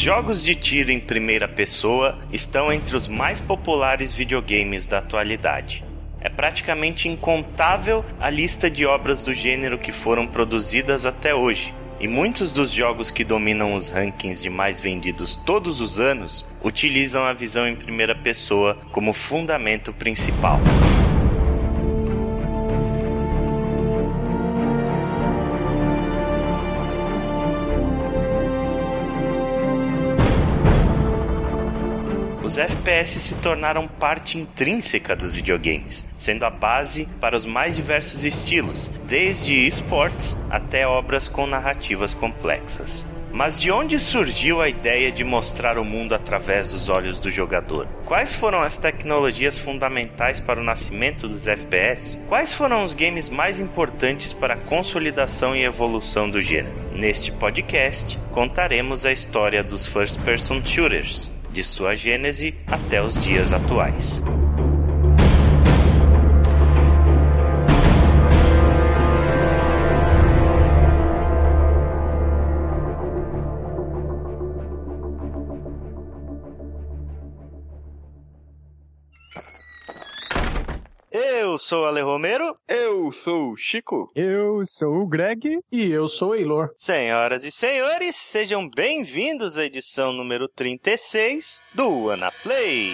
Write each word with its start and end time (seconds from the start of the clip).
jogos 0.00 0.42
de 0.42 0.54
tiro 0.54 0.90
em 0.90 0.98
primeira 0.98 1.46
pessoa 1.46 2.18
estão 2.32 2.72
entre 2.72 2.96
os 2.96 3.06
mais 3.06 3.38
populares 3.38 4.14
videogames 4.14 4.86
da 4.86 4.96
atualidade. 4.96 5.84
É 6.22 6.28
praticamente 6.30 7.06
incontável 7.06 8.02
a 8.18 8.30
lista 8.30 8.70
de 8.70 8.86
obras 8.86 9.20
do 9.20 9.34
gênero 9.34 9.76
que 9.76 9.92
foram 9.92 10.26
produzidas 10.26 11.04
até 11.04 11.34
hoje, 11.34 11.74
e 12.00 12.08
muitos 12.08 12.50
dos 12.50 12.70
jogos 12.70 13.10
que 13.10 13.22
dominam 13.22 13.74
os 13.74 13.90
rankings 13.90 14.42
de 14.42 14.48
mais 14.48 14.80
vendidos 14.80 15.36
todos 15.36 15.82
os 15.82 16.00
anos 16.00 16.46
utilizam 16.64 17.24
a 17.24 17.34
visão 17.34 17.68
em 17.68 17.76
primeira 17.76 18.14
pessoa 18.14 18.78
como 18.90 19.12
fundamento 19.12 19.92
principal. 19.92 20.60
FPS 32.60 33.18
se 33.18 33.34
tornaram 33.36 33.88
parte 33.88 34.38
intrínseca 34.38 35.16
dos 35.16 35.34
videogames, 35.34 36.06
sendo 36.18 36.44
a 36.44 36.50
base 36.50 37.08
para 37.20 37.34
os 37.34 37.46
mais 37.46 37.76
diversos 37.76 38.24
estilos, 38.24 38.90
desde 39.06 39.66
esportes 39.66 40.36
até 40.50 40.86
obras 40.86 41.26
com 41.26 41.46
narrativas 41.46 42.14
complexas. 42.14 43.04
Mas 43.32 43.60
de 43.60 43.70
onde 43.70 43.98
surgiu 44.00 44.60
a 44.60 44.68
ideia 44.68 45.10
de 45.12 45.22
mostrar 45.22 45.78
o 45.78 45.84
mundo 45.84 46.14
através 46.14 46.70
dos 46.70 46.88
olhos 46.88 47.20
do 47.20 47.30
jogador? 47.30 47.86
Quais 48.04 48.34
foram 48.34 48.60
as 48.60 48.76
tecnologias 48.76 49.56
fundamentais 49.56 50.40
para 50.40 50.60
o 50.60 50.64
nascimento 50.64 51.28
dos 51.28 51.46
FPS? 51.46 52.20
Quais 52.28 52.52
foram 52.52 52.84
os 52.84 52.92
games 52.92 53.28
mais 53.28 53.60
importantes 53.60 54.32
para 54.32 54.54
a 54.54 54.58
consolidação 54.58 55.54
e 55.54 55.64
evolução 55.64 56.28
do 56.28 56.42
gênero? 56.42 56.74
Neste 56.92 57.30
podcast, 57.30 58.18
contaremos 58.32 59.06
a 59.06 59.12
história 59.12 59.62
dos 59.62 59.86
first 59.86 60.18
person 60.20 60.60
shooters, 60.64 61.30
de 61.52 61.64
sua 61.64 61.94
gênese 61.94 62.54
até 62.66 63.02
os 63.02 63.22
dias 63.22 63.52
atuais. 63.52 64.22
Eu 81.50 81.58
sou 81.58 81.82
o 81.82 81.86
Ale 81.86 82.00
Romero. 82.00 82.54
Eu 82.68 83.10
sou 83.10 83.50
o 83.50 83.56
Chico. 83.56 84.08
Eu 84.14 84.64
sou 84.64 84.98
o 84.98 85.06
Greg. 85.06 85.58
E 85.72 85.90
eu 85.90 86.08
sou 86.08 86.28
o 86.30 86.34
Eilor. 86.36 86.70
Senhoras 86.76 87.44
e 87.44 87.50
senhores, 87.50 88.14
sejam 88.14 88.70
bem-vindos 88.70 89.58
à 89.58 89.64
edição 89.64 90.12
número 90.12 90.46
36 90.46 91.60
do 91.74 92.08
Ana 92.08 92.30
Play. 92.30 92.92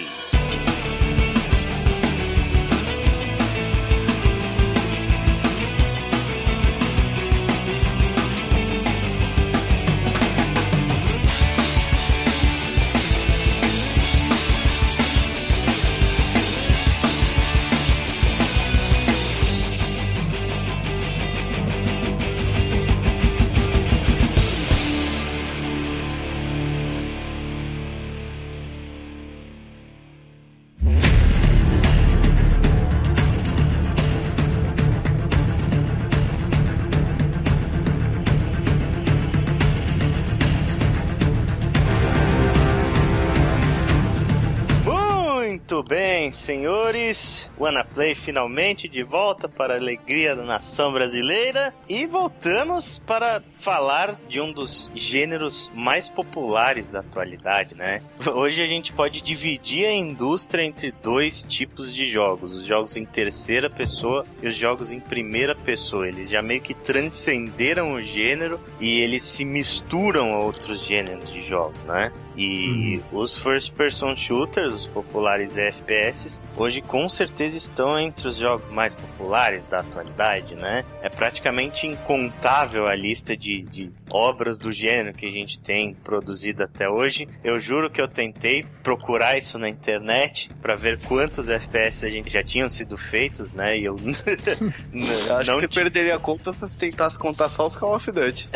Bem, 45.87 46.31
senhores. 46.31 47.49
WannaPlay 47.57 48.13
finalmente 48.13 48.89
de 48.89 49.03
volta 49.03 49.47
para 49.47 49.73
a 49.73 49.77
alegria 49.77 50.35
da 50.35 50.43
nação 50.43 50.91
brasileira. 50.91 51.73
E 51.87 52.05
voltamos 52.05 52.99
para 52.99 53.41
falar 53.59 54.19
de 54.27 54.41
um 54.41 54.51
dos 54.51 54.91
gêneros 54.93 55.71
mais 55.73 56.09
populares 56.09 56.89
da 56.89 56.99
atualidade, 56.99 57.73
né? 57.73 58.01
Hoje 58.27 58.61
a 58.61 58.67
gente 58.67 58.91
pode 58.91 59.21
dividir 59.21 59.87
a 59.87 59.93
indústria 59.93 60.63
entre 60.63 60.91
dois 60.91 61.43
tipos 61.43 61.93
de 61.93 62.07
jogos: 62.09 62.51
os 62.51 62.65
jogos 62.65 62.97
em 62.97 63.05
terceira 63.05 63.69
pessoa 63.69 64.25
e 64.41 64.47
os 64.47 64.55
jogos 64.55 64.91
em 64.91 64.99
primeira 64.99 65.55
pessoa. 65.55 66.07
Eles 66.07 66.29
já 66.29 66.41
meio 66.41 66.61
que 66.61 66.73
transcenderam 66.73 67.93
o 67.93 68.01
gênero 68.01 68.59
e 68.79 68.99
eles 68.99 69.23
se 69.23 69.45
misturam 69.45 70.33
a 70.33 70.39
outros 70.39 70.81
gêneros 70.81 71.31
de 71.31 71.47
jogos, 71.47 71.81
né? 71.83 72.11
E 72.37 73.01
uhum. 73.11 73.19
os 73.19 73.35
first 73.35 73.73
person 73.73 74.15
shooters, 74.15 74.73
os 74.73 74.87
populares 74.87 75.57
FPS, 75.57 76.39
hoje 76.55 76.81
com 76.81 77.09
certeza 77.09 77.57
estão 77.57 77.99
entre 77.99 78.27
os 78.27 78.37
jogos 78.37 78.67
mais 78.67 78.93
populares 78.93 79.65
da 79.65 79.79
atualidade, 79.79 80.53
né? 80.53 80.85
É 81.01 81.09
praticamente 81.09 81.87
incontável 81.87 82.85
a 82.85 82.95
lista 82.95 83.35
de, 83.35 83.63
de 83.63 83.91
obras 84.11 84.59
do 84.59 84.71
gênero 84.71 85.17
que 85.17 85.25
a 85.25 85.31
gente 85.31 85.59
tem 85.59 85.95
produzido 85.95 86.63
até 86.63 86.87
hoje. 86.87 87.27
Eu 87.43 87.59
juro 87.59 87.89
que 87.89 87.99
eu 87.99 88.07
tentei 88.07 88.63
procurar 88.83 89.35
isso 89.35 89.57
na 89.57 89.67
internet 89.67 90.51
para 90.61 90.75
ver 90.75 90.99
quantos 91.01 91.49
FPS 91.49 92.05
a 92.05 92.09
gente 92.09 92.29
já 92.29 92.43
tinham 92.43 92.69
sido 92.69 92.97
feitos, 92.97 93.51
né? 93.51 93.79
E 93.79 93.85
eu 93.85 93.95
não, 94.93 95.37
acho 95.37 95.51
não 95.51 95.59
que 95.59 95.67
você 95.67 95.81
perderia 95.81 96.15
a 96.15 96.19
conta 96.19 96.53
se 96.53 96.59
você 96.59 96.75
tentasse 96.77 97.17
contar 97.17 97.49
só 97.49 97.65
os 97.65 97.75
Call 97.75 97.95
of 97.95 98.11
Duty. 98.11 98.47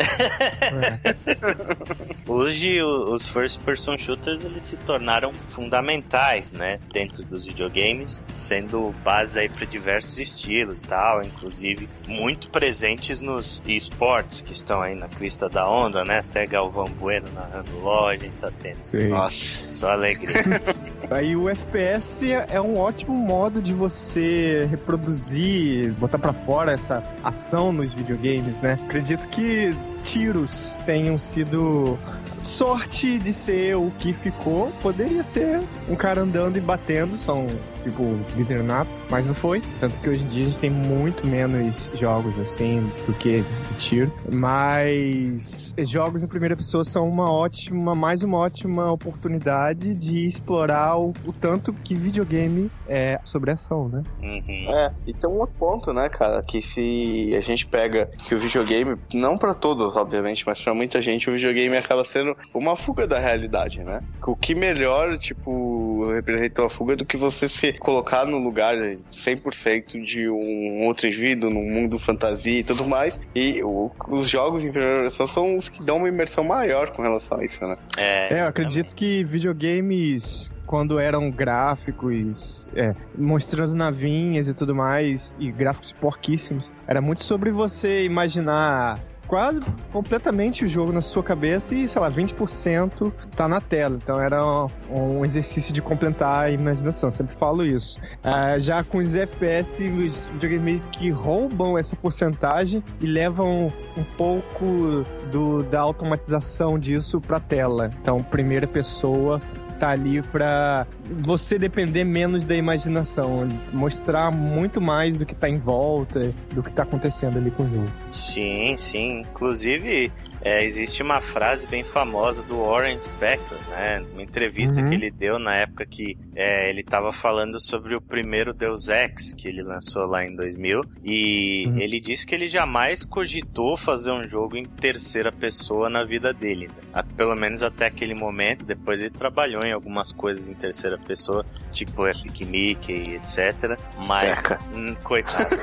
Hoje 2.28 2.80
os 2.80 3.26
first 3.26 3.60
person 3.60 3.71
person 3.72 3.96
shooters 3.96 4.44
eles 4.44 4.62
se 4.62 4.76
tornaram 4.76 5.32
fundamentais, 5.50 6.52
né, 6.52 6.78
dentro 6.92 7.24
dos 7.24 7.44
videogames, 7.44 8.22
sendo 8.36 8.94
base 9.02 9.38
aí 9.38 9.48
para 9.48 9.64
diversos 9.64 10.18
estilos 10.18 10.78
tal, 10.82 11.22
inclusive 11.22 11.88
muito 12.06 12.50
presentes 12.50 13.18
nos 13.18 13.62
esportes 13.66 14.42
que 14.42 14.52
estão 14.52 14.82
aí 14.82 14.94
na 14.94 15.08
crista 15.08 15.48
da 15.48 15.68
onda, 15.68 16.04
né? 16.04 16.18
Até 16.18 16.46
Galvão 16.46 16.88
Bueno 16.88 17.26
narrando 17.34 17.78
loja, 17.80 18.28
tá 18.40 18.50
tendo. 18.60 18.82
Sim. 18.82 19.08
Nossa, 19.08 19.66
só 19.66 19.92
alegria. 19.92 20.34
aí 21.10 21.34
o 21.34 21.48
FPS 21.48 22.30
é 22.32 22.60
um 22.60 22.78
ótimo 22.78 23.16
modo 23.16 23.62
de 23.62 23.72
você 23.72 24.66
reproduzir, 24.70 25.92
botar 25.92 26.18
para 26.18 26.32
fora 26.32 26.72
essa 26.72 27.02
ação 27.24 27.72
nos 27.72 27.92
videogames, 27.94 28.58
né? 28.58 28.78
Acredito 28.84 29.26
que 29.28 29.74
tiros 30.02 30.76
tenham 30.84 31.16
sido 31.16 31.98
sorte 32.42 33.18
de 33.18 33.32
ser 33.32 33.76
o 33.76 33.90
que 33.98 34.12
ficou, 34.12 34.70
poderia 34.82 35.22
ser 35.22 35.62
um 35.88 35.94
cara 35.94 36.20
andando 36.20 36.56
e 36.56 36.60
batendo, 36.60 37.18
são 37.24 37.46
tipo 37.82 38.02
Bitternato, 38.36 38.90
mas 39.10 39.26
não 39.26 39.34
foi. 39.34 39.62
Tanto 39.80 39.98
que 40.00 40.08
hoje 40.08 40.24
em 40.24 40.28
dia 40.28 40.42
a 40.42 40.46
gente 40.46 40.58
tem 40.58 40.70
muito 40.70 41.26
menos 41.26 41.90
jogos 41.94 42.38
assim 42.38 42.80
do 43.06 43.12
que 43.12 43.42
de 43.42 43.74
tiro. 43.78 44.12
Mas 44.32 45.74
jogos 45.78 46.22
em 46.22 46.28
primeira 46.28 46.56
pessoa 46.56 46.84
são 46.84 47.08
uma 47.08 47.30
ótima, 47.30 47.94
mais 47.94 48.22
uma 48.22 48.38
ótima 48.38 48.90
oportunidade 48.90 49.94
de 49.94 50.26
explorar 50.26 50.96
o, 50.96 51.12
o 51.26 51.32
tanto 51.32 51.72
que 51.72 51.94
videogame 51.94 52.70
é 52.88 53.18
sobre 53.24 53.50
ação, 53.50 53.88
né? 53.88 54.02
Uhum. 54.22 54.74
É, 54.74 54.92
e 55.06 55.14
tem 55.14 55.28
um 55.28 55.38
outro 55.38 55.54
ponto, 55.58 55.92
né, 55.92 56.08
cara, 56.08 56.42
que 56.42 56.62
se 56.62 57.34
a 57.36 57.40
gente 57.40 57.66
pega 57.66 58.06
que 58.24 58.34
o 58.34 58.38
videogame, 58.38 58.96
não 59.14 59.36
para 59.36 59.54
todos, 59.54 59.96
obviamente, 59.96 60.44
mas 60.46 60.60
para 60.60 60.74
muita 60.74 61.00
gente, 61.00 61.28
o 61.28 61.32
videogame 61.32 61.76
acaba 61.76 62.04
sendo 62.04 62.36
uma 62.54 62.76
fuga 62.76 63.06
da 63.06 63.18
realidade, 63.18 63.82
né? 63.82 64.02
O 64.26 64.36
que 64.36 64.54
melhor, 64.54 65.18
tipo, 65.18 66.10
representa 66.12 66.62
uma 66.62 66.70
fuga 66.70 66.96
do 66.96 67.04
que 67.04 67.16
você 67.16 67.48
se 67.48 67.71
colocar 67.78 68.26
no 68.26 68.38
lugar 68.38 68.74
100% 68.76 70.04
de 70.04 70.28
um 70.28 70.86
outro 70.86 71.06
indivíduo, 71.06 71.50
num 71.50 71.68
mundo 71.68 71.98
fantasia 71.98 72.60
e 72.60 72.62
tudo 72.62 72.86
mais. 72.86 73.20
E 73.34 73.62
o, 73.62 73.90
os 74.08 74.28
jogos 74.28 74.64
em 74.64 74.70
primeira 74.70 75.04
pessoa 75.04 75.26
são 75.26 75.56
os 75.56 75.68
que 75.68 75.82
dão 75.82 75.98
uma 75.98 76.08
imersão 76.08 76.44
maior 76.44 76.90
com 76.90 77.02
relação 77.02 77.38
a 77.38 77.44
isso, 77.44 77.62
né? 77.64 77.76
É, 77.96 78.34
é 78.34 78.40
eu 78.42 78.46
acredito 78.46 78.94
que 78.94 79.24
videogames 79.24 80.52
quando 80.66 80.98
eram 80.98 81.30
gráficos 81.30 82.66
é, 82.74 82.94
mostrando 83.14 83.74
navinhas 83.74 84.48
e 84.48 84.54
tudo 84.54 84.74
mais, 84.74 85.36
e 85.38 85.52
gráficos 85.52 85.92
porquíssimos, 85.92 86.72
era 86.86 86.98
muito 86.98 87.22
sobre 87.22 87.50
você 87.50 88.04
imaginar 88.04 88.98
quase 89.32 89.62
completamente 89.90 90.62
o 90.62 90.68
jogo 90.68 90.92
na 90.92 91.00
sua 91.00 91.22
cabeça 91.22 91.74
e, 91.74 91.88
sei 91.88 92.02
lá, 92.02 92.10
20% 92.10 93.10
tá 93.34 93.48
na 93.48 93.62
tela. 93.62 93.96
Então 93.96 94.20
era 94.20 94.44
um, 94.90 95.24
exercício 95.24 95.72
de 95.72 95.80
completar 95.80 96.44
a 96.44 96.50
imaginação, 96.50 97.10
sempre 97.10 97.34
falo 97.36 97.64
isso. 97.64 97.98
Uh, 98.22 98.60
já 98.60 98.84
com 98.84 98.98
os 98.98 99.16
FPS, 99.16 99.84
os 99.84 100.28
videogames 100.28 100.62
meio 100.62 100.80
que 100.92 101.08
roubam 101.08 101.78
essa 101.78 101.96
porcentagem 101.96 102.84
e 103.00 103.06
levam 103.06 103.72
um 103.96 104.04
pouco 104.18 105.06
do, 105.30 105.62
da 105.62 105.80
automatização 105.80 106.78
disso 106.78 107.18
pra 107.18 107.40
tela. 107.40 107.90
Então, 108.02 108.22
primeira 108.22 108.66
pessoa 108.66 109.40
tá 109.82 109.90
ali 109.90 110.22
pra 110.22 110.86
você 111.24 111.58
depender 111.58 112.04
menos 112.04 112.44
da 112.44 112.54
imaginação, 112.54 113.34
mostrar 113.72 114.30
muito 114.30 114.80
mais 114.80 115.16
do 115.16 115.26
que 115.26 115.34
tá 115.34 115.48
em 115.48 115.58
volta, 115.58 116.32
do 116.52 116.62
que 116.62 116.70
tá 116.70 116.84
acontecendo 116.84 117.36
ali 117.36 117.50
com 117.50 117.64
o 117.64 117.68
jogo. 117.68 117.90
Sim, 118.12 118.76
sim. 118.76 119.22
Inclusive, 119.22 120.12
é, 120.44 120.64
existe 120.64 121.02
uma 121.02 121.20
frase 121.20 121.66
bem 121.66 121.84
famosa 121.84 122.42
do 122.42 122.64
Warren 122.64 123.00
Spector, 123.00 123.58
né? 123.70 124.04
Uma 124.12 124.22
entrevista 124.22 124.80
uhum. 124.80 124.88
que 124.88 124.94
ele 124.94 125.10
deu 125.10 125.38
na 125.38 125.54
época 125.54 125.86
que 125.86 126.16
é, 126.34 126.68
ele 126.68 126.80
estava 126.80 127.12
falando 127.12 127.60
sobre 127.60 127.94
o 127.94 128.00
primeiro 128.00 128.52
Deus 128.52 128.88
Ex 128.88 129.32
que 129.34 129.46
ele 129.46 129.62
lançou 129.62 130.06
lá 130.06 130.24
em 130.24 130.34
2000 130.34 130.80
e 131.04 131.64
uhum. 131.66 131.78
ele 131.78 132.00
disse 132.00 132.26
que 132.26 132.34
ele 132.34 132.48
jamais 132.48 133.04
cogitou 133.04 133.76
fazer 133.76 134.10
um 134.10 134.24
jogo 134.24 134.56
em 134.56 134.64
terceira 134.64 135.30
pessoa 135.30 135.88
na 135.88 136.04
vida 136.04 136.32
dele, 136.32 136.68
né? 136.92 137.02
pelo 137.16 137.36
menos 137.36 137.62
até 137.62 137.86
aquele 137.86 138.14
momento. 138.14 138.64
Depois 138.64 139.00
ele 139.00 139.10
trabalhou 139.10 139.62
em 139.64 139.72
algumas 139.72 140.10
coisas 140.10 140.48
em 140.48 140.54
terceira 140.54 140.98
pessoa, 140.98 141.46
tipo 141.70 142.06
Epic 142.06 142.40
Mickey, 142.40 143.14
etc. 143.16 143.78
Mas, 143.96 144.42
hum, 144.74 144.94
coitado. 145.02 145.56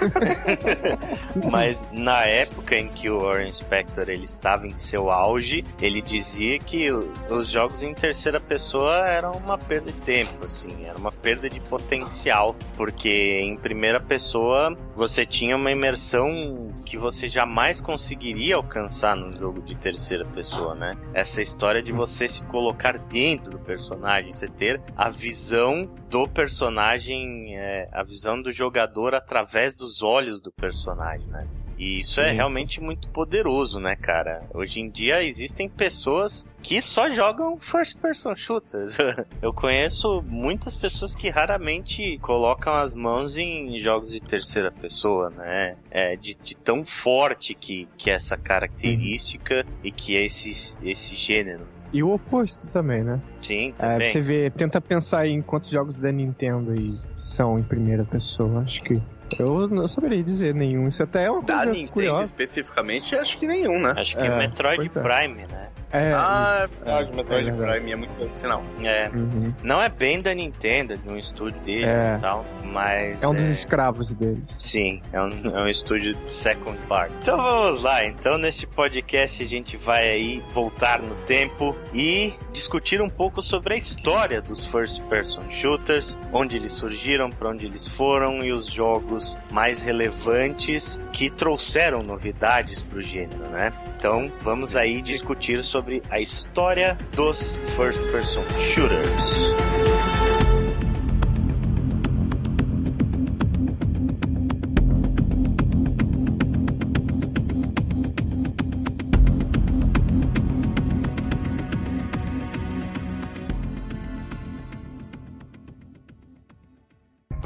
Mas 1.52 1.86
na 1.92 2.26
época 2.26 2.78
em 2.78 2.88
que 2.88 3.10
o 3.10 3.20
Warren 3.20 3.52
Spector 3.52 4.10
ele 4.10 4.24
estava 4.24 4.69
em 4.70 4.78
seu 4.78 5.10
auge, 5.10 5.64
ele 5.82 6.02
dizia 6.02 6.60
que 6.60 6.92
os 6.92 7.48
jogos 7.48 7.84
em 7.84 7.94
terceira 7.94 8.40
pessoa 8.40 9.08
eram 9.08 9.32
uma 9.34 9.58
perda 9.58 9.92
de 9.92 10.00
tempo, 10.02 10.46
assim, 10.46 10.86
era 10.86 10.98
uma 10.98 11.12
perda 11.12 11.50
de 11.50 11.60
potencial, 11.60 12.56
porque 12.76 13.42
em 13.44 13.58
primeira 13.58 14.00
pessoa 14.00 14.76
você 14.96 15.26
tinha 15.26 15.56
uma 15.56 15.72
imersão 15.72 16.74
que 16.86 16.98
você 16.98 17.30
jamais 17.30 17.80
conseguiria 17.80 18.56
alcançar 18.56 19.16
no 19.16 19.38
jogo 19.38 19.62
de 19.62 19.76
terceira 19.76 20.26
pessoa, 20.26 20.74
né? 20.74 20.96
Essa 21.14 21.42
história 21.42 21.82
de 21.82 21.92
você 21.92 22.28
se 22.28 22.44
colocar 22.46 22.98
dentro 22.98 23.52
do 23.52 23.60
personagem, 23.60 24.32
você 24.32 24.48
ter 24.48 24.82
a 24.98 25.10
visão 25.10 25.90
do 26.10 26.28
personagem, 26.28 27.56
é, 27.58 27.88
a 27.92 28.04
visão 28.04 28.42
do 28.42 28.52
jogador 28.52 29.14
através 29.14 29.76
dos 29.76 30.02
olhos 30.02 30.42
do 30.42 30.52
personagem, 30.52 31.28
né? 31.28 31.48
E 31.80 32.00
isso 32.00 32.20
é 32.20 32.30
realmente 32.32 32.82
muito 32.82 33.08
poderoso, 33.08 33.80
né, 33.80 33.96
cara? 33.96 34.44
Hoje 34.54 34.82
em 34.82 34.90
dia 34.90 35.24
existem 35.24 35.70
pessoas 35.70 36.46
que 36.62 36.82
só 36.82 37.10
jogam 37.10 37.58
first 37.58 37.98
person 38.00 38.36
shooters. 38.36 38.98
Eu 39.42 39.54
conheço 39.54 40.22
muitas 40.28 40.76
pessoas 40.76 41.16
que 41.16 41.30
raramente 41.30 42.18
colocam 42.22 42.74
as 42.74 42.94
mãos 42.94 43.38
em 43.38 43.80
jogos 43.80 44.12
de 44.12 44.20
terceira 44.20 44.70
pessoa, 44.70 45.30
né? 45.30 45.78
É, 45.90 46.18
de, 46.18 46.36
de 46.36 46.58
tão 46.58 46.84
forte 46.84 47.56
que, 47.56 47.88
que 47.98 48.10
é 48.10 48.14
essa 48.14 48.36
característica 48.36 49.66
uhum. 49.66 49.80
e 49.82 49.90
que 49.90 50.18
é 50.18 50.26
esse, 50.26 50.76
esse 50.84 51.16
gênero. 51.16 51.66
E 51.94 52.04
o 52.04 52.12
oposto 52.14 52.68
também, 52.68 53.04
né? 53.04 53.22
Sim, 53.40 53.70
é, 53.70 53.72
também. 53.72 54.08
É, 54.08 54.12
você 54.12 54.20
vê, 54.20 54.50
tenta 54.50 54.82
pensar 54.82 55.28
em 55.28 55.42
quantos 55.42 55.70
jogos 55.70 55.98
da 55.98 56.12
Nintendo 56.12 56.76
são 57.16 57.58
em 57.58 57.64
primeira 57.64 58.04
pessoa. 58.04 58.60
Acho 58.62 58.84
que 58.84 59.02
eu 59.38 59.68
não 59.68 59.88
saberia 59.88 60.24
dizer 60.24 60.54
nenhum. 60.54 60.88
Isso 60.88 61.04
até 61.04 61.26
é 61.26 61.32
uma 61.32 61.42
da 61.42 61.58
coisa 61.58 61.72
Nintendo 61.72 61.92
curiosa. 61.92 62.26
especificamente, 62.26 63.16
acho 63.16 63.38
que 63.38 63.46
nenhum, 63.48 63.80
né? 63.82 63.94
Acho 63.98 64.18
que 64.18 64.26
é, 64.26 64.38
Metroid 64.38 64.86
é. 64.86 65.02
Prime, 65.02 65.46
né? 65.52 65.70
É, 65.92 66.14
ah, 66.14 66.70
é 66.86 67.02
é, 67.02 67.16
Metroid 67.16 67.50
é 67.50 67.52
Prime 67.52 67.92
é 67.92 67.96
muito 67.96 68.14
bom 68.14 68.34
sinal. 68.36 68.64
É. 68.84 69.10
Uhum. 69.10 69.54
Não 69.64 69.82
é 69.82 69.90
bem 69.90 70.22
da 70.22 70.34
Nintendo, 70.34 70.96
de 70.98 71.10
um 71.10 71.18
estúdio 71.18 71.60
deles 71.62 71.86
é. 71.86 72.16
e 72.16 72.22
tal, 72.22 72.46
mas. 72.64 73.24
É 73.24 73.28
um 73.28 73.34
dos 73.34 73.50
escravos 73.50 74.14
deles. 74.14 74.44
Sim, 74.60 75.02
é 75.12 75.20
um, 75.20 75.30
é 75.58 75.64
um 75.64 75.68
estúdio 75.68 76.16
de 76.16 76.26
second 76.26 76.78
part. 76.88 77.12
Então 77.22 77.38
vamos 77.38 77.84
lá, 77.84 78.06
então 78.06 78.38
nesse 78.38 78.68
podcast 78.68 79.42
a 79.42 79.48
gente 79.48 79.78
vai 79.78 80.10
aí 80.10 80.44
voltar 80.54 81.02
no 81.02 81.16
tempo 81.26 81.76
e 81.94 82.34
discutir 82.54 83.02
um 83.02 83.10
pouco 83.10 83.42
sobre 83.42 83.74
a 83.74 83.78
história 83.78 84.42
dos 84.42 84.66
first 84.66 85.02
person 85.04 85.42
shooters, 85.50 86.16
onde 86.32 86.56
eles 86.56 86.74
surgiram, 86.74 87.30
para 87.30 87.50
onde 87.50 87.66
eles 87.66 87.88
foram 87.88 88.40
e 88.40 88.52
os 88.52 88.68
jogos 88.68 89.38
mais 89.52 89.82
relevantes 89.82 91.00
que 91.12 91.30
trouxeram 91.30 92.04
novidades 92.04 92.84
para 92.84 93.00
o 93.00 93.02
gênero, 93.02 93.50
né? 93.50 93.74
Então 93.98 94.32
vamos 94.42 94.76
aí 94.76 95.02
discutir 95.02 95.64
sobre 95.64 95.79
sobre 95.80 96.02
a 96.10 96.20
história 96.20 96.98
dos 97.16 97.58
first 97.78 98.02
person 98.12 98.44
shooters. 98.60 99.99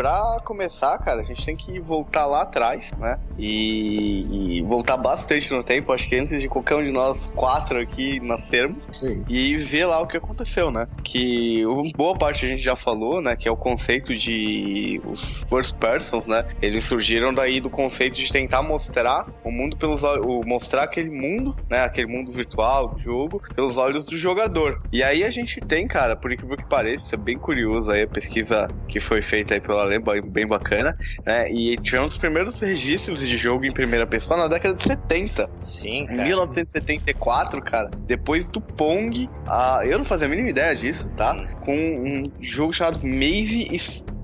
Pra 0.04 0.36
começar, 0.44 0.98
cara, 0.98 1.22
a 1.22 1.24
gente 1.24 1.46
tem 1.46 1.56
que 1.56 1.80
voltar 1.80 2.26
lá 2.26 2.42
atrás, 2.42 2.92
né? 3.00 3.18
E, 3.38 4.58
e, 4.58 4.62
voltar 4.64 4.98
bastante 4.98 5.50
no 5.50 5.64
tempo, 5.64 5.94
acho 5.94 6.10
que 6.10 6.18
antes 6.18 6.42
de 6.42 6.50
qualquer 6.50 6.76
um 6.76 6.84
de 6.84 6.92
nós 6.92 7.32
quatro 7.34 7.80
aqui 7.80 8.20
nascermos, 8.20 8.86
Sim. 8.92 9.24
e 9.30 9.56
ver 9.56 9.86
lá 9.86 10.02
o 10.02 10.06
que 10.06 10.18
aconteceu, 10.18 10.70
né? 10.70 10.90
Que 11.06 11.64
boa 11.96 12.16
parte 12.18 12.46
a 12.46 12.50
gente 12.50 12.62
já 12.62 12.76
falou, 12.76 13.22
né? 13.22 13.38
Que 13.38 13.48
é 13.48 13.52
o 13.52 13.56
conceito 13.56 14.14
de 14.14 15.02
os 15.06 15.38
first 15.48 15.74
persons, 15.78 16.28
né? 16.28 16.50
Eles 16.62 16.84
surgiram 16.84 17.34
daí 17.34 17.62
do 17.62 17.70
conceito 17.70 18.18
de 18.18 18.30
tentar 18.30 18.62
mostrar 18.62 19.26
o 19.42 19.50
mundo 19.50 19.78
pelos 19.78 20.04
olhos, 20.04 20.46
mostrar 20.46 20.84
aquele 20.84 21.12
mundo, 21.12 21.56
né? 21.70 21.80
Aquele 21.80 22.08
mundo 22.08 22.30
virtual 22.30 22.90
do 22.90 23.00
jogo 23.00 23.42
pelos 23.56 23.78
olhos 23.78 24.04
do 24.04 24.18
jogador. 24.18 24.82
E 24.92 25.02
aí 25.02 25.24
a 25.24 25.30
gente 25.30 25.62
tem, 25.62 25.88
cara, 25.88 26.14
por 26.14 26.30
incrível 26.30 26.58
que 26.58 26.66
pareça, 26.66 27.16
é 27.16 27.18
bem 27.18 27.38
curioso 27.38 27.90
aí 27.90 28.04
a 28.04 28.08
pesquisa 28.08 28.68
que 28.86 29.00
foi 29.00 29.22
feita 29.22 29.54
aí 29.54 29.62
pela 29.62 29.93
bem 30.00 30.48
bacana, 30.48 30.98
né? 31.26 31.52
E 31.52 31.78
tivemos 31.78 32.14
os 32.14 32.18
primeiros 32.18 32.60
registros 32.60 33.28
de 33.28 33.38
jogo 33.38 33.66
em 33.66 33.72
primeira 33.72 34.06
pessoa 34.06 34.38
na 34.38 34.48
década 34.48 34.76
de 34.76 34.84
70. 34.84 35.50
Sim, 35.62 36.06
cara. 36.06 36.22
Em 36.22 36.26
1974, 36.26 37.62
cara, 37.62 37.92
depois 38.06 38.48
do 38.48 38.62
Pong, 38.62 39.30
a... 39.48 39.82
eu 39.86 39.98
não 39.98 40.06
fazia 40.06 40.28
a 40.28 40.30
mínima 40.30 40.50
ideia 40.50 40.76
disso, 40.76 41.10
tá? 41.16 41.34
Hum. 41.34 41.48
Com 41.62 41.76
um 41.76 42.32
jogo 42.42 42.74
chamado 42.74 43.00
Maze 43.06 43.68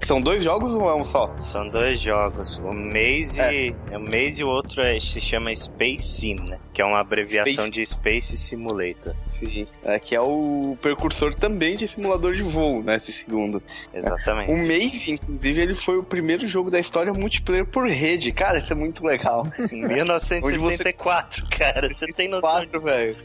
são 0.06 0.20
dois 0.22 0.44
jogos 0.44 0.74
ou 0.74 0.90
é 0.90 0.96
um 0.96 1.04
só? 1.04 1.34
São 1.38 1.68
dois 1.68 2.00
jogos. 2.00 2.58
O 2.58 2.74
Maze, 2.74 3.42
é. 3.42 3.68
é 3.92 3.98
o 3.98 4.02
Maze 4.02 4.42
e 4.42 4.44
o 4.44 4.48
outro 4.48 4.82
é, 4.82 5.00
se 5.00 5.20
chama 5.22 5.56
Space 5.56 6.00
Sim, 6.00 6.36
né? 6.48 6.58
Que 6.74 6.82
é 6.82 6.86
uma 6.86 7.00
abreviação 7.00 7.66
Space... 7.66 7.72
de 7.72 7.86
Space 7.86 8.38
Simulator. 8.38 9.16
Sim. 9.30 9.68
É, 9.84 10.00
que 10.00 10.16
é 10.16 10.22
o 10.22 10.78
precursor 10.82 11.36
também 11.36 11.76
de 11.76 11.88
simulador 11.88 12.34
de 12.34 12.44
voo, 12.44 12.82
né? 12.82 12.96
Esse 12.96 13.12
segundo. 13.12 13.62
Exatamente. 13.94 14.52
É. 14.52 14.54
O 14.54 14.58
Maze, 14.58 15.12
inclusive, 15.12 15.59
ele 15.60 15.74
foi 15.74 15.98
o 15.98 16.04
primeiro 16.04 16.46
jogo 16.48 16.70
da 16.70 16.80
história 16.80 17.14
multiplayer 17.14 17.66
por 17.66 17.88
rede. 17.88 18.32
Cara, 18.32 18.60
isso 18.60 18.72
é 18.72 18.76
muito 18.76 19.06
legal. 19.06 19.48
Em 19.72 19.88
1974, 19.88 21.46
você... 21.46 21.58
cara. 21.58 21.90
Você 21.90 22.08
tem 22.08 22.30
noção. 22.30 22.50
4, 22.50 22.82
velho. 22.82 23.16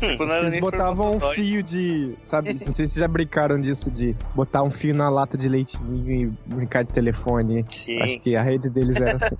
tipo, 0.00 0.22
Eles 0.24 0.60
botavam 0.60 1.16
um 1.16 1.20
fio 1.20 1.62
de. 1.62 2.14
Sabe? 2.22 2.50
Não 2.50 2.58
sei 2.58 2.66
se 2.68 2.72
vocês 2.74 2.94
já 2.94 3.08
brincaram 3.08 3.60
disso, 3.60 3.90
de 3.90 4.14
botar 4.34 4.62
um 4.62 4.70
fio 4.70 4.94
na 4.94 5.08
lata 5.08 5.36
de 5.36 5.48
leitinho 5.48 6.10
e 6.10 6.26
brincar 6.46 6.84
de 6.84 6.92
telefone. 6.92 7.64
Sim. 7.68 8.00
Acho 8.02 8.20
que 8.20 8.36
a 8.36 8.42
rede 8.42 8.70
deles 8.70 9.00
era 9.00 9.16
assim. 9.16 9.36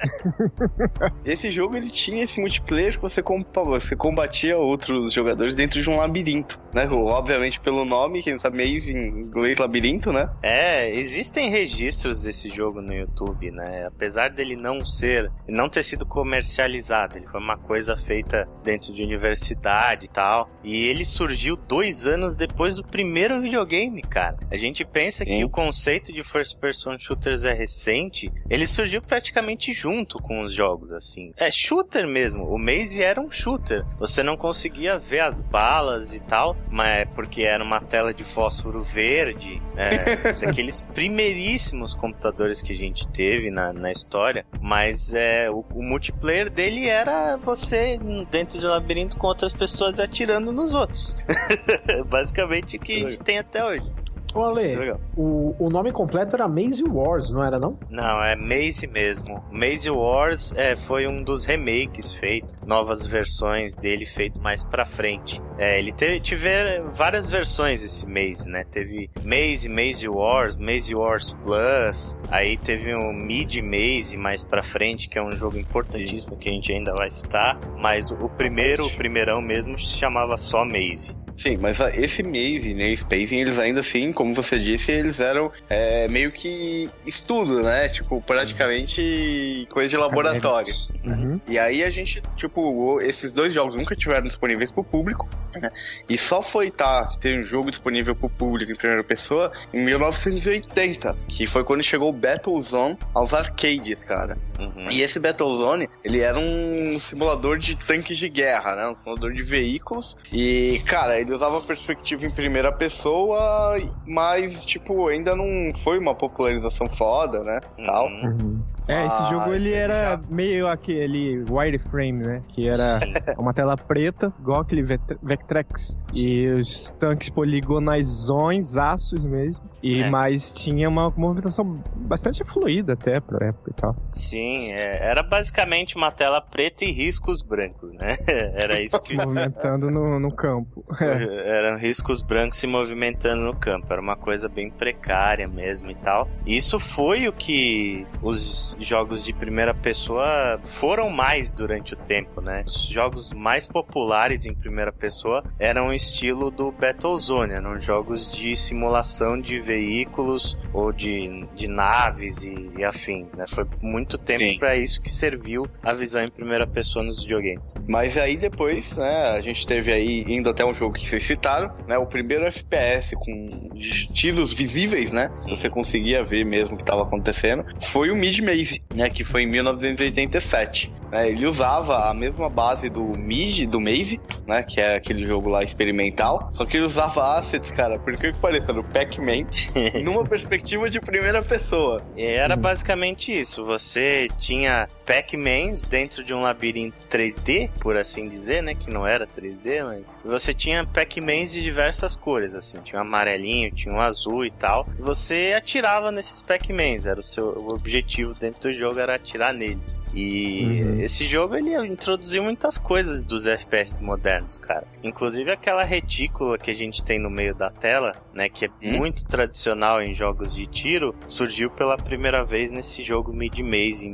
esse 1.24 1.50
jogo 1.50 1.76
ele 1.76 1.90
tinha 1.90 2.24
esse 2.24 2.40
multiplayer 2.40 2.94
que 2.94 3.02
você, 3.02 3.22
você 3.22 3.96
combatia 3.96 4.56
outros 4.56 5.12
jogadores 5.12 5.54
dentro 5.54 5.80
de 5.80 5.88
um 5.90 5.96
labirinto, 5.96 6.60
né? 6.72 6.88
Obviamente 6.88 7.60
pelo 7.60 7.84
nome, 7.84 8.22
quem 8.22 8.38
sabe 8.38 8.58
Maze 8.58 8.90
em 8.90 9.08
inglês 9.08 9.58
labirinto, 9.58 10.12
né? 10.12 10.28
É, 10.42 10.90
existem 10.94 11.50
registros 11.50 12.22
desse 12.22 12.37
jogo 12.54 12.80
no 12.80 12.92
YouTube, 12.94 13.50
né? 13.50 13.86
Apesar 13.86 14.30
dele 14.30 14.56
não 14.56 14.84
ser, 14.84 15.30
não 15.48 15.68
ter 15.68 15.82
sido 15.82 16.04
comercializado, 16.04 17.16
ele 17.16 17.26
foi 17.26 17.40
uma 17.40 17.56
coisa 17.56 17.96
feita 17.96 18.48
dentro 18.62 18.92
de 18.92 19.02
universidade 19.02 20.06
e 20.06 20.08
tal. 20.08 20.48
E 20.62 20.86
ele 20.86 21.04
surgiu 21.04 21.56
dois 21.56 22.06
anos 22.06 22.34
depois 22.34 22.76
do 22.76 22.84
primeiro 22.84 23.40
videogame, 23.40 24.02
cara. 24.02 24.36
A 24.50 24.56
gente 24.56 24.84
pensa 24.84 25.24
Sim. 25.24 25.38
que 25.38 25.44
o 25.44 25.50
conceito 25.50 26.12
de 26.12 26.22
first 26.22 26.58
person 26.58 26.98
shooters 26.98 27.44
é 27.44 27.52
recente, 27.52 28.30
ele 28.48 28.66
surgiu 28.66 29.02
praticamente 29.02 29.72
junto 29.72 30.18
com 30.18 30.42
os 30.42 30.52
jogos, 30.52 30.92
assim. 30.92 31.32
É 31.36 31.50
shooter 31.50 32.06
mesmo. 32.06 32.44
O 32.44 32.58
Maze 32.58 33.02
era 33.02 33.20
um 33.20 33.30
shooter. 33.30 33.84
Você 33.98 34.22
não 34.22 34.36
conseguia 34.36 34.98
ver 34.98 35.20
as 35.20 35.42
balas 35.42 36.14
e 36.14 36.20
tal, 36.20 36.56
mas 36.70 36.88
é 36.88 37.04
porque 37.04 37.42
era 37.42 37.62
uma 37.62 37.80
tela 37.80 38.12
de 38.12 38.24
fósforo 38.24 38.82
verde, 38.82 39.60
é, 39.76 40.16
daqueles 40.40 40.82
primeiríssimos 40.94 41.94
computadores 41.94 42.27
computadores 42.28 42.60
que 42.60 42.72
a 42.72 42.76
gente 42.76 43.08
teve 43.08 43.50
na, 43.50 43.72
na 43.72 43.90
história, 43.90 44.44
mas 44.60 45.14
é, 45.14 45.50
o, 45.50 45.64
o 45.74 45.82
multiplayer 45.82 46.50
dele 46.50 46.86
era 46.86 47.36
você 47.36 47.98
dentro 48.30 48.58
de 48.58 48.66
um 48.66 48.68
labirinto 48.68 49.16
com 49.16 49.26
outras 49.26 49.52
pessoas 49.52 49.98
atirando 49.98 50.52
nos 50.52 50.74
outros. 50.74 51.16
Basicamente 52.06 52.76
o 52.76 52.80
que 52.80 53.04
a 53.04 53.10
gente 53.10 53.20
tem 53.20 53.38
até 53.38 53.64
hoje. 53.64 53.90
Ô 54.38 54.44
Ale, 54.44 54.72
é 54.72 54.96
o, 55.16 55.56
o 55.58 55.68
nome 55.68 55.90
completo 55.90 56.36
era 56.36 56.46
Maze 56.46 56.84
Wars, 56.84 57.28
não 57.32 57.42
era 57.42 57.58
não? 57.58 57.76
Não, 57.90 58.22
é 58.22 58.36
Maze 58.36 58.86
mesmo. 58.86 59.42
Maze 59.50 59.90
Wars 59.90 60.54
é, 60.56 60.76
foi 60.76 61.08
um 61.08 61.24
dos 61.24 61.44
remakes 61.44 62.12
feitos, 62.12 62.56
novas 62.64 63.04
versões 63.04 63.74
dele 63.74 64.06
feito 64.06 64.40
mais 64.40 64.62
pra 64.62 64.84
frente. 64.84 65.42
É, 65.58 65.80
ele 65.80 65.90
teve, 65.90 66.20
tiver 66.20 66.82
várias 66.92 67.28
versões 67.28 67.82
esse 67.82 68.06
Maze, 68.06 68.48
né? 68.48 68.62
Teve 68.70 69.10
Maze, 69.24 69.68
Maze 69.68 70.08
Wars, 70.08 70.54
Maze 70.54 70.94
Wars 70.94 71.36
Plus, 71.42 72.16
aí 72.30 72.56
teve 72.56 72.94
um 72.94 73.12
Mid 73.12 73.56
Maze 73.56 74.16
mais 74.16 74.44
pra 74.44 74.62
frente, 74.62 75.08
que 75.08 75.18
é 75.18 75.22
um 75.22 75.32
jogo 75.32 75.58
importantíssimo 75.58 76.36
que 76.36 76.48
a 76.48 76.52
gente 76.52 76.72
ainda 76.72 76.94
vai 76.94 77.10
citar, 77.10 77.58
mas 77.76 78.08
o, 78.12 78.14
o 78.14 78.28
primeiro, 78.28 78.86
o 78.86 78.96
primeirão 78.96 79.40
mesmo, 79.40 79.76
se 79.76 79.96
chamava 79.96 80.36
só 80.36 80.64
Maze. 80.64 81.16
Sim, 81.38 81.56
mas 81.56 81.80
ah, 81.80 81.88
esse 81.94 82.20
Maze, 82.22 82.74
né, 82.74 82.94
Spacing, 82.94 83.36
eles 83.36 83.58
ainda 83.60 83.78
assim, 83.78 84.12
como 84.12 84.34
você 84.34 84.58
disse, 84.58 84.90
eles 84.90 85.20
eram 85.20 85.52
é, 85.68 86.08
meio 86.08 86.32
que 86.32 86.90
estudo, 87.06 87.62
né? 87.62 87.88
Tipo, 87.88 88.20
praticamente 88.20 89.66
coisa 89.70 89.88
de 89.88 89.96
laboratório. 89.96 90.74
Uhum. 91.04 91.40
E 91.46 91.56
aí 91.56 91.84
a 91.84 91.90
gente, 91.90 92.20
tipo, 92.36 93.00
esses 93.00 93.30
dois 93.30 93.54
jogos 93.54 93.76
nunca 93.76 93.94
tiveram 93.94 94.24
disponíveis 94.24 94.72
pro 94.72 94.82
público, 94.82 95.28
né? 95.54 95.70
E 96.08 96.18
só 96.18 96.42
foi 96.42 96.72
tá, 96.72 97.06
ter 97.20 97.38
um 97.38 97.42
jogo 97.42 97.70
disponível 97.70 98.16
pro 98.16 98.28
público 98.28 98.72
em 98.72 98.74
primeira 98.74 99.04
pessoa 99.04 99.52
em 99.72 99.84
1980, 99.84 101.16
que 101.28 101.46
foi 101.46 101.62
quando 101.62 101.84
chegou 101.84 102.08
o 102.10 102.12
Battlezone 102.12 102.98
aos 103.14 103.32
arcades, 103.32 104.02
cara. 104.02 104.36
Uhum. 104.58 104.90
E 104.90 105.02
esse 105.02 105.20
Battlezone, 105.20 105.88
ele 106.02 106.18
era 106.18 106.38
um 106.38 106.98
simulador 106.98 107.58
de 107.58 107.76
tanques 107.76 108.18
de 108.18 108.28
guerra, 108.28 108.74
né? 108.74 108.88
Um 108.88 108.94
simulador 108.96 109.32
de 109.32 109.42
veículos. 109.44 110.16
E, 110.32 110.82
cara, 110.84 111.27
ele 111.28 111.34
usava 111.34 111.60
perspectiva 111.60 112.24
em 112.24 112.30
primeira 112.30 112.72
pessoa, 112.72 113.76
mas, 114.06 114.64
tipo, 114.64 115.08
ainda 115.08 115.36
não 115.36 115.72
foi 115.74 115.98
uma 115.98 116.14
popularização 116.14 116.88
foda, 116.88 117.42
né? 117.44 117.60
Tal. 117.84 118.06
Uhum. 118.06 118.24
Uhum. 118.24 118.62
É, 118.88 119.04
esse 119.04 119.22
Ah, 119.22 119.26
jogo 119.26 119.52
ele 119.52 119.68
ele 119.68 119.74
era 119.74 120.12
já- 120.12 120.22
meio 120.30 120.66
aquele 120.66 121.44
wireframe, 121.50 122.24
né? 122.24 122.42
Que 122.48 122.66
era 122.66 122.98
uma 123.38 123.52
tela 123.52 123.76
preta, 123.76 124.32
igual 124.38 124.62
aquele 124.62 124.82
Vect- 124.82 125.18
Vectrex. 125.22 125.98
E 126.14 126.48
os 126.48 126.88
tanques 126.98 127.28
poligonazões, 127.28 128.78
aços 128.78 129.22
mesmo. 129.22 129.60
E 129.82 130.02
É. 130.02 130.10
mas 130.10 130.52
tinha 130.52 130.88
uma 130.88 131.10
movimentação 131.16 131.82
bastante 131.94 132.42
fluida 132.44 132.94
até 132.94 133.20
pra 133.20 133.46
época 133.48 133.70
e 133.70 133.74
tal. 133.74 133.96
Sim, 134.12 134.72
é, 134.72 134.98
era 135.08 135.22
basicamente 135.22 135.96
uma 135.96 136.10
tela 136.10 136.40
preta 136.40 136.84
e 136.84 136.90
riscos 136.90 137.42
brancos, 137.42 137.92
né? 137.94 138.16
Era 138.56 138.80
isso 138.80 138.98
Se 138.98 139.04
que. 139.04 139.16
movimentando 139.16 139.90
no, 139.90 140.18
no 140.18 140.32
campo. 140.32 140.84
É. 141.00 141.48
Eram 141.58 141.76
riscos 141.78 142.22
brancos 142.22 142.58
se 142.58 142.66
movimentando 142.66 143.42
no 143.42 143.54
campo. 143.56 143.86
Era 143.92 144.00
uma 144.00 144.16
coisa 144.16 144.48
bem 144.48 144.70
precária 144.70 145.46
mesmo 145.46 145.90
e 145.90 145.94
tal. 145.94 146.28
Isso 146.46 146.78
foi 146.78 147.28
o 147.28 147.32
que 147.32 148.06
os 148.22 148.74
jogos 148.80 149.24
de 149.24 149.32
primeira 149.32 149.74
pessoa 149.74 150.58
foram 150.64 151.10
mais 151.10 151.52
durante 151.52 151.94
o 151.94 151.96
tempo, 151.96 152.40
né? 152.40 152.64
Os 152.66 152.86
jogos 152.88 153.32
mais 153.32 153.66
populares 153.66 154.46
em 154.46 154.54
primeira 154.54 154.92
pessoa 154.92 155.44
eram 155.58 155.88
o 155.88 155.92
estilo 155.92 156.50
do 156.50 156.70
Battlezone, 156.72 157.52
eram 157.54 157.80
jogos 157.80 158.30
de 158.32 158.56
simulação 158.56 159.40
de 159.40 159.60
veículos 159.68 160.56
ou 160.72 160.90
de, 160.90 161.44
de 161.54 161.68
naves 161.68 162.42
e, 162.42 162.70
e 162.78 162.84
afins, 162.84 163.34
né? 163.34 163.44
Foi 163.46 163.66
muito 163.82 164.16
tempo 164.16 164.58
para 164.58 164.74
isso 164.76 165.00
que 165.00 165.10
serviu 165.10 165.66
a 165.82 165.92
visão 165.92 166.22
em 166.22 166.30
primeira 166.30 166.66
pessoa 166.66 167.04
nos 167.04 167.22
videogames. 167.22 167.74
Mas 167.86 168.16
aí 168.16 168.36
depois, 168.36 168.96
né, 168.96 169.32
a 169.36 169.40
gente 169.42 169.66
teve 169.66 169.92
aí, 169.92 170.24
indo 170.26 170.48
até 170.48 170.64
um 170.64 170.72
jogo 170.72 170.94
que 170.94 171.06
vocês 171.06 171.22
citaram, 171.24 171.70
né, 171.86 171.98
o 171.98 172.06
primeiro 172.06 172.46
FPS 172.46 173.14
com 173.14 173.70
estilos 173.74 174.54
visíveis, 174.54 175.12
né, 175.12 175.30
você 175.46 175.68
conseguia 175.68 176.24
ver 176.24 176.44
mesmo 176.44 176.74
o 176.74 176.76
que 176.76 176.82
estava 176.82 177.02
acontecendo, 177.02 177.64
foi 177.82 178.10
o 178.10 178.16
Mid 178.16 178.38
Maze, 178.40 178.82
né, 178.94 179.10
que 179.10 179.22
foi 179.22 179.42
em 179.42 179.46
1987. 179.46 180.90
né, 181.12 181.30
ele 181.30 181.46
usava 181.46 182.08
a 182.08 182.14
mesma 182.14 182.48
base 182.48 182.88
do 182.88 183.02
Mid, 183.02 183.66
do 183.66 183.80
Maze, 183.80 184.20
né, 184.46 184.62
que 184.62 184.80
é 184.80 184.96
aquele 184.96 185.26
jogo 185.26 185.50
lá 185.50 185.62
experimental, 185.62 186.48
só 186.52 186.64
que 186.64 186.76
ele 186.76 186.86
usava 186.86 187.38
assets, 187.38 187.70
cara, 187.70 187.98
por 187.98 188.16
que 188.16 188.32
que 188.32 188.72
no 188.72 188.84
Pac-Man, 188.84 189.46
numa 190.04 190.24
perspectiva 190.24 190.88
de 190.88 191.00
primeira 191.00 191.42
pessoa. 191.42 192.02
E 192.16 192.24
Era 192.24 192.54
Uhum. 192.54 192.60
basicamente 192.60 193.32
isso. 193.32 193.64
Você 193.64 194.28
tinha 194.38 194.88
Pac-Mans 195.08 195.86
dentro 195.86 196.22
de 196.22 196.34
um 196.34 196.42
labirinto 196.42 197.00
3D, 197.08 197.70
por 197.80 197.96
assim 197.96 198.28
dizer, 198.28 198.62
né? 198.62 198.74
Que 198.74 198.90
não 198.90 199.06
era 199.06 199.26
3D, 199.26 199.82
mas 199.82 200.14
você 200.22 200.52
tinha 200.52 200.84
Pac-Mans 200.86 201.50
de 201.50 201.62
diversas 201.62 202.14
cores, 202.14 202.54
assim. 202.54 202.78
Tinha 202.82 202.98
um 203.00 203.06
amarelinho, 203.06 203.70
tinha 203.72 203.92
um 203.94 204.00
azul 204.02 204.44
e 204.44 204.50
tal. 204.50 204.86
E 204.98 205.02
você 205.02 205.54
atirava 205.56 206.12
nesses 206.12 206.42
Pac-Mans. 206.42 207.06
Era 207.06 207.18
o 207.20 207.22
seu 207.22 207.46
o 207.58 207.70
objetivo 207.72 208.34
dentro 208.34 208.70
do 208.70 208.74
jogo 208.78 209.00
era 209.00 209.14
atirar 209.14 209.54
neles. 209.54 209.98
E 210.14 210.82
Uhum. 210.82 211.00
esse 211.00 211.26
jogo 211.26 211.56
ele 211.56 211.74
introduziu 211.86 212.42
muitas 212.42 212.76
coisas 212.76 213.24
dos 213.24 213.46
FPS 213.46 213.98
modernos, 214.02 214.58
cara. 214.58 214.86
Inclusive 215.02 215.50
aquela 215.50 215.82
retícula 215.84 216.58
que 216.58 216.70
a 216.70 216.74
gente 216.74 217.02
tem 217.02 217.18
no 217.18 217.30
meio 217.30 217.54
da 217.54 217.70
tela, 217.70 218.14
né? 218.34 218.48
Que 218.50 218.66
é 218.66 218.68
Hum. 218.82 218.98
muito 218.98 219.24
tradicional 219.24 220.02
em 220.02 220.14
jogos 220.14 220.54
de 220.54 220.66
tiro, 220.66 221.14
surgiu 221.26 221.70
pela 221.70 221.96
primeira 221.96 222.44
vez 222.44 222.70
nesse 222.70 223.02
jogo 223.02 223.32
Mid 223.32 223.58
Maze 223.60 224.06
em 224.06 224.10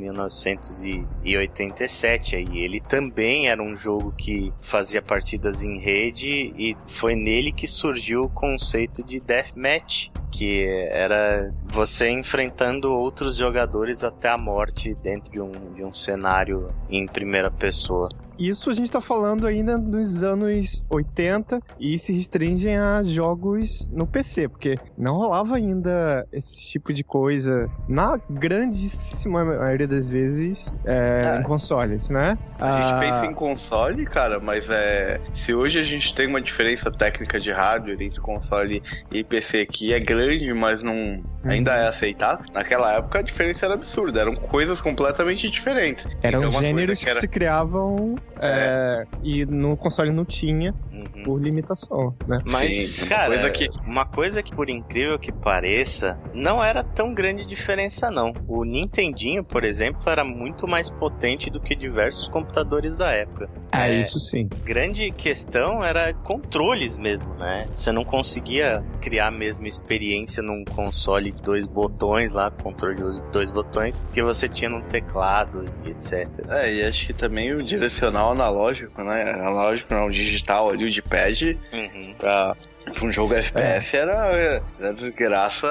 1987. 0.89 2.37
Aí 2.37 2.59
ele 2.59 2.81
também 2.81 3.49
era 3.49 3.63
um 3.63 3.77
jogo 3.77 4.13
que 4.13 4.53
fazia 4.61 5.03
partidas 5.03 5.63
em 5.63 5.79
rede 5.79 6.53
e 6.57 6.77
foi 6.87 7.15
nele 7.15 7.53
que 7.53 7.67
surgiu 7.67 8.23
o 8.23 8.31
conceito 8.31 9.03
de 9.03 9.21
deathmatch, 9.21 10.11
que 10.31 10.67
era 10.91 11.53
você 11.65 12.11
enfrentando 12.11 12.93
outros 12.93 13.37
jogadores 13.37 14.03
até 14.03 14.29
a 14.29 14.39
morte 14.39 14.95
dentro 15.03 15.31
de 15.31 15.41
um, 15.41 15.53
de 15.75 15.85
um 15.85 15.93
cenário 15.93 16.69
em 16.91 17.07
primeira 17.07 17.51
pessoa. 17.51 18.09
Isso 18.39 18.71
a 18.71 18.73
gente 18.75 18.91
tá 18.91 19.01
falando 19.01 19.47
ainda 19.47 19.77
nos 19.79 20.23
anos 20.23 20.83
80 20.91 21.61
e 21.79 21.99
se 21.99 22.13
restringem 22.13 22.77
a 22.77 23.03
jogos 23.03 23.89
no 23.93 24.07
PC, 24.07 24.49
porque 24.49 24.79
não 24.97 25.15
rolava 25.17 25.57
ainda 25.57 26.27
esse 26.33 26.71
tipo 26.71 26.93
de 26.93 27.05
coisa, 27.05 27.69
na 27.89 28.19
grandíssima 28.31 29.45
maioria 29.45 29.87
das 29.87 30.09
vezes, 30.09 30.73
é, 30.85 31.23
É. 31.37 31.41
em 31.41 31.43
consoles, 31.43 32.09
né? 32.11 32.39
A 32.59 32.73
gente 32.81 32.95
Ah, 32.95 32.99
pensa 33.01 33.27
em 33.27 33.35
console, 33.35 34.05
cara, 34.07 34.41
mas 34.41 34.67
é. 34.71 35.21
Se 35.33 35.53
hoje 35.55 35.79
a 35.79 35.83
gente 35.83 36.15
tem 36.15 36.27
uma 36.27 36.41
diferença 36.41 36.91
técnica 36.91 37.39
de 37.39 37.51
hardware 37.51 38.01
entre 38.01 38.21
console 38.21 38.83
e 39.11 39.23
PC 39.25 39.67
que 39.67 39.93
é 39.93 40.01
grande, 40.01 40.53
mas 40.55 40.83
não 40.83 41.23
ainda 41.45 41.73
é 41.75 41.89
aceitável, 41.89 42.47
naquela 42.53 42.95
época 42.95 43.19
a 43.19 43.23
diferença 43.23 43.67
era 43.67 43.75
absurda, 43.75 44.21
eram 44.21 44.35
coisas 44.35 44.81
completamente 44.81 45.51
diferentes. 45.51 46.07
Eram 46.23 46.39
Então, 46.39 46.53
gêneros 46.53 46.99
que, 47.01 47.05
que 47.05 47.11
era- 47.11 47.21
se 47.21 47.29
criavam 47.29 48.15
é, 48.45 49.07
e 49.23 49.45
no 49.47 49.77
console 49.77 50.11
não 50.11 50.25
tinha 50.25 50.75
Uhum. 50.93 51.23
por 51.25 51.41
limitação, 51.41 52.15
né? 52.27 52.39
Mas, 52.51 52.75
Sim, 52.75 53.03
uma 53.03 53.09
cara, 53.09 53.27
coisa 53.29 53.51
que- 53.51 53.69
uma 53.87 54.05
coisa 54.07 54.43
que, 54.43 54.55
por 54.55 54.69
incrível 54.69 55.19
que 55.19 55.33
pareça, 55.33 56.19
não 56.33 56.63
era 56.63 56.83
tão 56.83 57.13
grande 57.15 57.45
diferença, 57.47 58.11
não. 58.11 58.33
O 58.47 58.65
Nintendinho, 58.65 59.43
por 59.45 59.65
exemplo, 59.65 60.03
era 60.09 60.25
muito 60.25 60.67
mais 60.69 60.91
potente 60.91 61.51
do 61.51 61.61
que 61.61 61.75
diversos 61.75 62.29
computadores 62.29 62.95
da 62.97 63.11
época. 63.11 63.49
Ah, 63.75 63.89
É. 63.89 64.01
isso 64.01 64.19
sim. 64.21 64.49
grande 64.65 65.11
questão 65.11 65.85
era 65.85 66.13
controles 66.15 66.97
mesmo, 66.97 67.35
né? 67.35 67.67
Você 67.75 67.91
não 67.93 68.05
conseguia 68.05 68.83
criar 69.01 69.29
a 69.29 69.31
mesma 69.31 69.67
experiência 69.69 70.43
num 70.43 70.65
console 70.65 71.33
de 71.33 71.43
dois 71.43 71.67
botões 71.67 72.33
lá, 72.33 72.51
controle 72.51 72.95
de 72.97 73.21
dois 73.33 73.51
botões, 73.51 74.01
que 74.13 74.23
você 74.23 74.49
tinha 74.49 74.71
num 74.71 74.81
teclado 74.83 75.65
e 75.85 75.91
etc. 75.91 76.29
É, 76.49 76.73
e 76.73 76.85
acho 76.85 77.07
que 77.07 77.13
também 77.13 77.53
o 77.53 77.63
direcional 77.63 78.33
analógico, 78.33 79.03
né? 79.03 79.31
Analógico 79.33 79.93
não, 79.93 80.09
digital 80.11 80.71
ali, 80.71 80.85
o 80.85 80.91
de 80.91 81.03
pad, 81.03 81.59
Uhum. 81.73 82.15
pra, 82.19 82.57
pra 82.85 83.07
um 83.07 83.13
jogo 83.13 83.35
FPS 83.35 83.97
era, 83.97 84.63
era 84.79 84.93
desgraça 84.95 85.67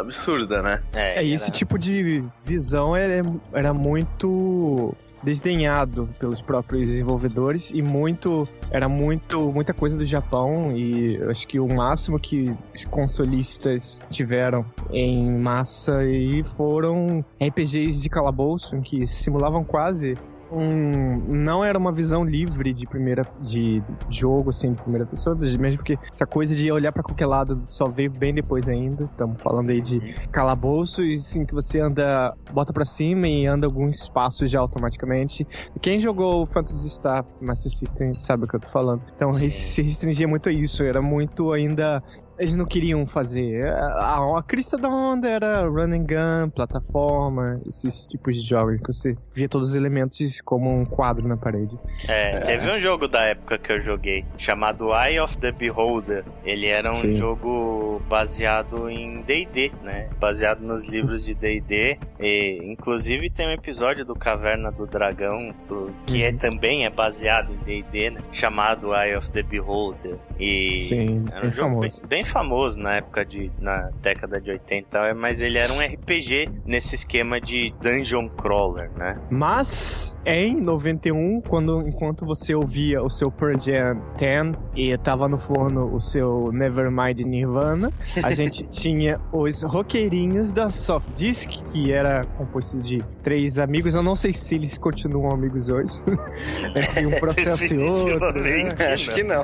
absurda, 0.00 0.62
né? 0.62 0.82
É, 0.92 1.24
e 1.24 1.32
esse 1.32 1.46
era- 1.46 1.52
tipo 1.54 1.78
de 1.78 2.22
visão 2.44 2.94
era, 2.94 3.22
era 3.52 3.72
muito 3.72 4.94
desdenhado 5.22 6.08
pelos 6.18 6.40
próprios 6.40 6.90
desenvolvedores 6.90 7.70
e 7.70 7.82
muito 7.82 8.48
era 8.70 8.88
muito 8.88 9.52
muita 9.52 9.74
coisa 9.74 9.96
do 9.96 10.04
Japão 10.04 10.76
e 10.76 11.20
acho 11.24 11.46
que 11.46 11.58
o 11.58 11.66
máximo 11.66 12.18
que 12.18 12.54
os 12.74 12.84
consolistas 12.84 14.02
tiveram 14.10 14.64
em 14.90 15.38
massa 15.38 15.98
aí 15.98 16.42
foram 16.56 17.24
RPGs 17.42 18.02
de 18.02 18.08
calabouço 18.08 18.76
em 18.76 18.80
que 18.80 19.06
simulavam 19.06 19.64
quase 19.64 20.16
um, 20.50 21.18
não 21.28 21.64
era 21.64 21.78
uma 21.78 21.92
visão 21.92 22.24
livre 22.24 22.72
de 22.72 22.86
primeira 22.86 23.22
de 23.40 23.82
jogo 24.08 24.50
assim, 24.50 24.72
de 24.72 24.82
primeira 24.82 25.06
pessoa, 25.06 25.36
mesmo 25.36 25.76
porque 25.76 25.98
essa 26.12 26.26
coisa 26.26 26.54
de 26.54 26.70
olhar 26.70 26.92
para 26.92 27.02
qualquer 27.02 27.26
lado 27.26 27.62
só 27.68 27.88
veio 27.88 28.10
bem 28.10 28.34
depois 28.34 28.68
ainda. 28.68 29.04
Estamos 29.04 29.40
falando 29.42 29.70
aí 29.70 29.80
de 29.80 30.00
calabouço 30.30 31.02
e 31.02 31.18
sim 31.18 31.44
que 31.44 31.54
você 31.54 31.80
anda, 31.80 32.34
bota 32.52 32.72
para 32.72 32.84
cima 32.84 33.28
e 33.28 33.46
anda 33.46 33.66
alguns 33.66 34.08
passos 34.08 34.50
já 34.50 34.60
automaticamente. 34.60 35.46
Quem 35.80 35.98
jogou 35.98 36.46
Phantasy 36.46 36.88
Star 36.88 37.24
Master 37.40 37.70
System 37.70 38.14
sabe 38.14 38.44
o 38.44 38.48
que 38.48 38.56
eu 38.56 38.60
tô 38.60 38.68
falando. 38.68 39.02
Então 39.14 39.32
se 39.50 39.82
restringia 39.82 40.26
muito 40.26 40.48
a 40.48 40.52
isso, 40.52 40.82
era 40.82 41.02
muito 41.02 41.52
ainda 41.52 42.02
eles 42.38 42.56
não 42.56 42.64
queriam 42.64 43.06
fazer. 43.06 43.66
A, 43.66 44.38
a 44.38 44.42
crista 44.42 44.76
da 44.76 44.88
onda 44.88 45.28
era 45.28 45.62
run 45.62 45.92
and 45.92 46.06
gun, 46.06 46.50
plataforma, 46.50 47.60
esses 47.66 48.06
tipos 48.06 48.34
de 48.34 48.46
jogos 48.46 48.78
que 48.80 48.86
você 48.86 49.16
via 49.34 49.48
todos 49.48 49.70
os 49.70 49.74
elementos 49.74 50.40
como 50.40 50.70
um 50.70 50.84
quadro 50.84 51.26
na 51.26 51.36
parede. 51.36 51.76
É, 52.06 52.40
teve 52.40 52.70
um 52.70 52.80
jogo 52.80 53.08
da 53.08 53.24
época 53.24 53.58
que 53.58 53.72
eu 53.72 53.80
joguei 53.80 54.24
chamado 54.36 54.94
Eye 54.94 55.20
of 55.20 55.36
the 55.38 55.52
Beholder. 55.52 56.24
Ele 56.44 56.66
era 56.66 56.92
um 56.92 56.96
Sim. 56.96 57.16
jogo 57.16 58.00
baseado 58.08 58.88
em 58.88 59.22
D&D, 59.22 59.72
né? 59.82 60.08
Baseado 60.18 60.60
nos 60.60 60.86
livros 60.86 61.24
de 61.24 61.34
D&D 61.34 61.98
e 62.20 62.60
inclusive 62.64 63.30
tem 63.30 63.48
um 63.48 63.52
episódio 63.52 64.04
do 64.04 64.14
Caverna 64.14 64.70
do 64.70 64.86
Dragão 64.86 65.54
do, 65.66 65.92
que 66.06 66.22
é, 66.22 66.28
uhum. 66.28 66.34
é, 66.34 66.38
também 66.38 66.86
é 66.86 66.90
baseado 66.90 67.52
em 67.52 67.82
D&D, 67.82 68.10
né? 68.10 68.20
Chamado 68.32 68.94
Eye 68.94 69.16
of 69.16 69.30
the 69.30 69.42
Beholder. 69.42 70.18
E 70.38 70.80
Sim, 70.82 71.24
era 71.32 71.46
um 71.46 71.52
jogo 71.52 71.80
bem, 71.80 71.90
bem 72.08 72.24
famoso 72.24 72.78
na 72.78 72.96
época 72.96 73.24
de. 73.24 73.50
na 73.60 73.90
década 74.00 74.40
de 74.40 74.50
80, 74.50 75.14
mas 75.14 75.40
ele 75.40 75.58
era 75.58 75.72
um 75.72 75.80
RPG 75.80 76.48
nesse 76.64 76.94
esquema 76.94 77.40
de 77.40 77.74
dungeon 77.80 78.28
crawler, 78.28 78.90
né? 78.96 79.18
Mas 79.30 80.16
em 80.24 80.60
91, 80.60 81.40
quando 81.40 81.86
enquanto 81.86 82.24
você 82.24 82.54
ouvia 82.54 83.02
o 83.02 83.10
seu 83.10 83.30
Pearl 83.30 83.58
Jam 83.60 84.00
10 84.18 84.56
e 84.76 84.96
tava 84.98 85.28
no 85.28 85.38
forno 85.38 85.94
o 85.94 86.00
seu 86.00 86.50
Nevermind 86.52 87.20
Nirvana, 87.20 87.92
a 88.22 88.30
gente 88.34 88.64
tinha 88.64 89.20
os 89.32 89.62
roqueirinhos 89.62 90.52
da 90.52 90.70
Soft 90.70 91.08
Disk, 91.14 91.50
que 91.72 91.92
era 91.92 92.24
composto 92.36 92.78
de 92.78 93.02
três 93.22 93.58
amigos. 93.58 93.94
Eu 93.94 94.02
não 94.02 94.14
sei 94.14 94.32
se 94.32 94.54
eles 94.54 94.78
continuam 94.78 95.30
amigos 95.32 95.68
hoje. 95.68 95.94
Entre 96.76 97.06
um 97.06 97.10
processo 97.18 97.74
e 97.74 97.78
outro. 97.78 98.32
Né? 98.34 98.74
Acho 98.92 99.12
que 99.14 99.22
não. 99.22 99.42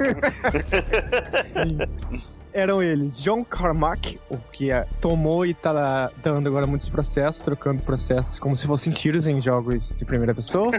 Eram 2.52 2.80
eles 2.80 3.20
John 3.20 3.44
Carmack, 3.44 4.20
o 4.30 4.38
que 4.38 4.70
é, 4.70 4.86
tomou 5.00 5.44
e 5.44 5.52
tá 5.52 6.12
dando 6.22 6.48
agora 6.48 6.68
muitos 6.68 6.88
processos, 6.88 7.40
trocando 7.40 7.82
processos 7.82 8.38
como 8.38 8.56
se 8.56 8.66
fossem 8.66 8.92
tiros 8.92 9.26
em 9.26 9.40
jogos 9.40 9.92
de 9.96 10.04
primeira 10.04 10.32
pessoa, 10.32 10.70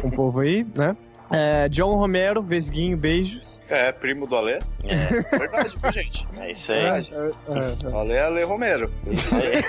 com 0.00 0.08
o 0.08 0.10
povo 0.10 0.40
aí, 0.40 0.66
né? 0.74 0.96
É, 1.30 1.68
John 1.68 1.94
Romero, 1.96 2.42
Vesguinho, 2.42 2.96
beijos. 2.96 3.60
É, 3.68 3.92
primo 3.92 4.26
do 4.26 4.34
Alê. 4.36 4.60
É. 4.84 5.36
Verdade, 5.38 5.76
viu, 5.80 5.92
gente? 5.92 6.26
É 6.38 6.50
isso 6.50 6.72
aí. 6.72 6.80
Verdade. 6.80 7.14
É, 7.14 7.18
é, 7.18 7.90
é. 7.90 7.94
Alê 7.94 8.14
é 8.14 8.22
Alê 8.22 8.44
Romero. 8.44 8.90
Isso 9.06 9.34
aí. 9.34 9.62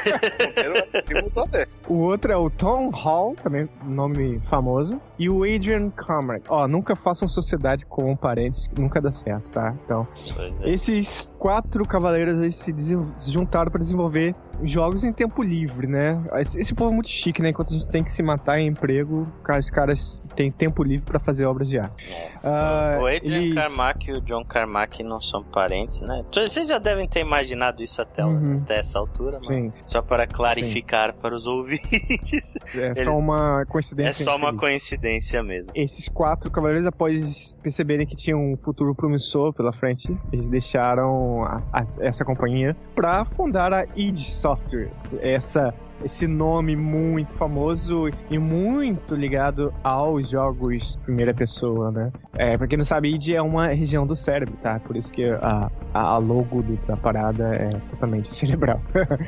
Romero 0.56 0.88
é 0.94 1.02
primo 1.02 1.30
do 1.30 1.40
Alê. 1.42 1.68
O 1.88 1.96
outro 1.96 2.32
é 2.32 2.38
o 2.38 2.50
Tom 2.50 2.90
Hall, 2.90 3.36
também 3.36 3.68
nome 3.84 4.40
famoso. 4.50 5.02
E 5.18 5.30
o 5.30 5.44
Adrian 5.44 5.90
Comrade. 5.90 6.44
Ó, 6.48 6.68
nunca 6.68 6.96
façam 6.96 7.28
sociedade 7.28 7.86
com 7.86 8.16
parentes, 8.16 8.70
nunca 8.78 9.02
dá 9.02 9.12
certo, 9.12 9.52
tá? 9.52 9.76
Então, 9.84 10.08
é. 10.62 10.70
esses 10.70 11.32
quatro 11.38 11.86
cavaleiros 11.86 12.42
aí 12.42 12.52
se, 12.52 12.74
se 13.18 13.32
juntaram 13.32 13.70
para 13.70 13.80
desenvolver 13.80 14.34
jogos 14.64 15.04
em 15.04 15.12
tempo 15.12 15.42
livre, 15.44 15.88
né? 15.88 16.22
Esse, 16.36 16.60
esse 16.60 16.74
povo 16.74 16.92
é 16.92 16.94
muito 16.94 17.10
chique, 17.10 17.42
né? 17.42 17.50
Enquanto 17.50 17.72
a 17.72 17.74
gente 17.74 17.88
tem 17.88 18.04
que 18.04 18.12
se 18.12 18.22
matar 18.22 18.60
em 18.60 18.68
emprego, 18.68 19.28
os 19.58 19.70
caras 19.70 20.22
têm 20.40 20.50
tempo 20.50 20.82
livre 20.82 21.06
para 21.06 21.20
fazer 21.20 21.46
obras 21.46 21.68
de 21.68 21.78
arte. 21.78 22.02
Uh, 22.42 23.02
o 23.02 23.08
Adrian 23.08 23.42
eles... 23.42 23.54
Carmack 23.54 24.10
e 24.10 24.14
o 24.14 24.22
John 24.22 24.46
Carmack 24.46 25.04
não 25.04 25.22
são 25.22 25.44
parentes, 25.44 26.00
né? 26.00 26.24
Vocês 26.34 26.70
já 26.70 26.80
devem 26.80 27.10
ter 27.10 27.20
imaginado 27.20 27.84
isso 27.84 28.02
até, 28.02 28.24
uhum. 28.24 28.62
até 28.64 28.80
essa 28.80 28.98
altura, 28.98 29.42
mas 29.46 29.74
só 29.86 30.02
para 30.02 30.26
clarificar 30.26 31.12
Sim. 31.12 31.20
para 31.22 31.36
os 31.36 31.46
ouvintes. 31.46 32.56
É 32.74 32.86
eles... 32.86 33.04
só 33.04 33.18
uma 33.18 33.66
coincidência. 33.66 34.24
É 34.24 34.26
só 34.26 34.38
uma 34.38 34.56
coincidência 34.56 35.44
mesmo. 35.44 35.74
Esses 35.76 36.08
quatro 36.08 36.50
cavaleiros, 36.50 36.88
após 36.88 37.58
perceberem 37.62 38.08
que 38.08 38.16
tinham 38.16 38.40
um 38.40 38.56
futuro 38.56 38.96
promissor 38.96 39.52
pela 39.52 39.74
frente, 39.74 40.18
eles 40.32 40.48
deixaram 40.48 41.44
a, 41.44 41.62
a, 41.74 41.84
essa 42.00 42.24
companhia 42.24 42.78
para 42.96 43.26
fundar 43.26 43.74
a 43.74 43.86
id 43.94 44.18
Software. 44.18 44.90
Essa 45.20 45.74
esse 46.04 46.28
nome 46.28 46.76
muito 46.76 47.34
famoso 47.36 48.10
e 48.30 48.38
muito 48.38 49.16
ligado 49.16 49.74
aos 49.84 50.30
jogos 50.30 50.98
primeira 51.04 51.34
pessoa, 51.34 51.92
né? 51.92 52.12
É, 52.38 52.58
pra 52.58 52.68
quem 52.68 52.78
não 52.78 52.86
sabe, 52.86 53.10
id 53.10 53.30
é 53.30 53.42
uma 53.42 53.68
região 53.68 54.06
do 54.06 54.16
cérebro, 54.16 54.56
tá? 54.62 54.80
Por 54.80 54.96
isso 54.96 55.12
que 55.14 55.26
a, 55.26 55.72
a 55.94 56.18
logo 56.18 56.62
do, 56.62 56.76
da 56.88 56.96
parada 56.96 57.56
é 57.56 57.70
totalmente 57.90 58.32
cerebral. 58.34 58.82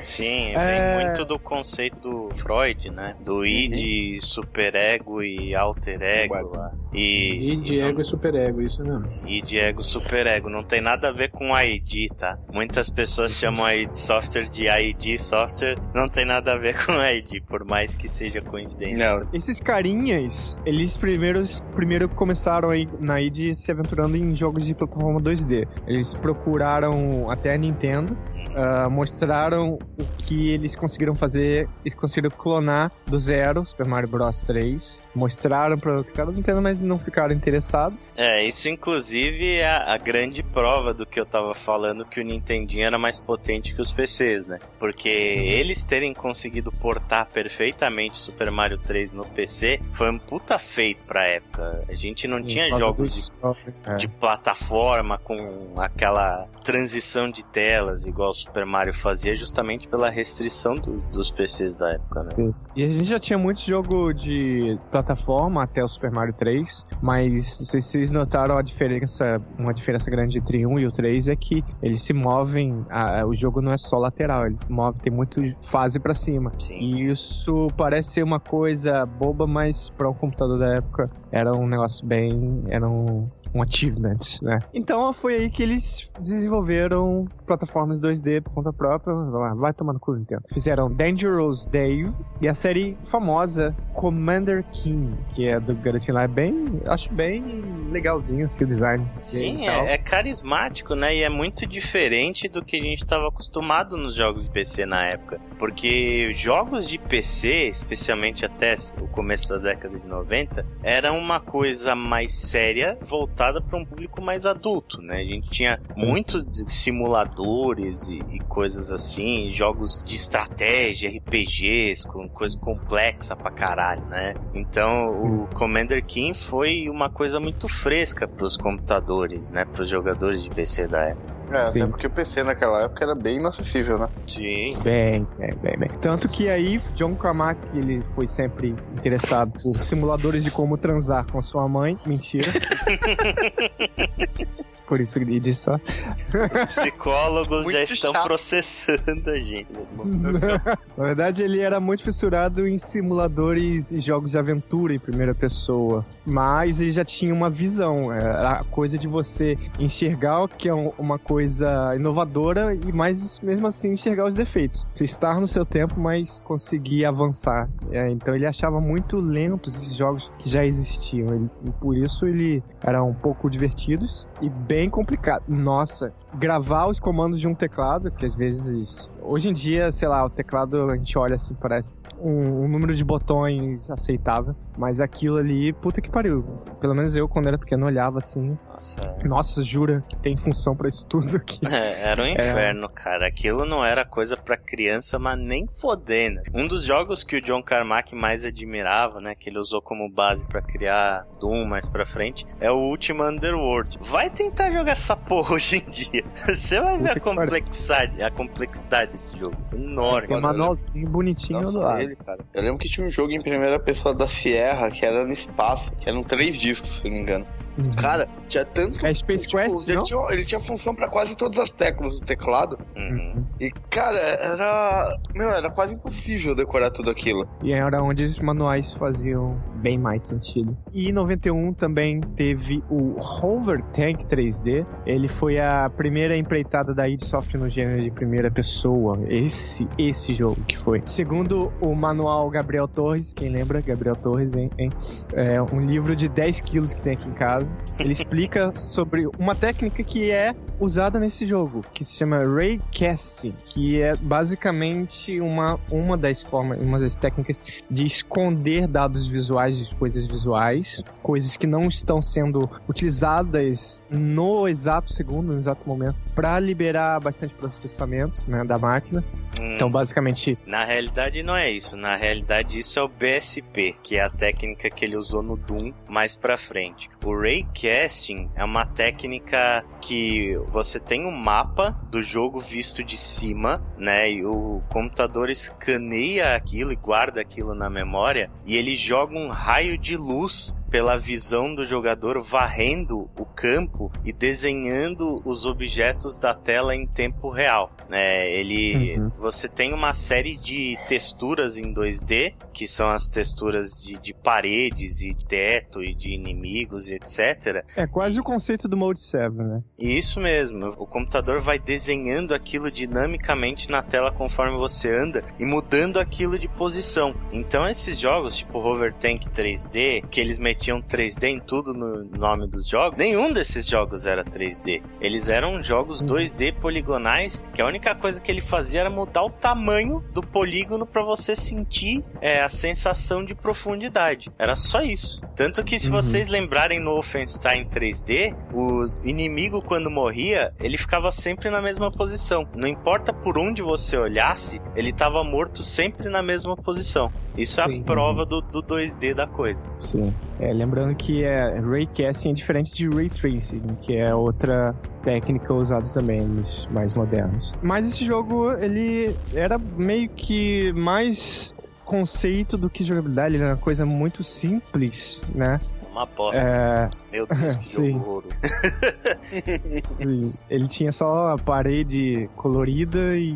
Sim, 0.05 0.53
é... 0.55 0.95
vem 0.95 1.05
muito 1.05 1.25
do 1.25 1.37
conceito 1.37 1.99
do 1.99 2.29
Freud, 2.35 2.89
né? 2.89 3.15
Do 3.19 3.45
id, 3.45 4.15
uhum. 4.15 4.21
superego 4.21 5.21
e 5.23 5.55
alter 5.55 6.01
ego 6.01 6.51
lá. 6.55 6.71
E, 6.93 7.53
id, 7.53 7.71
ego 7.71 7.93
não... 7.93 8.01
e 8.01 8.03
superego, 8.03 8.61
isso 8.61 8.83
mesmo. 8.83 9.07
Id, 9.27 9.53
ego, 9.53 9.81
superego. 9.81 10.49
Não 10.49 10.63
tem 10.63 10.81
nada 10.81 11.09
a 11.09 11.11
ver 11.11 11.29
com 11.29 11.57
ID, 11.57 12.11
tá? 12.17 12.37
Muitas 12.51 12.89
pessoas 12.89 13.33
chamam 13.33 13.65
a 13.65 13.75
id 13.75 13.93
software 13.93 14.49
de 14.49 14.67
ID 14.67 15.19
software, 15.19 15.75
não 15.93 16.07
tem 16.07 16.25
nada 16.25 16.53
a 16.53 16.57
ver 16.57 16.60
com 16.85 16.93
ID, 17.03 17.41
por 17.47 17.65
mais 17.65 17.95
que 17.95 18.07
seja 18.07 18.41
coincidência. 18.41 19.19
Não. 19.19 19.27
Esses 19.33 19.59
carinhas, 19.59 20.57
eles 20.65 20.97
primeiros, 20.97 21.61
primeiro 21.75 22.07
começaram 22.07 22.69
aí 22.69 22.87
na 22.99 23.21
ID 23.21 23.53
se 23.55 23.71
aventurando 23.71 24.15
em 24.17 24.35
jogos 24.35 24.65
de 24.65 24.73
plataforma 24.73 25.19
2D. 25.19 25.67
Eles 25.87 26.13
procuraram 26.13 27.29
até 27.29 27.53
a 27.53 27.57
Nintendo 27.57 28.17
uh, 28.49 28.89
mostraram 28.89 29.77
o 29.97 30.05
que 30.17 30.49
eles 30.49 30.75
conseguiram 30.75 31.15
fazer. 31.15 31.67
Eles 31.83 31.95
conseguiram 31.95 32.35
clonar 32.35 32.91
do 33.05 33.17
zero 33.19 33.65
Super 33.65 33.85
Mario 33.85 34.09
Bros 34.09 34.41
3. 34.41 35.03
Mostraram 35.15 35.77
para 35.77 36.01
o 36.01 36.03
cara 36.03 36.31
Nintendo, 36.31 36.61
mas 36.61 36.79
não 36.79 36.97
ficaram 36.99 37.33
interessados. 37.33 38.07
É, 38.15 38.43
isso 38.45 38.69
inclusive 38.69 39.55
é 39.57 39.67
a, 39.67 39.97
grande 39.97 40.41
prova 40.41 40.93
do 40.93 41.05
que 41.05 41.19
eu 41.19 41.25
tava 41.25 41.53
falando 41.53 42.05
que 42.05 42.19
o 42.19 42.23
Nintendinho 42.23 42.85
era 42.85 42.97
mais 42.97 43.19
potente 43.19 43.73
que 43.73 43.81
os 43.81 43.91
PCs, 43.91 44.45
né? 44.47 44.59
Porque 44.79 45.09
uhum. 45.09 45.43
eles 45.43 45.83
terem 45.83 46.13
conseguido 46.13 46.71
portar 46.71 47.27
perfeitamente 47.27 48.17
Super 48.17 48.49
Mario 48.49 48.77
3 48.77 49.11
no 49.11 49.25
PC 49.25 49.79
foi 49.93 50.09
um 50.09 50.17
puta 50.17 50.57
feito 50.57 51.05
pra 51.05 51.25
época. 51.25 51.83
A 51.87 51.95
gente 51.95 52.27
não 52.27 52.37
Sim, 52.37 52.45
tinha 52.45 52.77
jogos 52.77 53.31
de, 53.53 53.91
é. 53.91 53.95
de 53.95 54.07
plataforma 54.07 55.17
com 55.17 55.73
aquela 55.77 56.47
transição 56.63 57.29
de 57.29 57.43
telas 57.43 58.05
igual 58.05 58.30
Super 58.33 58.65
Mario 58.65 58.93
fazia 58.93 59.35
justamente 59.35 59.87
pela 59.87 60.09
restrição 60.09 60.75
do, 60.75 60.97
dos 61.11 61.31
PCs 61.31 61.77
da 61.77 61.91
época, 61.91 62.23
né? 62.23 62.29
Sim. 62.35 62.53
E 62.75 62.83
a 62.83 62.87
gente 62.87 63.03
já 63.03 63.19
tinha 63.19 63.37
muito 63.37 63.59
jogo 63.61 64.13
de 64.13 64.77
plataforma 64.89 65.63
até 65.63 65.83
o 65.83 65.87
Super 65.87 66.11
Mario 66.11 66.33
3, 66.33 66.85
mas 67.01 67.59
não 67.59 67.65
sei 67.65 67.81
se 67.81 67.89
vocês 67.89 68.11
notaram 68.11 68.57
a 68.57 68.61
diferença, 68.61 69.41
uma 69.57 69.73
diferença 69.73 70.09
grande 70.09 70.37
entre 70.37 70.65
um 70.65 70.79
e 70.79 70.85
o 70.85 70.91
3 70.91 71.29
é 71.29 71.35
que 71.35 71.63
eles 71.81 72.01
se 72.01 72.13
movem, 72.13 72.85
a, 72.89 73.25
o 73.25 73.35
jogo 73.35 73.61
não 73.61 73.71
é 73.71 73.77
só 73.77 73.97
lateral, 73.97 74.45
eles 74.45 74.61
se 74.61 74.71
movem, 74.71 75.01
tem 75.01 75.13
muito 75.13 75.41
fase 75.63 75.99
para 75.99 76.13
cima. 76.13 76.51
Sim. 76.59 76.79
E 76.79 77.07
isso 77.07 77.67
parece 77.77 78.11
ser 78.11 78.23
uma 78.23 78.39
coisa 78.39 79.05
boba, 79.05 79.45
mas 79.45 79.89
para 79.89 80.09
um 80.09 80.13
computador 80.13 80.59
da 80.59 80.75
época 80.75 81.09
era 81.31 81.53
um 81.53 81.67
negócio 81.67 82.05
bem, 82.05 82.63
era 82.69 82.87
um 82.87 83.29
um 83.53 83.61
achievement, 83.61 84.17
né? 84.41 84.59
Então 84.73 85.11
foi 85.13 85.35
aí 85.35 85.49
que 85.49 85.61
eles 85.61 86.09
desenvolveram 86.19 87.27
plataformas 87.45 87.99
2D 87.99 88.20
por 88.41 88.53
conta 88.53 88.73
própria. 88.73 89.13
Vai 89.55 89.73
tomando 89.73 89.99
cu, 89.99 90.15
Nintendo. 90.15 90.43
Fizeram 90.51 90.91
Dangerous 90.91 91.65
Dave 91.65 92.11
e 92.39 92.47
a 92.47 92.55
série 92.55 92.97
famosa 93.05 93.75
Commander 93.93 94.63
King, 94.71 95.15
que 95.33 95.47
é 95.47 95.59
do 95.59 95.75
garotinho 95.75 96.15
lá. 96.15 96.23
É 96.23 96.27
bem, 96.27 96.81
acho 96.85 97.11
bem 97.13 97.43
legalzinho 97.91 98.45
assim, 98.45 98.63
o 98.63 98.67
design. 98.67 99.05
Sim, 99.21 99.67
é, 99.67 99.93
é, 99.93 99.97
carismático, 99.97 100.95
né? 100.95 101.15
E 101.15 101.23
é 101.23 101.29
muito 101.29 101.65
diferente 101.65 102.47
do 102.47 102.63
que 102.63 102.77
a 102.77 102.81
gente 102.81 103.03
estava 103.03 103.27
acostumado 103.27 103.97
nos 103.97 104.15
jogos 104.15 104.43
de 104.43 104.49
PC 104.49 104.85
na 104.85 105.05
época. 105.05 105.39
Porque 105.57 106.33
jogos 106.35 106.87
de 106.87 106.97
PC, 106.97 107.67
especialmente 107.67 108.45
até 108.45 108.75
o 109.01 109.07
começo 109.07 109.49
da 109.49 109.57
década 109.57 109.97
de 109.97 110.07
90, 110.07 110.65
eram 110.83 111.17
uma 111.17 111.39
coisa 111.39 111.95
mais 111.95 112.33
séria, 112.33 112.97
voltada 113.07 113.31
voltada 113.41 113.61
para 113.61 113.77
um 113.77 113.85
público 113.85 114.21
mais 114.21 114.45
adulto, 114.45 115.01
né? 115.01 115.17
A 115.17 115.23
gente 115.23 115.49
tinha 115.49 115.79
muitos 115.95 116.63
simuladores 116.67 118.09
e, 118.11 118.35
e, 118.35 118.39
coisas 118.39 118.91
assim, 118.91 119.51
jogos 119.53 119.99
de 120.03 120.15
estratégia, 120.15 121.09
RPGs, 121.09 122.07
com 122.07 122.27
coisa 122.27 122.57
complexa 122.57 123.35
pra 123.35 123.51
caralho, 123.51 124.05
né? 124.05 124.33
Então 124.53 125.09
o 125.09 125.47
Commander 125.53 126.03
King 126.05 126.37
foi 126.37 126.89
uma 126.89 127.09
coisa 127.09 127.39
muito 127.39 127.67
fresca 127.67 128.27
para 128.27 128.45
os 128.45 128.57
computadores, 128.57 129.49
né? 129.49 129.65
Para 129.65 129.83
os 129.83 129.89
jogadores 129.89 130.43
de 130.43 130.49
PC 130.49 130.87
da 130.87 131.09
época. 131.09 131.41
É, 131.51 131.65
Sim. 131.65 131.81
até 131.81 131.91
porque 131.91 132.07
o 132.07 132.09
PC 132.09 132.43
naquela 132.43 132.83
época 132.83 133.03
era 133.03 133.13
bem 133.13 133.37
inacessível, 133.37 133.97
né? 133.97 134.07
Sim. 134.25 134.77
Bem, 134.83 135.27
bem, 135.37 135.53
bem, 135.61 135.77
bem. 135.77 135.89
Tanto 135.99 136.29
que 136.29 136.49
aí, 136.49 136.79
John 136.95 137.15
Carmack, 137.15 137.59
ele 137.73 138.01
foi 138.15 138.27
sempre 138.27 138.69
interessado 138.93 139.51
por 139.61 139.79
simuladores 139.79 140.43
de 140.43 140.51
como 140.51 140.77
transar 140.77 141.25
com 141.29 141.41
sua 141.41 141.67
mãe. 141.67 141.97
Mentira. 142.05 142.51
por 144.91 144.99
isso 144.99 145.17
ele 145.19 145.39
disse 145.39 145.63
só. 145.63 145.75
Os 145.75 146.75
psicólogos 146.75 147.71
já 147.71 147.81
estão 147.81 148.11
chato. 148.11 148.25
processando 148.25 149.29
a 149.29 149.39
gente. 149.39 149.67
nesse 149.71 149.95
momento. 149.95 150.37
Na 150.97 151.03
verdade, 151.05 151.41
ele 151.41 151.61
era 151.61 151.79
muito 151.79 152.03
fissurado 152.03 152.67
em 152.67 152.77
simuladores 152.77 153.93
e 153.93 154.01
jogos 154.01 154.31
de 154.31 154.37
aventura 154.37 154.93
em 154.93 154.99
primeira 154.99 155.33
pessoa. 155.33 156.05
Mas 156.25 156.81
ele 156.81 156.91
já 156.91 157.05
tinha 157.05 157.33
uma 157.33 157.49
visão. 157.49 158.11
Era 158.11 158.51
a 158.59 158.63
coisa 158.65 158.97
de 158.97 159.07
você 159.07 159.57
enxergar 159.79 160.43
o 160.43 160.47
que 160.49 160.67
é 160.67 160.73
um- 160.73 160.91
uma 160.99 161.17
coisa 161.17 161.95
inovadora 161.95 162.75
e 162.75 162.91
mais 162.91 163.39
mesmo 163.39 163.67
assim 163.67 163.93
enxergar 163.93 164.25
os 164.27 164.33
defeitos. 164.35 164.85
Você 164.93 165.05
estar 165.05 165.39
no 165.39 165.47
seu 165.47 165.65
tempo, 165.65 165.97
mas 165.97 166.41
conseguir 166.43 167.05
avançar. 167.05 167.69
É, 167.91 168.09
então 168.09 168.35
ele 168.35 168.45
achava 168.45 168.81
muito 168.81 169.15
lentos 169.21 169.77
esses 169.77 169.95
jogos 169.95 170.29
que 170.39 170.49
já 170.49 170.65
existiam. 170.65 171.49
E 171.65 171.71
por 171.71 171.95
isso 171.95 172.25
ele 172.27 172.61
era 172.83 173.01
um 173.01 173.13
pouco 173.13 173.49
divertidos 173.49 174.27
e 174.41 174.49
bem 174.49 174.80
complicado. 174.89 175.43
Nossa, 175.47 176.13
gravar 176.33 176.87
os 176.87 176.99
comandos 176.99 177.39
de 177.39 177.47
um 177.47 177.55
teclado, 177.55 178.11
que 178.11 178.25
às 178.25 178.35
vezes. 178.35 179.11
Hoje 179.21 179.49
em 179.49 179.53
dia, 179.53 179.91
sei 179.91 180.07
lá, 180.07 180.25
o 180.25 180.29
teclado 180.29 180.89
a 180.89 180.95
gente 180.95 181.17
olha 181.17 181.35
assim, 181.35 181.53
parece 181.55 181.93
um, 182.19 182.63
um 182.63 182.67
número 182.67 182.93
de 182.93 183.03
botões 183.03 183.89
aceitável. 183.89 184.55
Mas 184.77 184.99
aquilo 185.01 185.37
ali, 185.37 185.73
puta 185.73 186.01
que 186.01 186.09
pariu. 186.09 186.43
Pelo 186.79 186.95
menos 186.95 187.15
eu, 187.15 187.27
quando 187.27 187.47
era 187.47 187.57
pequeno, 187.57 187.85
olhava 187.85 188.17
assim. 188.19 188.57
Nossa, 188.71 189.15
Nossa, 189.23 189.63
jura 189.63 190.03
que 190.09 190.15
tem 190.17 190.35
função 190.37 190.75
pra 190.75 190.87
isso 190.87 191.05
tudo 191.05 191.37
aqui. 191.37 191.59
É, 191.71 192.09
era 192.09 192.21
um 192.23 192.25
inferno, 192.27 192.89
cara. 192.89 193.27
Aquilo 193.27 193.65
não 193.65 193.83
era 193.85 194.03
coisa 194.05 194.35
pra 194.35 194.57
criança, 194.57 195.17
mas 195.17 195.37
nem 195.39 195.65
fodendo. 195.67 196.41
Um 196.53 196.67
dos 196.67 196.83
jogos 196.83 197.23
que 197.23 197.35
o 197.37 197.41
John 197.41 197.61
Carmack 197.63 198.13
mais 198.15 198.45
admirava, 198.45 199.19
né, 199.21 199.35
que 199.35 199.49
ele 199.49 199.57
usou 199.59 199.81
como 199.81 200.09
base 200.09 200.45
pra 200.45 200.61
criar 200.61 201.25
Doom 201.39 201.65
mais 201.65 201.87
pra 201.87 202.05
frente, 202.05 202.45
é 202.59 202.69
o 202.71 202.75
Ultima 202.77 203.29
Underworld. 203.29 203.97
Vai 204.01 204.29
tentar 204.29 204.71
jogar 204.71 204.91
essa 204.93 205.15
porra 205.15 205.55
hoje 205.55 205.77
em 205.85 205.89
dia. 205.89 206.23
Você 206.47 206.79
vai 206.79 206.97
ver 206.97 206.99
Puta 206.99 207.11
a 207.11 207.13
que 207.13 207.19
pariu. 207.21 207.35
complexidade, 207.51 208.23
a 208.23 208.31
complexidade 208.31 209.11
desse 209.11 209.37
jogo. 209.37 209.55
Enorme. 209.73 210.27
Tem 210.27 210.37
um 210.37 210.41
manualzinho 210.41 211.09
bonitinho 211.09 211.59
do 211.59 211.65
Nossa, 211.65 211.79
lado. 211.79 212.01
ele, 212.01 212.15
cara. 212.15 212.39
Eu 212.53 212.61
lembro 212.63 212.77
que 212.79 212.89
tinha 212.89 213.05
um 213.05 213.09
jogo 213.09 213.31
em 213.31 213.41
primeira 213.41 213.79
pessoa 213.79 214.13
da 214.13 214.27
Sierra, 214.27 214.60
que 214.91 215.05
era 215.05 215.25
no 215.25 215.31
espaço, 215.31 215.91
que 215.93 216.09
eram 216.09 216.23
três 216.23 216.59
discos, 216.59 216.97
se 216.97 217.07
eu 217.07 217.11
não 217.11 217.17
me 217.17 217.23
engano. 217.23 217.45
Uhum. 217.77 217.91
Cara, 217.93 218.27
tinha 218.47 218.65
tanto. 218.65 219.05
É 219.05 219.13
Space 219.13 219.47
tipo, 219.47 219.61
Quest, 219.61 219.87
ele, 219.87 219.95
não? 219.95 220.03
tinha, 220.03 220.19
ele 220.29 220.45
tinha 220.45 220.59
função 220.59 220.93
pra 220.93 221.07
quase 221.07 221.35
todas 221.35 221.59
as 221.59 221.71
teclas 221.71 222.19
do 222.19 222.25
teclado. 222.25 222.77
Uhum. 222.95 223.45
E, 223.59 223.71
cara, 223.89 224.17
era. 224.19 225.17
Meu, 225.33 225.49
era 225.49 225.69
quase 225.69 225.95
impossível 225.95 226.55
decorar 226.55 226.91
tudo 226.91 227.09
aquilo. 227.09 227.47
E 227.63 227.71
era 227.71 228.03
onde 228.03 228.23
os 228.23 228.39
manuais 228.39 228.91
faziam 228.93 229.57
bem 229.75 229.97
mais 229.97 230.25
sentido. 230.25 230.77
E 230.91 231.09
em 231.09 231.11
91 231.11 231.73
também 231.73 232.19
teve 232.21 232.83
o 232.89 233.15
Hover 233.19 233.81
Tank 233.93 234.25
3D. 234.25 234.85
Ele 235.05 235.27
foi 235.27 235.59
a 235.59 235.89
primeira 235.89 236.35
empreitada 236.35 236.93
da 236.93 237.07
id 237.07 237.23
Software 237.23 237.59
no 237.59 237.69
gênero 237.69 238.03
de 238.03 238.11
primeira 238.11 238.51
pessoa. 238.51 239.19
Esse, 239.27 239.87
esse 239.97 240.33
jogo 240.33 240.57
que 240.67 240.77
foi. 240.77 241.01
Segundo 241.05 241.71
o 241.81 241.95
manual 241.95 242.49
Gabriel 242.49 242.87
Torres, 242.87 243.33
quem 243.33 243.49
lembra? 243.49 243.81
Gabriel 243.81 244.15
Torres, 244.15 244.50
hein? 244.55 244.69
hein? 244.77 244.89
É 245.33 245.61
um 245.61 245.79
livro 245.79 246.15
de 246.15 246.27
10 246.29 246.61
quilos 246.61 246.93
que 246.93 247.01
tem 247.01 247.13
aqui 247.13 247.27
em 247.27 247.33
casa. 247.33 247.75
Ele 247.99 248.11
explica 248.11 248.71
sobre 248.75 249.27
uma 249.39 249.55
técnica 249.55 250.03
que 250.03 250.29
é 250.31 250.55
usada 250.79 251.19
nesse 251.19 251.45
jogo, 251.45 251.83
que 251.93 252.03
se 252.03 252.17
chama 252.17 252.43
Raycasting, 252.43 253.53
que 253.65 254.01
é 254.01 254.15
basicamente 254.15 255.39
uma, 255.39 255.79
uma 255.89 256.17
das 256.17 256.41
formas, 256.41 256.81
uma 256.81 256.99
das 256.99 257.15
técnicas 257.15 257.63
de 257.89 258.05
esconder 258.05 258.87
dados 258.87 259.27
visuais 259.27 259.77
de 259.77 259.95
coisas 259.95 260.25
visuais, 260.25 261.03
coisas 261.21 261.55
que 261.55 261.67
não 261.67 261.83
estão 261.83 262.21
sendo 262.21 262.69
utilizadas 262.89 264.01
no 264.09 264.67
exato 264.67 265.13
segundo, 265.13 265.53
no 265.53 265.59
exato 265.59 265.87
momento, 265.87 266.15
para 266.35 266.59
liberar 266.59 267.19
bastante 267.19 267.53
processamento 267.53 268.41
né, 268.47 268.63
da 268.63 268.77
máquina. 268.77 269.23
Hum. 269.59 269.75
Então, 269.75 269.91
basicamente, 269.91 270.57
Na 270.65 270.83
realidade 270.85 271.43
não 271.43 271.55
é 271.55 271.69
isso. 271.69 271.95
Na 271.95 272.15
realidade 272.15 272.79
isso 272.79 272.99
é 272.99 273.03
o 273.03 273.07
BSP, 273.07 273.95
que 274.01 274.17
é 274.17 274.23
a 274.23 274.29
técnica 274.41 274.89
que 274.89 275.05
ele 275.05 275.15
usou 275.15 275.43
no 275.43 275.55
Doom 275.55 275.93
mais 276.09 276.35
pra 276.35 276.57
frente. 276.57 277.07
O 277.23 277.39
Raycasting 277.39 278.49
é 278.55 278.65
uma 278.65 278.87
técnica 278.87 279.85
que 280.01 280.57
você 280.65 280.99
tem 280.99 281.27
um 281.27 281.31
mapa 281.31 281.91
do 282.09 282.23
jogo 282.23 282.59
visto 282.59 283.03
de 283.03 283.17
cima, 283.17 283.79
né? 283.99 284.31
E 284.31 284.43
o 284.43 284.81
computador 284.89 285.51
escaneia 285.51 286.55
aquilo 286.55 286.91
e 286.91 286.95
guarda 286.95 287.39
aquilo 287.39 287.75
na 287.75 287.87
memória 287.87 288.49
e 288.65 288.75
ele 288.75 288.95
joga 288.95 289.37
um 289.37 289.49
raio 289.49 289.95
de 289.95 290.17
luz 290.17 290.75
pela 290.91 291.17
visão 291.17 291.73
do 291.73 291.87
jogador 291.87 292.41
varrendo 292.43 293.29
o 293.39 293.45
campo 293.45 294.11
e 294.25 294.33
desenhando 294.33 295.41
os 295.45 295.65
objetos 295.65 296.37
da 296.37 296.53
tela 296.53 296.93
em 296.93 297.07
tempo 297.07 297.49
real, 297.49 297.89
né? 298.09 298.51
Ele 298.51 298.91
Uhum. 299.17 299.31
você 299.39 299.69
tem 299.69 299.93
uma 299.93 300.13
série 300.13 300.57
de 300.57 300.97
texturas 301.07 301.77
em 301.77 301.93
2D, 301.93 302.53
que 302.73 302.87
são 302.87 303.09
as 303.09 303.27
texturas 303.29 304.01
de, 304.03 304.17
de 304.17 304.33
paredes 304.33 305.21
e 305.21 305.33
teto 305.47 306.03
e 306.03 306.13
de 306.13 306.33
inimigos 306.33 307.09
e 307.09 307.15
etc. 307.15 307.85
é 307.95 308.05
quase 308.05 308.39
o 308.39 308.43
conceito 308.43 308.87
do 308.87 308.97
Mode 308.97 309.21
7, 309.21 309.55
né? 309.55 309.81
E 309.97 310.17
isso 310.17 310.39
mesmo, 310.41 310.87
o 310.97 311.07
computador 311.07 311.61
vai 311.61 311.79
desenhando 311.79 312.53
aquilo 312.53 312.91
dinamicamente 312.91 313.89
na 313.89 314.01
tela 314.01 314.31
conforme 314.31 314.77
você 314.77 315.09
anda 315.09 315.43
e 315.57 315.65
mudando 315.65 316.19
aquilo 316.19 316.59
de 316.59 316.67
posição. 316.67 317.33
Então 317.51 317.87
esses 317.87 318.19
jogos, 318.19 318.57
tipo 318.57 318.77
Hover 318.79 319.13
Tank 319.13 319.45
3D, 319.47 320.25
que 320.29 320.41
eles 320.41 320.57
metiam 320.57 320.80
3D 320.89 321.43
em 321.43 321.59
tudo 321.59 321.93
no 321.93 322.23
nome 322.25 322.67
dos 322.67 322.87
jogos, 322.87 323.17
nenhum 323.17 323.53
desses 323.53 323.85
jogos 323.85 324.25
era 324.25 324.43
3D. 324.43 325.01
Eles 325.19 325.47
eram 325.49 325.81
jogos 325.83 326.21
Uhum. 326.21 326.27
2D 326.27 326.73
poligonais, 326.79 327.63
que 327.73 327.81
a 327.81 327.85
única 327.85 328.15
coisa 328.15 328.41
que 328.41 328.49
ele 328.51 328.61
fazia 328.61 329.01
era 329.01 329.09
mudar 329.09 329.43
o 329.43 329.49
tamanho 329.49 330.23
do 330.33 330.41
polígono 330.41 331.05
para 331.05 331.23
você 331.23 331.55
sentir 331.55 332.23
é, 332.41 332.61
a 332.63 332.69
sensação 332.69 333.45
de 333.45 333.53
profundidade. 333.53 334.51
Era 334.57 334.75
só 334.75 335.01
isso. 335.01 335.41
Tanto 335.55 335.83
que 335.83 335.99
se 335.99 336.07
Uhum. 336.09 336.15
vocês 336.21 336.47
lembrarem 336.47 336.99
no 336.99 337.11
Wolfenstein 337.11 337.85
3D, 337.85 338.55
o 338.73 339.11
inimigo 339.23 339.81
quando 339.81 340.09
morria, 340.09 340.73
ele 340.79 340.97
ficava 340.97 341.31
sempre 341.31 341.69
na 341.69 341.81
mesma 341.81 342.11
posição. 342.11 342.67
Não 342.75 342.87
importa 342.87 343.31
por 343.33 343.57
onde 343.57 343.81
você 343.81 344.17
olhasse, 344.17 344.81
ele 344.95 345.09
estava 345.11 345.43
morto 345.43 345.83
sempre 345.83 346.29
na 346.29 346.41
mesma 346.41 346.75
posição. 346.77 347.31
Isso 347.57 347.81
é 347.81 347.85
Sim. 347.87 348.01
a 348.01 348.03
prova 348.05 348.45
do, 348.45 348.61
do 348.61 348.81
2D 348.81 349.33
da 349.33 349.45
coisa. 349.45 349.85
Sim. 350.09 350.33
É, 350.59 350.70
lembrando 350.73 351.15
que 351.15 351.43
é, 351.43 351.79
Raycasting 351.79 352.51
é 352.51 352.53
diferente 352.53 352.93
de 352.93 353.07
Ray 353.07 353.29
Tracing, 353.29 353.81
que 354.01 354.15
é 354.15 354.33
outra 354.33 354.95
técnica 355.23 355.73
usada 355.73 356.07
também 356.13 356.41
nos 356.41 356.87
mais 356.91 357.13
modernos. 357.13 357.73
Mas 357.81 358.07
esse 358.07 358.25
jogo, 358.25 358.71
ele 358.73 359.35
era 359.53 359.77
meio 359.77 360.29
que 360.29 360.91
mais 360.93 361.73
conceito 362.05 362.77
do 362.77 362.89
que 362.89 363.03
jogabilidade, 363.03 363.55
ele 363.55 363.63
era 363.63 363.73
uma 363.73 363.79
coisa 363.79 364.05
muito 364.05 364.43
simples, 364.43 365.45
né? 365.55 365.77
Uma 366.11 366.23
aposta. 366.23 366.61
É, 366.61 367.09
Meu 367.31 367.47
Deus, 367.47 367.75
que 367.77 367.85
Sim. 367.85 368.11
jogo 368.11 368.19
horroroso. 368.19 368.55
sim. 370.05 370.53
ele 370.69 370.87
tinha 370.87 371.11
só 371.11 371.53
a 371.53 371.57
parede 371.57 372.49
colorida 372.55 373.37
e 373.37 373.55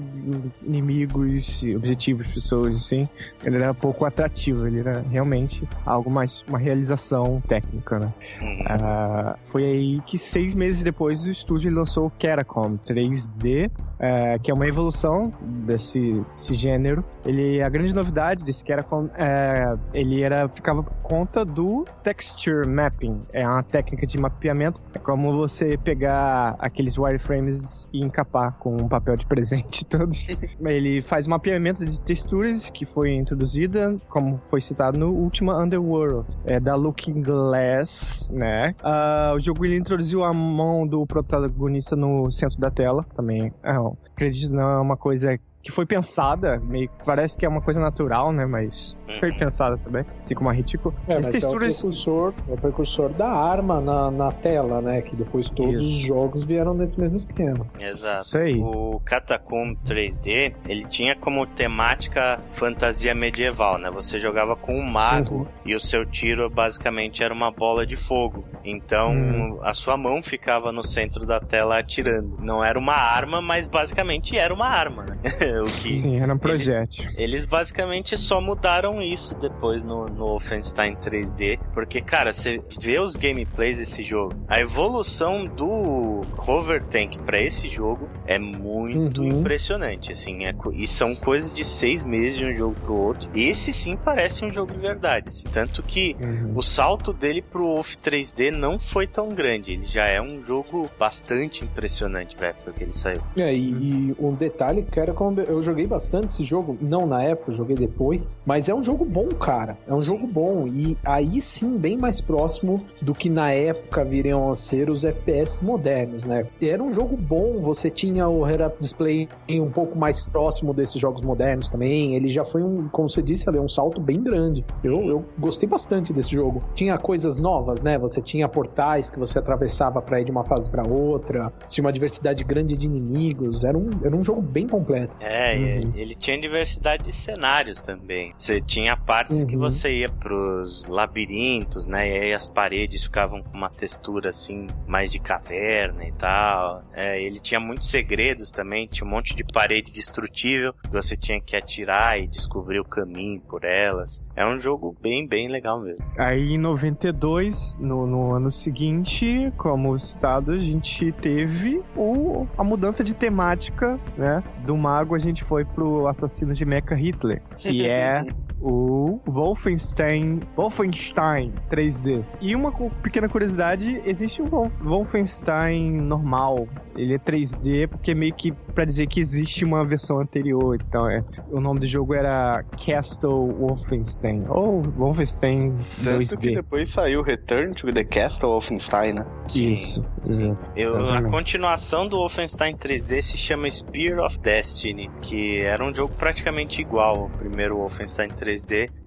inimigos, 0.64 1.64
objetivos, 1.76 2.28
pessoas, 2.28 2.78
assim. 2.78 3.08
Ele 3.44 3.58
era 3.58 3.74
pouco 3.74 4.06
atrativo, 4.06 4.68
ele 4.68 4.80
era 4.80 5.02
realmente 5.02 5.68
algo 5.86 6.10
mais, 6.10 6.44
uma 6.48 6.58
realização 6.58 7.42
técnica, 7.48 8.00
né? 8.00 8.14
Uhum. 8.42 8.64
Ah, 8.68 9.36
foi 9.44 9.64
aí 9.64 10.02
que 10.06 10.18
seis 10.18 10.54
meses 10.54 10.82
depois 10.82 11.26
o 11.26 11.32
estúdio 11.32 11.72
lançou 11.74 12.08
o 12.08 12.12
Caracom 12.12 12.78
3D, 12.86 13.70
eh, 14.00 14.40
que 14.40 14.52
é 14.52 14.54
uma 14.54 14.68
evolução 14.68 15.34
desse, 15.42 16.24
desse 16.30 16.54
gênero. 16.54 17.04
Ele, 17.26 17.62
a 17.62 17.70
grande 17.70 17.94
novidade 17.94 18.44
desse 18.44 18.64
Caracom, 18.64 19.10
é, 19.18 19.76
ele 19.94 20.22
era 20.22 20.48
ficava 20.50 20.84
por 20.84 20.94
conta 21.02 21.46
do 21.46 21.86
texture 22.04 22.45
mapping. 22.68 23.22
É 23.32 23.48
uma 23.48 23.64
técnica 23.64 24.06
de 24.06 24.18
mapeamento. 24.18 24.82
É 24.94 25.00
como 25.00 25.36
você 25.36 25.78
pegar 25.78 26.56
aqueles 26.60 26.98
wireframes 26.98 27.88
e 27.92 28.04
encapar 28.04 28.58
com 28.58 28.76
um 28.76 28.88
papel 28.88 29.16
de 29.16 29.26
presente 29.26 29.84
todos. 29.86 30.28
ele 30.60 31.02
faz 31.02 31.28
mapeamento 31.28 31.86
de 31.86 32.00
texturas 32.02 32.70
que 32.70 32.86
foi 32.86 33.14
introduzida, 33.14 33.96
como 34.10 34.38
foi 34.38 34.62
citado 34.62 34.98
no 34.98 35.12
Ultima 35.12 35.58
Underworld, 35.62 36.28
é 36.46 36.60
da 36.60 36.76
Looking 36.76 37.22
Glass, 37.22 38.30
né? 38.34 38.76
Ah, 38.84 39.34
o 39.36 39.40
jogo 39.40 39.66
ele 39.66 39.78
introduziu 39.78 40.24
a 40.24 40.34
mão 40.34 40.88
do 40.88 41.06
protagonista 41.06 41.96
no 41.96 42.32
centro 42.32 42.60
da 42.60 42.70
tela, 42.70 43.06
também. 43.16 43.54
É, 43.64 43.76
acredito 44.12 44.54
não 44.54 44.70
é 44.70 44.80
uma 44.80 44.98
coisa 44.98 45.38
que 45.66 45.72
foi 45.72 45.84
pensada, 45.84 46.62
meio 46.64 46.88
parece 47.04 47.36
que 47.36 47.44
é 47.44 47.50
uma 47.50 47.60
coisa 47.60 47.80
natural, 47.82 48.32
né? 48.32 48.46
Mas 48.46 48.96
Uhum. 49.10 49.20
foi 49.20 49.32
pensada 49.34 49.78
também, 49.80 50.06
assim 50.22 50.36
como 50.36 50.48
a 50.50 50.54
Retico. 50.54 50.94
É, 51.08 51.16
As 51.16 51.24
mas 51.24 51.32
texturas. 51.32 51.70
é 51.70 51.72
o 51.72 51.82
precursor, 51.82 52.34
é 52.48 52.54
o 52.54 52.58
precursor 52.58 53.10
da 53.14 53.30
arma 53.32 53.82
na, 53.82 54.12
na 54.12 54.32
tela, 54.32 54.80
né? 54.80 55.02
Que 55.02 55.16
depois 55.16 55.50
todos 55.50 55.84
Isso. 55.84 55.88
os 55.88 55.98
jogos 56.08 56.44
vieram 56.44 56.76
nesse 56.76 57.00
mesmo 57.00 57.18
esquema. 57.18 57.66
Exato. 57.80 58.26
Isso 58.26 58.38
aí. 58.38 58.60
O 58.62 59.02
Catacomb 59.04 59.76
3D, 59.84 60.54
ele 60.68 60.86
tinha 60.86 61.16
como 61.16 61.48
temática 61.48 62.40
fantasia 62.54 63.16
medieval, 63.16 63.80
né? 63.80 63.90
Você 63.90 64.20
jogava 64.20 64.56
com 64.56 64.74
um 64.76 64.86
mago 64.86 65.36
Uhum. 65.36 65.48
e 65.66 65.74
o 65.74 65.80
seu 65.80 66.06
tiro 66.06 66.48
basicamente 66.48 67.24
era 67.24 67.34
uma 67.34 67.52
bola 67.52 67.88
de 67.88 67.96
fogo. 67.96 68.46
Então 68.64 69.12
Hum. 69.14 69.60
a 69.64 69.74
sua 69.74 69.98
mão 69.98 70.22
ficava 70.22 70.72
no 70.72 70.84
centro 70.84 71.26
da 71.26 71.40
tela 71.40 71.80
atirando. 71.80 72.38
Não 72.40 72.64
era 72.64 72.78
uma 72.78 72.94
arma, 72.94 73.42
mas 73.42 73.66
basicamente 73.66 74.38
era 74.38 74.54
uma 74.54 74.68
arma, 74.68 75.06
né? 75.10 75.18
o 75.62 75.66
que 75.66 75.94
Sim, 75.94 76.20
era 76.20 76.34
um 76.34 76.38
projétil. 76.38 77.06
Eles 77.18 77.46
basicamente 77.46 78.18
só 78.18 78.40
mudaram 78.42 79.02
isso 79.02 79.38
depois 79.40 79.84
no, 79.84 80.06
no 80.06 80.26
Wolfenstein 80.28 80.96
3D, 80.96 81.60
porque, 81.74 82.02
cara, 82.02 82.32
você 82.34 82.62
vê 82.82 83.00
os 83.00 83.16
gameplays 83.16 83.78
desse 83.78 84.04
jogo, 84.04 84.34
a 84.48 84.60
evolução 84.60 85.46
do 85.46 86.22
Hover 86.48 86.84
Tank 86.86 87.18
pra 87.26 87.42
esse 87.42 87.70
jogo 87.70 88.10
é 88.26 88.38
muito 88.40 89.22
Uhum. 89.22 89.40
impressionante, 89.40 90.12
assim, 90.12 90.46
é 90.46 90.54
e 90.74 90.88
são 90.88 91.16
coisas 91.16 91.54
de 91.54 91.64
seis 91.66 92.04
meses 92.04 92.38
de 92.38 92.46
um 92.46 92.56
jogo 92.56 92.76
pro 92.82 92.94
outro. 92.96 93.30
Esse 93.36 93.72
sim 93.74 93.96
parece 93.98 94.44
um 94.46 94.50
jogo 94.54 94.72
de 94.74 94.80
verdade, 94.80 95.26
assim, 95.30 95.48
tanto 95.52 95.82
que 95.84 96.16
Uhum. 96.20 96.54
o 96.56 96.62
salto 96.62 97.12
dele 97.14 97.42
pro 97.42 97.66
Wolf 97.66 97.96
3D 97.98 98.52
não 98.52 98.80
foi 98.80 99.08
tão 99.08 99.30
grande, 99.30 99.72
ele 99.74 99.86
já 99.86 100.06
é 100.06 100.22
um 100.22 100.44
jogo 100.46 100.90
bastante 101.00 101.64
impressionante 101.64 102.36
pra 102.36 102.48
época 102.50 102.72
que 102.74 102.84
ele 102.84 102.94
saiu. 102.94 103.22
É, 103.36 103.54
e, 103.54 103.70
e 104.10 104.16
um 104.20 104.34
detalhe 104.34 104.84
que 104.84 105.00
era 105.00 105.14
como 105.14 105.40
eu 105.48 105.62
joguei 105.62 105.88
bastante 105.88 106.28
esse 106.28 106.44
jogo, 106.44 106.78
não 106.82 107.06
na 107.06 107.24
época, 107.24 107.54
joguei 107.54 107.76
depois, 107.76 108.38
mas 108.46 108.70
é 108.70 108.74
um 108.74 108.84
jogo 108.84 109.06
bom, 109.06 109.28
cara. 109.30 109.78
É 109.88 109.94
um 109.94 110.02
jogo 110.02 110.28
bom 110.28 110.68
e 110.68 110.98
aí 111.04 111.42
sim 111.42 111.78
bem 111.78 111.98
mais 111.98 112.22
próximo 112.22 112.86
do 113.02 113.14
que 113.14 113.30
na 113.30 113.52
época 113.52 114.04
viriam 114.04 114.50
a 114.52 114.56
ser 114.56 114.90
os 114.90 115.04
FPS 115.04 115.64
modernos, 115.64 116.24
né? 116.24 116.46
Era 116.62 116.82
um 116.82 116.92
jogo 116.94 117.16
bom, 117.16 117.60
você 117.62 117.90
tinha 117.90 118.28
o 118.28 118.44
head-up 118.44 118.78
display 118.80 119.28
um 119.50 119.70
pouco 119.70 119.98
mais 119.98 120.28
próximo 120.28 120.74
desses 120.74 121.00
jogos 121.00 121.22
modernos 121.22 121.70
também. 121.70 122.16
Ele 122.16 122.28
já 122.28 122.44
foi 122.46 122.64
um, 122.64 122.88
como 122.90 123.10
você 123.10 123.22
disse, 123.22 123.48
ali, 123.50 123.60
um 123.60 123.70
salto 123.70 124.02
bem 124.02 124.22
grande. 124.22 124.64
Eu, 124.84 125.02
eu 125.08 125.26
gostei 125.38 125.68
bastante 125.68 126.14
desse 126.14 126.32
jogo. 126.32 126.64
Tinha 126.74 126.98
coisas 126.98 127.40
novas, 127.40 127.82
né? 127.82 127.98
Você 127.98 128.22
tinha 128.22 128.48
portais 128.48 129.10
que 129.10 129.20
você 129.20 129.40
atravessava 129.40 130.02
pra 130.02 130.22
ir 130.22 130.26
de 130.26 130.32
uma 130.32 130.44
fase 130.44 130.70
pra 130.70 130.84
outra. 130.88 131.52
Tinha 131.68 131.84
uma 131.84 131.92
diversidade 131.92 132.44
grande 132.44 132.78
de 132.78 132.86
inimigos. 132.86 133.64
Era 133.64 133.78
um, 133.78 133.90
era 134.04 134.16
um 134.16 134.24
jogo 134.24 134.42
bem 134.42 134.68
completo. 134.68 135.14
É, 135.20 135.35
e 135.58 135.86
Uhum. 135.86 135.92
ele 135.96 136.16
tinha 136.16 136.40
diversidade 136.40 137.04
de 137.04 137.12
cenários 137.12 137.82
também. 137.82 138.34
Você 138.38 138.62
tinha 138.62 138.96
partes 138.96 139.44
que 139.46 139.56
Uhum. 139.56 139.62
você 139.62 139.92
ia 140.02 140.10
pros 140.10 140.86
labirintos, 140.88 141.88
né? 141.88 142.08
E 142.10 142.18
aí 142.24 142.34
as 142.34 142.48
paredes 142.48 143.04
ficavam 143.04 143.42
com 143.44 143.56
uma 143.58 143.70
textura 143.70 144.30
assim, 144.30 144.68
mais 144.88 145.12
de 145.12 145.20
caverna 145.20 146.04
e 146.06 146.12
tal. 146.14 146.84
É, 146.94 147.22
ele 147.22 147.40
tinha 147.40 147.60
muitos 147.60 147.90
segredos 147.90 148.52
também, 148.52 148.88
tinha 148.88 149.06
um 149.06 149.10
monte 149.10 149.36
de 149.36 149.44
parede 149.44 149.92
destrutível 149.92 150.74
que 150.74 150.90
você 150.92 151.16
tinha 151.18 151.40
que 151.42 151.56
atirar 151.56 152.20
e 152.20 152.28
descobrir 152.28 152.80
o 152.80 152.86
caminho 152.86 153.42
por 153.42 153.64
elas. 153.64 154.22
É 154.36 154.46
um 154.46 154.60
jogo 154.60 154.96
bem, 155.02 155.28
bem 155.28 155.48
legal 155.50 155.80
mesmo. 155.82 156.06
Aí 156.18 156.54
em 156.54 156.58
92, 156.58 157.78
no, 157.80 158.06
no 158.06 158.32
ano 158.34 158.52
seguinte, 158.52 159.52
como 159.58 159.98
citado, 160.00 160.52
a 160.52 160.58
gente 160.58 161.12
teve 161.14 161.82
o, 161.96 162.46
a 162.58 162.64
mudança 162.64 163.04
de 163.04 163.16
temática, 163.16 164.00
né? 164.18 164.44
Do 164.66 164.76
mago 164.78 165.15
a 165.16 165.20
gente 165.20 165.44
foi 165.44 165.66
pro 165.66 166.08
assassino 166.08 166.54
de 166.54 166.66
Mecha 166.66 166.96
Hitler, 166.96 167.42
que 167.58 167.86
é 167.90 168.26
o 168.68 169.20
Wolfenstein, 169.28 170.40
Wolfenstein 170.56 171.54
3D. 171.70 172.24
E 172.42 172.56
uma 172.56 172.72
pequena 173.04 173.30
curiosidade, 173.30 174.02
existe 174.06 174.42
o 174.42 174.46
Wolf- 174.46 174.74
Wolfenstein 174.82 175.92
normal. 176.02 176.68
Ele 176.96 177.14
é 177.14 177.20
3D 177.20 177.88
porque 177.88 178.16
meio 178.16 178.34
que 178.34 178.52
pra 178.52 178.84
dizer 178.86 179.06
que 179.08 179.20
existe 179.20 179.64
uma 179.64 179.86
versão 179.86 180.20
anterior. 180.20 180.78
Então, 180.88 181.10
é, 181.10 181.24
o 181.52 181.60
nome 181.62 181.80
do 181.80 181.86
jogo 181.88 182.14
era 182.14 182.64
Castle 182.84 183.52
Wolfenstein 183.54 184.46
ou 184.50 184.82
Wolfenstein 184.82 185.76
Tanto 186.04 186.38
que 186.38 186.50
2D. 186.52 186.56
depois 186.56 186.90
saiu 186.90 187.22
Return 187.22 187.74
to 187.74 187.92
the 187.94 188.04
Castle 188.04 188.50
Wolfenstein, 188.50 189.14
né? 189.14 189.26
Isso. 189.54 190.04
exato. 190.24 190.72
Eu, 190.76 191.14
a 191.14 191.22
continuação 191.22 192.08
do 192.08 192.18
Wolfenstein 192.18 192.76
3D 192.76 193.22
se 193.22 193.38
chama 193.38 193.70
Spear 193.70 194.20
of 194.26 194.40
Destiny, 194.40 195.10
que 195.22 195.60
era 195.62 195.84
um 195.86 195.94
jogo 195.94 196.14
praticamente 196.18 196.82
igual 196.82 197.16
ao 197.24 197.30
primeiro 197.30 197.78
Wolfenstein 197.78 198.30
3D, 198.30 198.55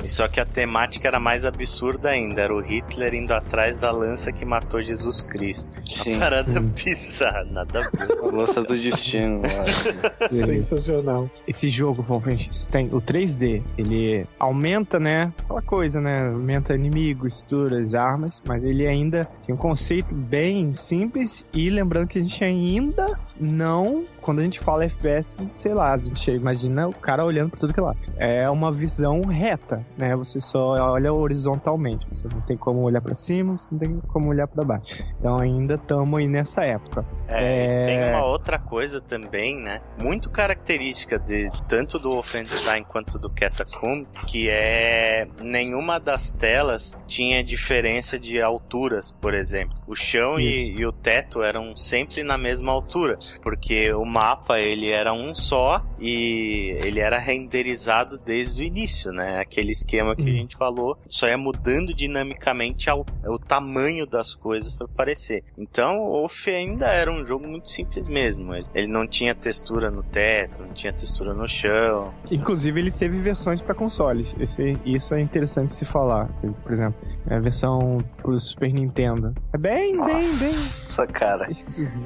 e 0.04 0.08
só 0.08 0.28
que 0.28 0.40
a 0.40 0.44
temática 0.44 1.08
era 1.08 1.18
mais 1.18 1.46
absurda 1.46 2.11
ainda, 2.11 2.42
era 2.42 2.54
o 2.54 2.61
Hitler 2.61 3.14
indo 3.14 3.32
atrás 3.32 3.78
da 3.78 3.90
lança 3.90 4.30
que 4.32 4.44
matou 4.44 4.82
Jesus 4.82 5.22
Cristo. 5.22 5.78
Sim. 5.87 6.14
Uma 6.14 6.20
parada 6.20 6.61
Hum. 6.61 6.70
bizarra, 6.84 7.44
nada 7.44 7.80
a 7.80 8.04
ver. 8.06 8.12
A 8.12 8.26
lança 8.26 8.62
do 8.62 8.74
destino. 8.74 9.40
Sensacional. 10.30 11.30
Esse 11.46 11.68
jogo 11.68 12.02
Wolfenstein, 12.02 12.88
o 12.92 13.00
3D, 13.00 13.62
ele 13.76 14.26
aumenta, 14.38 14.98
né? 14.98 15.32
Aquela 15.44 15.62
coisa, 15.62 16.00
né? 16.00 16.28
Aumenta 16.28 16.74
inimigos, 16.74 17.38
texturas, 17.38 17.94
armas, 17.94 18.42
mas 18.46 18.64
ele 18.64 18.87
ainda 18.87 19.24
tem 19.46 19.54
um 19.54 19.58
conceito 19.58 20.14
bem 20.14 20.74
simples 20.74 21.44
e 21.52 21.70
lembrando 21.70 22.08
que 22.08 22.18
a 22.18 22.22
gente 22.22 22.42
ainda 22.42 23.18
não, 23.40 24.04
quando 24.29 24.41
a 24.41 24.43
gente 24.43 24.61
fala 24.61 24.85
FPS, 24.85 25.43
sei 25.47 25.73
lá, 25.73 25.95
a 25.95 25.97
gente 25.97 26.31
imagina 26.31 26.87
o 26.87 26.93
cara 26.93 27.25
olhando 27.25 27.49
pra 27.49 27.61
tudo 27.61 27.73
que 27.73 27.81
é 27.81 27.83
lá. 27.83 27.95
É 28.19 28.51
uma 28.51 28.71
visão 28.71 29.23
reta, 29.23 29.83
né? 29.97 30.14
Você 30.17 30.38
só 30.38 30.75
olha 30.93 31.11
horizontalmente, 31.14 32.07
você 32.12 32.29
não 32.31 32.43
tem 32.43 32.55
como 32.55 32.81
olhar 32.83 33.01
pra 33.01 33.17
cima, 33.17 33.57
você 33.57 33.67
não 33.73 33.79
tem 33.79 33.99
como 34.09 34.29
olhar 34.29 34.47
pra 34.47 34.62
baixo. 34.62 35.03
Então 35.19 35.38
ainda 35.41 35.77
estamos 35.77 36.19
aí 36.19 36.29
nessa 36.29 36.62
época. 36.62 37.07
É, 37.27 37.83
e 37.83 37.85
tem 37.87 37.97
É. 38.01 38.11
uma 38.17 38.27
outra 38.27 38.59
coisa 38.59 39.01
também, 39.01 39.57
né? 39.57 39.81
Muito 39.99 40.29
característica 40.29 41.19
de 41.19 41.51
tanto 41.67 41.99
do 41.99 42.11
Wolfenstein 42.11 42.85
quanto 42.85 43.19
do 43.19 43.31
Catacomb, 43.31 44.07
que 44.27 44.51
é 44.51 45.27
nenhuma 45.43 45.99
das 45.99 46.31
telas 46.31 46.95
tinha 47.07 47.43
diferença 47.43 48.19
de 48.19 48.43
alturas, 48.43 49.11
por 49.11 49.33
exemplo. 49.33 49.75
O 49.87 49.97
chão 49.97 50.38
e, 50.38 50.75
e 50.79 50.85
o 50.85 50.93
teto 50.93 51.43
eram 51.43 51.75
sempre 51.75 52.23
na 52.23 52.37
mesma 52.37 52.73
altura, 52.73 53.17
porque 53.43 53.91
o 53.95 54.05
mapa 54.18 54.59
ele 54.59 54.90
era 54.90 55.12
um 55.12 55.33
só 55.33 55.85
e 56.00 56.76
ele 56.83 56.98
era 56.98 57.18
renderizado 57.18 58.18
desde 58.18 58.62
o 58.62 58.64
início, 58.64 59.12
né? 59.12 59.38
Aquele 59.40 59.70
esquema 59.70 60.16
que 60.16 60.22
a 60.22 60.24
Hum. 60.24 60.38
gente 60.38 60.57
falou, 60.57 60.98
só 61.09 61.28
ia 61.28 61.38
mudando 61.38 61.94
dinamicamente 61.94 62.90
ao, 62.90 63.07
o 63.24 63.38
tamanho 63.38 64.07
das 64.07 64.35
coisas 64.35 64.74
para 64.74 64.88
parecer. 64.88 65.44
Então, 65.57 66.00
o 66.00 66.11
Wolf 66.20 66.48
ainda 66.48 66.87
era 66.88 67.11
um 67.12 67.24
jogo 67.24 67.46
muito 67.46 67.68
simples 67.68 68.09
mesmo. 68.09 68.54
Ele 68.74 68.88
não 68.88 69.07
tinha 69.07 69.35
textura 69.35 69.90
no 69.90 70.02
teto, 70.02 70.62
não 70.62 70.72
tinha 70.74 70.92
textura 70.92 71.33
no 71.33 71.46
chão. 71.48 72.12
Inclusive, 72.31 72.81
ele 72.81 72.90
teve 72.90 73.18
versões 73.18 73.61
para 73.61 73.74
consoles. 73.74 74.35
Esse, 74.40 74.76
isso 74.85 75.14
é 75.14 75.20
interessante 75.20 75.72
se 75.72 75.85
falar. 75.85 76.28
Por 76.62 76.72
exemplo, 76.72 76.98
a 77.31 77.38
versão 77.38 77.98
pro 78.16 78.38
Super 78.38 78.72
Nintendo. 78.72 79.33
É 79.52 79.59
bem, 79.59 79.92
bem, 79.92 80.07
bem 80.07 80.52
Nossa, 80.52 81.07
cara. 81.07 81.48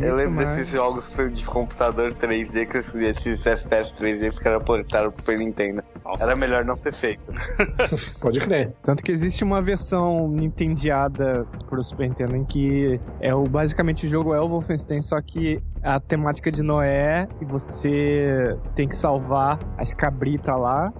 Eu 0.01 0.17
lembro 0.17 0.37
mas... 0.37 0.57
desses 0.57 0.73
jogos 0.73 1.11
de 1.33 1.45
computador 1.45 2.02
3D, 2.11 2.67
que 2.67 2.79
esses, 2.79 2.95
esses 2.95 3.47
FPS 3.47 3.93
3D 3.95 4.21
que 4.21 4.29
os 4.29 4.39
caras 4.39 4.63
portaram 4.65 5.11
pro 5.11 5.21
Super 5.21 5.39
Nintendo. 5.39 5.83
Nossa, 6.05 6.25
Era 6.25 6.37
melhor 6.37 6.65
não 6.65 6.75
ter 6.75 6.93
feito. 6.93 7.23
Pode 8.21 8.41
crer. 8.41 8.73
Tanto 8.83 9.03
que 9.03 9.13
existe 9.13 9.45
uma 9.45 9.63
versão 9.63 10.29
nintendiada 10.29 11.47
pro 11.69 11.83
Super 11.83 12.09
Nintendo 12.09 12.37
em 12.37 12.45
que 12.45 13.01
é 13.21 13.35
o, 13.35 13.45
basicamente 13.45 14.07
o 14.07 14.11
jogo 14.11 14.35
é 14.35 14.41
o 14.41 14.49
Wolfenstein, 14.49 15.01
só 15.01 15.21
que 15.21 15.63
a 15.83 16.01
temática 16.01 16.51
de 16.51 16.63
Noé 16.63 17.29
e 17.41 17.45
você 17.45 18.57
tem 18.75 18.89
que 18.89 18.97
salvar 18.97 19.59
as 19.79 19.95
cabritas 19.95 20.59
lá 20.59 20.93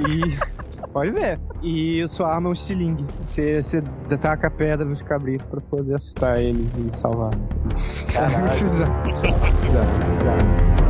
e. 0.00 0.60
Pode 0.92 1.12
ver. 1.12 1.38
E 1.62 2.06
sua 2.08 2.34
arma 2.34 2.48
é 2.48 2.50
um 2.50 2.52
estilingue. 2.52 3.04
Você, 3.24 3.62
você 3.62 3.82
taca 4.20 4.48
a 4.48 4.50
pedra 4.50 4.84
nos 4.84 5.00
cabritos 5.02 5.46
pra 5.46 5.60
poder 5.60 5.94
assustar 5.94 6.40
eles 6.40 6.72
e 6.76 6.90
salvar. 6.90 7.30
Caralho. 8.12 8.50
Exato. 8.50 9.10
Exato, 9.10 10.06
exato. 10.20 10.89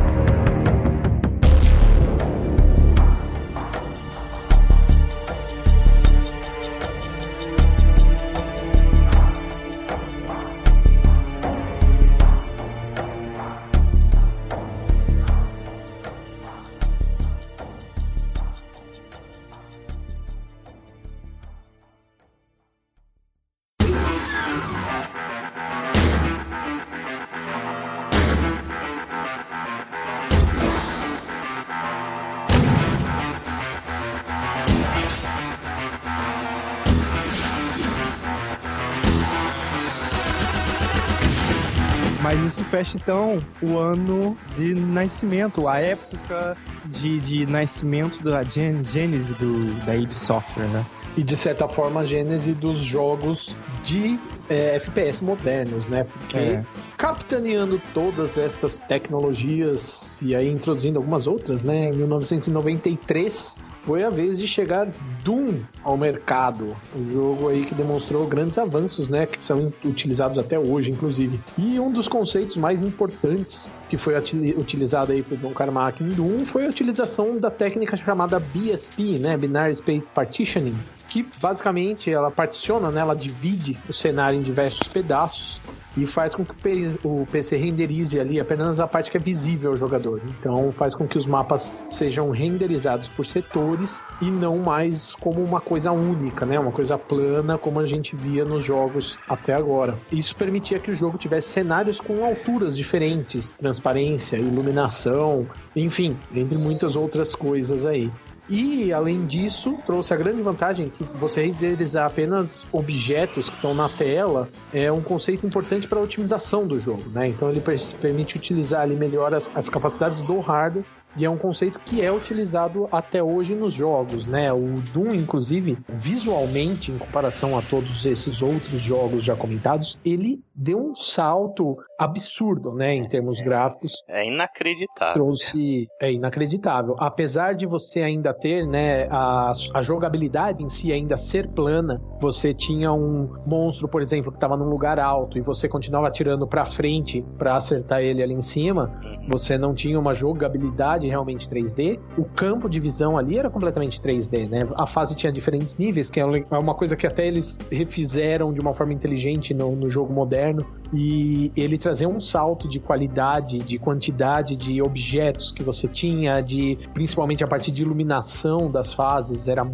Fecha 42.81 42.97
então 42.97 43.37
o 43.61 43.77
ano 43.77 44.35
de 44.57 44.73
nascimento, 44.73 45.67
a 45.67 45.77
época 45.77 46.57
de, 46.85 47.19
de 47.19 47.45
nascimento 47.45 48.23
da 48.23 48.41
gênese 48.41 49.35
do, 49.35 49.71
da 49.85 49.95
id 49.95 50.11
Software, 50.11 50.67
né? 50.67 50.83
E 51.15 51.21
de 51.21 51.37
certa 51.37 51.67
forma 51.67 52.01
a 52.01 52.05
gênese 52.07 52.53
dos 52.53 52.79
jogos 52.79 53.55
de 53.83 54.19
é, 54.49 54.77
FPS 54.77 55.21
modernos, 55.23 55.85
né? 55.89 56.05
Porque 56.05 56.37
é. 56.37 56.65
Capitaneando 57.01 57.81
todas 57.95 58.37
estas 58.37 58.77
tecnologias 58.77 60.21
e 60.21 60.35
aí 60.35 60.47
introduzindo 60.47 60.99
algumas 60.99 61.25
outras, 61.25 61.63
né? 61.63 61.89
Em 61.89 61.93
1993 61.93 63.59
foi 63.81 64.03
a 64.03 64.09
vez 64.11 64.37
de 64.37 64.47
chegar 64.47 64.87
Doom 65.23 65.61
ao 65.83 65.97
mercado. 65.97 66.77
O 66.95 67.03
jogo 67.07 67.49
aí 67.49 67.65
que 67.65 67.73
demonstrou 67.73 68.27
grandes 68.27 68.55
avanços, 68.59 69.09
né? 69.09 69.25
Que 69.25 69.43
são 69.43 69.73
utilizados 69.83 70.37
até 70.37 70.59
hoje, 70.59 70.91
inclusive. 70.91 71.39
E 71.57 71.79
um 71.79 71.91
dos 71.91 72.07
conceitos 72.07 72.55
mais 72.55 72.83
importantes 72.83 73.71
que 73.89 73.97
foi 73.97 74.13
utilizado 74.55 75.11
aí 75.11 75.23
por 75.23 75.39
Don 75.39 75.53
Carmack 75.53 76.03
em 76.03 76.09
Doom 76.09 76.45
foi 76.45 76.67
a 76.67 76.69
utilização 76.69 77.39
da 77.39 77.49
técnica 77.49 77.97
chamada 77.97 78.39
BSP, 78.39 79.17
né? 79.17 79.35
Binary 79.35 79.75
Space 79.75 80.05
Partitioning 80.13 80.77
que 81.09 81.27
basicamente 81.41 82.09
ela 82.09 82.31
particiona, 82.31 82.89
né, 82.89 83.01
ela 83.01 83.13
divide 83.13 83.77
o 83.89 83.91
cenário 83.91 84.39
em 84.39 84.41
diversos 84.41 84.87
pedaços 84.87 85.59
e 85.97 86.07
faz 86.07 86.33
com 86.33 86.43
que 86.45 86.97
o 87.03 87.25
PC 87.31 87.55
renderize 87.57 88.19
ali 88.19 88.39
apenas 88.39 88.79
a 88.79 88.87
parte 88.87 89.11
que 89.11 89.17
é 89.17 89.19
visível 89.19 89.71
ao 89.71 89.77
jogador. 89.77 90.21
Então 90.39 90.71
faz 90.71 90.95
com 90.95 91.07
que 91.07 91.17
os 91.17 91.25
mapas 91.25 91.73
sejam 91.87 92.29
renderizados 92.31 93.07
por 93.09 93.25
setores 93.25 94.03
e 94.21 94.25
não 94.25 94.57
mais 94.59 95.13
como 95.15 95.43
uma 95.43 95.59
coisa 95.59 95.91
única, 95.91 96.45
né? 96.45 96.59
Uma 96.59 96.71
coisa 96.71 96.97
plana 96.97 97.57
como 97.57 97.79
a 97.79 97.85
gente 97.85 98.15
via 98.15 98.45
nos 98.45 98.63
jogos 98.63 99.17
até 99.27 99.53
agora. 99.53 99.97
Isso 100.11 100.35
permitia 100.35 100.79
que 100.79 100.91
o 100.91 100.95
jogo 100.95 101.17
tivesse 101.17 101.49
cenários 101.49 101.99
com 101.99 102.25
alturas 102.25 102.77
diferentes, 102.77 103.53
transparência, 103.53 104.37
iluminação, 104.37 105.47
enfim, 105.75 106.17
entre 106.33 106.57
muitas 106.57 106.95
outras 106.95 107.35
coisas 107.35 107.85
aí. 107.85 108.11
E, 108.51 108.91
além 108.91 109.25
disso, 109.25 109.77
trouxe 109.85 110.13
a 110.13 110.17
grande 110.17 110.41
vantagem 110.41 110.89
que 110.89 111.05
você 111.05 111.45
renderizar 111.45 112.05
apenas 112.05 112.67
objetos 112.73 113.49
que 113.49 113.55
estão 113.55 113.73
na 113.73 113.87
tela 113.87 114.49
é 114.73 114.91
um 114.91 115.01
conceito 115.01 115.47
importante 115.47 115.87
para 115.87 115.99
a 115.99 116.01
otimização 116.01 116.67
do 116.67 116.77
jogo, 116.77 117.01
né? 117.11 117.29
Então 117.29 117.49
ele 117.49 117.61
permite 118.01 118.35
utilizar 118.35 118.81
ali 118.81 118.93
melhor 118.93 119.33
as, 119.33 119.49
as 119.55 119.69
capacidades 119.69 120.19
do 120.23 120.41
hardware 120.41 120.83
e 121.15 121.25
é 121.25 121.29
um 121.29 121.37
conceito 121.37 121.79
que 121.79 122.03
é 122.03 122.11
utilizado 122.11 122.87
até 122.91 123.21
hoje 123.21 123.53
nos 123.53 123.73
jogos, 123.73 124.25
né? 124.27 124.51
O 124.53 124.81
Doom, 124.93 125.13
inclusive, 125.13 125.77
visualmente, 125.89 126.91
em 126.91 126.97
comparação 126.97 127.57
a 127.57 127.61
todos 127.61 128.05
esses 128.05 128.41
outros 128.41 128.81
jogos 128.81 129.23
já 129.23 129.35
comentados, 129.35 129.99
ele 130.05 130.41
deu 130.55 130.79
um 130.79 130.95
salto 130.95 131.77
absurdo, 131.99 132.73
né? 132.73 132.95
Em 132.95 133.07
termos 133.07 133.39
é, 133.39 133.43
gráficos. 133.43 133.93
É 134.07 134.25
inacreditável. 134.25 135.13
Trouxe. 135.13 135.87
É 136.01 136.11
inacreditável. 136.11 136.95
Apesar 136.97 137.53
de 137.53 137.65
você 137.65 138.01
ainda 138.01 138.33
ter, 138.33 138.65
né? 138.65 139.07
A, 139.09 139.51
a 139.73 139.81
jogabilidade 139.81 140.63
em 140.63 140.69
si 140.69 140.91
ainda 140.91 141.17
ser 141.17 141.47
plana, 141.49 142.01
você 142.21 142.53
tinha 142.53 142.91
um 142.93 143.29
monstro, 143.45 143.87
por 143.87 144.01
exemplo, 144.01 144.31
que 144.31 144.37
estava 144.37 144.55
num 144.55 144.69
lugar 144.69 144.99
alto 144.99 145.37
e 145.37 145.41
você 145.41 145.67
continuava 145.67 146.07
atirando 146.07 146.47
para 146.47 146.65
frente 146.65 147.23
para 147.37 147.55
acertar 147.55 148.01
ele 148.01 148.23
ali 148.23 148.33
em 148.33 148.41
cima. 148.41 148.91
Uhum. 149.03 149.27
Você 149.29 149.57
não 149.57 149.73
tinha 149.73 149.99
uma 149.99 150.13
jogabilidade 150.13 151.00
realmente 151.07 151.47
3D, 151.49 151.99
o 152.17 152.23
campo 152.23 152.69
de 152.69 152.79
visão 152.79 153.17
ali 153.17 153.37
era 153.37 153.49
completamente 153.49 153.99
3D, 154.01 154.49
né? 154.49 154.59
A 154.77 154.87
fase 154.87 155.15
tinha 155.15 155.31
diferentes 155.31 155.75
níveis, 155.75 156.09
que 156.09 156.19
é, 156.19 156.23
é 156.23 156.57
uma 156.57 156.73
coisa 156.73 156.95
que 156.95 157.05
até 157.05 157.27
eles 157.27 157.57
refizeram 157.71 158.53
de 158.53 158.59
uma 158.59 158.73
forma 158.73 158.93
inteligente 158.93 159.53
no, 159.53 159.75
no 159.75 159.89
jogo 159.89 160.13
moderno. 160.13 160.65
E 160.93 161.51
ele 161.55 161.77
trazia 161.77 162.07
um 162.07 162.19
salto 162.19 162.67
de 162.67 162.79
qualidade, 162.79 163.59
de 163.59 163.77
quantidade 163.77 164.57
de 164.57 164.81
objetos 164.81 165.51
que 165.51 165.63
você 165.63 165.87
tinha, 165.87 166.41
de 166.41 166.77
principalmente 166.93 167.43
a 167.43 167.47
partir 167.47 167.71
de 167.71 167.81
iluminação 167.81 168.69
das 168.69 168.93
fases, 168.93 169.47
era 169.47 169.65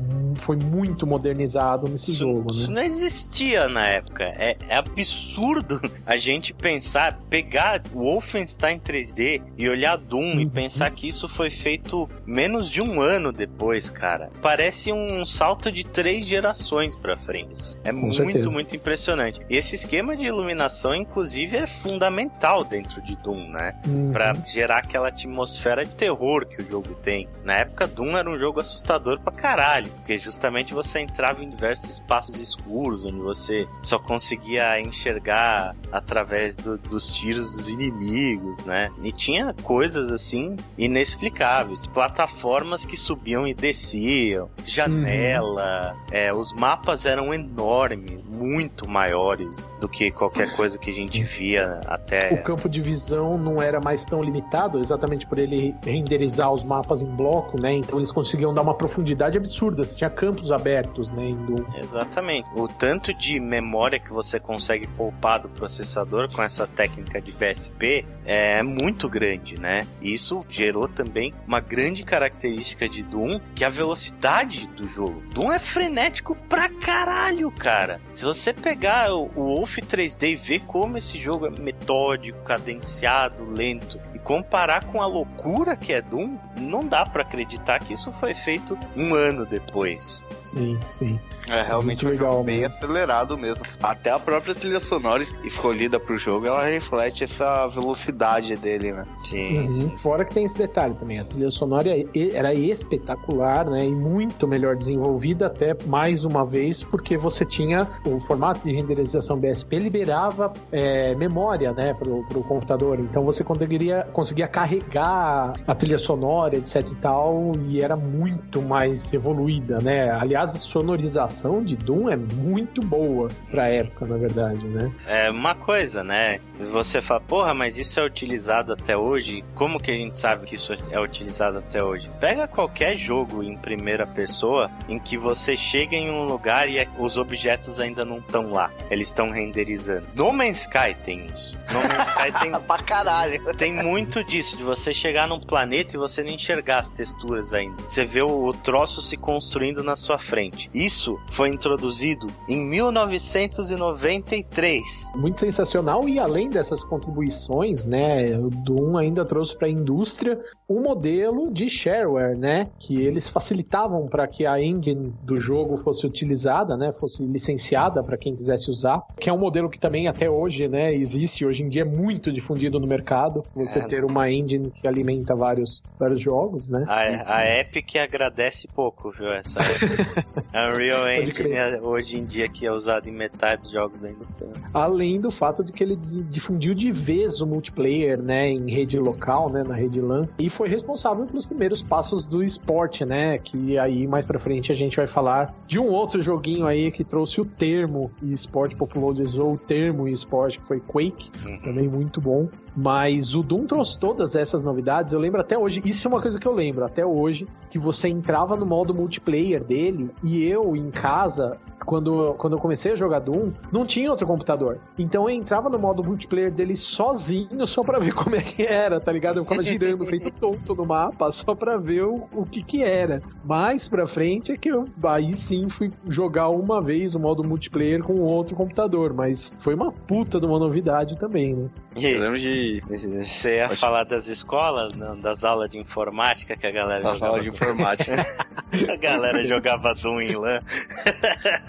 foi 0.41 0.57
muito 0.57 1.07
modernizado 1.07 1.89
nesse 1.89 2.11
isso, 2.11 2.19
jogo. 2.19 2.53
Né? 2.53 2.59
Isso 2.59 2.71
não 2.71 2.81
existia 2.81 3.67
na 3.67 3.87
época. 3.87 4.23
É, 4.23 4.55
é 4.67 4.77
absurdo 4.77 5.81
a 6.05 6.17
gente 6.17 6.53
pensar, 6.53 7.19
pegar 7.29 7.81
o 7.93 7.99
Wolfenstein 7.99 8.79
3D 8.79 9.41
e 9.57 9.67
olhar 9.67 9.97
Doom 9.97 10.33
uhum. 10.33 10.39
e 10.41 10.49
pensar 10.49 10.91
que 10.91 11.07
isso 11.07 11.16
isso 11.17 11.27
foi 11.27 11.49
feito 11.49 12.07
menos 12.25 12.69
de 12.69 12.81
um 12.81 13.01
ano 13.01 13.31
depois, 13.31 13.89
cara. 13.89 14.29
Parece 14.41 14.91
um 14.93 15.25
salto 15.25 15.71
de 15.71 15.83
três 15.83 16.25
gerações 16.25 16.95
pra 16.95 17.17
frente. 17.17 17.75
É 17.83 17.91
Com 17.91 17.97
muito, 18.01 18.15
certeza. 18.15 18.49
muito 18.51 18.75
impressionante. 18.75 19.41
E 19.49 19.57
esse 19.57 19.73
esquema 19.75 20.15
de 20.15 20.25
iluminação, 20.25 20.93
inclusive, 20.93 21.57
é 21.57 21.65
fundamental 21.65 22.63
dentro 22.63 23.01
de 23.01 23.15
Doom, 23.17 23.49
né? 23.49 23.75
Uhum. 23.87 24.11
Pra 24.11 24.33
gerar 24.45 24.77
aquela 24.79 25.07
atmosfera 25.07 25.83
de 25.83 25.93
terror 25.95 26.45
que 26.45 26.61
o 26.61 26.69
jogo 26.69 26.93
tem. 27.03 27.27
Na 27.43 27.55
época, 27.55 27.87
Doom 27.87 28.15
era 28.17 28.29
um 28.29 28.37
jogo 28.37 28.59
assustador 28.59 29.19
pra 29.19 29.31
caralho, 29.33 29.89
porque 29.91 30.19
justamente 30.19 30.73
você 30.73 30.99
entrava 30.99 31.43
em 31.43 31.49
diversos 31.49 31.89
espaços 31.89 32.39
escuros, 32.39 33.03
onde 33.05 33.17
você 33.19 33.67
só 33.81 33.97
conseguia 33.97 34.79
enxergar 34.79 35.75
através 35.91 36.55
do, 36.57 36.77
dos 36.77 37.11
tiros 37.11 37.55
dos 37.55 37.69
inimigos, 37.69 38.63
né? 38.65 38.91
E 39.01 39.11
tinha 39.11 39.55
coisas 39.63 40.11
assim, 40.11 40.55
e 40.77 40.87
nesse 40.87 41.06
inexplicáveis. 41.07 41.85
Plataformas 41.87 42.85
que 42.85 42.97
subiam 42.97 43.47
e 43.47 43.53
desciam, 43.53 44.49
janela, 44.65 45.93
uhum. 45.93 46.05
é, 46.11 46.33
os 46.33 46.53
mapas 46.53 47.05
eram 47.05 47.33
enormes, 47.33 48.21
muito 48.27 48.87
maiores 48.87 49.67
do 49.79 49.87
que 49.87 50.11
qualquer 50.11 50.55
coisa 50.55 50.77
que 50.77 50.91
a 50.91 50.93
gente 50.93 51.23
via 51.23 51.79
até. 51.87 52.33
O 52.33 52.43
campo 52.43 52.67
de 52.67 52.81
visão 52.81 53.37
não 53.37 53.61
era 53.61 53.79
mais 53.79 54.03
tão 54.03 54.21
limitado, 54.21 54.79
exatamente 54.79 55.25
por 55.25 55.39
ele 55.39 55.73
renderizar 55.83 56.51
os 56.51 56.63
mapas 56.63 57.01
em 57.01 57.15
bloco, 57.15 57.59
né? 57.61 57.73
Então 57.73 57.97
eles 57.97 58.11
conseguiam 58.11 58.53
dar 58.53 58.61
uma 58.61 58.75
profundidade 58.75 59.37
absurda. 59.37 59.83
Você 59.83 59.97
tinha 59.97 60.09
campos 60.09 60.51
abertos, 60.51 61.11
né? 61.11 61.29
Indo... 61.29 61.65
Exatamente. 61.77 62.49
O 62.55 62.67
tanto 62.67 63.13
de 63.13 63.39
memória 63.39 63.99
que 63.99 64.11
você 64.11 64.39
consegue 64.39 64.87
poupar 64.87 65.41
do 65.41 65.49
processador 65.49 66.31
com 66.33 66.41
essa 66.41 66.67
técnica 66.67 67.21
de 67.21 67.31
BSP 67.31 68.05
é 68.25 68.61
muito 68.61 69.07
grande, 69.09 69.59
né? 69.59 69.81
Isso 70.01 70.43
gerou 70.49 70.87
também 70.97 71.31
uma 71.45 71.59
grande 71.59 72.03
característica 72.03 72.89
de 72.89 73.03
Doom, 73.03 73.39
que 73.53 73.63
é 73.63 73.67
a 73.67 73.69
velocidade 73.69 74.65
do 74.67 74.89
jogo. 74.89 75.21
Doom 75.31 75.53
é 75.53 75.59
frenético 75.59 76.35
pra 76.49 76.67
caralho, 76.67 77.51
cara. 77.51 78.01
Se 78.15 78.25
você 78.25 78.51
pegar 78.51 79.13
o, 79.13 79.27
Wolf 79.27 79.77
3D 79.77 80.31
e 80.31 80.35
ver 80.35 80.61
como 80.61 80.97
esse 80.97 81.21
jogo 81.21 81.45
é 81.45 81.51
metódico, 81.51 82.43
cadenciado, 82.43 83.45
lento, 83.45 83.99
e 84.13 84.19
comparar 84.19 84.85
com 84.85 85.01
a 85.01 85.05
loucura 85.05 85.75
que 85.75 85.93
é 85.93 86.01
Doom, 86.01 86.37
não 86.59 86.79
dá 86.79 87.03
para 87.05 87.21
acreditar 87.21 87.79
que 87.79 87.93
isso 87.93 88.11
foi 88.13 88.33
feito 88.33 88.77
um 88.95 89.13
ano 89.13 89.45
depois. 89.45 90.23
Sim, 90.55 90.79
sim. 90.89 91.19
É 91.47 91.61
realmente 91.61 92.05
um 92.05 92.09
legal, 92.09 92.31
jogo 92.33 92.43
bem 92.43 92.65
acelerado 92.65 93.37
mesmo. 93.37 93.65
Até 93.81 94.11
a 94.11 94.19
própria 94.19 94.53
trilha 94.53 94.79
sonora 94.79 95.23
escolhida 95.43 95.99
pro 95.99 96.17
jogo, 96.17 96.45
ela 96.45 96.65
reflete 96.65 97.23
essa 97.23 97.67
velocidade 97.67 98.55
dele, 98.55 98.91
né? 98.91 99.05
Sim, 99.23 99.59
uhum. 99.59 99.69
sim. 99.69 99.97
Fora 99.97 100.25
que 100.25 100.33
tem 100.33 100.45
esse 100.45 100.57
detalhe 100.57 100.93
também, 100.95 101.19
a 101.19 101.25
trilha 101.25 101.51
sonora 101.51 101.89
era 102.33 102.53
espetacular, 102.53 103.65
né? 103.69 103.85
E 103.85 103.91
muito 103.91 104.47
melhor 104.47 104.75
desenvolvida 104.75 105.47
até 105.47 105.75
mais 105.85 106.23
uma 106.23 106.45
vez, 106.45 106.83
porque 106.83 107.17
você 107.17 107.45
tinha 107.45 107.87
o 108.05 108.19
formato 108.21 108.61
de 108.63 108.73
renderização 108.73 109.37
BSP 109.37 109.79
liberava 109.79 110.51
é, 110.71 111.15
memória, 111.15 111.71
né, 111.73 111.93
pro, 111.93 112.23
pro 112.27 112.43
computador. 112.43 112.99
Então 112.99 113.23
você 113.23 113.43
conseguiria, 113.43 114.07
conseguia 114.13 114.47
carregar 114.47 115.53
a 115.65 115.75
trilha 115.75 115.97
sonora, 115.97 116.55
etc 116.55 116.87
e 116.89 116.95
tal, 116.95 117.51
e 117.67 117.81
era 117.81 117.95
muito 117.95 118.61
mais 118.61 119.11
evoluída, 119.13 119.77
né? 119.81 120.09
Aliás, 120.11 120.36
a 120.37 120.47
sonorização 120.47 121.63
de 121.63 121.75
Doom 121.75 122.09
é 122.09 122.15
muito 122.15 122.81
boa 122.81 123.27
pra 123.49 123.67
época, 123.69 124.05
na 124.05 124.17
verdade, 124.17 124.65
né? 124.67 124.91
É 125.05 125.29
uma 125.29 125.55
coisa, 125.55 126.03
né? 126.03 126.39
Você 126.71 127.01
fala, 127.01 127.21
porra, 127.21 127.53
mas 127.53 127.77
isso 127.77 127.99
é 127.99 128.05
utilizado 128.05 128.73
até 128.73 128.97
hoje? 128.97 129.43
Como 129.55 129.79
que 129.79 129.91
a 129.91 129.93
gente 129.93 130.17
sabe 130.17 130.45
que 130.45 130.55
isso 130.55 130.73
é 130.91 130.99
utilizado 130.99 131.59
até 131.59 131.83
hoje? 131.83 132.09
Pega 132.19 132.47
qualquer 132.47 132.97
jogo 132.97 133.43
em 133.43 133.55
primeira 133.57 134.05
pessoa 134.05 134.69
em 134.87 134.99
que 134.99 135.17
você 135.17 135.55
chega 135.55 135.95
em 135.95 136.09
um 136.09 136.23
lugar 136.23 136.69
e 136.69 136.79
é, 136.79 136.87
os 136.97 137.17
objetos 137.17 137.79
ainda 137.79 138.03
não 138.03 138.17
estão 138.19 138.51
lá. 138.51 138.71
Eles 138.89 139.07
estão 139.07 139.29
renderizando. 139.29 140.07
No 140.15 140.31
Man's 140.33 140.61
Sky 140.61 140.95
tem 141.05 141.25
isso. 141.27 141.57
No 141.71 141.81
Man's 141.81 142.07
Sky 142.07 142.31
tem. 142.41 142.51
pra 142.51 142.77
caralho. 142.79 143.53
Tem 143.55 143.73
muito 143.73 144.23
disso, 144.23 144.57
de 144.57 144.63
você 144.63 144.93
chegar 144.93 145.27
num 145.27 145.39
planeta 145.39 145.95
e 145.95 145.99
você 145.99 146.23
não 146.23 146.31
enxergar 146.31 146.77
as 146.79 146.91
texturas 146.91 147.53
ainda. 147.53 147.83
Você 147.87 148.03
vê 148.03 148.21
o, 148.21 148.47
o 148.47 148.53
troço 148.53 149.01
se 149.01 149.15
construindo 149.17 149.83
na 149.83 149.95
sua 149.95 150.17
frente. 150.27 150.69
Isso 150.73 151.17
foi 151.31 151.49
introduzido 151.49 152.27
em 152.47 152.63
1993. 152.63 155.11
Muito 155.15 155.39
sensacional 155.39 156.07
e 156.07 156.19
além 156.19 156.49
dessas 156.49 156.83
contribuições, 156.83 157.85
né, 157.85 158.37
o 158.37 158.49
Doom 158.49 158.97
ainda 158.97 159.25
trouxe 159.25 159.57
para 159.57 159.67
a 159.67 159.71
indústria 159.71 160.39
um 160.69 160.81
modelo 160.81 161.51
de 161.51 161.69
shareware, 161.69 162.37
né? 162.37 162.67
Que 162.79 163.01
eles 163.01 163.29
facilitavam 163.29 164.07
para 164.07 164.27
que 164.27 164.45
a 164.45 164.61
engine 164.61 165.13
do 165.23 165.41
jogo 165.41 165.77
fosse 165.77 166.05
utilizada, 166.05 166.75
né? 166.75 166.93
Fosse 166.99 167.23
licenciada 167.23 168.03
para 168.03 168.17
quem 168.17 168.35
quisesse 168.35 168.69
usar. 168.69 169.01
Que 169.17 169.29
é 169.29 169.33
um 169.33 169.37
modelo 169.37 169.69
que 169.69 169.79
também 169.79 170.07
até 170.07 170.29
hoje, 170.29 170.67
né? 170.67 170.93
Existe 170.93 171.45
hoje 171.45 171.63
em 171.63 171.69
dia 171.69 171.83
é 171.83 171.85
muito 171.85 172.31
difundido 172.31 172.79
no 172.79 172.87
mercado. 172.87 173.43
Você 173.55 173.79
é. 173.79 173.83
ter 173.83 174.03
uma 174.03 174.29
engine 174.29 174.71
que 174.71 174.87
alimenta 174.87 175.35
vários, 175.35 175.81
vários 175.97 176.19
jogos, 176.19 176.67
né? 176.67 176.83
A, 176.87 177.37
a 177.37 177.59
Epic 177.59 177.95
agradece 177.95 178.67
pouco, 178.67 179.11
viu? 179.11 179.31
Essa 179.31 179.59
Unreal 180.53 181.07
Engine 181.09 181.51
é, 181.51 181.81
hoje 181.81 182.17
em 182.17 182.25
dia 182.25 182.47
que 182.49 182.65
é 182.65 182.71
usado 182.71 183.07
em 183.07 183.11
metade 183.11 183.63
dos 183.63 183.71
jogos 183.71 183.99
da 183.99 184.09
indústria. 184.09 184.49
Além 184.73 185.19
do 185.19 185.31
fato 185.31 185.63
de 185.63 185.71
que 185.71 185.83
ele 185.83 185.95
difundiu 185.95 186.73
de 186.73 186.91
vez 186.91 187.41
o 187.41 187.45
multiplayer, 187.45 188.21
né? 188.21 188.49
Em 188.49 188.69
rede 188.69 188.97
local, 188.99 189.51
né? 189.51 189.63
Na 189.65 189.75
rede 189.75 190.01
LAN. 190.01 190.27
E 190.39 190.49
foi 190.49 190.67
responsável 190.67 191.25
pelos 191.25 191.45
primeiros 191.45 191.81
passos 191.81 192.25
do 192.25 192.43
esporte, 192.43 193.05
né? 193.05 193.37
Que 193.37 193.77
aí 193.77 194.07
mais 194.07 194.25
pra 194.25 194.39
frente 194.39 194.71
a 194.71 194.75
gente 194.75 194.97
vai 194.97 195.07
falar 195.07 195.53
de 195.67 195.79
um 195.79 195.87
outro 195.87 196.21
joguinho 196.21 196.65
aí 196.65 196.91
que 196.91 197.03
trouxe 197.03 197.41
o 197.41 197.45
termo 197.45 198.11
esporte, 198.23 198.75
popularizou 198.75 199.53
o 199.53 199.57
termo 199.57 200.07
esporte, 200.07 200.59
que 200.59 200.65
foi 200.65 200.79
Quake, 200.79 201.29
uhum. 201.45 201.59
também 201.59 201.87
muito 201.87 202.19
bom. 202.21 202.47
Mas 202.79 203.33
o 203.33 203.41
Doom 203.41 203.65
trouxe 203.65 203.97
todas 203.97 204.35
essas 204.35 204.61
novidades. 204.61 205.11
Eu 205.11 205.19
lembro 205.19 205.41
até 205.41 205.57
hoje, 205.57 205.81
isso 205.83 206.07
é 206.07 206.11
uma 206.11 206.21
coisa 206.21 206.39
que 206.39 206.47
eu 206.47 206.53
lembro 206.53 206.85
até 206.85 207.03
hoje, 207.03 207.47
que 207.71 207.79
você 207.79 208.07
entrava 208.07 208.55
no 208.55 208.67
modo 208.67 208.93
multiplayer 208.93 209.63
dele 209.63 210.11
e 210.21 210.45
eu 210.45 210.75
em 210.75 210.91
casa 210.91 211.57
quando, 211.87 212.33
quando 212.33 212.57
eu 212.57 212.59
comecei 212.59 212.91
a 212.91 212.95
jogar 212.97 213.19
Doom, 213.19 213.53
não 213.71 213.85
tinha 213.85 214.11
outro 214.11 214.27
computador. 214.27 214.77
Então 214.99 215.23
eu 215.29 215.35
entrava 215.35 215.69
no 215.69 215.79
modo 215.79 216.03
multiplayer 216.03 216.51
dele 216.51 216.75
sozinho, 216.75 217.65
só 217.65 217.81
pra 217.81 217.97
ver 217.97 218.11
como 218.13 218.35
é 218.35 218.41
que 218.41 218.63
era, 218.63 218.99
tá 218.99 219.09
ligado? 219.11 219.37
Eu 219.37 219.43
ficava 219.45 219.63
girando, 219.63 220.05
feito 220.05 220.29
tonto 220.31 220.75
no 220.75 220.85
mapa, 220.85 221.31
só 221.31 221.55
pra 221.55 221.77
ver 221.77 222.03
o, 222.03 222.27
o 222.33 222.45
que 222.45 222.61
que 222.61 222.83
era. 222.83 223.21
Mais 223.45 223.87
pra 223.87 224.05
frente 224.05 224.51
é 224.51 224.57
que 224.57 224.67
eu 224.69 224.83
aí 225.05 225.33
sim 225.33 225.69
fui 225.69 225.89
jogar 226.09 226.49
uma 226.49 226.81
vez 226.81 227.15
o 227.15 227.19
modo 227.19 227.47
multiplayer 227.47 228.03
com 228.03 228.19
outro 228.19 228.53
computador, 228.53 229.13
mas 229.13 229.53
foi 229.59 229.73
uma 229.73 229.91
puta 229.91 230.41
de 230.41 230.45
uma 230.45 230.59
novidade 230.59 231.17
também, 231.17 231.55
né? 231.55 231.69
Eu 231.95 232.19
lembro 232.19 232.37
de. 232.37 232.81
Você 232.89 233.55
ia 233.55 233.67
Pode... 233.67 233.79
falar 233.79 234.03
das 234.03 234.27
escolas, 234.27 234.95
não, 234.95 235.17
das 235.17 235.43
aulas 235.43 235.69
de 235.69 235.79
informática 235.79 236.55
que 236.55 236.67
a 236.67 236.71
galera 236.71 237.01
das 237.01 237.13
jogava. 237.13 237.31
aulas 237.31 237.43
de 237.43 237.55
informática. 237.55 238.25
a 238.91 238.95
galera 238.97 239.47
jogava 239.47 239.93
Doom 239.95 240.21
em 240.21 240.35
LAN. 240.35 240.59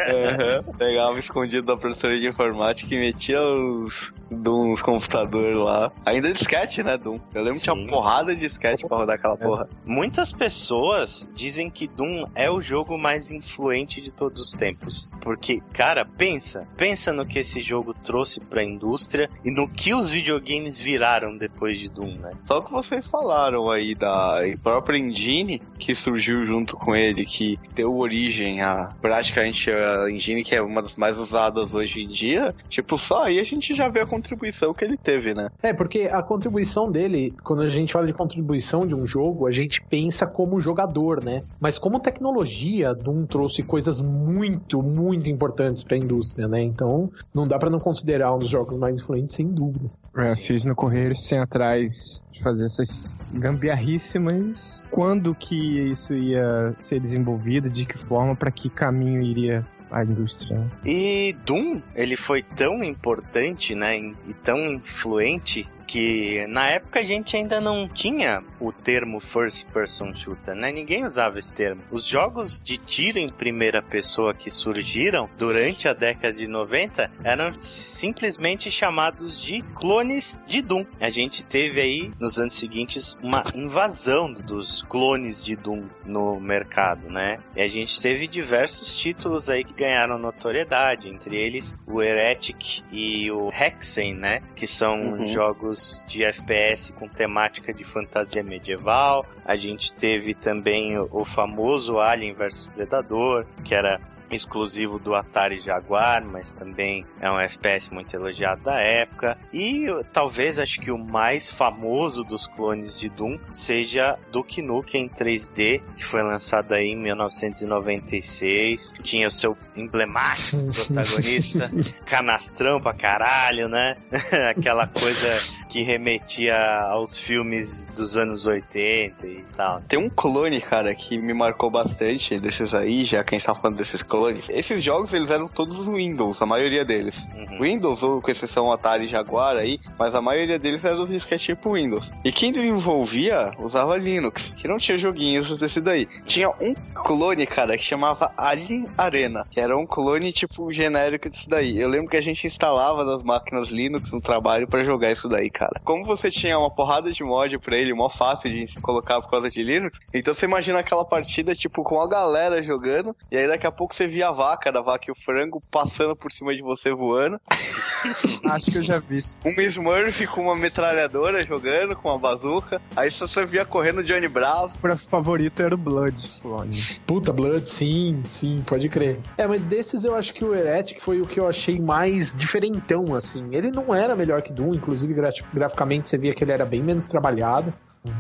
Uhum. 0.09 0.73
Pegava 0.77 1.19
escondido 1.19 1.67
da 1.67 1.77
professora 1.77 2.19
de 2.19 2.27
informática 2.27 2.95
e 2.95 2.99
metia 2.99 3.41
os 3.43 4.13
Dooms 4.31 4.83
computador 4.83 5.55
lá. 5.55 5.93
Ainda 6.05 6.33
disquete, 6.33 6.83
né, 6.83 6.97
Doom? 6.97 7.19
Eu 7.35 7.43
lembro 7.43 7.59
que 7.59 7.65
tinha 7.65 7.75
uma 7.75 7.87
porrada 7.89 8.35
de 8.35 8.41
disquete 8.41 8.87
pra 8.87 8.99
rodar 8.99 9.17
aquela 9.17 9.37
porra. 9.37 9.69
Muitas 9.85 10.33
pessoas 10.33 11.29
dizem 11.35 11.71
que 11.71 11.87
Doom 11.87 12.25
é 12.35 12.51
o 12.51 12.61
jogo 12.61 12.99
mais 12.99 13.31
influente 13.31 14.01
de 14.01 14.11
todos 14.11 14.41
os 14.41 14.53
tempos. 14.53 15.09
Porque, 15.21 15.63
cara, 15.73 16.05
pensa. 16.05 16.67
Pensa 16.77 17.13
no 17.13 17.27
que 17.27 17.39
esse 17.39 17.61
jogo 17.63 17.95
trouxe 17.95 18.41
pra 18.41 18.63
indústria 18.63 19.29
e 19.45 19.51
no 19.51 19.69
que 19.69 19.95
os 19.95 20.11
videogames 20.11 20.81
viraram 20.81 21.37
depois 21.37 21.79
de 21.79 21.89
Doom, 21.89 22.17
né? 22.19 22.31
Só 22.45 22.61
que 22.61 22.71
vocês 22.71 23.07
falaram 23.07 23.71
aí 23.71 23.95
da 23.95 24.41
própria 24.63 24.99
engine 24.99 25.61
que 25.79 25.95
surgiu 25.95 26.45
junto 26.45 26.77
com 26.77 26.95
ele, 26.95 27.25
que 27.25 27.59
deu 27.75 27.97
origem 27.97 28.61
a 28.61 28.89
praticamente 29.01 29.71
a 29.71 29.98
engine 30.09 30.45
que 30.45 30.55
é 30.55 30.63
uma 30.63 30.83
das 30.83 30.97
mais 30.97 31.19
usadas 31.19 31.75
hoje 31.75 32.03
em 32.03 32.09
dia. 32.09 32.55
Tipo, 32.69 32.97
só 32.97 33.25
aí 33.25 33.39
a 33.39 33.45
gente 33.45 33.75
já 33.75 33.89
vê 33.89 34.01
a 34.01 34.07
contribuição 34.07 34.73
que 34.75 34.85
ele 34.85 34.97
teve, 34.97 35.35
né? 35.35 35.49
É, 35.63 35.73
porque 35.73 36.09
a 36.11 36.23
contribuição 36.23 36.91
dele, 36.91 37.35
quando 37.43 37.63
a 37.63 37.69
gente 37.69 37.93
fala 37.93 38.07
de 38.07 38.13
contribuição 38.13 38.81
de 38.81 38.95
um 38.95 39.07
jogo, 39.07 39.47
a 39.47 39.53
gente 39.53 39.83
pensa 39.89 40.27
como 40.27 40.61
jogador, 40.61 41.23
né? 41.25 41.43
Mas 41.61 41.79
como 41.79 42.01
tecnologia, 42.01 42.95
Doom 42.95 43.27
trouxe 43.27 43.63
coisas 43.63 44.01
muito, 44.01 44.83
muito 44.83 45.29
importantes 45.29 45.83
para 45.83 45.97
a 45.97 45.99
indústria, 45.99 46.49
né? 46.49 46.63
Então, 46.63 47.11
não 47.35 47.47
dá 47.47 47.59
para 47.59 47.71
não 47.71 47.81
considerar 47.81 48.35
um 48.35 48.39
dos 48.39 48.49
jogos 48.49 48.79
mais 48.79 48.99
influentes, 48.99 49.35
sem 49.35 49.47
dúvida. 49.47 49.91
É, 50.17 50.35
se 50.35 50.53
eles 50.53 50.65
não 50.65 50.75
correr 50.75 51.15
sem 51.15 51.39
atrás 51.39 52.25
fazer 52.43 52.65
essas 52.67 53.15
gambiarríssimas, 53.35 54.83
quando 54.91 55.35
que 55.35 55.57
isso 55.91 56.15
ia 56.15 56.75
ser 56.81 57.01
desenvolvido, 57.01 57.69
de 57.69 57.85
que 57.85 57.99
forma, 57.99 58.35
para 58.35 58.51
que 58.51 58.69
caminho 58.69 59.23
iria 59.23 59.67
a 59.91 60.05
indústria. 60.05 60.67
E 60.85 61.35
Doom, 61.45 61.81
ele 61.95 62.17
foi 62.17 62.43
tão 62.43 62.85
importante, 62.85 63.75
né, 63.75 63.97
e 63.99 64.35
tão 64.43 64.59
influente 64.75 65.69
que 65.89 66.47
na 66.49 66.69
época 66.69 67.01
a 67.01 67.03
gente 67.03 67.35
ainda 67.35 67.61
não 67.61 67.89
tinha 67.89 68.45
o 68.61 68.71
termo 68.71 69.19
first 69.21 69.67
person 69.73 70.15
shooter, 70.15 70.55
né? 70.55 70.71
Ninguém 70.71 71.05
usava 71.05 71.39
esse 71.39 71.53
termo. 71.53 71.81
Os 71.91 72.05
jogos 72.05 72.61
de 72.61 72.77
tiro 72.77 73.19
em 73.19 73.31
primeira 73.31 73.81
pessoa 73.81 74.35
que 74.35 74.51
surgiram 74.51 75.29
durante 75.39 75.89
a 75.89 75.95
década 75.95 76.35
de 76.35 76.47
90 76.47 77.11
eram 77.25 77.59
simplesmente 77.59 78.71
chamados 78.71 79.43
de 79.43 79.63
clones 79.75 80.43
de 80.47 80.61
Doom. 80.61 80.85
A 81.01 81.09
gente 81.09 81.43
teve 81.43 81.81
aí 81.81 82.11
nos 82.21 82.39
anos 82.39 82.53
seguintes 82.53 83.17
uma 83.23 83.43
invasão 83.55 84.31
dos 84.31 84.83
clones 84.83 85.43
de 85.43 85.57
Doom 85.57 85.87
no 86.05 86.39
mercado, 86.39 87.09
né? 87.09 87.39
E 87.57 87.63
a 87.63 87.67
gente 87.67 87.99
teve 88.01 88.29
diversos 88.29 88.95
títulos 88.95 89.49
aí 89.49 89.65
que 89.65 89.73
ganharam 89.73 90.19
notoriedade, 90.19 91.09
entre 91.09 91.35
eles 91.35 91.75
o 91.87 92.03
Heretic 92.03 92.83
e 92.93 93.31
o 93.31 93.49
Hexen, 93.51 94.15
né? 94.15 94.43
Que 94.55 94.67
são 94.67 95.15
uhum. 95.15 95.29
jogos 95.33 95.78
jogos 95.79 96.03
de 96.07 96.25
FPS 96.25 96.93
com 96.93 97.09
temática 97.09 97.73
de 97.73 97.85
fantasia 97.85 98.43
medieval. 98.43 99.25
A 99.45 99.57
gente 99.57 99.95
teve 99.95 100.35
também 100.35 100.99
o, 100.99 101.09
o 101.11 101.25
famoso 101.25 101.99
Alien 101.99 102.35
vs 102.35 102.67
Predador, 102.75 103.47
que 103.65 103.75
era 103.75 104.01
exclusivo 104.31 104.99
do 104.99 105.15
Atari 105.15 105.61
Jaguar, 105.61 106.25
mas 106.25 106.53
também 106.53 107.05
é 107.21 107.31
um 107.31 107.39
FPS 107.41 107.93
muito 107.93 108.15
elogiado 108.15 108.63
da 108.63 108.79
época. 108.81 109.39
E 109.53 109.87
talvez 110.13 110.59
acho 110.59 110.81
que 110.81 110.91
o 110.91 110.99
mais 110.99 111.51
famoso 111.51 112.23
dos 112.25 112.47
clones 112.47 112.99
de 112.99 113.09
Doom 113.09 113.39
seja 113.53 114.19
Duke 114.31 114.61
Nukem 114.61 115.09
3D, 115.09 115.81
que 115.97 116.05
foi 116.05 116.23
lançado 116.23 116.73
aí 116.73 116.89
em 116.89 116.97
1996. 116.97 118.95
Tinha 119.03 119.29
o 119.29 119.31
seu 119.31 119.57
emblemático 119.75 120.59
protagonista, 120.73 121.71
canastrão 122.05 122.81
pra 122.81 122.93
caralho, 122.93 123.69
né? 123.69 123.97
Aquela 124.51 124.87
coisa 124.87 125.27
que 125.69 125.83
remetia 125.83 126.57
aos 126.91 127.19
filmes 127.19 127.87
dos 127.95 128.17
anos 128.17 128.47
80 128.47 129.27
e 129.27 129.45
tal. 129.57 129.81
Tem 129.83 129.99
um 129.99 130.09
clone, 130.11 130.61
cara, 130.61 130.95
que 130.95 131.19
me 131.19 131.35
marcou 131.35 131.71
bastante 131.71 132.39
desses 132.39 132.73
aí, 132.75 133.05
já 133.05 133.23
que 133.23 133.35
a 133.35 133.39
gente 133.39 133.47
tá 133.47 133.55
falando 133.55 133.77
desses 133.77 134.03
clones 134.03 134.18
Esses 134.49 134.83
jogos, 134.83 135.13
eles 135.13 135.31
eram 135.31 135.49
todos 135.49 135.89
Windows, 135.89 136.41
a 136.43 136.47
maioria 136.47 136.85
deles. 136.85 137.27
Uhum. 137.35 137.61
Windows, 137.61 138.03
ou 138.03 138.21
com 138.21 138.31
exceção 138.31 138.71
Atari 138.73 139.05
e 139.05 139.09
Jaguar 139.09 139.57
aí, 139.57 139.81
mas 139.99 140.15
a 140.15 140.21
maioria 140.21 140.59
deles 140.59 140.85
eram 140.85 140.99
dos 140.99 141.09
disquetes 141.09 141.47
tipo 141.47 141.75
Windows. 141.75 142.11
E 142.25 142.33
quem 142.33 142.53
desenvolvia 142.53 143.53
usava 143.59 143.97
Linux, 143.97 144.53
que 144.57 144.69
não 144.69 144.79
tinha 144.79 144.99
joguinhos 144.99 145.57
desse 145.59 145.81
daí. 145.81 146.09
Tinha 146.27 146.49
um 146.49 146.75
clone, 146.95 147.47
cara, 147.47 147.77
que 147.77 147.85
chamava 147.85 148.33
Alien 148.37 148.87
Arena, 148.97 149.47
que 149.51 149.61
era 149.61 149.77
um 149.77 149.87
clone 149.87 150.33
tipo 150.33 150.73
genérico 150.73 151.31
disso 151.31 151.49
daí. 151.49 151.79
Eu 151.79 151.89
lembro 151.89 152.09
que 152.09 152.17
a 152.17 152.21
gente 152.21 152.47
instalava 152.47 153.05
nas 153.05 153.23
máquinas 153.23 153.71
Linux 153.71 154.13
no 154.13 154.21
trabalho 154.21 154.67
para 154.67 154.85
jogar 154.85 155.13
isso 155.13 155.29
daí, 155.29 155.51
cara. 155.51 155.81
Como 155.85 156.05
você 156.05 156.31
tinha 156.31 156.59
uma 156.59 156.71
porrada 156.71 157.11
de 157.13 157.23
mod 157.23 157.59
pra 157.59 157.77
ele, 157.77 157.95
mó 157.95 158.09
fácil 158.09 158.51
de 158.51 158.81
colocar 158.81 159.21
por 159.21 159.31
causa 159.31 159.51
de 159.51 159.63
Linux, 159.63 159.99
então 160.13 160.35
você 160.35 160.47
imagina 160.47 160.81
aquela 160.81 161.05
partida, 161.05 161.55
tipo, 161.55 161.83
com 161.83 162.01
a 162.01 162.09
galera 162.09 162.63
jogando, 162.63 163.15
e 163.31 163.37
aí 163.37 163.47
daqui 163.47 163.67
a 163.67 163.73
pouco 163.73 163.95
você 163.95 164.08
via 164.09 164.29
a 164.29 164.33
vaca, 164.33 164.73
da 164.73 164.81
vaca 164.81 165.07
e 165.09 165.13
o 165.13 165.15
frango 165.15 165.63
passando 165.71 166.17
por 166.17 166.33
cima 166.33 166.55
de 166.55 166.63
você 166.63 166.93
voando. 166.93 167.41
Acho 168.45 168.71
que 168.71 168.79
eu 168.79 168.83
já 168.83 168.99
vi. 168.99 169.19
Um 169.45 169.61
Smurf 169.63 170.27
com 170.29 170.43
uma 170.43 170.57
metralhadora 170.57 171.45
jogando, 171.45 171.97
com 171.97 172.09
uma 172.09 172.19
bazuca. 172.19 172.81
Aí 172.97 173.11
você 173.11 173.45
via 173.45 173.65
correndo 173.65 174.03
Johnny 174.03 174.29
Bravo. 174.29 174.79
Pra 174.79 174.97
favorito 174.97 175.61
era 175.61 175.75
o 175.75 175.79
Blood. 175.79 176.41
Clone. 176.41 176.81
Puta, 177.07 177.33
Blood, 177.33 177.69
sim, 177.69 178.23
sim, 178.27 178.63
pode 178.67 178.89
crer. 178.89 179.19
É, 179.37 179.47
mas 179.47 179.65
desses 179.65 180.05
eu 180.05 180.15
acho 180.15 180.33
que 180.33 180.45
o 180.45 180.55
Heretic 180.55 181.01
foi 181.03 181.21
o 181.21 181.27
que 181.27 181.41
eu 181.41 181.49
achei 181.49 181.81
mais 181.81 182.35
diferentão, 182.35 183.15
assim. 183.15 183.49
Ele 183.53 183.71
não 183.71 183.95
era 183.95 184.15
melhor 184.15 184.43
que 184.43 184.53
Doom, 184.53 184.73
inclusive 184.75 185.15
graficamente 185.53 186.09
você 186.09 186.17
via 186.17 186.35
que 186.35 186.45
ele 186.45 186.53
era 186.53 186.65
bem 186.65 186.83
menos 186.83 187.09
trabalhado. 187.09 187.73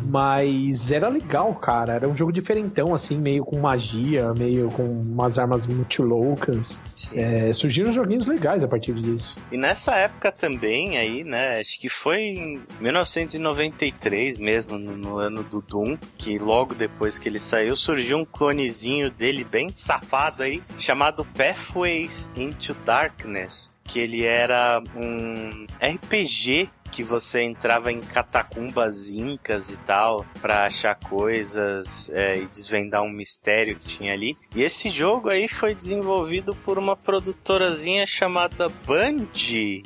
Mas 0.05 0.91
era 0.91 1.09
legal, 1.09 1.55
cara. 1.55 1.95
Era 1.95 2.09
um 2.09 2.17
jogo 2.17 2.33
diferentão, 2.33 2.95
assim, 2.95 3.19
meio 3.19 3.45
com 3.45 3.59
magia, 3.59 4.33
meio 4.35 4.69
com 4.69 4.85
umas 4.85 5.39
armas 5.39 5.67
muito 5.67 6.03
loucas. 6.03 6.81
É, 7.13 7.53
surgiram 7.53 7.93
joguinhos 7.93 8.27
legais 8.27 8.63
a 8.63 8.69
partir 8.69 8.95
disso. 8.95 9.37
E 9.51 9.57
nessa 9.57 9.95
época 9.95 10.33
também, 10.33 10.99
aí, 10.99 11.25
né? 11.25 11.61
Acho 11.61 11.79
que 11.79 11.89
foi 11.89 12.21
em 12.21 12.61
1993 12.81 14.39
mesmo, 14.39 14.79
no, 14.79 14.97
no 14.97 15.19
ano 15.19 15.43
do 15.43 15.61
Doom, 15.61 15.97
que 16.17 16.39
logo 16.39 16.75
depois 16.75 17.19
que 17.19 17.29
ele 17.29 17.39
saiu, 17.39 17.77
surgiu 17.77 18.19
um 18.19 18.25
clonezinho 18.25 19.11
dele 19.11 19.45
bem 19.45 19.69
safado 19.71 20.43
aí, 20.43 20.63
chamado 20.79 21.25
Pathways 21.25 22.31
into 22.37 22.75
Darkness 22.85 23.77
que 23.89 23.99
ele 23.99 24.23
era 24.25 24.83
um 24.95 25.67
RPG 25.81 26.69
que 26.91 27.03
você 27.03 27.43
entrava 27.43 27.93
em 27.93 28.01
catacumbas 28.01 29.11
incas 29.11 29.71
e 29.71 29.77
tal 29.79 30.25
para 30.41 30.65
achar 30.65 30.95
coisas 30.95 32.11
é, 32.11 32.39
e 32.39 32.47
desvendar 32.47 33.03
um 33.03 33.11
mistério 33.11 33.77
que 33.77 33.99
tinha 33.99 34.13
ali. 34.13 34.37
E 34.55 34.63
esse 34.63 34.91
jogo 34.91 35.29
aí 35.29 35.49
foi 35.49 35.75
desenvolvido 35.75 36.55
por 36.65 36.79
uma 36.79 36.97
produtorazinha 36.97 38.07
chamada 38.07 38.69
Band, 38.87 39.27
que 39.35 39.85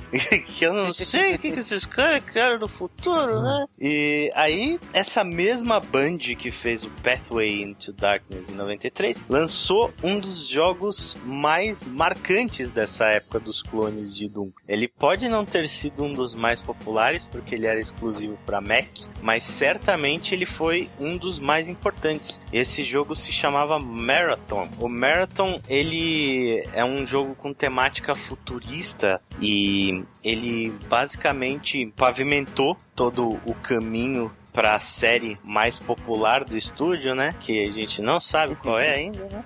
eu 0.61 0.73
não 0.73 0.93
sei 0.93 1.35
o 1.35 1.39
que, 1.39 1.53
que 1.53 1.61
esses 1.61 1.85
caras 1.85 2.25
criaram 2.25 2.59
no 2.59 2.69
futuro, 2.69 3.43
né? 3.43 3.67
E 3.79 4.31
aí, 4.35 4.79
essa 4.93 5.25
mesma 5.25 5.81
Band 5.81 6.19
que 6.39 6.51
fez 6.51 6.85
o 6.85 6.91
Pathway 7.03 7.63
into 7.63 7.93
Darkness 7.93 8.49
em 8.49 8.55
93 8.55 9.25
lançou 9.29 9.93
um 10.03 10.19
dos 10.19 10.47
jogos 10.47 11.17
mais 11.25 11.85
marcantes 11.85 12.71
dessa 12.71 13.07
época 13.07 13.41
dos 13.41 13.63
clones 13.63 14.15
de 14.15 14.29
Doom. 14.29 14.51
Ele 14.67 14.89
pode 14.89 15.29
não 15.29 15.45
ter 15.45 15.69
sido 15.69 16.05
um 16.05 16.13
dos 16.13 16.35
mais 16.35 16.61
populares, 16.61 16.92
porque 17.27 17.55
ele 17.55 17.67
era 17.67 17.81
exclusivo 17.81 18.39
para 18.45 18.61
Mac, 18.61 18.87
mas 19.21 19.45
certamente 19.45 20.35
ele 20.35 20.47
foi 20.47 20.89
um 20.99 21.17
dos 21.17 21.39
mais 21.39 21.69
importantes. 21.69 22.41
Esse 22.53 22.83
jogo 22.83 23.15
se 23.15 23.33
chamava 23.33 23.79
Marathon. 23.79 24.69
O 24.79 24.89
Marathon, 24.89 25.61
ele 25.69 26.63
é 26.73 26.85
um 26.85 27.07
jogo 27.07 27.35
com 27.35 27.53
temática 27.53 28.15
futurista 28.15 29.21
e 29.41 30.05
ele 30.23 30.71
basicamente 30.89 31.93
pavimentou 31.97 32.77
todo 32.95 33.41
o 33.45 33.55
caminho 33.55 34.31
para 34.53 34.75
a 34.75 34.79
série 34.79 35.39
mais 35.43 35.79
popular 35.79 36.45
do 36.45 36.57
estúdio, 36.57 37.15
né? 37.15 37.31
Que 37.41 37.67
a 37.67 37.73
gente 37.73 38.03
não 38.03 38.21
sabe 38.21 38.55
qual 38.55 38.79
é 38.79 38.95
ainda, 38.95 39.25
né? 39.25 39.45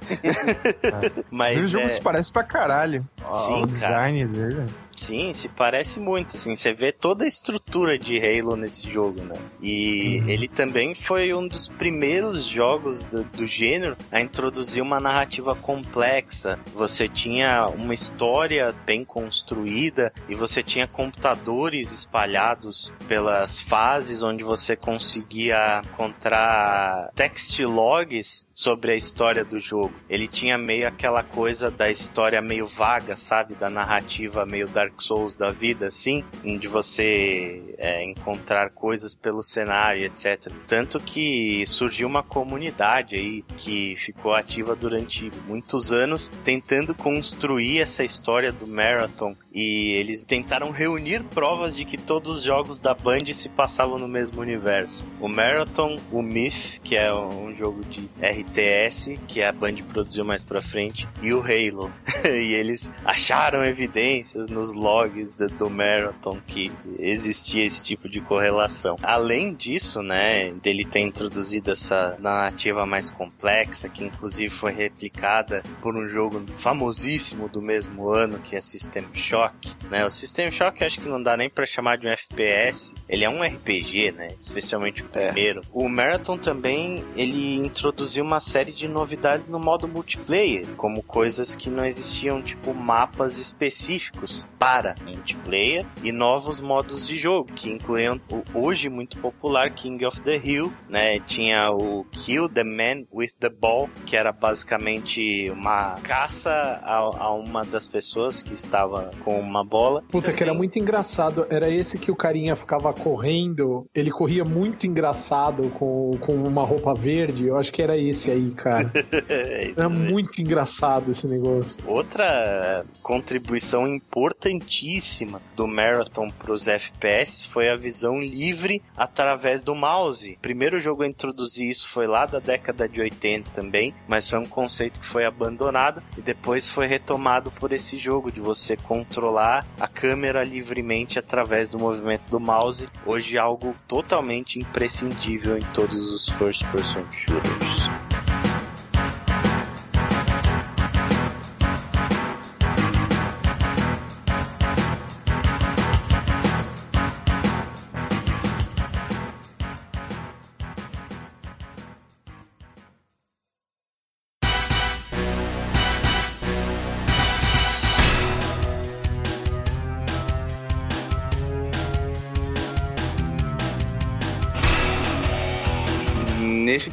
Mas 1.31 1.57
o 1.57 1.69
jogo 1.69 1.87
é... 1.87 1.89
se 1.89 2.01
parece 2.01 2.33
pra 2.33 2.43
caralho. 2.43 3.09
Sim, 3.31 3.63
o 3.65 3.67
design 3.67 4.27
cara. 4.27 4.49
dele. 4.49 4.67
Sim, 4.97 5.33
se 5.35 5.49
parece 5.49 6.01
muito, 6.01 6.37
assim, 6.37 6.57
você 6.57 6.73
vê 6.73 6.91
toda 6.91 7.25
a 7.25 7.29
estrutura 7.29 7.99
de 7.99 8.19
Halo 8.19 8.57
nesse 8.57 8.91
jogo, 8.91 9.23
né? 9.23 9.37
E 9.61 10.21
uhum. 10.21 10.29
ele 10.29 10.49
também 10.49 10.95
foi 10.95 11.35
um 11.35 11.47
dos 11.47 11.69
primeiros 11.69 12.45
jogos 12.45 13.05
do, 13.05 13.23
do, 13.23 13.47
gênero 13.47 13.97
a 14.11 14.21
introduzir 14.21 14.83
uma 14.83 14.99
narrativa 14.99 15.55
complexa. 15.55 16.59
Você 16.75 17.09
tinha 17.09 17.67
uma 17.67 17.93
história 17.93 18.75
bem 18.87 19.05
construída 19.05 20.13
e 20.29 20.35
você 20.35 20.63
tinha 20.63 20.87
computadores 20.87 21.93
espalhados 21.93 22.91
pelas 23.07 23.61
fases 23.61 24.23
onde 24.23 24.43
você 24.43 24.75
conseguia 24.75 25.83
encontrar 25.93 27.11
text 27.15 27.59
logs 27.61 28.46
sobre 28.57 28.93
a 28.93 28.97
história 28.97 29.45
do 29.45 29.61
jogo. 29.61 29.93
Ele 30.09 30.27
tinha 30.27 30.57
meio 30.57 30.89
aquela 30.89 31.23
coisa 31.23 31.71
da 31.71 31.91
história 31.91 32.41
meio 32.41 32.67
vaga, 32.67 33.15
sabe? 33.15 33.55
Da 33.55 33.69
narrativa 33.69 34.47
meio 34.47 34.67
Dark 34.67 34.99
Souls 34.99 35.37
da 35.37 35.53
vida, 35.53 35.89
assim, 35.89 36.25
de 36.43 36.67
você 36.67 37.75
é, 37.77 38.03
encontrar 38.03 38.71
coisas 38.71 39.15
pelo 39.15 39.43
cenário, 39.43 40.07
etc. 40.07 40.51
Tanto 40.67 40.99
que 40.99 41.65
surgiu 41.67 42.09
uma 42.09 42.23
comunidade 42.23 43.15
aí 43.15 43.43
que 43.59 43.95
ficou 43.97 44.33
ativa 44.33 44.75
durante 44.75 45.31
muitos 45.47 45.93
anos 45.93 46.33
tentando 46.43 46.95
construir 46.95 47.81
essa 47.81 48.03
história 48.03 48.51
do 48.51 48.67
Marathon 48.67 49.37
e 49.53 49.93
eles 49.93 50.21
tentaram 50.21 50.71
reunir 50.71 51.23
provas 51.25 51.77
de 51.77 51.85
que 51.85 51.97
todos 51.97 52.37
os 52.37 52.43
jogos 52.43 52.79
da 52.79 52.95
Band 52.95 53.33
se 53.33 53.49
passavam 53.49 53.99
no 53.99 54.07
mesmo 54.09 54.41
universo. 54.41 55.05
O 55.21 55.29
Marathon, 55.29 55.99
o 56.13 56.23
Myth, 56.23 56.81
que 56.83 56.97
é 56.97 57.13
um 57.15 57.55
jogo 57.55 57.85
de 57.85 58.09
RTS 58.47 59.19
que 59.29 59.43
a 59.43 59.53
Band 59.53 59.77
produziu 59.93 60.25
mais 60.25 60.43
pra 60.43 60.61
frente, 60.61 61.09
e 61.23 61.33
o 61.33 61.41
Halo. 61.41 61.93
e 62.25 62.55
eles 62.55 62.93
acharam 63.05 63.65
evidências 63.65 64.49
nos 64.49 64.73
logs 64.73 65.35
do, 65.35 65.47
do 65.49 65.71
Marathon 65.71 66.39
que 66.47 66.73
existia 66.99 67.65
esse 67.65 67.83
tipo 67.85 68.09
de 68.09 68.21
correlação. 68.21 68.97
Além 69.03 69.55
disso, 69.55 70.03
né, 70.03 70.53
dele 70.63 70.85
ter 70.85 71.01
introduzido 71.01 71.71
essa 71.71 72.17
narrativa 72.19 72.85
mais 72.85 73.11
complexa, 73.11 73.89
que 73.89 74.05
inclusive 74.05 74.51
foi 74.51 74.73
replicada 74.73 75.63
por 75.81 75.97
um 75.97 76.09
jogo 76.09 76.43
famosíssimo 76.57 77.49
do 77.49 77.63
mesmo 77.63 78.09
ano, 78.11 78.39
que 78.39 78.57
é 78.57 78.61
System 78.61 79.05
Shock 79.15 79.37
Shock, 79.37 79.77
né? 79.91 80.05
O 80.05 80.11
System 80.11 80.51
Shock 80.51 80.83
acho 80.85 80.99
que 80.99 81.09
não 81.09 81.23
dá 81.23 81.37
nem 81.37 81.51
para 81.51 81.67
chamar 81.67 81.99
de 81.99 82.07
um 82.07 82.11
FPS, 82.11 82.95
ele 83.09 83.25
é 83.25 83.29
um 83.29 83.43
RPG, 83.43 84.13
né? 84.13 84.29
Especialmente 84.41 85.03
o 85.03 85.07
é. 85.13 85.27
primeiro. 85.27 85.61
É. 85.61 85.63
O 85.73 85.89
Marathon 85.89 86.39
também, 86.39 87.05
ele 87.17 87.57
introduziu 87.57 88.25
uma 88.25 88.36
série 88.41 88.73
de 88.73 88.89
novidades 88.89 89.49
no 89.49 89.59
modo 89.59 89.87
multiplayer, 89.87 90.67
como 90.77 91.03
coisas 91.03 91.55
que 91.55 91.71
não 91.71 91.85
existiam, 91.85 92.43
tipo 92.43 92.75
mapas 92.75 93.39
específicos 93.39 94.47
para 94.59 94.95
multiplayer 95.05 95.85
e 96.03 96.13
novos 96.13 96.61
modos 96.61 97.07
de 97.07 97.19
jogo, 97.19 97.53
que 97.55 97.71
incluíam 97.71 98.21
o 98.31 98.67
hoje 98.67 98.89
muito 98.89 99.19
popular 99.19 99.71
King 99.71 100.05
of 100.05 100.21
the 100.23 100.41
Hill, 100.43 100.73
né? 100.89 101.21
Tinha 101.21 101.71
o 101.71 102.05
Kill 102.11 102.49
the 102.49 102.65
Man 102.65 103.05
with 103.13 103.33
the 103.39 103.49
Ball, 103.49 103.89
que 104.05 104.17
era 104.17 104.33
basicamente 104.33 105.51
uma 105.51 105.95
caça 106.03 106.51
a, 106.83 106.97
a 106.97 107.33
uma 107.33 107.65
das 107.65 107.87
pessoas 107.87 108.43
que 108.43 108.55
estava 108.55 109.11
com 109.25 109.39
uma 109.39 109.65
bola. 109.65 110.03
Puta, 110.03 110.27
Também... 110.27 110.37
que 110.37 110.43
era 110.43 110.55
muito 110.55 110.79
engraçado. 110.79 111.47
Era 111.51 111.71
esse 111.71 111.99
que 111.99 112.11
o 112.11 112.17
carinha 112.17 112.57
ficava 112.57 112.93
correndo. 112.93 113.87
Ele 113.95 114.11
corria 114.11 114.45
muito 114.45 114.87
engraçado 114.87 115.69
com, 115.71 116.11
com 116.21 116.35
uma 116.35 116.63
roupa 116.63 116.95
verde. 116.95 117.47
Eu 117.47 117.57
acho 117.57 117.73
que 117.73 117.83
era 117.83 117.97
esse 117.97 118.26
aí, 118.31 118.51
cara. 118.53 118.91
é 119.29 119.73
era 119.77 119.89
muito 119.89 120.41
engraçado 120.41 121.11
esse 121.11 121.27
negócio. 121.27 121.79
Outra 121.87 122.85
contribuição 123.03 123.87
importantíssima 123.87 125.41
do 125.55 125.67
Marathon 125.67 126.29
para 126.31 126.53
os 126.53 126.67
FPS 126.69 127.47
foi 127.47 127.69
a 127.69 127.77
visão 127.77 128.21
livre 128.21 128.83
através 128.97 129.63
do 129.63 129.75
mouse. 129.75 130.33
O 130.33 130.41
primeiro 130.41 130.81
jogo 130.81 131.03
a 131.03 131.07
introduzir 131.07 131.69
isso 131.69 131.89
foi 131.89 132.07
lá 132.07 132.27
da 132.27 132.39
década 132.39 132.89
de 132.89 133.01
80 133.01 133.51
também, 133.53 133.95
mas 134.09 134.29
foi 134.29 134.39
um 134.39 134.47
conceito 134.47 135.01
que 135.01 135.07
foi 135.07 135.25
abandonado 135.25 136.03
e 136.17 136.21
depois 136.21 136.71
foi 136.71 136.87
retomado 136.87 137.51
por 137.51 137.73
esse 137.73 137.99
jogo 137.99 138.31
de 138.31 138.41
você 138.41 138.77
controlar 138.77 139.27
controlar 139.27 139.67
a 139.81 139.89
câmera 139.89 140.43
livremente 140.43 141.19
através 141.19 141.69
do 141.69 141.79
movimento 141.79 142.29
do 142.31 142.41
mouse, 142.41 142.89
hoje 143.05 143.39
algo 143.39 143.75
totalmente 143.89 144.59
imprescindível 144.59 145.57
em 145.57 145.63
todos 145.73 146.13
os 146.13 146.29
first 146.31 146.65
person 146.71 147.05
shooters. 147.13 148.16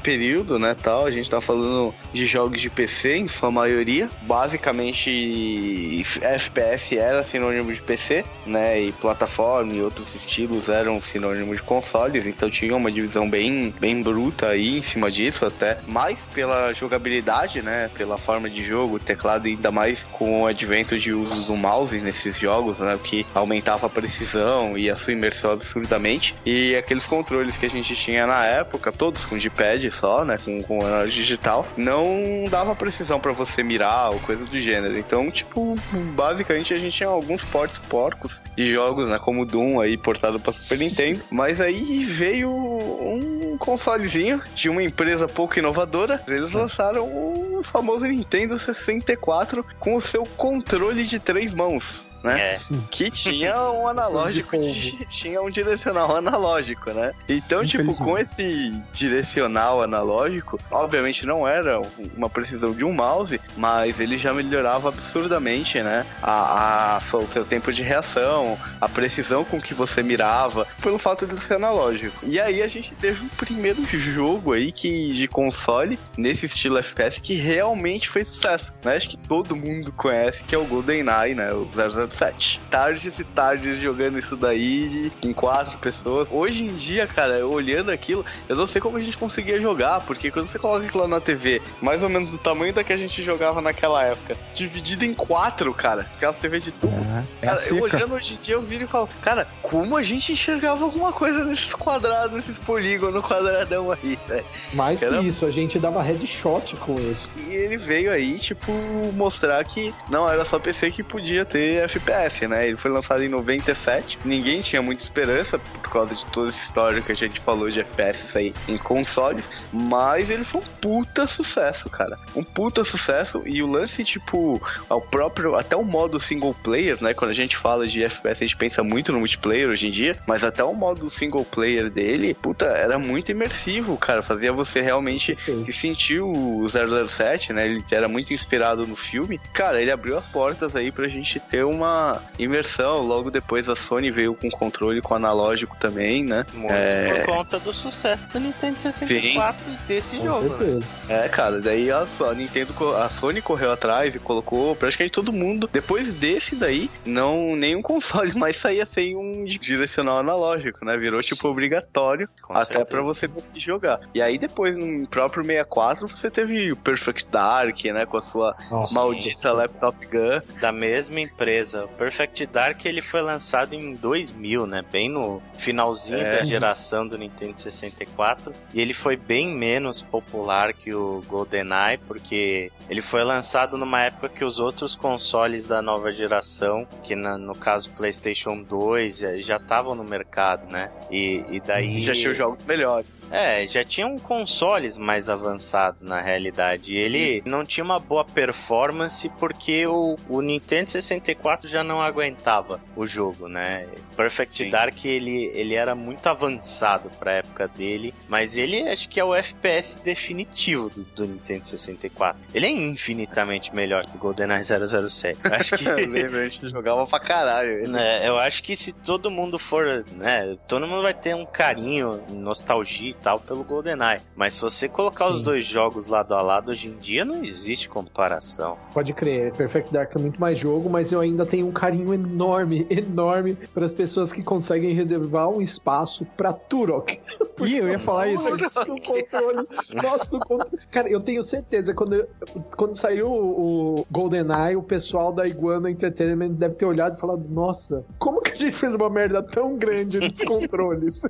Período, 0.04 0.60
né, 0.60 0.76
tal, 0.80 1.06
a 1.06 1.12
gente 1.12 1.32
tá 1.32 1.40
falando 1.40 1.96
de 2.12 2.26
jogos 2.26 2.60
de 2.60 2.70
PC 2.70 3.18
em 3.18 3.28
sua 3.28 3.50
maioria. 3.50 4.10
Basicamente, 4.24 6.04
FPS 6.22 6.98
era 6.98 7.24
sinônimo 7.24 7.74
de 7.74 7.82
PC, 7.82 8.26
né, 8.46 8.82
e 8.82 8.92
plataforma 8.92 9.72
e 9.74 9.82
outros 9.82 10.14
estilos 10.14 10.68
eram 10.68 11.00
sinônimo 11.00 11.56
de 11.56 11.62
consoles, 11.62 12.26
então 12.26 12.50
tinha 12.50 12.76
uma 12.76 12.92
divisão 12.92 13.30
bem, 13.30 13.74
bem 13.80 14.02
bruta 14.02 14.50
aí 14.50 14.78
em 14.78 14.82
cima 14.82 15.10
disso 15.10 15.46
até, 15.46 15.78
mais 15.88 16.26
pela 16.34 16.74
jogabilidade, 16.74 17.62
né, 17.62 17.90
pela 17.96 18.18
forma 18.18 18.50
de 18.50 18.64
jogo, 18.64 19.00
teclado 19.00 19.48
ainda 19.48 19.72
mais 19.72 20.04
com 20.12 20.44
o 20.44 20.48
advento 20.48 21.00
de 21.00 21.14
uso 21.14 21.48
do 21.48 21.56
mouse 21.56 21.98
nesses 22.00 22.38
jogos, 22.38 22.78
né, 22.80 23.00
que 23.02 23.26
aumentava 23.34 23.88
a 23.88 23.90
precisão 23.90 24.78
e 24.78 24.90
a 24.90 24.96
sua 24.96 25.14
imersão 25.14 25.52
absurdamente, 25.52 26.36
e 26.46 26.76
aqueles 26.76 27.06
controles 27.06 27.56
que 27.56 27.66
a 27.66 27.70
gente 27.70 27.96
tinha 27.96 28.28
na 28.28 28.46
época, 28.46 28.92
todos 28.92 29.26
com 29.26 29.38
D-pad 29.38 29.93
só, 29.94 30.26
né? 30.26 30.38
Com, 30.44 30.62
com 30.62 30.86
análise 30.86 31.16
digital, 31.16 31.66
não 31.78 32.44
dava 32.50 32.76
precisão 32.76 33.20
para 33.20 33.32
você 33.32 33.64
mirar 33.64 34.12
ou 34.12 34.20
coisa 34.20 34.46
do 34.46 34.60
gênero. 34.60 34.98
Então, 34.98 35.30
tipo, 35.32 35.76
basicamente 36.16 36.74
a 36.74 36.78
gente 36.78 36.96
tinha 36.96 37.10
alguns 37.10 37.44
portes 37.44 37.80
porcos 37.80 38.42
de 38.56 38.72
jogos, 38.72 39.10
né? 39.10 39.20
Como 39.20 39.46
Doom 39.46 39.80
aí 39.80 39.98
portado 39.98 40.40
para 40.40 40.52
Super 40.52 40.78
Nintendo. 40.78 41.22
Mas 41.30 41.62
aí 41.62 42.04
veio 42.06 42.52
um 42.52 43.58
consolezinho 43.58 44.42
de 44.56 44.70
uma 44.70 44.84
empresa 44.84 45.28
pouco 45.28 45.58
inovadora. 45.58 46.22
Eles 46.28 46.52
lançaram 46.52 47.06
o 47.06 47.62
famoso 47.64 48.06
Nintendo 48.06 48.60
64 48.60 49.66
com 49.80 49.96
o 49.96 50.02
seu 50.02 50.24
controle 50.36 51.04
de 51.04 51.20
três 51.20 51.54
mãos. 51.54 52.06
Né? 52.24 52.40
É. 52.56 52.60
Que 52.90 53.12
tinha 53.12 53.56
um 53.72 53.88
analógico, 53.88 54.58
de- 54.58 54.98
tinha 55.12 55.42
um 55.42 55.50
direcional 55.50 56.16
analógico, 56.16 56.92
né? 56.92 57.12
Então, 57.28 57.66
tipo, 57.66 57.94
com 57.96 58.18
esse 58.18 58.72
direcional 58.94 59.82
analógico, 59.84 60.58
obviamente 60.72 61.26
não 61.26 61.48
era 61.48 61.82
uma 62.16 62.30
precisão 62.30 62.74
de 62.74 62.84
um 62.86 62.94
mouse, 62.94 63.40
mas 63.58 64.00
ele 64.00 64.18
já 64.18 64.34
melhorava 64.34 64.90
absurdamente, 64.90 65.82
né? 65.82 66.06
A, 66.22 66.96
a- 66.98 67.18
o 67.18 67.28
seu 67.32 67.46
tempo 67.46 67.72
de 67.72 67.84
reação, 67.84 68.58
a 68.82 68.88
precisão 68.90 69.44
com 69.44 69.62
que 69.62 69.74
você 69.74 70.02
mirava, 70.02 70.66
pelo 70.82 70.98
fato 70.98 71.28
de 71.28 71.42
ser 71.44 71.56
analógico. 71.56 72.18
E 72.24 72.40
aí 72.40 72.62
a 72.62 72.68
gente 72.68 72.94
teve 72.96 73.24
um 73.24 73.28
primeiro 73.30 73.84
jogo 73.86 74.54
aí 74.54 74.72
que 74.72 75.10
de 75.10 75.28
console 75.28 76.00
nesse 76.18 76.46
estilo 76.46 76.78
FPS 76.78 77.20
que 77.22 77.34
realmente 77.36 78.10
foi 78.10 78.24
sucesso, 78.24 78.72
né? 78.84 78.96
Acho 78.96 79.10
que 79.10 79.18
todo 79.18 79.56
mundo 79.56 79.92
conhece 79.92 80.44
que 80.44 80.56
é 80.56 80.58
o 80.58 80.66
GoldenEye, 80.66 81.36
né? 81.36 81.52
O 81.54 81.66
007. 82.14 82.60
Tardes 82.70 83.06
e 83.06 83.24
tardes 83.24 83.80
jogando 83.80 84.20
isso 84.20 84.36
daí 84.36 85.12
em 85.22 85.34
quatro 85.34 85.78
pessoas. 85.78 86.28
Hoje 86.32 86.64
em 86.64 86.76
dia, 86.76 87.08
cara, 87.08 87.46
olhando 87.46 87.92
aquilo, 87.92 88.26
eu 88.48 88.56
não 88.56 88.68
sei 88.68 88.80
como 88.80 88.98
a 88.98 89.02
gente 89.02 89.18
conseguia 89.18 89.60
jogar, 89.60 90.02
porque 90.02 90.32
quando 90.32 90.48
você 90.48 90.60
coloca 90.60 90.86
aquilo 90.86 91.08
na 91.08 91.20
TV, 91.20 91.62
mais 91.82 92.04
ou 92.04 92.10
menos 92.10 92.32
do 92.32 92.38
tamanho 92.38 92.74
da 92.74 92.84
que 92.84 92.94
a 92.94 92.98
gente 92.98 93.22
jogava 93.24 93.62
naquela 93.62 94.04
época, 94.04 94.36
dividido 94.54 95.06
em 95.06 95.14
quatro, 95.14 95.74
cara, 95.74 96.08
aquela 96.16 96.34
TV 96.34 96.60
de 96.60 96.72
tubo. 96.72 96.94
É, 96.96 97.24
é 97.42 97.46
Cara, 97.48 97.60
eu 97.68 97.82
olhando 97.82 98.14
hoje 98.16 98.34
em 98.36 98.38
dia, 98.38 98.56
eu 98.56 98.62
viro 98.62 98.84
e 98.84 98.88
falo, 98.88 99.10
cara, 99.22 99.48
como 99.62 99.98
a 99.98 100.04
gente 100.04 100.34
enxergava 100.34 100.84
alguma 100.84 101.12
coisa 101.12 101.44
nesses 101.44 101.74
quadrados, 101.74 102.36
nesses 102.36 102.58
polígonos 102.60 103.24
quadradão 103.26 103.92
aí, 103.92 104.18
velho. 104.28 104.46
Mais 104.74 105.02
Era- 105.02 105.20
que 105.20 105.28
isso, 105.28 105.46
a 105.46 105.52
gente 105.52 105.80
dava 105.80 106.02
headshot 106.02 106.76
com 106.78 106.96
isso. 106.96 107.30
E 107.48 107.54
ele 107.54 107.78
veio 107.78 108.12
aí, 108.12 108.38
tipo, 108.40 108.72
mostrar 109.14 109.64
que 109.64 109.94
não 110.10 110.30
era 110.30 110.46
só 110.46 110.60
PC 110.60 110.92
que 110.92 111.04
podia 111.04 111.46
ter 111.46 111.84
FPS, 112.04 112.48
né? 112.48 112.68
Ele 112.68 112.76
foi 112.76 112.92
lançado 112.92 113.24
em 113.24 113.30
97, 113.30 114.20
ninguém 114.26 114.62
tinha 114.62 114.82
muita 114.82 115.04
esperança 115.04 115.58
por 115.58 115.90
causa 115.90 116.14
de 116.14 116.26
toda 116.28 116.50
essa 116.50 116.64
história 116.64 117.02
que 117.02 117.12
a 117.12 117.16
gente 117.16 117.40
falou 117.40 117.70
de 117.70 117.80
FPS 117.80 118.38
aí 118.38 118.54
em 118.68 118.78
consoles, 118.78 119.50
mas 119.72 120.30
ele 120.30 120.44
foi 120.44 120.62
um 120.62 120.64
puta 120.82 121.26
sucesso, 121.26 121.90
cara. 121.90 122.20
Um 122.36 122.44
puta 122.44 122.84
sucesso 122.84 123.42
e 123.46 123.64
o 123.64 123.68
lance, 123.68 124.04
tipo, 124.04 124.62
ao 124.90 125.02
próprio, 125.02 125.56
até 125.56 125.76
o 125.76 125.84
modo 125.84 126.20
single 126.20 126.54
player, 126.64 127.02
né? 127.02 127.14
Quando 127.14 127.32
a 127.32 127.36
gente 127.36 127.56
fala 127.56 127.88
de 127.88 128.04
FPS, 128.04 128.44
a 128.44 128.48
gente 128.48 128.58
pensa 128.58 128.84
muito 128.84 129.12
no 129.12 129.20
multiplayer 129.20 129.70
hoje 129.70 129.88
em 129.88 129.92
dia, 129.92 130.14
mas 130.28 130.44
até 130.44 130.64
o 130.64 130.74
modo 130.74 131.10
single 131.10 131.46
player 131.46 131.90
dele, 131.90 132.34
puta, 132.34 132.66
era 132.66 133.00
muito 133.00 133.32
imersivo, 133.32 133.98
cara. 133.98 134.22
Fazia 134.22 134.52
você 134.52 134.82
realmente 134.82 135.38
Sim. 135.46 135.64
que 135.64 135.72
sentiu 135.72 136.32
o 136.32 136.66
007, 136.68 137.54
né? 137.54 137.68
Ele 137.68 137.84
era 137.92 138.08
muito 138.08 138.34
inspirado 138.34 138.86
no 138.86 138.96
filme. 138.96 139.40
Cara, 139.54 139.82
ele 139.82 139.92
abriu 139.92 140.18
as 140.18 140.26
portas 140.28 140.76
aí 140.76 140.92
pra 140.92 141.08
gente 141.08 141.40
ter 141.40 141.64
uma 141.64 141.93
imersão. 142.38 143.02
Logo 143.02 143.30
depois 143.32 143.68
a 143.70 143.76
Sony 143.76 144.12
veio 144.12 144.36
com 144.36 144.50
controle 144.50 145.02
com 145.02 145.16
analógico 145.16 145.76
também, 145.80 146.24
né? 146.24 146.46
Muito 146.54 146.72
É. 146.74 147.24
por 147.24 147.34
conta 147.36 147.60
do 147.60 147.72
sucesso 147.74 148.28
do 148.30 148.40
Nintendo 148.40 148.80
64 148.80 149.62
e 149.68 149.88
desse 149.88 150.18
Com 150.18 150.26
jogo, 150.26 150.50
né? 150.64 150.82
É, 151.10 151.28
cara, 151.30 151.60
daí 151.60 151.92
a, 151.92 152.02
a 152.30 152.34
Nintendo, 152.34 152.74
a 152.96 153.10
Sony 153.10 153.42
correu 153.42 153.72
atrás 153.72 154.16
e 154.16 154.20
colocou 154.20 154.76
praticamente 154.76 155.14
todo 155.14 155.32
mundo. 155.34 155.70
Depois 155.72 156.12
desse 156.14 156.56
daí, 156.56 156.90
não 157.06 157.56
nenhum 157.56 157.82
console 157.84 158.34
mais 158.36 158.58
saía 158.58 158.86
sem 158.86 159.16
um 159.16 159.44
di- 159.44 159.58
direcional 159.60 160.18
analógico, 160.20 160.84
né? 160.86 160.98
Virou 160.98 161.22
tipo 161.22 161.48
obrigatório 161.48 162.28
Com 162.42 162.54
até 162.54 162.84
pra 162.86 163.02
você 163.02 163.28
conseguir 163.28 163.60
jogar. 163.60 164.00
E 164.14 164.22
aí 164.22 164.38
depois 164.38 164.78
no 164.78 165.08
próprio 165.08 165.44
64 165.44 166.08
você 166.08 166.30
teve 166.30 166.72
o 166.72 166.76
Perfect 166.76 167.28
Dark, 167.30 167.84
né, 167.86 168.06
com 168.06 168.18
a 168.18 168.22
sua 168.22 168.56
Nossa, 168.70 168.94
maldita 168.94 169.52
laptop 169.52 170.06
gun. 170.08 170.42
da 170.60 170.72
mesma 170.72 171.20
empresa. 171.20 171.73
O 171.74 171.88
Perfect 171.90 172.46
Dark 172.48 172.86
ele 172.86 173.02
foi 173.02 173.22
lançado 173.22 173.74
em 173.74 173.96
2000, 173.96 174.66
né? 174.68 174.84
Bem 174.92 175.10
no 175.10 175.42
finalzinho 175.58 176.20
É. 176.20 176.40
da 176.40 176.46
geração 176.46 177.08
do 177.08 177.18
Nintendo 177.18 177.60
64. 177.62 178.54
E 178.74 178.80
ele 178.82 178.94
foi 178.94 179.16
bem 179.16 179.48
menos 179.48 180.02
popular 180.02 180.74
que 180.74 180.94
o 180.94 181.24
GoldenEye, 181.28 181.98
porque 182.08 182.72
ele 182.90 183.02
foi 183.02 183.24
lançado 183.24 183.78
numa 183.78 184.02
época 184.04 184.30
que 184.30 184.44
os 184.46 184.60
outros 184.60 184.96
consoles 184.96 185.68
da 185.68 185.82
nova 185.82 186.12
geração, 186.12 186.88
que 187.04 187.16
na- 187.16 187.38
no 187.38 187.56
caso 187.56 187.90
o 187.90 187.94
PlayStation 187.94 188.62
2, 188.62 189.18
já- 189.18 189.38
já 189.38 189.58
estavam 189.58 189.96
no 189.96 190.04
mercado, 190.04 190.70
né? 190.72 190.92
E, 191.12 191.44
e 191.50 191.60
daí. 191.60 192.00
Já 192.00 192.14
tinha 192.14 192.34
jogos 192.34 192.64
melhores. 192.66 193.06
É, 193.32 193.66
já 193.68 193.84
tinham 193.84 194.18
consoles 194.20 194.98
mais 194.98 195.30
avançados 195.30 196.04
na 196.04 196.22
realidade. 196.22 196.92
E 196.94 196.98
ele 196.98 197.44
não 197.46 197.66
tinha 197.66 197.84
uma 197.84 198.00
boa 198.00 198.24
performance 198.24 199.28
porque 199.40 199.86
o, 199.88 200.18
o 200.30 200.42
Nintendo 200.42 200.90
64 200.90 201.70
já 201.70 201.84
não 201.84 202.02
aguentava 202.02 202.80
o 202.96 203.08
jogo, 203.08 203.48
né? 203.48 203.88
Perfect 204.16 204.64
Sim. 204.66 204.70
Dark 204.70 205.04
ele, 205.06 205.52
ele 205.54 205.74
era 205.74 205.96
muito 205.96 206.28
avançado 206.28 207.10
pra 207.20 207.34
época 207.34 207.68
dele, 207.68 208.14
mas 208.28 208.56
ele 208.58 208.88
acho 208.88 209.10
que 209.10 209.20
é 209.20 209.24
o 209.24 209.34
FPS 209.34 209.98
definitivo 210.04 210.90
do, 210.90 211.04
do 211.04 211.28
Nintendo 211.28 211.68
64. 211.68 212.40
Ele 212.54 212.68
é 212.68 212.70
infinitamente 212.70 213.74
melhor 213.76 214.06
que 214.06 214.16
o 214.16 214.20
GoldenEye 214.20 214.64
007. 214.64 215.40
Eu 215.44 215.54
Acho 215.54 215.78
que 215.78 215.90
a 215.90 216.50
gente 216.50 216.70
jogava 216.70 217.06
pra 217.08 217.20
caralho. 217.20 217.72
ele. 217.80 217.88
né, 217.88 218.28
eu 218.28 218.38
acho 218.38 218.62
que 218.64 218.76
se 218.76 218.92
todo 218.92 219.32
mundo 219.32 219.58
for, 219.58 220.06
né, 220.12 220.56
todo 220.68 220.88
mundo 220.88 221.02
vai 221.02 221.14
ter 221.14 221.36
um 221.36 221.46
carinho, 221.46 222.22
nostalgia 222.30 223.13
e 223.14 223.24
tal 223.24 223.40
pelo 223.40 223.64
GoldenEye. 223.64 224.22
Mas 224.36 224.56
se 224.56 224.62
você 224.62 224.88
colocar 224.88 225.30
os 225.30 225.40
Sim. 225.40 225.44
dois 225.44 225.66
jogos 225.66 226.08
lado 226.08 226.34
a 226.34 226.42
lado 226.42 226.72
hoje 226.72 226.88
em 226.88 226.98
dia, 226.98 227.24
não 227.24 227.44
existe 227.44 227.88
comparação. 227.90 228.78
Pode 228.94 229.14
crer, 229.14 229.54
Perfect 229.54 229.94
Dark 229.94 230.16
é 230.16 230.20
muito 230.20 230.40
mais 230.40 230.58
jogo, 230.58 230.90
mas 230.90 231.12
eu 231.12 231.20
ainda 231.20 231.46
tenho 231.46 231.68
um 231.68 231.72
carinho 231.72 232.14
enorme, 232.14 232.86
enorme 232.92 233.56
para 233.74 233.86
as 233.86 233.94
pessoas 233.94 234.32
que 234.32 234.44
conseguem 234.44 234.94
reservar 234.94 235.50
um 235.50 235.62
espaço 235.62 236.26
pra 236.38 236.54
Turok. 236.54 237.20
Ih, 237.62 237.78
eu 237.78 237.90
ia 237.90 238.00
falar 238.00 238.28
isso. 238.28 238.58
Nossa, 238.58 238.82
o 238.82 239.02
controle. 239.02 239.68
Nossa, 240.04 240.38
o 240.38 240.40
controle. 240.40 240.80
Cara, 240.92 241.10
eu 241.10 241.22
tenho 241.22 241.42
certeza, 241.44 241.94
quando, 241.94 242.28
quando 242.76 242.96
saiu 242.96 243.30
o 243.32 243.94
o 243.94 244.06
GoldenEye, 244.12 244.76
o 244.76 244.84
pessoal 244.84 245.32
da 245.32 245.46
Iguana 245.46 245.90
Entertainment 245.90 246.54
deve 246.54 246.76
ter 246.76 246.86
olhado 246.86 247.18
e 247.18 247.20
falado: 247.20 247.46
Nossa, 247.50 248.04
como 248.20 248.42
que 248.42 248.52
a 248.52 248.56
gente 248.56 248.76
fez 248.76 248.94
uma 248.94 249.10
merda 249.10 249.42
tão 249.44 249.78
grande 249.78 250.20
nos 250.20 250.40
controles? 250.44 251.22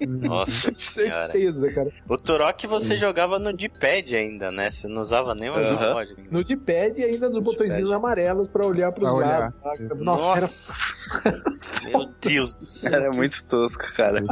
Nossa 0.00 0.72
senhora. 0.78 1.17
Certeza, 1.26 1.72
cara. 1.72 1.90
O 2.08 2.16
Turok 2.16 2.66
você 2.66 2.96
jogava 2.96 3.38
no 3.38 3.52
D-pad 3.52 4.16
ainda, 4.16 4.50
né? 4.50 4.70
Você 4.70 4.86
não 4.88 5.00
usava 5.00 5.34
nem 5.34 5.50
o 5.50 5.54
Aham. 5.54 5.76
analógico. 5.76 6.20
No 6.30 6.42
D-pad 6.44 7.00
e 7.00 7.04
ainda 7.04 7.28
nos 7.28 7.42
botõezinhos 7.42 7.90
amarelos 7.90 8.48
pra 8.48 8.66
olhar 8.66 8.92
pros 8.92 9.08
Pra 9.08 9.12
olhar. 9.14 9.40
lados. 9.40 9.54
saca? 9.62 9.94
Nossa, 9.96 10.74
era 11.24 11.42
Meu 11.84 12.08
Deus 12.20 12.54
do 12.54 12.64
céu. 12.64 12.92
Era 12.94 13.10
muito 13.12 13.44
tosco, 13.44 13.84
cara. 13.96 14.22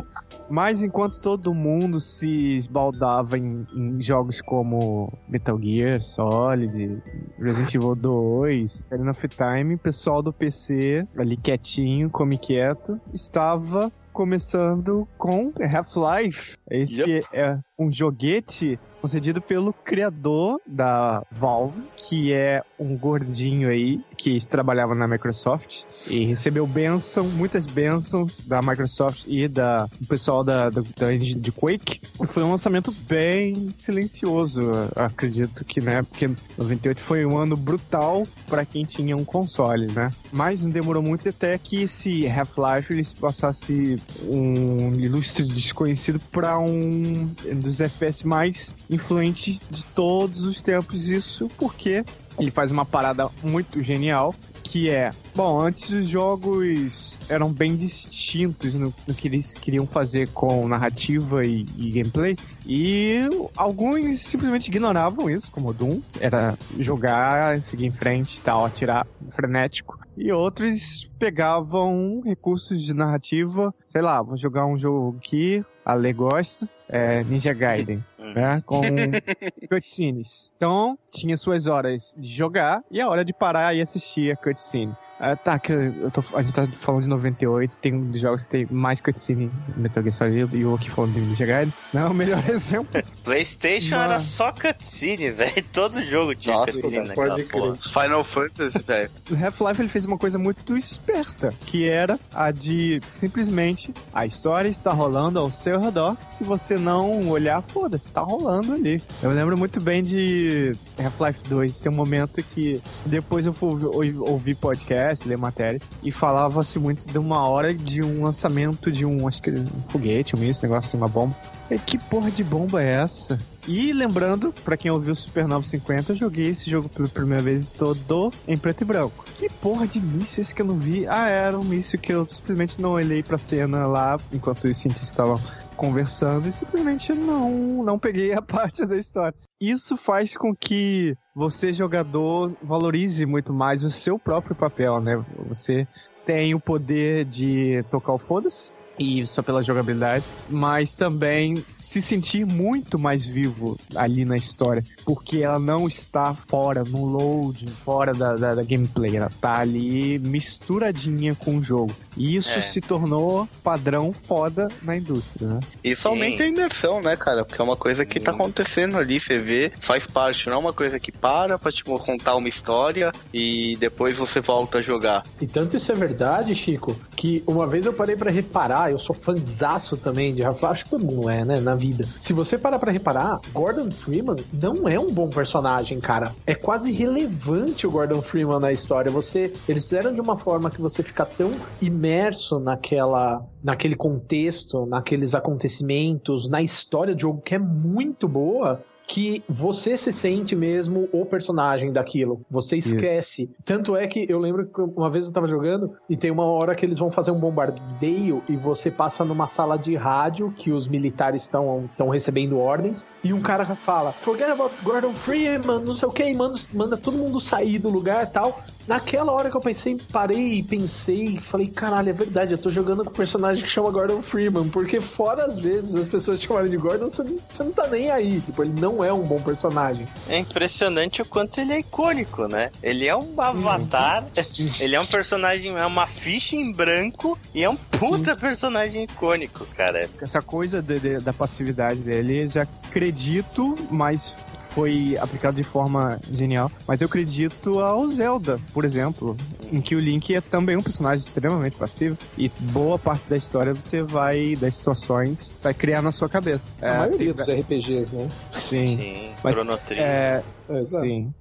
Mas 0.48 0.82
enquanto 0.82 1.18
todo 1.20 1.52
mundo 1.52 2.00
se 2.00 2.54
esbaldava 2.56 3.36
em, 3.38 3.66
em 3.74 4.00
jogos 4.00 4.40
como 4.40 5.12
Metal 5.28 5.58
Gear 5.60 6.00
Solid, 6.00 7.02
Resident 7.40 7.74
Evil 7.74 7.94
2, 7.96 8.82
Ocarina 8.86 9.10
of 9.10 9.28
Time, 9.28 9.74
o 9.74 9.78
pessoal 9.78 10.22
do 10.22 10.32
PC, 10.32 11.06
ali 11.18 11.36
quietinho, 11.36 12.08
come 12.10 12.38
quieto, 12.38 13.00
estava 13.12 13.90
começando 14.16 15.06
com 15.18 15.52
Half-Life. 15.60 16.56
Esse 16.70 17.20
é 17.34 17.58
um 17.78 17.92
joguete 17.92 18.80
concedido 19.06 19.40
pelo 19.40 19.72
criador 19.72 20.60
da 20.66 21.22
Valve, 21.30 21.80
que 21.96 22.32
é 22.32 22.60
um 22.76 22.96
gordinho 22.96 23.68
aí 23.68 24.00
que 24.16 24.44
trabalhava 24.44 24.96
na 24.96 25.06
Microsoft 25.06 25.84
e 26.08 26.24
recebeu 26.24 26.66
bênção, 26.66 27.28
muitas 27.28 27.66
bênçãos 27.66 28.40
da 28.40 28.60
Microsoft 28.60 29.22
e 29.28 29.46
da, 29.46 29.86
do 29.86 30.06
pessoal 30.08 30.42
da, 30.42 30.70
da, 30.70 30.82
da 30.96 31.14
engine 31.14 31.40
de 31.40 31.52
Quake. 31.52 32.00
E 32.20 32.26
foi 32.26 32.42
um 32.42 32.50
lançamento 32.50 32.90
bem 33.08 33.72
silencioso, 33.76 34.60
acredito 34.96 35.64
que, 35.64 35.80
né? 35.80 36.02
Porque 36.02 36.28
98 36.58 37.00
foi 37.00 37.24
um 37.24 37.38
ano 37.38 37.56
brutal 37.56 38.26
para 38.48 38.64
quem 38.64 38.84
tinha 38.84 39.16
um 39.16 39.24
console, 39.24 39.86
né? 39.92 40.10
Mas 40.32 40.62
não 40.62 40.70
demorou 40.70 41.02
muito 41.02 41.28
até 41.28 41.56
que 41.58 41.82
esse 41.82 42.26
Half-Life 42.26 42.92
ele 42.92 43.04
se 43.04 43.14
passasse 43.14 44.02
um 44.22 44.98
ilustre 44.98 45.44
desconhecido 45.44 46.18
para 46.32 46.58
um 46.58 47.32
dos 47.54 47.80
FPS 47.80 48.26
mais 48.26 48.74
influentes 48.96 49.60
de 49.70 49.84
todos 49.84 50.42
os 50.42 50.60
tempos. 50.60 51.08
Isso 51.08 51.48
porque 51.56 52.04
ele 52.38 52.50
faz 52.50 52.70
uma 52.70 52.84
parada 52.84 53.28
muito 53.42 53.82
genial, 53.82 54.34
que 54.62 54.90
é, 54.90 55.10
bom, 55.34 55.58
antes 55.58 55.90
os 55.90 56.08
jogos 56.08 57.18
eram 57.28 57.52
bem 57.52 57.76
distintos 57.76 58.74
no, 58.74 58.92
no 59.06 59.14
que 59.14 59.28
eles 59.28 59.54
queriam 59.54 59.86
fazer 59.86 60.28
com 60.28 60.68
narrativa 60.68 61.44
e, 61.46 61.64
e 61.76 61.90
gameplay, 61.90 62.36
e 62.66 63.20
alguns 63.56 64.18
simplesmente 64.20 64.68
ignoravam 64.68 65.30
isso, 65.30 65.50
como 65.50 65.70
o 65.70 65.72
Doom, 65.72 66.00
era 66.20 66.58
jogar, 66.78 67.60
seguir 67.62 67.86
em 67.86 67.90
frente 67.90 68.38
e 68.38 68.40
tal, 68.40 68.64
atirar 68.64 69.06
frenético. 69.30 69.98
E 70.16 70.32
outros 70.32 71.10
pegavam 71.18 72.22
recursos 72.24 72.82
de 72.82 72.94
narrativa, 72.94 73.74
sei 73.86 74.00
lá, 74.00 74.22
vou 74.22 74.36
jogar 74.36 74.66
um 74.66 74.78
jogo 74.78 75.16
aqui, 75.18 75.62
a 75.84 75.94
Lê 75.94 76.12
gosta, 76.12 76.68
é 76.88 77.22
Ninja 77.24 77.52
Gaiden. 77.52 78.02
Né? 78.36 78.62
Com 78.66 78.82
cutscenes. 79.70 80.52
Então, 80.56 80.98
tinha 81.10 81.38
suas 81.38 81.66
horas 81.66 82.14
de 82.18 82.30
jogar 82.30 82.82
e 82.90 83.00
a 83.00 83.08
hora 83.08 83.24
de 83.24 83.32
parar 83.32 83.74
e 83.74 83.80
assistir 83.80 84.30
a 84.30 84.36
cutscene. 84.36 84.94
Ah, 85.18 85.34
tá, 85.34 85.58
que 85.58 85.72
eu 85.72 86.10
tô, 86.10 86.22
a 86.34 86.42
gente 86.42 86.52
tá 86.54 86.66
falando 86.66 87.04
de 87.04 87.08
98, 87.08 87.78
tem 87.78 88.10
jogos 88.14 88.42
que 88.44 88.50
tem 88.50 88.66
mais 88.70 89.00
cutscene 89.00 89.50
Metal 89.76 90.02
Gear 90.02 90.12
Solid 90.12 90.56
e 90.56 90.64
o 90.64 90.74
aqui 90.74 90.90
falando 90.90 91.14
de 91.14 91.20
Ninja 91.20 91.46
Gaiden. 91.46 91.72
Não 91.94 92.02
é 92.02 92.08
o 92.08 92.14
melhor 92.14 92.42
exemplo. 92.50 93.02
PlayStation 93.24 93.96
Mano. 93.96 94.10
era 94.12 94.20
só 94.20 94.52
cutscene, 94.52 95.30
velho. 95.30 95.64
Todo 95.72 96.02
jogo 96.04 96.34
tinha 96.34 96.54
Nossa, 96.54 96.72
cutscene 96.72 97.14
pode 97.14 97.42
naquela 97.42 97.74
Final 97.76 98.24
Fantasy, 98.24 98.78
velho. 98.80 99.10
O 99.30 99.34
Half-Life 99.44 99.80
ele 99.82 99.88
fez 99.88 100.04
uma 100.04 100.18
coisa 100.18 100.38
muito 100.38 100.76
esperta, 100.76 101.52
que 101.66 101.88
era 101.88 102.18
a 102.34 102.50
de 102.50 103.00
simplesmente 103.10 103.92
a 104.12 104.26
história 104.26 104.68
está 104.68 104.92
rolando 104.92 105.38
ao 105.38 105.50
seu 105.50 105.80
redor. 105.80 106.16
Se 106.28 106.44
você 106.44 106.76
não 106.76 107.28
olhar, 107.30 107.62
foda-se, 107.62 108.10
tá 108.12 108.20
rolando 108.20 108.74
ali. 108.74 109.02
Eu 109.22 109.30
lembro 109.30 109.56
muito 109.56 109.80
bem 109.80 110.02
de 110.02 110.76
Half-Life 111.02 111.40
2, 111.48 111.80
tem 111.80 111.90
um 111.90 111.94
momento 111.94 112.42
que 112.42 112.82
depois 113.06 113.46
eu 113.46 113.52
fui 113.52 113.82
ou- 113.84 114.30
ouvir 114.30 114.54
podcast, 114.56 115.05
ler 115.26 115.38
matéria, 115.38 115.80
e 116.02 116.10
falava-se 116.10 116.78
muito 116.78 117.06
de 117.06 117.18
uma 117.18 117.48
hora 117.48 117.72
de 117.74 118.02
um 118.02 118.24
lançamento 118.24 118.90
de 118.90 119.04
um, 119.04 119.26
acho 119.26 119.42
que 119.42 119.50
um 119.50 119.82
foguete, 119.90 120.34
um 120.34 120.38
um 120.38 120.42
negócio 120.42 120.76
assim, 120.76 120.96
uma 120.96 121.08
bomba. 121.08 121.34
E 121.70 121.78
que 121.78 121.98
porra 121.98 122.30
de 122.30 122.44
bomba 122.44 122.82
é 122.82 122.92
essa? 122.94 123.38
E 123.66 123.92
lembrando, 123.92 124.54
pra 124.64 124.76
quem 124.76 124.90
ouviu 124.90 125.16
Super 125.16 125.46
50, 125.62 126.12
eu 126.12 126.16
joguei 126.16 126.46
esse 126.46 126.70
jogo 126.70 126.88
pela 126.88 127.08
primeira 127.08 127.42
vez 127.42 127.72
todo 127.72 128.32
em 128.46 128.56
preto 128.56 128.82
e 128.82 128.84
branco. 128.84 129.24
Que 129.36 129.50
porra 129.50 129.86
de 129.86 130.00
míssil 130.00 130.42
esse 130.42 130.54
que 130.54 130.62
eu 130.62 130.66
não 130.66 130.78
vi? 130.78 131.06
Ah, 131.08 131.28
era 131.28 131.58
um 131.58 131.64
míssil 131.64 131.98
que 131.98 132.12
eu 132.12 132.28
simplesmente 132.28 132.80
não 132.80 132.90
olhei 132.90 133.22
pra 133.22 133.38
cena 133.38 133.86
lá 133.86 134.18
enquanto 134.32 134.64
os 134.64 134.78
cientistas 134.78 135.08
estavam 135.08 135.40
conversando 135.76 136.48
e 136.48 136.52
simplesmente 136.52 137.12
não, 137.12 137.84
não 137.84 137.98
peguei 137.98 138.32
a 138.32 138.40
parte 138.42 138.84
da 138.84 138.96
história. 138.96 139.34
Isso 139.60 139.96
faz 139.96 140.36
com 140.36 140.54
que 140.54 141.16
você, 141.34 141.72
jogador, 141.72 142.54
valorize 142.62 143.24
muito 143.24 143.52
mais 143.52 143.84
o 143.84 143.90
seu 143.90 144.18
próprio 144.18 144.56
papel, 144.56 145.00
né? 145.00 145.24
Você 145.48 145.86
tem 146.24 146.54
o 146.54 146.60
poder 146.60 147.24
de 147.24 147.84
tocar 147.90 148.12
o 148.12 148.18
foda-se, 148.18 148.72
e 148.98 149.26
só 149.26 149.42
pela 149.42 149.62
jogabilidade, 149.62 150.24
mas 150.48 150.94
também 150.94 151.62
se 151.74 152.00
sentir 152.02 152.44
muito 152.44 152.98
mais 152.98 153.26
vivo 153.26 153.78
ali 153.94 154.24
na 154.24 154.36
história, 154.36 154.82
porque 155.04 155.38
ela 155.38 155.58
não 155.58 155.86
está 155.86 156.34
fora 156.48 156.82
no 156.84 157.04
loading, 157.04 157.68
fora 157.84 158.12
da, 158.12 158.34
da, 158.34 158.54
da 158.54 158.62
gameplay, 158.62 159.16
ela 159.16 159.30
tá 159.40 159.58
ali 159.58 160.18
misturadinha 160.18 161.34
com 161.34 161.56
o 161.58 161.62
jogo. 161.62 161.92
E 162.16 162.34
isso 162.36 162.50
É. 162.50 162.60
se 162.62 162.80
tornou 162.80 163.46
padrão 163.62 164.12
foda 164.12 164.68
na 164.82 164.96
indústria, 164.96 165.46
né? 165.48 165.60
Isso 165.84 166.02
Sim. 166.02 166.08
aumenta 166.08 166.42
a 166.42 166.46
imersão, 166.46 167.00
né, 167.02 167.14
cara? 167.16 167.44
Porque 167.44 167.60
é 167.60 167.64
uma 167.64 167.76
coisa 167.76 168.06
que 168.06 168.18
tá 168.18 168.32
Sim. 168.32 168.38
acontecendo 168.38 168.96
ali, 168.96 169.20
você 169.20 169.36
vê, 169.36 169.70
faz 169.80 170.06
parte, 170.06 170.46
não 170.48 170.54
é 170.54 170.58
uma 170.58 170.72
coisa 170.72 170.98
que 170.98 171.12
para 171.12 171.58
pra 171.58 171.70
te 171.70 171.84
contar 171.84 172.34
uma 172.36 172.48
história 172.48 173.12
e 173.32 173.76
depois 173.78 174.16
você 174.16 174.40
volta 174.40 174.78
a 174.78 174.82
jogar. 174.82 175.24
E 175.40 175.46
tanto 175.46 175.76
isso 175.76 175.92
é 175.92 175.94
verdade, 175.94 176.54
Chico, 176.54 176.98
que 177.14 177.42
uma 177.46 177.66
vez 177.66 177.84
eu 177.84 177.92
parei 177.92 178.16
pra 178.16 178.30
reparar, 178.30 178.85
eu 178.90 178.98
sou 178.98 179.14
fãzaço 179.14 179.96
também 179.96 180.34
de 180.34 180.42
Half-Life, 180.42 180.72
acho 180.72 180.84
que 180.84 180.90
todo 180.90 181.04
mundo 181.04 181.30
é, 181.30 181.44
né, 181.44 181.60
na 181.60 181.74
vida. 181.74 182.06
Se 182.20 182.32
você 182.32 182.58
parar 182.58 182.78
pra 182.78 182.92
reparar, 182.92 183.40
Gordon 183.52 183.90
Freeman 183.90 184.36
não 184.52 184.88
é 184.88 184.98
um 184.98 185.12
bom 185.12 185.28
personagem, 185.28 186.00
cara. 186.00 186.32
É 186.46 186.54
quase 186.54 186.90
irrelevante 186.90 187.86
o 187.86 187.90
Gordon 187.90 188.22
Freeman 188.22 188.60
na 188.60 188.72
história. 188.72 189.10
Você, 189.10 189.52
eles 189.68 189.84
fizeram 189.84 190.12
de 190.12 190.20
uma 190.20 190.36
forma 190.36 190.70
que 190.70 190.80
você 190.80 191.02
fica 191.02 191.24
tão 191.24 191.52
imerso 191.80 192.58
naquela, 192.58 193.44
naquele 193.62 193.96
contexto, 193.96 194.86
naqueles 194.86 195.34
acontecimentos, 195.34 196.48
na 196.48 196.62
história 196.62 197.14
do 197.14 197.20
jogo 197.20 197.42
que 197.42 197.54
é 197.54 197.58
muito 197.58 198.28
boa. 198.28 198.82
Que 199.06 199.42
você 199.48 199.96
se 199.96 200.12
sente 200.12 200.54
mesmo 200.56 201.08
o 201.12 201.24
personagem 201.24 201.92
daquilo. 201.92 202.40
Você 202.50 202.76
Isso. 202.76 202.94
esquece. 202.94 203.50
Tanto 203.64 203.96
é 203.96 204.06
que 204.06 204.26
eu 204.28 204.38
lembro 204.38 204.66
que 204.66 204.80
uma 204.80 205.10
vez 205.10 205.26
eu 205.26 205.32
tava 205.32 205.46
jogando 205.46 205.92
e 206.08 206.16
tem 206.16 206.30
uma 206.30 206.44
hora 206.44 206.74
que 206.74 206.84
eles 206.84 206.98
vão 206.98 207.10
fazer 207.10 207.30
um 207.30 207.38
bombardeio 207.38 208.42
e 208.48 208.56
você 208.56 208.90
passa 208.90 209.24
numa 209.24 209.46
sala 209.46 209.78
de 209.78 209.94
rádio 209.94 210.52
que 210.56 210.72
os 210.72 210.88
militares 210.88 211.42
estão 211.42 211.88
estão 211.90 212.08
recebendo 212.08 212.58
ordens 212.58 213.04
e 213.22 213.32
um 213.32 213.40
cara 213.40 213.64
fala: 213.76 214.12
Forget 214.12 214.50
about 214.50 214.74
Gordon 214.82 215.12
Freeman, 215.12 215.80
não 215.80 215.96
sei 215.96 216.08
o 216.08 216.12
que, 216.12 216.22
e 216.22 216.34
manda, 216.34 216.58
manda 216.72 216.96
todo 216.96 217.16
mundo 217.16 217.40
sair 217.40 217.78
do 217.78 217.88
lugar 217.88 218.22
e 218.24 218.26
tal. 218.26 218.62
Naquela 218.86 219.32
hora 219.32 219.50
que 219.50 219.56
eu 219.56 219.60
pensei, 219.60 219.98
parei 220.12 220.54
e 220.54 220.62
pensei, 220.62 221.40
falei, 221.40 221.66
caralho, 221.66 222.10
é 222.10 222.12
verdade, 222.12 222.52
eu 222.52 222.58
tô 222.58 222.70
jogando 222.70 223.02
com 223.02 223.10
um 223.10 223.14
personagem 223.14 223.64
que 223.64 223.68
chama 223.68 223.90
Gordon 223.90 224.22
Freeman, 224.22 224.68
porque 224.68 225.00
fora 225.00 225.44
às 225.44 225.58
vezes 225.58 225.92
as 225.92 226.06
pessoas 226.06 226.40
chamarem 226.40 226.70
de 226.70 226.76
Gordon, 226.76 227.10
você 227.10 227.24
não, 227.24 227.36
você 227.50 227.64
não 227.64 227.72
tá 227.72 227.88
nem 227.88 228.12
aí, 228.12 228.40
tipo, 228.40 228.62
ele 228.62 228.80
não 228.80 228.95
é 229.04 229.12
um 229.12 229.22
bom 229.22 229.40
personagem. 229.40 230.06
É 230.28 230.38
impressionante 230.38 231.22
o 231.22 231.24
quanto 231.24 231.58
ele 231.60 231.72
é 231.72 231.78
icônico, 231.80 232.46
né? 232.48 232.70
Ele 232.82 233.06
é 233.06 233.16
um 233.16 233.40
avatar, 233.40 234.24
ele 234.80 234.94
é 234.96 235.00
um 235.00 235.06
personagem, 235.06 235.76
é 235.76 235.86
uma 235.86 236.06
ficha 236.06 236.56
em 236.56 236.72
branco 236.72 237.38
e 237.54 237.62
é 237.64 237.68
um 237.70 237.76
puta 237.76 238.36
personagem 238.36 239.04
icônico, 239.04 239.66
cara. 239.76 240.08
Essa 240.20 240.40
coisa 240.42 240.80
de- 240.82 240.98
de- 241.00 241.20
da 241.20 241.32
passividade 241.32 242.00
dele, 242.00 242.48
já 242.48 242.62
acredito, 242.62 243.74
mas 243.90 244.34
foi 244.76 245.16
aplicado 245.18 245.56
de 245.56 245.62
forma 245.62 246.20
genial. 246.30 246.70
Mas 246.86 247.00
eu 247.00 247.06
acredito 247.06 247.80
ao 247.80 248.06
Zelda, 248.08 248.60
por 248.74 248.84
exemplo, 248.84 249.34
em 249.72 249.80
que 249.80 249.96
o 249.96 249.98
Link 249.98 250.34
é 250.34 250.40
também 250.42 250.76
um 250.76 250.82
personagem 250.82 251.24
extremamente 251.24 251.78
passivo 251.78 252.18
e 252.36 252.50
boa 252.60 252.98
parte 252.98 253.22
da 253.26 253.38
história 253.38 253.72
você 253.72 254.02
vai, 254.02 254.54
das 254.54 254.74
situações, 254.74 255.54
vai 255.62 255.72
criar 255.72 256.02
na 256.02 256.12
sua 256.12 256.28
cabeça. 256.28 256.66
A 256.82 256.98
maioria 256.98 257.32
dos 257.32 257.48
RPGs, 257.48 258.14
né? 258.14 258.28
Sim. 258.52 258.86
Sim, 258.86 259.30
Mas, 259.42 259.54
Chrono 259.54 259.78
Trigger. 259.78 260.06
É, 260.06 260.42
Exato. 260.68 261.04
Sim, 261.04 261.32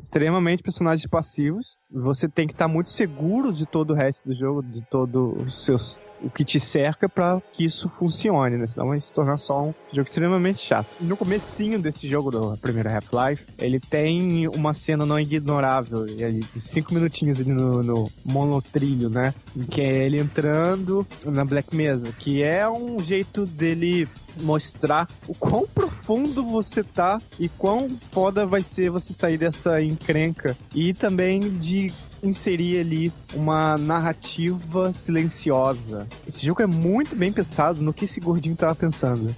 extremamente 0.00 0.62
personagens 0.62 1.06
passivos. 1.06 1.78
Você 1.90 2.28
tem 2.28 2.46
que 2.46 2.52
estar 2.52 2.68
muito 2.68 2.88
seguro 2.88 3.52
de 3.52 3.66
todo 3.66 3.92
o 3.92 3.94
resto 3.94 4.28
do 4.28 4.34
jogo, 4.34 4.62
de 4.62 4.82
todo 4.90 5.36
os 5.42 5.64
seus, 5.64 6.00
o 6.22 6.30
que 6.30 6.44
te 6.44 6.58
cerca 6.58 7.08
pra 7.08 7.40
que 7.52 7.64
isso 7.64 7.88
funcione, 7.88 8.56
né? 8.56 8.66
Senão 8.66 8.88
vai 8.88 9.00
se 9.00 9.12
tornar 9.12 9.36
só 9.36 9.62
um 9.62 9.74
jogo 9.92 10.08
extremamente 10.08 10.60
chato. 10.60 10.88
No 11.00 11.16
comecinho 11.16 11.78
desse 11.78 12.08
jogo 12.08 12.30
do 12.30 12.56
primeiro 12.58 12.88
Half-Life, 12.88 13.46
ele 13.58 13.78
tem 13.78 14.48
uma 14.48 14.74
cena 14.74 15.04
não 15.06 15.18
ignorável, 15.18 16.06
de 16.06 16.60
cinco 16.60 16.94
minutinhos 16.94 17.40
ali 17.40 17.52
no, 17.52 17.82
no 17.82 18.10
monotrilho, 18.24 19.08
né? 19.08 19.34
Que 19.70 19.80
é 19.80 20.04
ele 20.04 20.18
entrando 20.18 21.06
na 21.24 21.44
Black 21.44 21.74
Mesa, 21.74 22.10
que 22.12 22.42
é 22.42 22.68
um 22.68 22.98
jeito 23.00 23.44
dele 23.44 24.08
mostrar 24.40 25.08
o 25.28 25.34
quão 25.34 25.66
profundo 25.66 26.42
você 26.42 26.82
tá 26.82 27.20
e 27.38 27.48
quão 27.48 27.90
foda 28.10 28.46
vai 28.46 28.62
ser 28.62 28.71
você 28.90 29.12
sair 29.12 29.38
dessa 29.38 29.82
encrenca. 29.82 30.56
E 30.74 30.92
também 30.92 31.40
de 31.58 31.92
inserir 32.22 32.80
ali 32.80 33.12
uma 33.34 33.76
narrativa 33.76 34.92
silenciosa. 34.92 36.06
Esse 36.26 36.44
jogo 36.46 36.62
é 36.62 36.66
muito 36.66 37.16
bem 37.16 37.32
pensado 37.32 37.82
no 37.82 37.92
que 37.92 38.04
esse 38.04 38.20
gordinho 38.20 38.56
tava 38.56 38.74
pensando. 38.74 39.34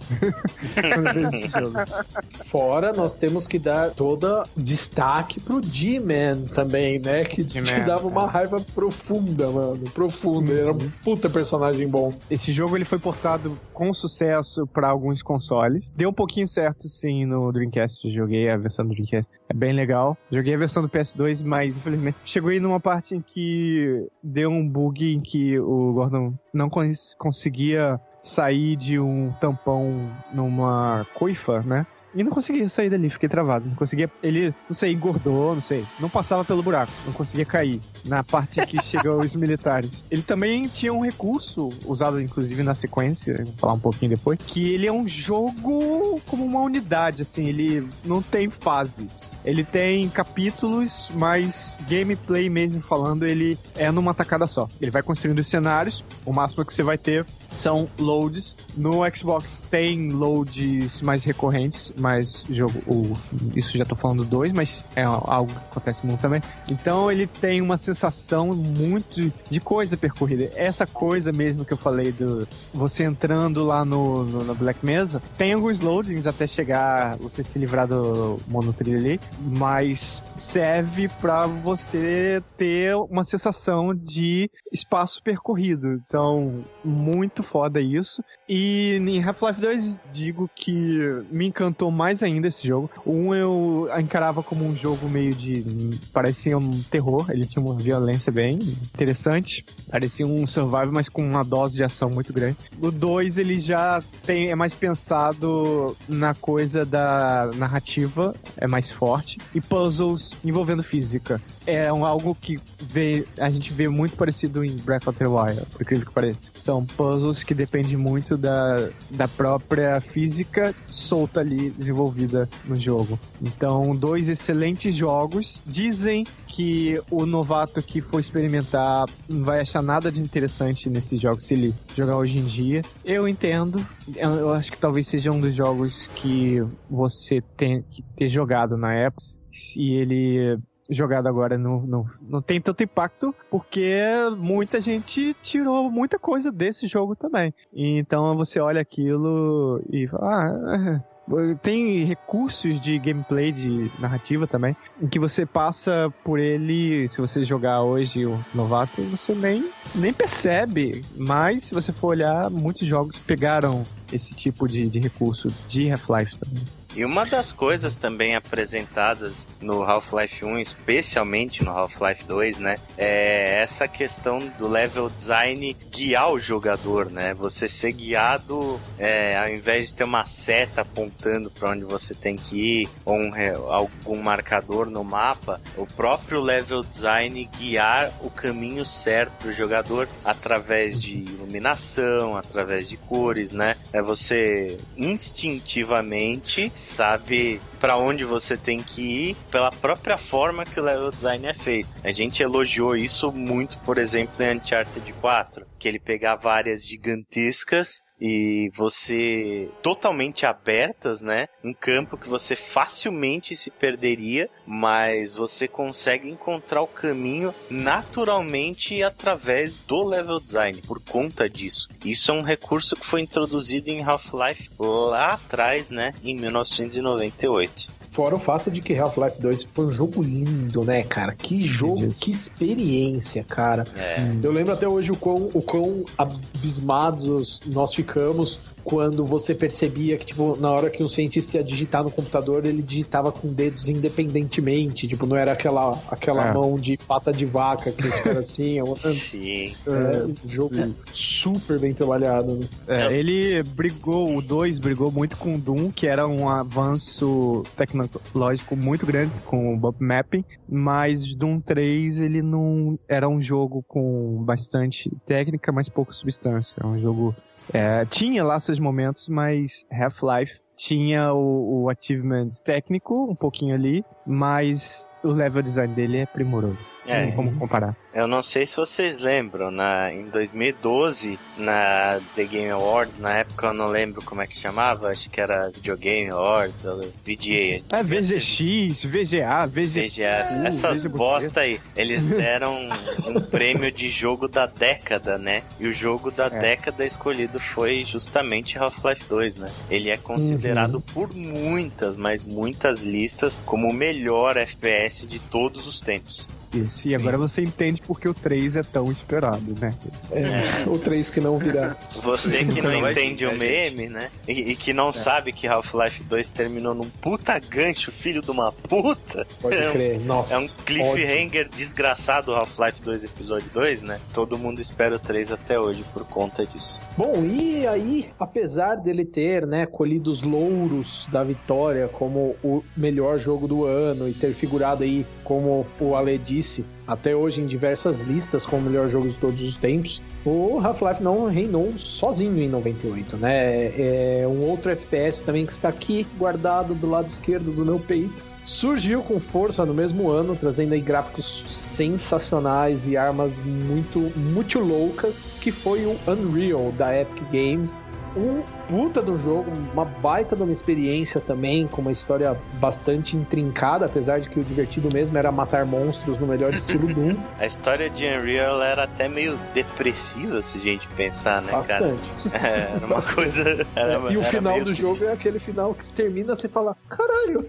Fora, 2.50 2.92
nós 2.92 3.14
temos 3.14 3.46
que 3.46 3.58
dar 3.58 3.90
toda 3.90 4.44
destaque 4.56 5.40
pro 5.40 5.62
G-Man 5.62 6.46
também, 6.54 6.98
né? 6.98 7.24
Que 7.24 7.44
te 7.44 7.60
dava 7.80 8.06
uma 8.06 8.24
é. 8.24 8.26
raiva 8.26 8.60
profunda, 8.74 9.50
mano. 9.50 9.90
Profunda. 9.90 10.52
Ele 10.52 10.60
era 10.60 10.72
um 10.72 10.90
puta 11.02 11.28
personagem 11.28 11.88
bom. 11.88 12.12
Esse 12.30 12.52
jogo 12.52 12.76
ele 12.76 12.84
foi 12.84 12.98
portado 12.98 13.58
com 13.72 13.92
sucesso 13.92 14.66
para 14.66 14.88
alguns 14.88 15.22
consoles. 15.22 15.90
Deu 15.96 16.10
um 16.10 16.12
pouquinho 16.12 16.46
certo 16.46 16.88
sim 16.88 17.24
no 17.24 17.50
Dreamcast. 17.52 18.10
Joguei 18.10 18.50
a 18.50 18.56
versão 18.56 18.86
do 18.86 18.94
Dreamcast. 18.94 19.30
É 19.48 19.54
bem 19.54 19.72
legal. 19.72 20.16
Joguei 20.30 20.54
a 20.54 20.58
versão 20.58 20.82
do 20.82 20.88
PS2, 20.88 21.44
mas 21.44 21.76
infelizmente 21.76 22.16
chegou 22.24 22.50
aí 22.50 22.60
numa 22.60 22.73
parte 22.80 23.14
em 23.14 23.20
que 23.20 24.06
deu 24.22 24.50
um 24.50 24.66
bug 24.68 25.14
em 25.14 25.20
que 25.20 25.58
o 25.58 25.92
Gordon 25.92 26.34
não 26.52 26.68
cons- 26.68 27.14
conseguia 27.18 28.00
sair 28.22 28.76
de 28.76 28.98
um 28.98 29.32
tampão 29.40 30.10
numa 30.32 31.04
coifa, 31.14 31.60
né? 31.62 31.86
E 32.14 32.22
não 32.22 32.30
conseguia 32.30 32.68
sair 32.68 32.90
dali, 32.90 33.10
fiquei 33.10 33.28
travado. 33.28 33.68
Não 33.68 33.74
conseguia. 33.74 34.10
Ele, 34.22 34.54
não 34.68 34.74
sei, 34.74 34.92
engordou, 34.92 35.54
não 35.54 35.60
sei. 35.60 35.84
Não 35.98 36.08
passava 36.08 36.44
pelo 36.44 36.62
buraco, 36.62 36.92
não 37.04 37.12
conseguia 37.12 37.44
cair. 37.44 37.80
Na 38.04 38.22
parte 38.22 38.64
que 38.66 38.80
chegou 38.84 39.20
os 39.20 39.34
militares. 39.34 40.04
Ele 40.10 40.22
também 40.22 40.66
tinha 40.68 40.92
um 40.92 41.00
recurso, 41.00 41.70
usado 41.86 42.20
inclusive 42.20 42.62
na 42.62 42.74
sequência, 42.74 43.42
vou 43.44 43.54
falar 43.54 43.72
um 43.74 43.80
pouquinho 43.80 44.10
depois, 44.10 44.38
que 44.38 44.72
ele 44.72 44.86
é 44.86 44.92
um 44.92 45.06
jogo 45.08 46.20
como 46.26 46.44
uma 46.44 46.60
unidade, 46.60 47.22
assim. 47.22 47.46
Ele 47.46 47.88
não 48.04 48.22
tem 48.22 48.48
fases. 48.48 49.32
Ele 49.44 49.64
tem 49.64 50.08
capítulos, 50.08 51.10
mas 51.14 51.76
gameplay 51.88 52.48
mesmo 52.48 52.80
falando, 52.80 53.26
ele 53.26 53.58
é 53.76 53.90
numa 53.90 54.14
tacada 54.14 54.46
só. 54.46 54.68
Ele 54.80 54.90
vai 54.90 55.02
construindo 55.02 55.38
os 55.38 55.48
cenários, 55.48 56.04
o 56.24 56.32
máximo 56.32 56.64
que 56.64 56.72
você 56.72 56.82
vai 56.82 56.98
ter 56.98 57.26
são 57.54 57.88
loads. 57.98 58.56
No 58.76 59.00
Xbox 59.14 59.62
tem 59.70 60.10
loads 60.10 61.00
mais 61.02 61.24
recorrentes, 61.24 61.92
mas 61.96 62.44
jogo, 62.50 62.78
o, 62.86 63.16
isso 63.56 63.76
já 63.76 63.84
tô 63.84 63.94
falando 63.94 64.24
dois, 64.24 64.52
mas 64.52 64.86
é 64.96 65.02
algo 65.02 65.52
que 65.52 65.58
acontece 65.70 66.06
no 66.06 66.16
também. 66.16 66.42
Então 66.68 67.10
ele 67.10 67.26
tem 67.26 67.60
uma 67.60 67.76
sensação 67.76 68.54
muito 68.54 69.32
de 69.50 69.60
coisa 69.60 69.96
percorrida. 69.96 70.50
Essa 70.54 70.86
coisa 70.86 71.32
mesmo 71.32 71.64
que 71.64 71.72
eu 71.72 71.76
falei 71.76 72.12
do 72.12 72.46
você 72.72 73.04
entrando 73.04 73.64
lá 73.64 73.84
no, 73.84 74.24
no, 74.24 74.44
no 74.44 74.54
Black 74.54 74.84
Mesa, 74.84 75.22
tem 75.36 75.52
alguns 75.52 75.80
loadings 75.80 76.26
até 76.26 76.46
chegar, 76.46 77.16
você 77.18 77.42
se 77.44 77.58
livrar 77.58 77.86
do 77.86 78.38
monotrilho 78.48 78.98
ali, 78.98 79.20
mas 79.40 80.22
serve 80.36 81.08
para 81.20 81.46
você 81.46 82.42
ter 82.56 82.94
uma 82.96 83.24
sensação 83.24 83.94
de 83.94 84.50
espaço 84.72 85.22
percorrido. 85.22 85.92
Então, 85.92 86.64
muito 86.84 87.42
foda 87.44 87.80
isso. 87.80 88.22
E 88.48 88.96
em 88.96 89.22
Half-Life 89.22 89.60
2, 89.60 90.00
digo 90.12 90.50
que 90.54 91.22
me 91.30 91.46
encantou 91.46 91.90
mais 91.90 92.22
ainda 92.22 92.48
esse 92.48 92.66
jogo. 92.66 92.90
Um 93.06 93.34
eu 93.34 93.88
encarava 93.98 94.42
como 94.42 94.64
um 94.64 94.76
jogo 94.76 95.08
meio 95.08 95.34
de. 95.34 95.64
parecia 96.12 96.58
um 96.58 96.82
terror, 96.84 97.30
ele 97.30 97.46
tinha 97.46 97.64
uma 97.64 97.74
violência 97.74 98.32
bem 98.32 98.54
interessante. 98.54 99.64
Parecia 99.90 100.26
um 100.26 100.46
survival, 100.46 100.92
mas 100.92 101.08
com 101.08 101.22
uma 101.22 101.42
dose 101.42 101.76
de 101.76 101.84
ação 101.84 102.10
muito 102.10 102.32
grande. 102.32 102.56
O 102.80 102.90
2, 102.90 103.38
ele 103.38 103.58
já 103.58 104.02
tem, 104.24 104.50
é 104.50 104.54
mais 104.54 104.74
pensado 104.74 105.96
na 106.08 106.34
coisa 106.34 106.84
da 106.84 107.50
narrativa, 107.56 108.34
é 108.56 108.66
mais 108.66 108.90
forte. 108.90 109.38
E 109.54 109.60
puzzles 109.60 110.32
envolvendo 110.44 110.82
física. 110.82 111.40
É 111.66 111.92
um, 111.92 112.04
algo 112.04 112.36
que 112.38 112.60
vê, 112.78 113.26
a 113.38 113.48
gente 113.48 113.72
vê 113.72 113.88
muito 113.88 114.16
parecido 114.16 114.64
em 114.64 114.76
Breath 114.76 115.08
of 115.08 115.18
the 115.18 115.26
Wild, 115.26 115.62
por 115.72 115.82
incrível 115.82 116.06
que 116.06 116.12
pareça. 116.12 116.38
São 116.54 116.84
puzzles 116.84 117.33
que 117.42 117.54
dependem 117.54 117.96
muito 117.96 118.36
da, 118.36 118.88
da 119.10 119.26
própria 119.26 120.00
física 120.00 120.74
solta 120.88 121.40
ali, 121.40 121.70
desenvolvida 121.70 122.48
no 122.64 122.76
jogo. 122.76 123.18
Então, 123.42 123.92
dois 123.92 124.28
excelentes 124.28 124.94
jogos. 124.94 125.60
Dizem 125.66 126.24
que 126.46 127.00
o 127.10 127.26
novato 127.26 127.82
que 127.82 128.00
for 128.00 128.20
experimentar 128.20 129.06
não 129.28 129.42
vai 129.42 129.60
achar 129.60 129.82
nada 129.82 130.12
de 130.12 130.20
interessante 130.20 130.88
nesse 130.88 131.16
jogo 131.16 131.40
se 131.40 131.54
ele 131.54 131.74
jogar 131.96 132.16
hoje 132.16 132.38
em 132.38 132.44
dia. 132.44 132.82
Eu 133.04 133.26
entendo. 133.26 133.84
Eu 134.16 134.52
acho 134.52 134.70
que 134.70 134.78
talvez 134.78 135.08
seja 135.08 135.32
um 135.32 135.40
dos 135.40 135.54
jogos 135.54 136.08
que 136.14 136.62
você 136.88 137.40
tem 137.56 137.82
que 137.82 138.02
ter 138.16 138.28
jogado 138.28 138.76
na 138.76 138.94
época. 138.94 139.24
Se 139.50 139.82
ele 139.82 140.58
jogado 140.88 141.26
agora 141.26 141.56
não, 141.56 141.80
não, 141.80 142.04
não 142.22 142.42
tem 142.42 142.60
tanto 142.60 142.82
impacto, 142.84 143.34
porque 143.50 144.00
muita 144.36 144.80
gente 144.80 145.34
tirou 145.42 145.90
muita 145.90 146.18
coisa 146.18 146.50
desse 146.50 146.86
jogo 146.86 147.16
também. 147.16 147.54
Então 147.72 148.36
você 148.36 148.60
olha 148.60 148.80
aquilo 148.80 149.82
e 149.90 150.06
fala, 150.06 150.46
ah, 150.46 151.02
tem 151.62 152.04
recursos 152.04 152.78
de 152.78 152.98
gameplay, 152.98 153.50
de 153.50 153.90
narrativa 153.98 154.46
também, 154.46 154.76
em 155.00 155.06
que 155.06 155.18
você 155.18 155.46
passa 155.46 156.12
por 156.22 156.38
ele, 156.38 157.08
se 157.08 157.20
você 157.20 157.44
jogar 157.44 157.82
hoje 157.82 158.26
o 158.26 158.38
novato, 158.54 159.02
você 159.02 159.34
nem, 159.34 159.68
nem 159.94 160.12
percebe. 160.12 161.04
Mas 161.16 161.64
se 161.64 161.74
você 161.74 161.92
for 161.92 162.08
olhar, 162.08 162.50
muitos 162.50 162.86
jogos 162.86 163.18
pegaram 163.18 163.82
esse 164.12 164.34
tipo 164.34 164.68
de, 164.68 164.86
de 164.88 164.98
recurso 165.00 165.52
de 165.66 165.90
Half-Life 165.90 166.36
também. 166.38 166.83
E 166.96 167.04
uma 167.04 167.26
das 167.26 167.50
coisas 167.50 167.96
também 167.96 168.36
apresentadas 168.36 169.48
no 169.60 169.82
Half-Life 169.82 170.44
1, 170.44 170.60
especialmente 170.60 171.64
no 171.64 171.72
Half-Life 171.72 172.22
2, 172.24 172.58
né, 172.58 172.76
é 172.96 173.60
essa 173.60 173.88
questão 173.88 174.38
do 174.58 174.68
level 174.68 175.10
design 175.10 175.76
guiar 175.90 176.30
o 176.30 176.38
jogador, 176.38 177.10
né? 177.10 177.34
Você 177.34 177.68
ser 177.68 177.92
guiado, 177.92 178.80
é, 178.96 179.36
ao 179.36 179.48
invés 179.48 179.88
de 179.88 179.94
ter 179.94 180.04
uma 180.04 180.24
seta 180.24 180.82
apontando 180.82 181.50
para 181.50 181.70
onde 181.70 181.84
você 181.84 182.14
tem 182.14 182.36
que 182.36 182.82
ir 182.82 182.88
ou 183.04 183.16
um, 183.16 183.30
algum 183.68 184.22
marcador 184.22 184.86
no 184.86 185.02
mapa, 185.02 185.60
o 185.76 185.86
próprio 185.86 186.40
level 186.40 186.82
design 186.82 187.50
guiar 187.58 188.12
o 188.22 188.30
caminho 188.30 188.86
certo 188.86 189.48
do 189.48 189.52
jogador 189.52 190.08
através 190.24 191.00
de 191.00 191.12
iluminação, 191.12 192.36
através 192.36 192.88
de 192.88 192.96
cores, 192.96 193.50
né? 193.50 193.76
É 193.92 194.00
você 194.00 194.78
instintivamente 194.96 196.72
sabe 196.84 197.60
para 197.80 197.96
onde 197.96 198.24
você 198.24 198.56
tem 198.56 198.78
que 198.78 199.30
ir 199.30 199.36
pela 199.50 199.70
própria 199.70 200.16
forma 200.18 200.64
que 200.64 200.78
o 200.78 200.82
level 200.82 201.10
design 201.10 201.46
é 201.46 201.54
feito. 201.54 201.96
A 202.04 202.12
gente 202.12 202.42
elogiou 202.42 202.96
isso 202.96 203.32
muito, 203.32 203.78
por 203.78 203.98
exemplo, 203.98 204.42
em 204.42 204.56
Uncharted 204.56 205.12
4, 205.20 205.66
que 205.84 205.88
ele 205.88 206.00
pegava 206.00 206.50
áreas 206.50 206.86
gigantescas 206.86 208.00
e 208.18 208.70
você 208.74 209.68
totalmente 209.82 210.46
abertas, 210.46 211.20
né? 211.20 211.46
Um 211.62 211.74
campo 211.74 212.16
que 212.16 212.26
você 212.26 212.56
facilmente 212.56 213.54
se 213.54 213.70
perderia, 213.70 214.48
mas 214.66 215.34
você 215.34 215.68
consegue 215.68 216.30
encontrar 216.30 216.80
o 216.80 216.86
caminho 216.86 217.54
naturalmente 217.68 219.02
através 219.02 219.76
do 219.76 220.02
level 220.04 220.40
design, 220.40 220.80
por 220.86 221.04
conta 221.04 221.50
disso. 221.50 221.86
Isso 222.02 222.30
é 222.30 222.34
um 222.34 222.42
recurso 222.42 222.96
que 222.96 223.04
foi 223.04 223.20
introduzido 223.20 223.90
em 223.90 224.02
Half-Life 224.02 224.70
lá 224.78 225.34
atrás, 225.34 225.90
né? 225.90 226.14
Em 226.24 226.34
1998. 226.34 228.03
Fora 228.14 228.36
o 228.36 228.38
fato 228.38 228.70
de 228.70 228.80
que 228.80 228.96
Half-Life 228.96 229.42
2 229.42 229.66
foi 229.74 229.86
um 229.86 229.92
jogo 229.92 230.22
lindo, 230.22 230.84
né, 230.84 231.02
cara? 231.02 231.34
Que 231.34 231.64
jogo, 231.64 232.06
que 232.06 232.30
experiência, 232.30 233.42
cara. 233.42 233.84
É. 233.96 234.18
Eu 234.40 234.52
lembro 234.52 234.72
até 234.72 234.86
hoje 234.86 235.10
o 235.10 235.16
quão, 235.16 235.50
o 235.52 235.60
quão 235.60 236.04
abismados 236.16 237.60
nós 237.66 237.92
ficamos 237.92 238.60
quando 238.84 239.24
você 239.24 239.54
percebia 239.54 240.16
que, 240.18 240.26
tipo, 240.26 240.56
na 240.60 240.70
hora 240.70 240.90
que 240.90 241.02
um 241.02 241.08
cientista 241.08 241.56
ia 241.56 241.64
digitar 241.64 242.04
no 242.04 242.10
computador, 242.10 242.66
ele 242.66 242.82
digitava 242.82 243.32
com 243.32 243.52
dedos 243.52 243.88
independentemente. 243.88 245.08
Tipo, 245.08 245.26
não 245.26 245.36
era 245.36 245.52
aquela, 245.52 245.98
aquela 246.10 246.48
é. 246.48 246.52
mão 246.52 246.78
de 246.78 246.96
pata 246.96 247.32
de 247.32 247.46
vaca 247.46 247.90
que 247.90 248.06
os 248.06 248.20
caras 248.20 248.52
tinham. 248.52 248.94
Sim. 248.94 249.74
É, 249.86 250.24
um 250.24 250.34
jogo 250.46 250.78
é. 250.78 250.90
super 251.12 251.80
bem 251.80 251.94
trabalhado. 251.94 252.56
Né? 252.56 252.68
É, 252.86 253.16
ele 253.16 253.62
brigou, 253.62 254.36
o 254.36 254.42
2 254.42 254.78
brigou 254.78 255.10
muito 255.10 255.36
com 255.36 255.54
o 255.54 255.58
Doom, 255.58 255.90
que 255.90 256.06
era 256.06 256.28
um 256.28 256.48
avanço 256.48 257.62
tecnológico 257.76 258.76
muito 258.76 259.06
grande 259.06 259.32
com 259.46 259.74
o 259.74 259.76
bump 259.76 260.00
mapping, 260.00 260.44
mas 260.68 261.32
Doom 261.34 261.60
3 261.60 262.20
ele 262.20 262.42
não 262.42 262.98
era 263.08 263.28
um 263.28 263.40
jogo 263.40 263.82
com 263.86 264.42
bastante 264.44 265.10
técnica, 265.26 265.72
mas 265.72 265.88
pouca 265.88 266.12
substância. 266.12 266.80
É 266.82 266.86
um 266.86 267.00
jogo 267.00 267.34
é, 267.72 268.04
tinha 268.06 268.44
lá 268.44 268.58
seus 268.60 268.78
momentos, 268.78 269.28
mas 269.28 269.86
Half-Life 269.90 270.60
tinha 270.76 271.32
o, 271.32 271.84
o 271.84 271.90
achievement 271.90 272.50
técnico 272.64 273.30
um 273.30 273.34
pouquinho 273.34 273.74
ali, 273.74 274.04
mas 274.26 275.08
o 275.24 275.28
level 275.28 275.62
design 275.62 275.94
dele 275.94 276.18
é 276.18 276.26
primoroso. 276.26 276.94
É. 277.06 277.26
Não 277.26 277.32
como 277.32 277.52
comparar. 277.56 277.96
Eu 278.14 278.28
não 278.28 278.40
sei 278.40 278.64
se 278.64 278.76
vocês 278.76 279.18
lembram, 279.18 279.70
na, 279.70 280.12
em 280.12 280.28
2012, 280.28 281.38
na 281.58 282.20
The 282.36 282.44
Game 282.44 282.70
Awards, 282.70 283.18
na 283.18 283.38
época 283.38 283.66
eu 283.66 283.74
não 283.74 283.86
lembro 283.86 284.22
como 284.24 284.40
é 284.40 284.46
que 284.46 284.56
chamava, 284.56 285.08
acho 285.08 285.28
que 285.28 285.40
era 285.40 285.68
Videogame 285.70 286.30
Awards, 286.30 286.82
VGA. 287.26 287.82
É, 287.90 288.02
VGX, 288.02 289.04
VGA, 289.04 289.66
VG... 289.66 290.08
VGA, 290.08 290.60
uh, 290.62 290.66
essas 290.66 291.02
bosta 291.02 291.60
aí. 291.60 291.80
Eles 291.96 292.28
deram 292.30 292.78
um 293.26 293.40
prêmio 293.40 293.90
de 293.90 294.08
jogo 294.08 294.46
da 294.46 294.66
década, 294.66 295.36
né? 295.36 295.62
E 295.80 295.88
o 295.88 295.92
jogo 295.92 296.30
da 296.30 296.46
é. 296.46 296.50
década 296.50 297.04
escolhido 297.04 297.58
foi 297.58 298.04
justamente 298.04 298.78
Half-Life 298.78 299.24
2, 299.28 299.56
né? 299.56 299.70
Ele 299.90 300.08
é 300.08 300.16
considerado 300.16 300.96
uhum. 300.96 301.00
por 301.00 301.34
muitas, 301.34 302.16
mas 302.16 302.44
muitas 302.44 303.02
listas 303.02 303.60
como 303.66 303.88
o 303.88 303.92
melhor 303.92 304.13
FPS 304.56 305.26
de 305.26 305.38
todos 305.38 305.86
os 305.86 306.00
tempos. 306.00 306.46
Isso, 306.74 307.06
e 307.06 307.14
agora 307.14 307.38
você 307.38 307.62
entende 307.62 308.02
porque 308.02 308.28
o 308.28 308.34
3 308.34 308.76
é 308.76 308.82
tão 308.82 309.10
esperado, 309.10 309.74
né? 309.80 309.94
É, 310.32 310.84
o 310.90 310.98
3 310.98 311.30
que 311.30 311.40
não 311.40 311.56
virá. 311.58 311.96
Você 312.22 312.64
que 312.64 312.82
não 312.82 313.08
entende 313.08 313.46
o 313.46 313.56
meme, 313.56 314.08
né? 314.08 314.30
E, 314.48 314.72
e, 314.72 314.76
que 314.76 314.92
não 314.92 315.10
é. 315.10 315.12
sabe 315.12 315.52
que 315.52 315.66
Half-Life 315.66 316.24
2 316.24 316.50
terminou 316.50 316.94
num 316.94 317.08
puta 317.08 317.58
gancho, 317.58 318.10
filho 318.10 318.42
de 318.42 318.50
uma 318.50 318.72
puta. 318.72 319.46
Pode 319.60 319.76
é 319.78 319.92
crer, 319.92 320.20
um, 320.20 320.24
nossa. 320.24 320.54
É 320.54 320.58
um 320.58 320.66
cliffhanger 320.68 321.66
pode. 321.66 321.76
desgraçado 321.76 322.52
Half-Life 322.52 323.00
2 323.02 323.24
episódio 323.24 323.70
2, 323.72 324.02
né? 324.02 324.20
Todo 324.32 324.58
mundo 324.58 324.80
espera 324.80 325.16
o 325.16 325.18
3 325.18 325.52
até 325.52 325.78
hoje 325.78 326.04
por 326.12 326.24
conta 326.24 326.64
disso. 326.66 327.00
Bom, 327.16 327.44
e 327.44 327.86
aí, 327.86 328.30
apesar 328.38 328.96
dele 328.96 329.24
ter, 329.24 329.66
né, 329.66 329.86
colhido 329.86 330.30
os 330.30 330.42
louros 330.42 331.26
da 331.30 331.44
vitória 331.44 332.08
como 332.08 332.56
o 332.62 332.82
melhor 332.96 333.38
jogo 333.38 333.68
do 333.68 333.84
ano 333.84 334.28
e 334.28 334.32
ter 334.32 334.52
figurado 334.54 335.04
aí, 335.04 335.26
como 335.44 335.86
o 336.00 336.16
Ale 336.16 336.38
disse, 336.38 336.84
até 337.06 337.36
hoje 337.36 337.60
em 337.60 337.66
diversas 337.66 338.20
listas 338.22 338.64
como 338.66 338.82
o 338.82 338.90
melhor 338.90 339.08
jogo 339.08 339.28
de 339.28 339.34
todos 339.34 339.60
os 339.60 339.78
tempos, 339.78 340.20
o 340.44 340.80
Half-Life 340.82 341.22
não 341.22 341.46
reinou 341.46 341.92
sozinho 341.92 342.58
em 342.58 342.68
98, 342.68 343.36
né? 343.36 343.92
É 343.96 344.46
um 344.48 344.68
outro 344.68 344.90
FPS 344.90 345.42
também 345.42 345.64
que 345.66 345.72
está 345.72 345.88
aqui 345.88 346.26
guardado 346.36 346.94
do 346.94 347.08
lado 347.08 347.28
esquerdo 347.28 347.70
do 347.70 347.84
meu 347.84 348.00
peito 348.00 348.54
surgiu 348.64 349.22
com 349.22 349.38
força 349.38 349.84
no 349.84 349.92
mesmo 349.92 350.30
ano, 350.30 350.56
trazendo 350.56 350.94
aí 350.94 351.00
gráficos 351.00 351.64
sensacionais 351.66 353.06
e 353.06 353.16
armas 353.16 353.56
muito, 353.58 354.32
muito 354.38 354.78
loucas, 354.78 355.50
que 355.60 355.70
foi 355.70 356.06
o 356.06 356.18
Unreal 356.26 356.90
da 356.92 357.20
Epic 357.20 357.42
Games, 357.52 357.92
um 358.36 358.62
puta 358.88 359.20
do 359.20 359.38
jogo, 359.38 359.70
uma 359.92 360.04
baita 360.04 360.56
de 360.56 360.62
uma 360.62 360.72
experiência 360.72 361.40
também, 361.40 361.86
com 361.86 362.00
uma 362.00 362.12
história 362.12 362.56
bastante 362.74 363.36
intrincada, 363.36 364.06
apesar 364.06 364.40
de 364.40 364.48
que 364.48 364.58
o 364.58 364.62
divertido 364.62 365.08
mesmo 365.12 365.36
era 365.36 365.50
matar 365.52 365.84
monstros 365.84 366.38
no 366.38 366.46
melhor 366.46 366.74
estilo 366.74 367.12
Doom. 367.12 367.32
A 367.58 367.66
história 367.66 368.10
de 368.10 368.24
Unreal 368.24 368.82
era 368.82 369.04
até 369.04 369.28
meio 369.28 369.58
depressiva, 369.72 370.60
se 370.62 370.78
a 370.78 370.80
gente 370.80 371.06
pensar, 371.08 371.62
né, 371.62 371.72
bastante. 371.72 372.22
cara? 372.50 372.64
É, 372.64 372.96
era 372.96 373.06
uma 373.06 373.22
coisa. 373.22 373.62
Era, 373.94 374.14
é, 374.14 374.32
e 374.32 374.36
o 374.36 374.42
final 374.42 374.78
do 374.78 374.84
triste. 374.86 375.02
jogo 375.02 375.24
é 375.24 375.32
aquele 375.32 375.58
final 375.58 375.94
que 375.94 376.10
termina 376.10 376.56
sem 376.56 376.68
falar, 376.68 376.96
caralho! 377.08 377.66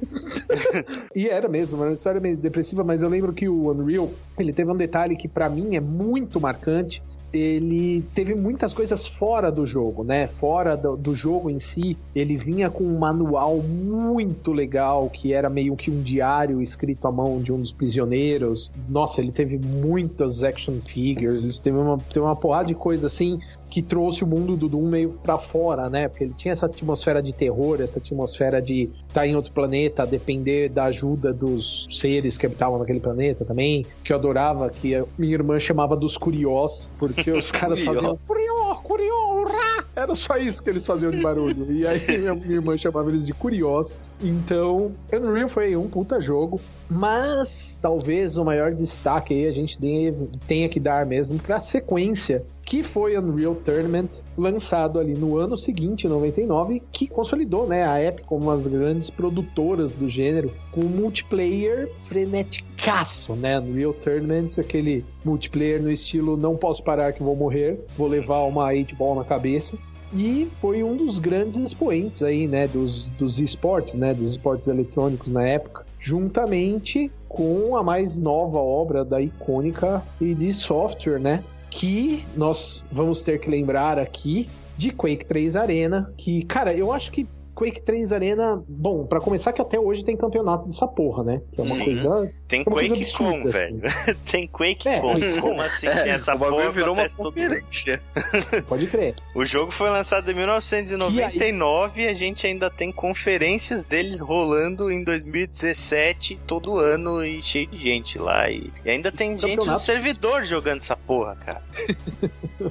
e 1.15 1.27
era 1.27 1.47
mesmo, 1.47 1.75
era 1.77 1.89
uma 1.89 1.93
história 1.93 2.19
meio 2.21 2.37
depressiva, 2.37 2.83
mas 2.83 3.01
eu 3.01 3.09
lembro 3.09 3.33
que 3.33 3.47
o 3.47 3.71
Unreal, 3.71 4.11
ele 4.37 4.53
teve 4.53 4.71
um 4.71 4.75
detalhe 4.75 5.15
que 5.15 5.27
para 5.27 5.49
mim 5.49 5.75
é 5.75 5.79
muito 5.79 6.39
marcante, 6.39 7.01
ele 7.37 8.03
teve 8.13 8.33
muitas 8.33 8.73
coisas 8.73 9.07
fora 9.07 9.51
do 9.51 9.65
jogo, 9.65 10.03
né? 10.03 10.27
Fora 10.27 10.75
do, 10.75 10.95
do, 10.95 11.15
jogo 11.15 11.49
em 11.49 11.59
si, 11.59 11.97
ele 12.15 12.37
vinha 12.37 12.69
com 12.69 12.83
um 12.83 12.97
manual 12.97 13.57
muito 13.57 14.51
legal, 14.51 15.09
que 15.09 15.33
era 15.33 15.49
meio 15.49 15.75
que 15.75 15.91
um 15.91 16.01
diário 16.01 16.61
escrito 16.61 17.07
à 17.07 17.11
mão 17.11 17.41
de 17.41 17.51
um 17.51 17.59
dos 17.59 17.71
prisioneiros. 17.71 18.71
Nossa, 18.87 19.21
ele 19.21 19.31
teve 19.31 19.57
muitas 19.57 20.43
action 20.43 20.79
figures, 20.85 21.59
teve 21.59 21.77
uma, 21.77 21.97
teve 21.97 22.21
uma 22.21 22.35
porrada 22.35 22.67
de 22.67 22.75
coisa 22.75 23.07
assim 23.07 23.39
que 23.75 23.81
trouxe 23.81 24.23
o 24.23 24.27
mundo 24.27 24.55
do 24.55 24.69
Doom 24.69 24.87
meio 24.87 25.09
pra 25.21 25.37
fora, 25.37 25.89
né? 25.89 26.07
Porque 26.07 26.23
ele 26.23 26.33
tinha 26.33 26.53
essa 26.53 26.65
atmosfera 26.65 27.21
de 27.21 27.33
terror, 27.33 27.81
essa 27.81 27.99
atmosfera 27.99 28.61
de 28.61 28.83
estar 29.05 29.19
tá 29.19 29.27
em 29.27 29.35
outro 29.35 29.51
planeta, 29.51 30.07
depender 30.07 30.69
da 30.69 30.85
ajuda 30.85 31.33
dos 31.33 31.85
seres 31.91 32.37
que 32.37 32.45
habitavam 32.45 32.79
naquele 32.79 33.01
planeta 33.01 33.43
também, 33.43 33.85
que 34.01 34.13
eu 34.13 34.17
adorava, 34.17 34.69
que 34.69 34.95
a 34.95 35.03
minha 35.17 35.33
irmã 35.33 35.59
chamava 35.59 35.93
dos 35.93 36.15
curiós, 36.15 36.89
porque 36.97 37.29
os 37.29 37.51
caras 37.51 37.83
faziam 37.83 38.17
curió, 38.25 38.75
curió, 38.75 39.41
urrá! 39.41 39.83
Era 39.93 40.15
só 40.15 40.37
isso 40.37 40.63
que 40.63 40.69
eles 40.69 40.85
faziam 40.85 41.11
de 41.11 41.21
barulho. 41.21 41.69
E 41.69 41.85
aí 41.85 41.99
minha, 42.17 42.33
minha 42.33 42.55
irmã 42.55 42.77
chamava 42.77 43.09
eles 43.09 43.25
de 43.25 43.33
curiós. 43.33 44.01
Então, 44.23 44.93
Unreal 45.11 45.49
foi 45.49 45.75
um 45.75 45.89
puta 45.89 46.21
jogo, 46.21 46.61
mas 46.89 47.77
talvez 47.81 48.37
o 48.37 48.45
maior 48.45 48.73
destaque 48.73 49.33
aí 49.33 49.47
a 49.47 49.51
gente 49.51 49.77
deve, 49.77 50.29
tenha 50.47 50.69
que 50.69 50.79
dar 50.79 51.05
mesmo 51.05 51.37
pra 51.39 51.59
sequência 51.59 52.41
que 52.65 52.81
foi 52.81 53.15
Unreal 53.15 53.53
Tournament, 53.55 54.09
lançado 54.35 54.99
ali 54.99 55.13
no 55.13 55.37
ano 55.37 55.55
seguinte, 55.55 56.07
99, 56.07 56.81
que 56.91 57.07
consolidou 57.07 57.67
né, 57.67 57.87
a 57.87 58.03
Epic 58.03 58.25
como 58.25 58.51
das 58.51 58.65
grandes 58.65 59.11
produtoras 59.11 59.93
do 59.93 60.09
gênero, 60.09 60.51
com 60.71 60.81
multiplayer 60.81 61.89
freneticaço, 62.05 63.33
né? 63.33 63.59
Unreal 63.59 63.93
Tournament, 63.93 64.57
aquele 64.57 65.05
multiplayer 65.23 65.81
no 65.81 65.91
estilo 65.91 66.35
não 66.35 66.57
posso 66.57 66.83
parar 66.83 67.13
que 67.13 67.21
vou 67.21 67.35
morrer, 67.35 67.79
vou 67.95 68.07
levar 68.07 68.43
uma 68.43 68.67
8-ball 68.69 69.15
na 69.15 69.23
cabeça. 69.23 69.77
E 70.13 70.47
foi 70.61 70.81
um 70.81 70.95
dos 70.95 71.19
grandes 71.19 71.57
expoentes 71.59 72.23
aí, 72.23 72.47
né, 72.47 72.67
dos, 72.67 73.07
dos 73.09 73.39
esportes, 73.39 73.95
né, 73.95 74.13
dos 74.13 74.31
esportes 74.31 74.67
eletrônicos 74.67 75.31
na 75.31 75.45
época, 75.45 75.85
juntamente 75.99 77.11
com 77.27 77.75
a 77.75 77.83
mais 77.83 78.15
nova 78.15 78.59
obra 78.59 79.03
da 79.03 79.21
icônica 79.21 80.01
id 80.21 80.53
Software, 80.53 81.19
né, 81.19 81.43
que 81.75 82.23
nós 82.37 82.85
vamos 82.89 83.21
ter 83.21 83.39
que 83.39 83.49
lembrar 83.49 83.99
aqui 83.99 84.47
de 84.77 84.91
Quake 84.91 85.25
3 85.25 85.57
Arena, 85.57 86.13
que, 86.17 86.43
cara, 86.45 86.73
eu 86.73 86.91
acho 86.91 87.11
que 87.11 87.27
Quake 87.55 87.81
3 87.81 88.11
Arena, 88.11 88.61
bom, 88.67 89.05
para 89.05 89.21
começar 89.21 89.53
que 89.53 89.61
até 89.61 89.79
hoje 89.79 90.03
tem 90.03 90.17
campeonato 90.17 90.65
dessa 90.65 90.85
porra, 90.85 91.23
né? 91.23 91.41
Que 91.53 91.61
é 91.61 91.63
uma 91.63 91.75
Sim. 91.75 91.85
coisa. 91.85 92.33
Tem 92.47 92.59
é 92.59 92.63
uma 92.63 92.75
Quake 92.75 92.89
coisa 92.89 92.95
absurda, 92.95 93.41
com, 93.41 93.47
assim. 93.47 93.57
velho. 93.57 93.81
tem 94.29 94.47
Quake 94.47 94.89
é, 94.89 94.99
com. 94.99 95.13
Como 95.41 95.61
assim? 95.61 95.87
É, 95.87 96.03
tem 96.03 96.11
essa 96.11 96.37
porra 96.37 96.69
virou 96.71 96.93
uma 96.93 97.09
conferência. 97.09 98.01
Pode 98.67 98.87
crer. 98.87 99.15
O 99.33 99.45
jogo 99.45 99.71
foi 99.71 99.89
lançado 99.89 100.29
em 100.29 100.35
1999 100.35 102.01
e, 102.01 102.03
aí... 102.03 102.11
a 102.11 102.13
gente 102.13 102.45
ainda 102.45 102.69
tem 102.69 102.91
conferências 102.91 103.85
deles 103.85 104.19
rolando 104.19 104.91
em 104.91 105.01
2017 105.03 106.41
todo 106.45 106.77
ano 106.77 107.23
e 107.23 107.41
cheio 107.41 107.67
de 107.67 107.77
gente 107.77 108.19
lá. 108.19 108.49
E, 108.49 108.69
e 108.83 108.89
ainda 108.89 109.11
tem 109.13 109.37
gente 109.37 109.65
no 109.65 109.79
servidor 109.79 110.43
jogando 110.43 110.79
essa 110.79 110.97
porra, 110.97 111.37
cara. 111.37 111.63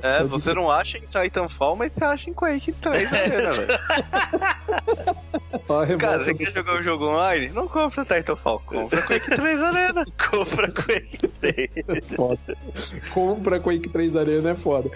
É, 0.03 0.22
você 0.24 0.53
não 0.53 0.70
acha 0.70 0.99
em 0.99 1.03
Titanfall, 1.03 1.76
mas 1.76 1.93
você 1.93 2.05
acha 2.05 2.30
em 2.30 2.35
Quake 2.35 2.72
3 2.72 3.12
Arena, 3.12 3.53
velho. 3.53 3.68
Cara, 5.99 6.25
você 6.25 6.35
quer 6.35 6.53
jogar 6.53 6.81
um 6.81 6.83
jogo 6.83 7.07
online? 7.07 7.49
Não 7.49 7.68
compra 7.68 8.05
Titanfall, 8.05 8.61
compra 8.66 9.03
Quake 9.03 9.31
3 9.31 9.61
Arena. 9.61 10.05
compra 10.31 10.70
Quake 10.70 11.29
3. 11.29 11.70
É 11.89 12.01
foda. 12.01 12.57
Compra 13.12 13.61
Quake 13.61 13.89
3 13.89 14.16
Arena 14.16 14.51
é 14.51 14.55
foda. 14.55 14.91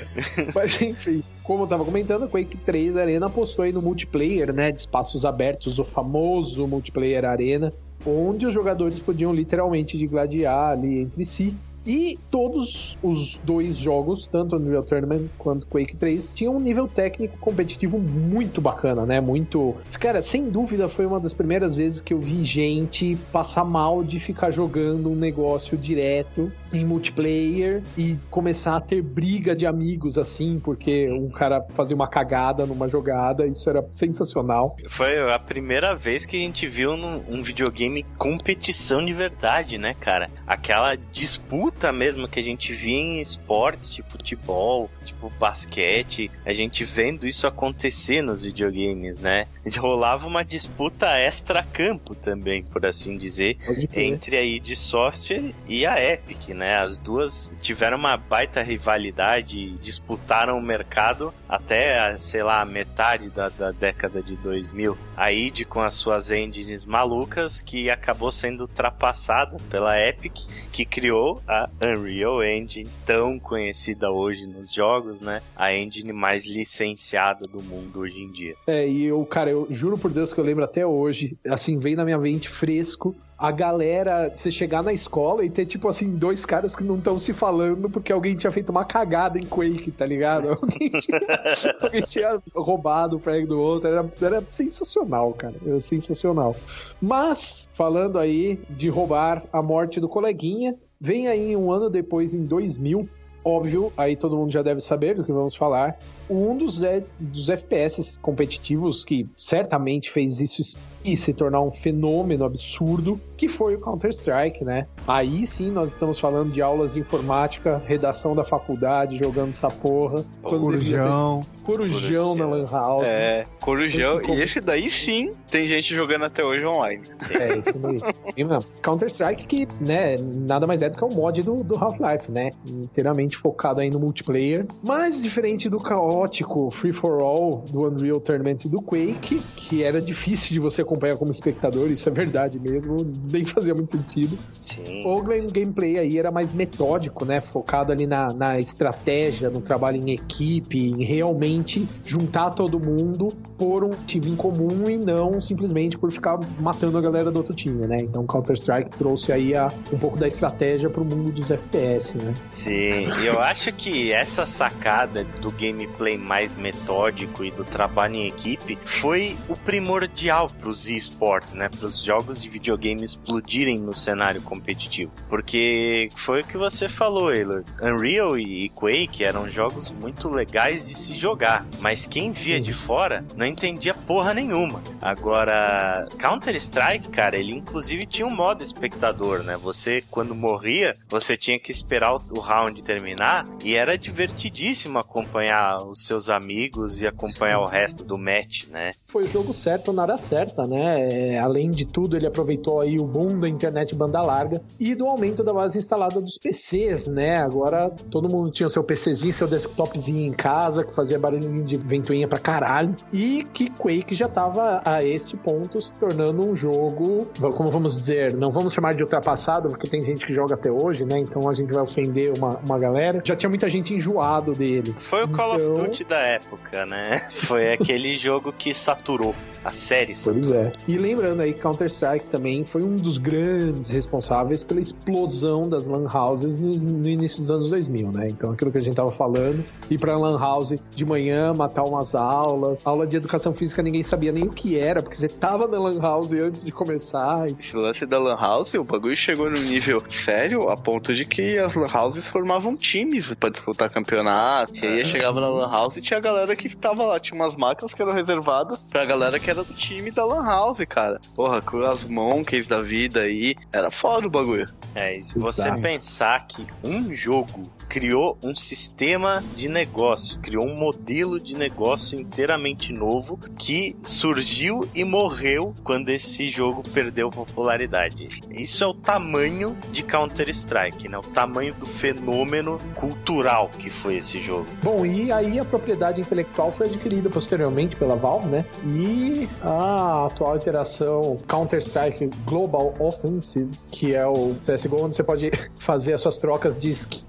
Mas 0.54 0.80
enfim, 0.80 1.22
como 1.42 1.64
eu 1.64 1.66
tava 1.66 1.84
comentando, 1.84 2.28
Quake 2.28 2.56
3 2.58 2.96
Arena 2.96 3.26
apostou 3.26 3.64
aí 3.64 3.72
no 3.72 3.82
multiplayer, 3.82 4.52
né? 4.52 4.72
De 4.72 4.80
espaços 4.80 5.24
abertos, 5.24 5.78
o 5.78 5.84
famoso 5.84 6.66
multiplayer 6.66 7.24
Arena, 7.24 7.72
onde 8.06 8.46
os 8.46 8.54
jogadores 8.54 8.98
podiam 8.98 9.32
literalmente 9.32 10.04
gladiar 10.06 10.72
ali 10.72 11.00
entre 11.00 11.24
si 11.24 11.56
e 11.88 12.18
todos 12.30 12.98
os 13.02 13.38
dois 13.38 13.78
jogos, 13.78 14.28
tanto 14.30 14.56
Unreal 14.56 14.82
Tournament 14.82 15.24
quanto 15.38 15.66
Quake 15.66 15.96
3, 15.96 16.30
tinham 16.32 16.54
um 16.54 16.60
nível 16.60 16.86
técnico 16.86 17.38
competitivo 17.38 17.98
muito 17.98 18.60
bacana, 18.60 19.06
né? 19.06 19.22
Muito. 19.22 19.74
Cara, 19.98 20.20
sem 20.20 20.50
dúvida 20.50 20.86
foi 20.90 21.06
uma 21.06 21.18
das 21.18 21.32
primeiras 21.32 21.74
vezes 21.74 22.02
que 22.02 22.12
eu 22.12 22.18
vi 22.18 22.44
gente 22.44 23.16
passar 23.32 23.64
mal 23.64 24.04
de 24.04 24.20
ficar 24.20 24.50
jogando 24.50 25.10
um 25.10 25.14
negócio 25.14 25.78
direto 25.78 26.52
em 26.70 26.84
multiplayer 26.84 27.82
e 27.96 28.18
começar 28.30 28.76
a 28.76 28.80
ter 28.82 29.00
briga 29.00 29.56
de 29.56 29.66
amigos 29.66 30.18
assim, 30.18 30.60
porque 30.62 31.10
um 31.10 31.30
cara 31.30 31.64
fazia 31.74 31.96
uma 31.96 32.06
cagada 32.06 32.66
numa 32.66 32.86
jogada, 32.86 33.46
isso 33.46 33.70
era 33.70 33.82
sensacional. 33.92 34.76
Foi 34.88 35.32
a 35.32 35.38
primeira 35.38 35.96
vez 35.96 36.26
que 36.26 36.36
a 36.36 36.40
gente 36.40 36.66
viu 36.66 36.90
um 36.90 37.42
videogame 37.42 38.04
competição 38.18 39.02
de 39.02 39.14
verdade, 39.14 39.78
né, 39.78 39.94
cara? 39.94 40.28
Aquela 40.46 40.94
disputa 41.10 41.77
luta 41.78 41.92
mesmo 41.92 42.26
que 42.26 42.40
a 42.40 42.42
gente 42.42 42.72
via 42.72 42.98
em 42.98 43.20
esportes, 43.20 43.92
tipo 43.92 44.10
futebol, 44.10 44.90
tipo 45.08 45.30
basquete, 45.38 46.30
a 46.44 46.52
gente 46.52 46.84
vendo 46.84 47.26
isso 47.26 47.46
acontecer 47.46 48.22
nos 48.22 48.42
videogames, 48.42 49.20
né? 49.20 49.46
Rolava 49.78 50.26
uma 50.26 50.44
disputa 50.44 51.08
extra-campo 51.18 52.14
também, 52.14 52.62
por 52.62 52.84
assim 52.86 53.16
dizer, 53.16 53.58
entre 53.94 54.36
a 54.36 54.42
id 54.42 54.74
Software 54.74 55.52
e 55.66 55.84
a 55.84 56.02
Epic, 56.02 56.48
né? 56.48 56.78
As 56.78 56.98
duas 56.98 57.52
tiveram 57.60 57.98
uma 57.98 58.16
baita 58.16 58.62
rivalidade, 58.62 59.76
disputaram 59.78 60.58
o 60.58 60.62
mercado 60.62 61.32
até, 61.48 62.16
sei 62.18 62.42
lá, 62.42 62.64
metade 62.64 63.30
da, 63.30 63.48
da 63.48 63.70
década 63.70 64.22
de 64.22 64.36
2000. 64.36 64.96
A 65.16 65.32
id 65.32 65.64
com 65.64 65.80
as 65.80 65.94
suas 65.94 66.30
engines 66.30 66.84
malucas, 66.84 67.62
que 67.62 67.90
acabou 67.90 68.30
sendo 68.30 68.62
ultrapassada 68.62 69.56
pela 69.70 69.98
Epic, 70.00 70.36
que 70.72 70.84
criou 70.84 71.42
a 71.46 71.68
Unreal 71.82 72.42
Engine, 72.42 72.88
tão 73.04 73.38
conhecida 73.38 74.10
hoje 74.10 74.46
nos 74.46 74.72
jogos, 74.72 74.97
né? 75.20 75.42
A 75.56 75.74
engine 75.74 76.12
mais 76.12 76.46
licenciada 76.46 77.46
do 77.46 77.62
mundo 77.62 78.00
hoje 78.00 78.20
em 78.20 78.30
dia. 78.30 78.54
É, 78.66 78.88
e 78.88 79.04
eu, 79.04 79.24
cara, 79.24 79.50
eu 79.50 79.66
juro 79.70 79.98
por 79.98 80.10
Deus 80.10 80.32
que 80.32 80.40
eu 80.40 80.44
lembro 80.44 80.64
até 80.64 80.86
hoje, 80.86 81.36
assim, 81.46 81.78
vem 81.78 81.96
na 81.96 82.04
minha 82.04 82.18
mente 82.18 82.48
fresco 82.48 83.14
a 83.38 83.52
galera, 83.52 84.32
você 84.34 84.50
chegar 84.50 84.82
na 84.82 84.92
escola 84.92 85.44
e 85.44 85.48
ter, 85.48 85.64
tipo 85.64 85.88
assim, 85.88 86.16
dois 86.16 86.44
caras 86.44 86.74
que 86.74 86.82
não 86.82 86.96
estão 86.96 87.20
se 87.20 87.32
falando 87.32 87.88
porque 87.88 88.12
alguém 88.12 88.34
tinha 88.34 88.50
feito 88.50 88.70
uma 88.70 88.84
cagada 88.84 89.38
em 89.38 89.44
Quake, 89.44 89.92
tá 89.92 90.04
ligado? 90.04 90.48
Alguém 90.60 90.90
tinha, 90.90 91.20
alguém 91.80 92.02
tinha 92.02 92.42
roubado 92.52 93.16
o 93.16 93.20
prego 93.20 93.46
do 93.46 93.60
outro. 93.60 93.88
Era, 93.88 94.12
era 94.20 94.44
sensacional, 94.48 95.32
cara. 95.34 95.54
Era 95.64 95.78
sensacional. 95.78 96.56
Mas, 97.00 97.68
falando 97.74 98.18
aí 98.18 98.58
de 98.70 98.88
roubar 98.88 99.44
a 99.52 99.62
morte 99.62 100.00
do 100.00 100.08
coleguinha, 100.08 100.74
Vem 101.00 101.28
aí 101.28 101.54
um 101.54 101.70
ano 101.70 101.88
depois, 101.88 102.34
em 102.34 102.44
2000, 102.44 103.08
óbvio, 103.44 103.92
aí 103.96 104.16
todo 104.16 104.36
mundo 104.36 104.52
já 104.52 104.62
deve 104.62 104.80
saber 104.80 105.14
do 105.14 105.24
que 105.24 105.32
vamos 105.32 105.54
falar. 105.54 105.98
Um 106.28 106.56
dos, 106.56 106.80
dos 107.18 107.48
FPS 107.48 108.18
competitivos 108.20 109.04
que 109.04 109.26
certamente 109.36 110.10
fez 110.10 110.40
isso 110.40 110.76
e 111.04 111.16
se 111.16 111.32
tornar 111.32 111.60
um 111.60 111.70
fenômeno 111.70 112.44
absurdo, 112.44 113.20
que 113.36 113.48
foi 113.48 113.76
o 113.76 113.80
Counter-Strike, 113.80 114.64
né? 114.64 114.86
Aí 115.06 115.46
sim 115.46 115.70
nós 115.70 115.92
estamos 115.92 116.18
falando 116.18 116.52
de 116.52 116.60
aulas 116.60 116.92
de 116.92 117.00
informática, 117.00 117.82
redação 117.86 118.34
da 118.34 118.44
faculdade, 118.44 119.16
jogando 119.16 119.50
essa 119.50 119.68
porra. 119.68 120.24
Corujão. 120.42 121.40
Corujão 121.64 122.34
na 122.34 122.46
Lan 122.46 122.64
House. 122.70 123.02
É, 123.04 123.46
Corujão. 123.60 124.20
E 124.22 124.40
esse 124.40 124.60
daí 124.60 124.90
sim 124.90 125.34
tem 125.50 125.66
gente 125.66 125.94
jogando 125.94 126.24
até 126.24 126.44
hoje 126.44 126.66
online. 126.66 127.02
É, 127.30 127.58
isso 127.58 127.78
mesmo. 127.78 128.64
Counter-Strike 128.82 129.46
que, 129.46 129.68
né, 129.80 130.16
nada 130.18 130.66
mais 130.66 130.82
é 130.82 130.90
do 130.90 130.96
que 130.96 131.04
um 131.04 131.14
mod 131.14 131.40
do, 131.42 131.62
do 131.62 131.76
Half-Life, 131.76 132.30
né? 132.30 132.50
Inteiramente 132.66 133.36
focado 133.36 133.80
aí 133.80 133.88
no 133.88 134.00
multiplayer. 134.00 134.66
Mas 134.82 135.22
diferente 135.22 135.68
do 135.68 135.78
caótico 136.18 136.70
Free 136.70 136.92
for 136.92 137.20
All 137.22 137.64
do 137.70 137.86
Unreal 137.86 138.20
Tournament 138.20 138.66
do 138.66 138.82
Quake, 138.82 139.40
que 139.56 139.84
era 139.84 140.00
difícil 140.00 140.50
de 140.50 140.58
você 140.58 140.82
acompanhar 140.82 141.16
como 141.16 141.30
espectador, 141.30 141.90
isso 141.90 142.08
é 142.08 142.12
verdade 142.12 142.58
mesmo, 142.58 142.96
nem 143.30 143.44
fazia 143.46 143.74
muito 143.74 143.92
sentido. 143.92 144.36
Sim. 144.66 145.04
O 145.06 145.22
gameplay 145.22 145.98
aí 145.98 146.18
era 146.18 146.30
mais 146.30 146.52
metódico, 146.52 147.24
né? 147.24 147.40
Focado 147.40 147.92
ali 147.92 148.06
na, 148.06 148.32
na 148.32 148.58
estratégia, 148.58 149.48
no 149.48 149.60
trabalho 149.60 149.96
em 149.96 150.12
equipe, 150.12 150.78
em 150.78 151.04
realmente 151.04 151.86
juntar 152.04 152.50
todo 152.50 152.80
mundo 152.80 153.28
por 153.56 153.84
um 153.84 153.90
time 153.90 154.30
em 154.30 154.36
comum 154.36 154.88
e 154.88 154.96
não 154.96 155.40
simplesmente 155.40 155.98
por 155.98 156.10
ficar 156.12 156.38
matando 156.60 156.96
a 156.96 157.00
galera 157.00 157.30
do 157.30 157.36
outro 157.38 157.54
time, 157.54 157.86
né? 157.86 157.98
Então 158.00 158.26
Counter-Strike 158.26 158.90
trouxe 158.96 159.32
aí 159.32 159.54
a, 159.54 159.70
um 159.92 159.98
pouco 159.98 160.16
da 160.16 160.26
estratégia 160.26 160.88
pro 160.88 161.04
mundo 161.04 161.32
dos 161.32 161.50
FPS, 161.50 162.16
né? 162.16 162.34
Sim, 162.50 163.08
e 163.20 163.26
eu 163.26 163.40
acho 163.40 163.72
que 163.72 164.12
essa 164.12 164.46
sacada 164.46 165.24
do 165.40 165.50
gameplay 165.50 166.07
mais 166.16 166.54
metódico 166.56 167.44
e 167.44 167.50
do 167.50 167.64
trabalho 167.64 168.16
em 168.16 168.28
equipe 168.28 168.78
foi 168.84 169.36
o 169.48 169.56
primordial 169.56 170.48
pros 170.48 170.88
esportes, 170.88 171.52
né? 171.52 171.68
Pros 171.68 172.02
jogos 172.02 172.40
de 172.40 172.48
videogame 172.48 173.04
explodirem 173.04 173.78
no 173.78 173.94
cenário 173.94 174.40
competitivo. 174.42 175.12
Porque 175.28 176.08
foi 176.14 176.40
o 176.40 176.46
que 176.46 176.56
você 176.56 176.88
falou, 176.88 177.32
Eilor. 177.32 177.64
Unreal 177.82 178.38
e 178.38 178.68
Quake 178.70 179.24
eram 179.24 179.50
jogos 179.50 179.90
muito 179.90 180.28
legais 180.28 180.88
de 180.88 180.94
se 180.94 181.16
jogar, 181.16 181.66
mas 181.80 182.06
quem 182.06 182.32
via 182.32 182.60
de 182.60 182.72
fora 182.72 183.24
não 183.36 183.46
entendia 183.46 183.94
porra 183.94 184.32
nenhuma. 184.32 184.82
Agora, 185.00 186.06
Counter-Strike, 186.18 187.10
cara, 187.10 187.36
ele 187.36 187.52
inclusive 187.52 188.06
tinha 188.06 188.26
um 188.26 188.34
modo 188.34 188.62
espectador, 188.62 189.42
né? 189.42 189.56
Você, 189.56 190.04
quando 190.10 190.34
morria, 190.34 190.96
você 191.08 191.36
tinha 191.36 191.58
que 191.58 191.72
esperar 191.72 192.14
o 192.14 192.40
round 192.40 192.82
terminar 192.82 193.46
e 193.64 193.74
era 193.74 193.98
divertidíssimo 193.98 194.98
acompanhar 194.98 195.78
os 195.78 195.97
seus 195.98 196.30
amigos 196.30 197.00
e 197.00 197.06
acompanhar 197.06 197.60
o 197.60 197.66
resto 197.66 198.04
do 198.04 198.16
match, 198.16 198.66
né? 198.70 198.92
Foi 199.08 199.24
o 199.24 199.28
jogo 199.28 199.52
certo 199.52 199.92
na 199.92 200.02
hora 200.02 200.16
certa, 200.16 200.66
né? 200.66 201.08
É, 201.08 201.38
além 201.38 201.70
de 201.70 201.84
tudo, 201.84 202.16
ele 202.16 202.26
aproveitou 202.26 202.80
aí 202.80 202.98
o 202.98 203.04
boom 203.04 203.38
da 203.38 203.48
internet 203.48 203.94
banda 203.94 204.20
larga 204.20 204.60
e 204.78 204.94
do 204.94 205.06
aumento 205.06 205.42
da 205.42 205.52
base 205.52 205.78
instalada 205.78 206.20
dos 206.20 206.38
PCs, 206.38 207.06
né? 207.06 207.38
Agora 207.38 207.90
todo 208.10 208.28
mundo 208.28 208.50
tinha 208.50 208.68
seu 208.68 208.84
PCzinho, 208.84 209.32
seu 209.32 209.48
desktopzinho 209.48 210.26
em 210.26 210.32
casa, 210.32 210.84
que 210.84 210.94
fazia 210.94 211.18
barulhinho 211.18 211.64
de 211.64 211.76
ventoinha 211.76 212.28
pra 212.28 212.38
caralho. 212.38 212.94
E 213.12 213.44
que 213.52 213.70
Quake 213.70 214.14
já 214.14 214.28
tava 214.28 214.80
a 214.84 215.04
este 215.04 215.36
ponto 215.36 215.80
se 215.80 215.94
tornando 215.96 216.44
um 216.44 216.54
jogo, 216.54 217.28
como 217.56 217.70
vamos 217.70 217.94
dizer, 217.94 218.34
não 218.34 218.50
vamos 218.50 218.72
chamar 218.72 218.94
de 218.94 219.02
ultrapassado, 219.02 219.68
porque 219.68 219.88
tem 219.88 220.02
gente 220.02 220.26
que 220.26 220.32
joga 220.32 220.54
até 220.54 220.70
hoje, 220.70 221.04
né? 221.04 221.18
Então 221.18 221.48
a 221.48 221.54
gente 221.54 221.72
vai 221.72 221.82
ofender 221.82 222.32
uma, 222.36 222.58
uma 222.58 222.78
galera. 222.78 223.20
Já 223.24 223.34
tinha 223.34 223.48
muita 223.48 223.68
gente 223.68 223.94
enjoado 223.94 224.52
dele. 224.52 224.94
Foi 225.00 225.24
o 225.24 225.28
Call 225.28 225.56
então... 225.56 225.72
of 225.72 225.82
Duty 225.82 225.87
da 226.04 226.18
época, 226.18 226.86
né? 226.86 227.28
Foi 227.46 227.72
aquele 227.72 228.16
jogo 228.18 228.52
que 228.52 228.72
saturou 228.74 229.34
a 229.64 229.70
série. 229.70 230.14
Pois 230.22 230.50
é. 230.50 230.72
E 230.86 230.96
lembrando 230.96 231.40
aí, 231.40 231.52
Counter-Strike 231.52 232.26
também 232.26 232.64
foi 232.64 232.82
um 232.82 232.96
dos 232.96 233.18
grandes 233.18 233.90
responsáveis 233.90 234.64
pela 234.64 234.80
explosão 234.80 235.68
das 235.68 235.86
lan 235.86 236.06
houses 236.12 236.58
no, 236.58 236.70
no, 236.70 237.08
início 237.08 237.40
dos 237.40 237.50
anos 237.50 237.70
2000, 237.70 238.12
né? 238.12 238.28
Então 238.30 238.52
aquilo 238.52 238.70
que 238.70 238.78
a 238.78 238.80
gente 238.80 238.94
tava 238.94 239.10
falando, 239.12 239.64
ir 239.90 239.98
pra 239.98 240.16
lan 240.16 240.38
house 240.38 240.74
de 240.94 241.04
manhã, 241.04 241.52
matar 241.52 241.82
umas 241.84 242.14
aulas, 242.14 242.86
aula 242.86 243.06
de 243.06 243.16
educação 243.16 243.52
física 243.52 243.82
ninguém 243.82 244.02
sabia 244.02 244.32
nem 244.32 244.44
o 244.44 244.50
que 244.50 244.78
era, 244.78 245.02
porque 245.02 245.16
você 245.16 245.28
tava 245.28 245.66
na 245.66 245.78
lan 245.78 246.00
house 246.00 246.32
antes 246.32 246.64
de 246.64 246.70
começar. 246.70 247.46
Esse 247.58 247.76
lance 247.76 248.06
da 248.06 248.18
lan 248.18 248.36
house, 248.36 248.74
o 248.74 248.84
bagulho 248.84 249.16
chegou 249.16 249.50
no 249.50 249.58
nível 249.58 250.02
sério 250.08 250.68
a 250.68 250.76
ponto 250.76 251.14
de 251.14 251.24
que 251.24 251.58
as 251.58 251.74
lan 251.74 251.88
houses 251.92 252.26
formavam 252.28 252.76
times 252.76 253.34
para 253.34 253.50
disputar 253.50 253.90
campeonato. 253.90 254.84
E 254.84 254.86
aí 254.86 255.04
chegava 255.04 255.40
na 255.40 255.48
lan 255.48 255.67
house 255.68 255.96
e 255.96 256.02
tinha 256.02 256.18
a 256.18 256.20
galera 256.20 256.54
que 256.56 256.74
tava 256.76 257.04
lá, 257.04 257.18
tinha 257.18 257.40
umas 257.40 257.54
máquinas 257.56 257.92
que 257.94 258.00
eram 258.02 258.12
reservadas 258.12 258.84
pra 258.90 259.04
galera 259.04 259.38
que 259.38 259.50
era 259.50 259.62
do 259.62 259.74
time 259.74 260.10
da 260.10 260.24
Lan 260.24 260.44
House, 260.44 260.78
cara. 260.88 261.20
Porra, 261.34 261.60
com 261.60 261.80
as 261.82 262.04
Monkeys 262.04 262.66
da 262.66 262.80
vida 262.80 263.20
aí. 263.22 263.54
Era 263.72 263.90
foda 263.90 264.26
o 264.26 264.30
bagulho. 264.30 264.68
É, 264.94 265.16
e 265.16 265.22
se 265.22 265.38
você 265.38 265.62
Exato. 265.62 265.82
pensar 265.82 266.46
que 266.46 266.66
um 266.82 267.14
jogo 267.14 267.70
criou 267.88 268.36
um 268.42 268.54
sistema 268.54 269.42
de 269.56 269.68
negócio, 269.68 270.38
criou 270.40 270.66
um 270.66 270.76
modelo 270.76 271.40
de 271.40 271.54
negócio 271.54 272.18
inteiramente 272.18 272.92
novo 272.92 273.38
que 273.56 273.96
surgiu 274.02 274.88
e 274.94 275.04
morreu 275.04 275.74
quando 275.82 276.10
esse 276.10 276.48
jogo 276.48 276.82
perdeu 276.90 277.30
popularidade. 277.30 278.40
Isso 278.50 278.84
é 278.84 278.86
o 278.86 278.94
tamanho 278.94 279.76
de 279.90 280.02
Counter-Strike, 280.02 281.08
né? 281.08 281.18
O 281.18 281.22
tamanho 281.22 281.74
do 281.74 281.86
fenômeno 281.86 282.78
cultural 282.94 283.70
que 283.78 283.90
foi 283.90 284.16
esse 284.16 284.40
jogo. 284.40 284.66
Bom, 284.82 285.06
e 285.06 285.32
aí 285.32 285.58
a 285.58 285.64
propriedade 285.64 286.20
intelectual 286.20 286.72
foi 286.72 286.86
adquirida 286.86 287.30
posteriormente 287.30 287.96
pela 287.96 288.16
Valve, 288.16 288.48
né? 288.48 288.64
E 288.84 289.48
a 289.62 290.26
atual 290.26 290.56
iteração 290.56 291.38
Counter-Strike 291.48 292.30
Global 292.44 292.94
Offensive, 292.98 293.70
que 293.90 294.14
é 294.14 294.26
o 294.26 294.54
CSGO, 294.60 295.04
onde 295.04 295.16
você 295.16 295.22
pode 295.22 295.50
fazer 295.78 296.12
as 296.12 296.20
suas 296.20 296.38
trocas 296.38 296.78
de 296.78 296.90
skin 296.90 297.28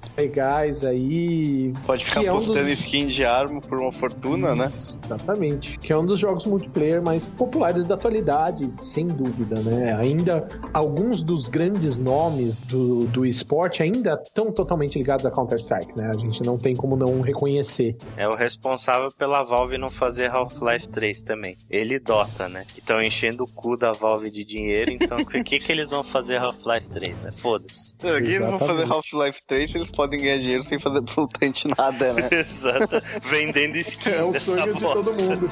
legais 0.49 0.83
aí. 0.83 1.73
Pode 1.85 2.05
ficar 2.05 2.23
é 2.23 2.31
postando 2.31 2.59
um 2.59 2.63
dos... 2.63 2.79
skin 2.79 3.07
de 3.07 3.23
arma 3.23 3.61
por 3.61 3.77
uma 3.77 3.91
fortuna, 3.91 4.55
né? 4.55 4.71
Exatamente. 5.03 5.77
Que 5.77 5.93
é 5.93 5.97
um 5.97 6.05
dos 6.05 6.19
jogos 6.19 6.45
multiplayer 6.45 7.01
mais 7.01 7.25
populares 7.25 7.85
da 7.85 7.95
atualidade, 7.95 8.71
sem 8.79 9.07
dúvida, 9.07 9.61
né? 9.61 9.95
Ainda 9.95 10.47
alguns 10.73 11.21
dos 11.21 11.47
grandes 11.47 11.97
nomes 11.97 12.59
do, 12.61 13.05
do 13.07 13.25
esporte 13.25 13.83
ainda 13.83 14.19
estão 14.23 14.51
totalmente 14.51 14.97
ligados 14.97 15.25
a 15.25 15.31
Counter-Strike, 15.31 15.95
né? 15.95 16.09
A 16.09 16.17
gente 16.17 16.41
não 16.43 16.57
tem 16.57 16.75
como 16.75 16.95
não 16.95 17.21
reconhecer. 17.21 17.95
É 18.17 18.27
o 18.27 18.35
responsável 18.35 19.11
pela 19.11 19.43
Valve 19.43 19.77
não 19.77 19.89
fazer 19.89 20.29
Half-Life 20.31 20.87
3 20.89 21.21
também. 21.21 21.55
Ele 21.69 21.99
Dota, 21.99 22.47
né? 22.47 22.65
Que 22.73 22.79
estão 22.79 23.01
enchendo 23.01 23.43
o 23.43 23.47
cu 23.47 23.77
da 23.77 23.91
Valve 23.91 24.31
de 24.31 24.43
dinheiro, 24.43 24.91
então 24.91 25.17
o 25.17 25.25
que, 25.25 25.59
que 25.59 25.71
eles 25.71 25.91
vão 25.91 26.03
fazer 26.03 26.37
Half-Life 26.37 26.87
3, 26.89 27.17
né? 27.19 27.31
Foda-se. 27.35 27.95
Eles 28.03 28.39
vão 28.39 28.57
fazer 28.57 28.91
Half-Life 28.91 29.43
3 29.45 29.75
eles 29.75 29.91
podem 29.91 30.19
ganhar 30.19 30.38
dinheiro 30.39 30.63
sem 30.63 30.79
fazer 30.79 30.99
absolutamente 30.99 31.67
nada, 31.67 32.13
né? 32.13 32.29
Exato. 32.39 33.01
Vendendo 33.23 33.77
skin. 33.77 34.09
É 34.09 34.23
o 34.23 34.39
sonho 34.39 34.73
de 34.73 34.79
todo 34.79 35.11
mundo. 35.13 35.49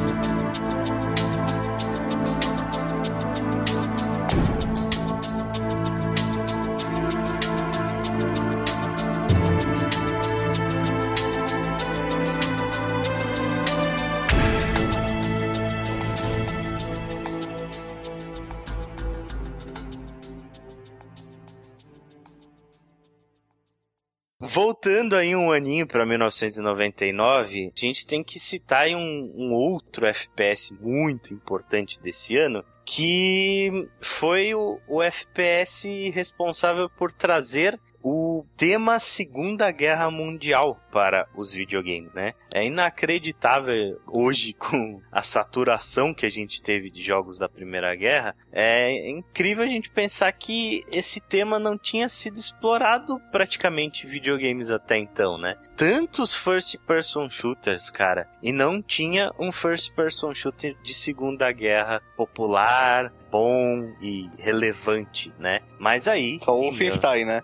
Voltando 25.02 25.16
aí 25.16 25.34
um 25.34 25.50
aninho 25.50 25.84
para 25.84 26.06
1999, 26.06 27.72
a 27.74 27.80
gente 27.80 28.06
tem 28.06 28.22
que 28.22 28.38
citar 28.38 28.86
um, 28.86 29.32
um 29.34 29.52
outro 29.52 30.06
FPS 30.06 30.72
muito 30.80 31.34
importante 31.34 32.00
desse 32.00 32.36
ano, 32.36 32.64
que 32.84 33.88
foi 34.00 34.54
o, 34.54 34.78
o 34.86 35.02
FPS 35.02 36.08
responsável 36.10 36.88
por 36.88 37.12
trazer 37.12 37.80
o 38.00 38.44
tema 38.56 39.00
Segunda 39.00 39.72
Guerra 39.72 40.08
Mundial 40.08 40.80
para 40.92 41.28
os 41.34 41.52
videogames, 41.52 42.14
né? 42.14 42.34
É 42.52 42.64
inacreditável 42.64 44.00
hoje 44.06 44.52
com 44.58 45.00
a 45.10 45.22
saturação 45.22 46.14
que 46.14 46.26
a 46.26 46.30
gente 46.30 46.62
teve 46.62 46.90
de 46.90 47.02
jogos 47.02 47.38
da 47.38 47.48
Primeira 47.48 47.94
Guerra. 47.94 48.34
É 48.52 49.08
incrível 49.08 49.64
a 49.64 49.68
gente 49.68 49.90
pensar 49.90 50.30
que 50.32 50.82
esse 50.90 51.20
tema 51.20 51.58
não 51.58 51.76
tinha 51.76 52.08
sido 52.08 52.36
explorado 52.36 53.20
praticamente 53.30 54.06
em 54.06 54.10
videogames 54.10 54.70
até 54.70 54.98
então, 54.98 55.38
né? 55.38 55.56
Tantos 55.76 56.34
first 56.34 56.76
person 56.86 57.28
shooters, 57.30 57.90
cara, 57.90 58.28
e 58.42 58.52
não 58.52 58.82
tinha 58.82 59.32
um 59.38 59.50
first 59.50 59.92
person 59.94 60.34
shooter 60.34 60.76
de 60.82 60.94
Segunda 60.94 61.50
Guerra 61.50 62.02
popular, 62.16 63.12
bom 63.32 63.90
e 64.02 64.28
relevante, 64.38 65.32
né? 65.38 65.60
Mas 65.78 66.06
aí. 66.06 66.38
Só 66.42 66.54
o 66.54 66.60
Wolfenstein, 66.60 67.24
né? 67.24 67.42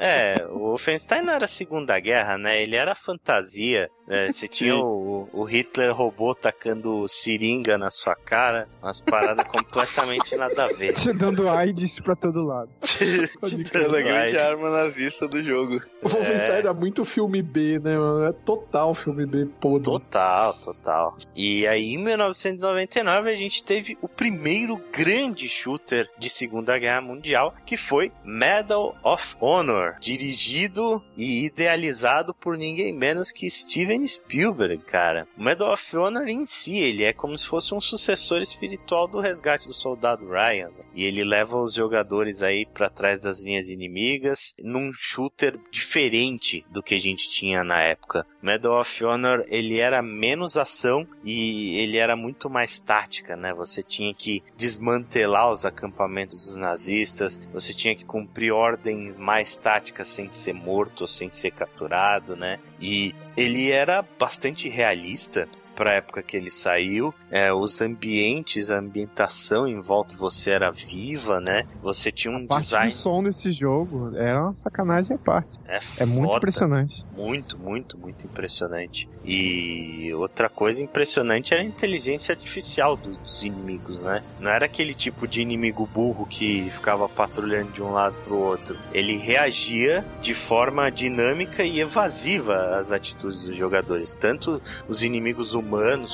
é, 0.00 0.46
o 0.48 0.70
Wolfenstein 0.70 1.22
não 1.22 1.34
era 1.34 1.46
Segunda 1.46 2.00
Guerra, 2.00 2.38
né? 2.38 2.62
Ele 2.62 2.74
era 2.74 2.94
fantasia. 2.94 3.90
É, 4.14 4.30
você 4.32 4.46
tinha 4.46 4.76
o, 4.76 5.28
o, 5.32 5.44
Hitler 5.44 5.92
robô 5.94 6.34
tacando 6.34 7.06
seringa 7.08 7.76
na 7.76 7.90
sua 7.90 8.14
cara, 8.14 8.68
umas 8.82 9.00
paradas 9.00 9.46
completamente 9.48 10.36
nada 10.36 10.64
a 10.64 10.68
ver. 10.68 10.94
Te 10.94 11.12
dando 11.12 11.48
AIDS 11.48 12.00
pra 12.00 12.14
todo 12.14 12.44
lado. 12.44 12.70
Pela 13.72 14.00
grande 14.00 14.38
arma 14.38 14.70
nazista 14.70 15.26
do 15.26 15.42
jogo. 15.42 15.80
O 16.02 16.08
Wolfenstein 16.08 16.58
era 16.58 16.72
muito 16.72 17.04
filme 17.04 17.42
B, 17.42 17.78
né, 17.78 17.96
mano? 17.96 18.24
É 18.26 18.32
total 18.32 18.94
filme 18.94 19.26
B 19.26 19.46
podre. 19.60 19.84
Total, 19.84 20.54
total. 20.60 21.16
E 21.34 21.66
aí, 21.66 21.94
em 21.94 21.98
1999, 21.98 23.30
a 23.30 23.36
gente 23.36 23.64
teve 23.64 23.98
o 24.00 24.08
primeiro 24.08 24.76
grande 24.92 25.48
shooter 25.48 26.08
de 26.18 26.28
Segunda 26.28 26.78
Guerra 26.78 27.00
Mundial, 27.00 27.54
que 27.66 27.76
foi 27.76 28.12
Medal 28.24 28.96
of 29.02 29.36
Honor, 29.40 29.96
dirigido 30.00 31.02
e 31.16 31.44
idealizado 31.46 32.34
por 32.34 32.56
ninguém 32.56 32.92
menos 32.92 33.32
que 33.32 33.48
Steven 33.48 34.03
Spielberg, 34.06 34.82
cara. 34.84 35.26
O 35.36 35.42
Medal 35.42 35.72
of 35.72 35.96
Honor 35.96 36.28
em 36.28 36.44
si, 36.44 36.78
ele 36.78 37.04
é 37.04 37.12
como 37.12 37.36
se 37.38 37.46
fosse 37.46 37.74
um 37.74 37.80
sucessor 37.80 38.38
espiritual 38.38 39.06
do 39.06 39.20
Resgate 39.20 39.66
do 39.66 39.72
Soldado 39.72 40.28
Ryan. 40.28 40.70
E 40.94 41.04
ele 41.04 41.24
leva 41.24 41.56
os 41.56 41.74
jogadores 41.74 42.42
aí 42.42 42.66
para 42.66 42.90
trás 42.90 43.20
das 43.20 43.42
linhas 43.42 43.68
inimigas 43.68 44.54
num 44.58 44.92
shooter 44.92 45.58
diferente 45.70 46.64
do 46.70 46.82
que 46.82 46.94
a 46.94 46.98
gente 46.98 47.28
tinha 47.28 47.64
na 47.64 47.80
época. 47.80 48.26
Medal 48.42 48.80
of 48.80 49.04
Honor, 49.04 49.44
ele 49.48 49.80
era 49.80 50.02
menos 50.02 50.56
ação 50.56 51.06
e 51.24 51.78
ele 51.78 51.96
era 51.96 52.14
muito 52.14 52.50
mais 52.50 52.78
tática, 52.80 53.36
né? 53.36 53.52
Você 53.54 53.82
tinha 53.82 54.14
que 54.14 54.42
desmantelar 54.56 55.50
os 55.50 55.64
acampamentos 55.64 56.46
dos 56.46 56.56
nazistas, 56.56 57.40
você 57.52 57.72
tinha 57.72 57.96
que 57.96 58.04
cumprir 58.04 58.52
ordens 58.52 59.16
mais 59.16 59.56
táticas 59.56 60.08
sem 60.08 60.30
ser 60.30 60.52
morto 60.52 61.06
sem 61.06 61.30
ser 61.30 61.50
capturado, 61.52 62.36
né? 62.36 62.60
E 62.80 63.14
ele 63.36 63.70
era 63.70 64.04
bastante 64.18 64.68
realista 64.68 65.48
para 65.74 65.90
a 65.90 65.94
época 65.94 66.22
que 66.22 66.36
ele 66.36 66.50
saiu. 66.50 67.12
É, 67.30 67.52
os 67.52 67.80
ambientes, 67.80 68.70
a 68.70 68.78
ambientação 68.78 69.66
em 69.66 69.80
volta 69.80 70.14
de 70.14 70.20
você 70.20 70.50
era 70.52 70.70
viva, 70.70 71.40
né? 71.40 71.66
Você 71.82 72.12
tinha 72.12 72.32
um 72.32 72.44
a 72.44 72.46
parte 72.46 72.64
design. 72.64 72.88
do 72.90 72.94
som 72.94 73.22
desse 73.22 73.52
jogo 73.52 74.16
era 74.16 74.40
uma 74.42 74.54
sacanagem 74.54 75.16
à 75.16 75.18
parte. 75.18 75.58
É, 75.66 75.78
É 75.98 76.06
muito 76.06 76.26
foda. 76.26 76.38
impressionante. 76.38 77.04
Muito, 77.16 77.58
muito, 77.58 77.98
muito 77.98 78.24
impressionante. 78.24 79.08
E 79.24 80.12
outra 80.14 80.48
coisa 80.48 80.82
impressionante 80.82 81.52
era 81.52 81.62
a 81.62 81.66
inteligência 81.66 82.32
artificial 82.32 82.96
do- 82.96 83.16
dos 83.16 83.42
inimigos, 83.42 84.00
né? 84.00 84.22
Não 84.40 84.50
era 84.50 84.66
aquele 84.66 84.94
tipo 84.94 85.26
de 85.26 85.40
inimigo 85.40 85.86
burro 85.92 86.26
que 86.26 86.68
ficava 86.70 87.08
patrulhando 87.08 87.72
de 87.72 87.82
um 87.82 87.90
lado 87.92 88.14
pro 88.24 88.36
outro. 88.36 88.76
Ele 88.92 89.16
reagia 89.16 90.04
de 90.20 90.34
forma 90.34 90.90
dinâmica 90.90 91.62
e 91.64 91.80
evasiva 91.80 92.76
às 92.76 92.92
atitudes 92.92 93.42
dos 93.42 93.56
jogadores. 93.56 94.14
Tanto 94.14 94.60
os 94.88 95.02
inimigos 95.02 95.52
humanos 95.54 95.63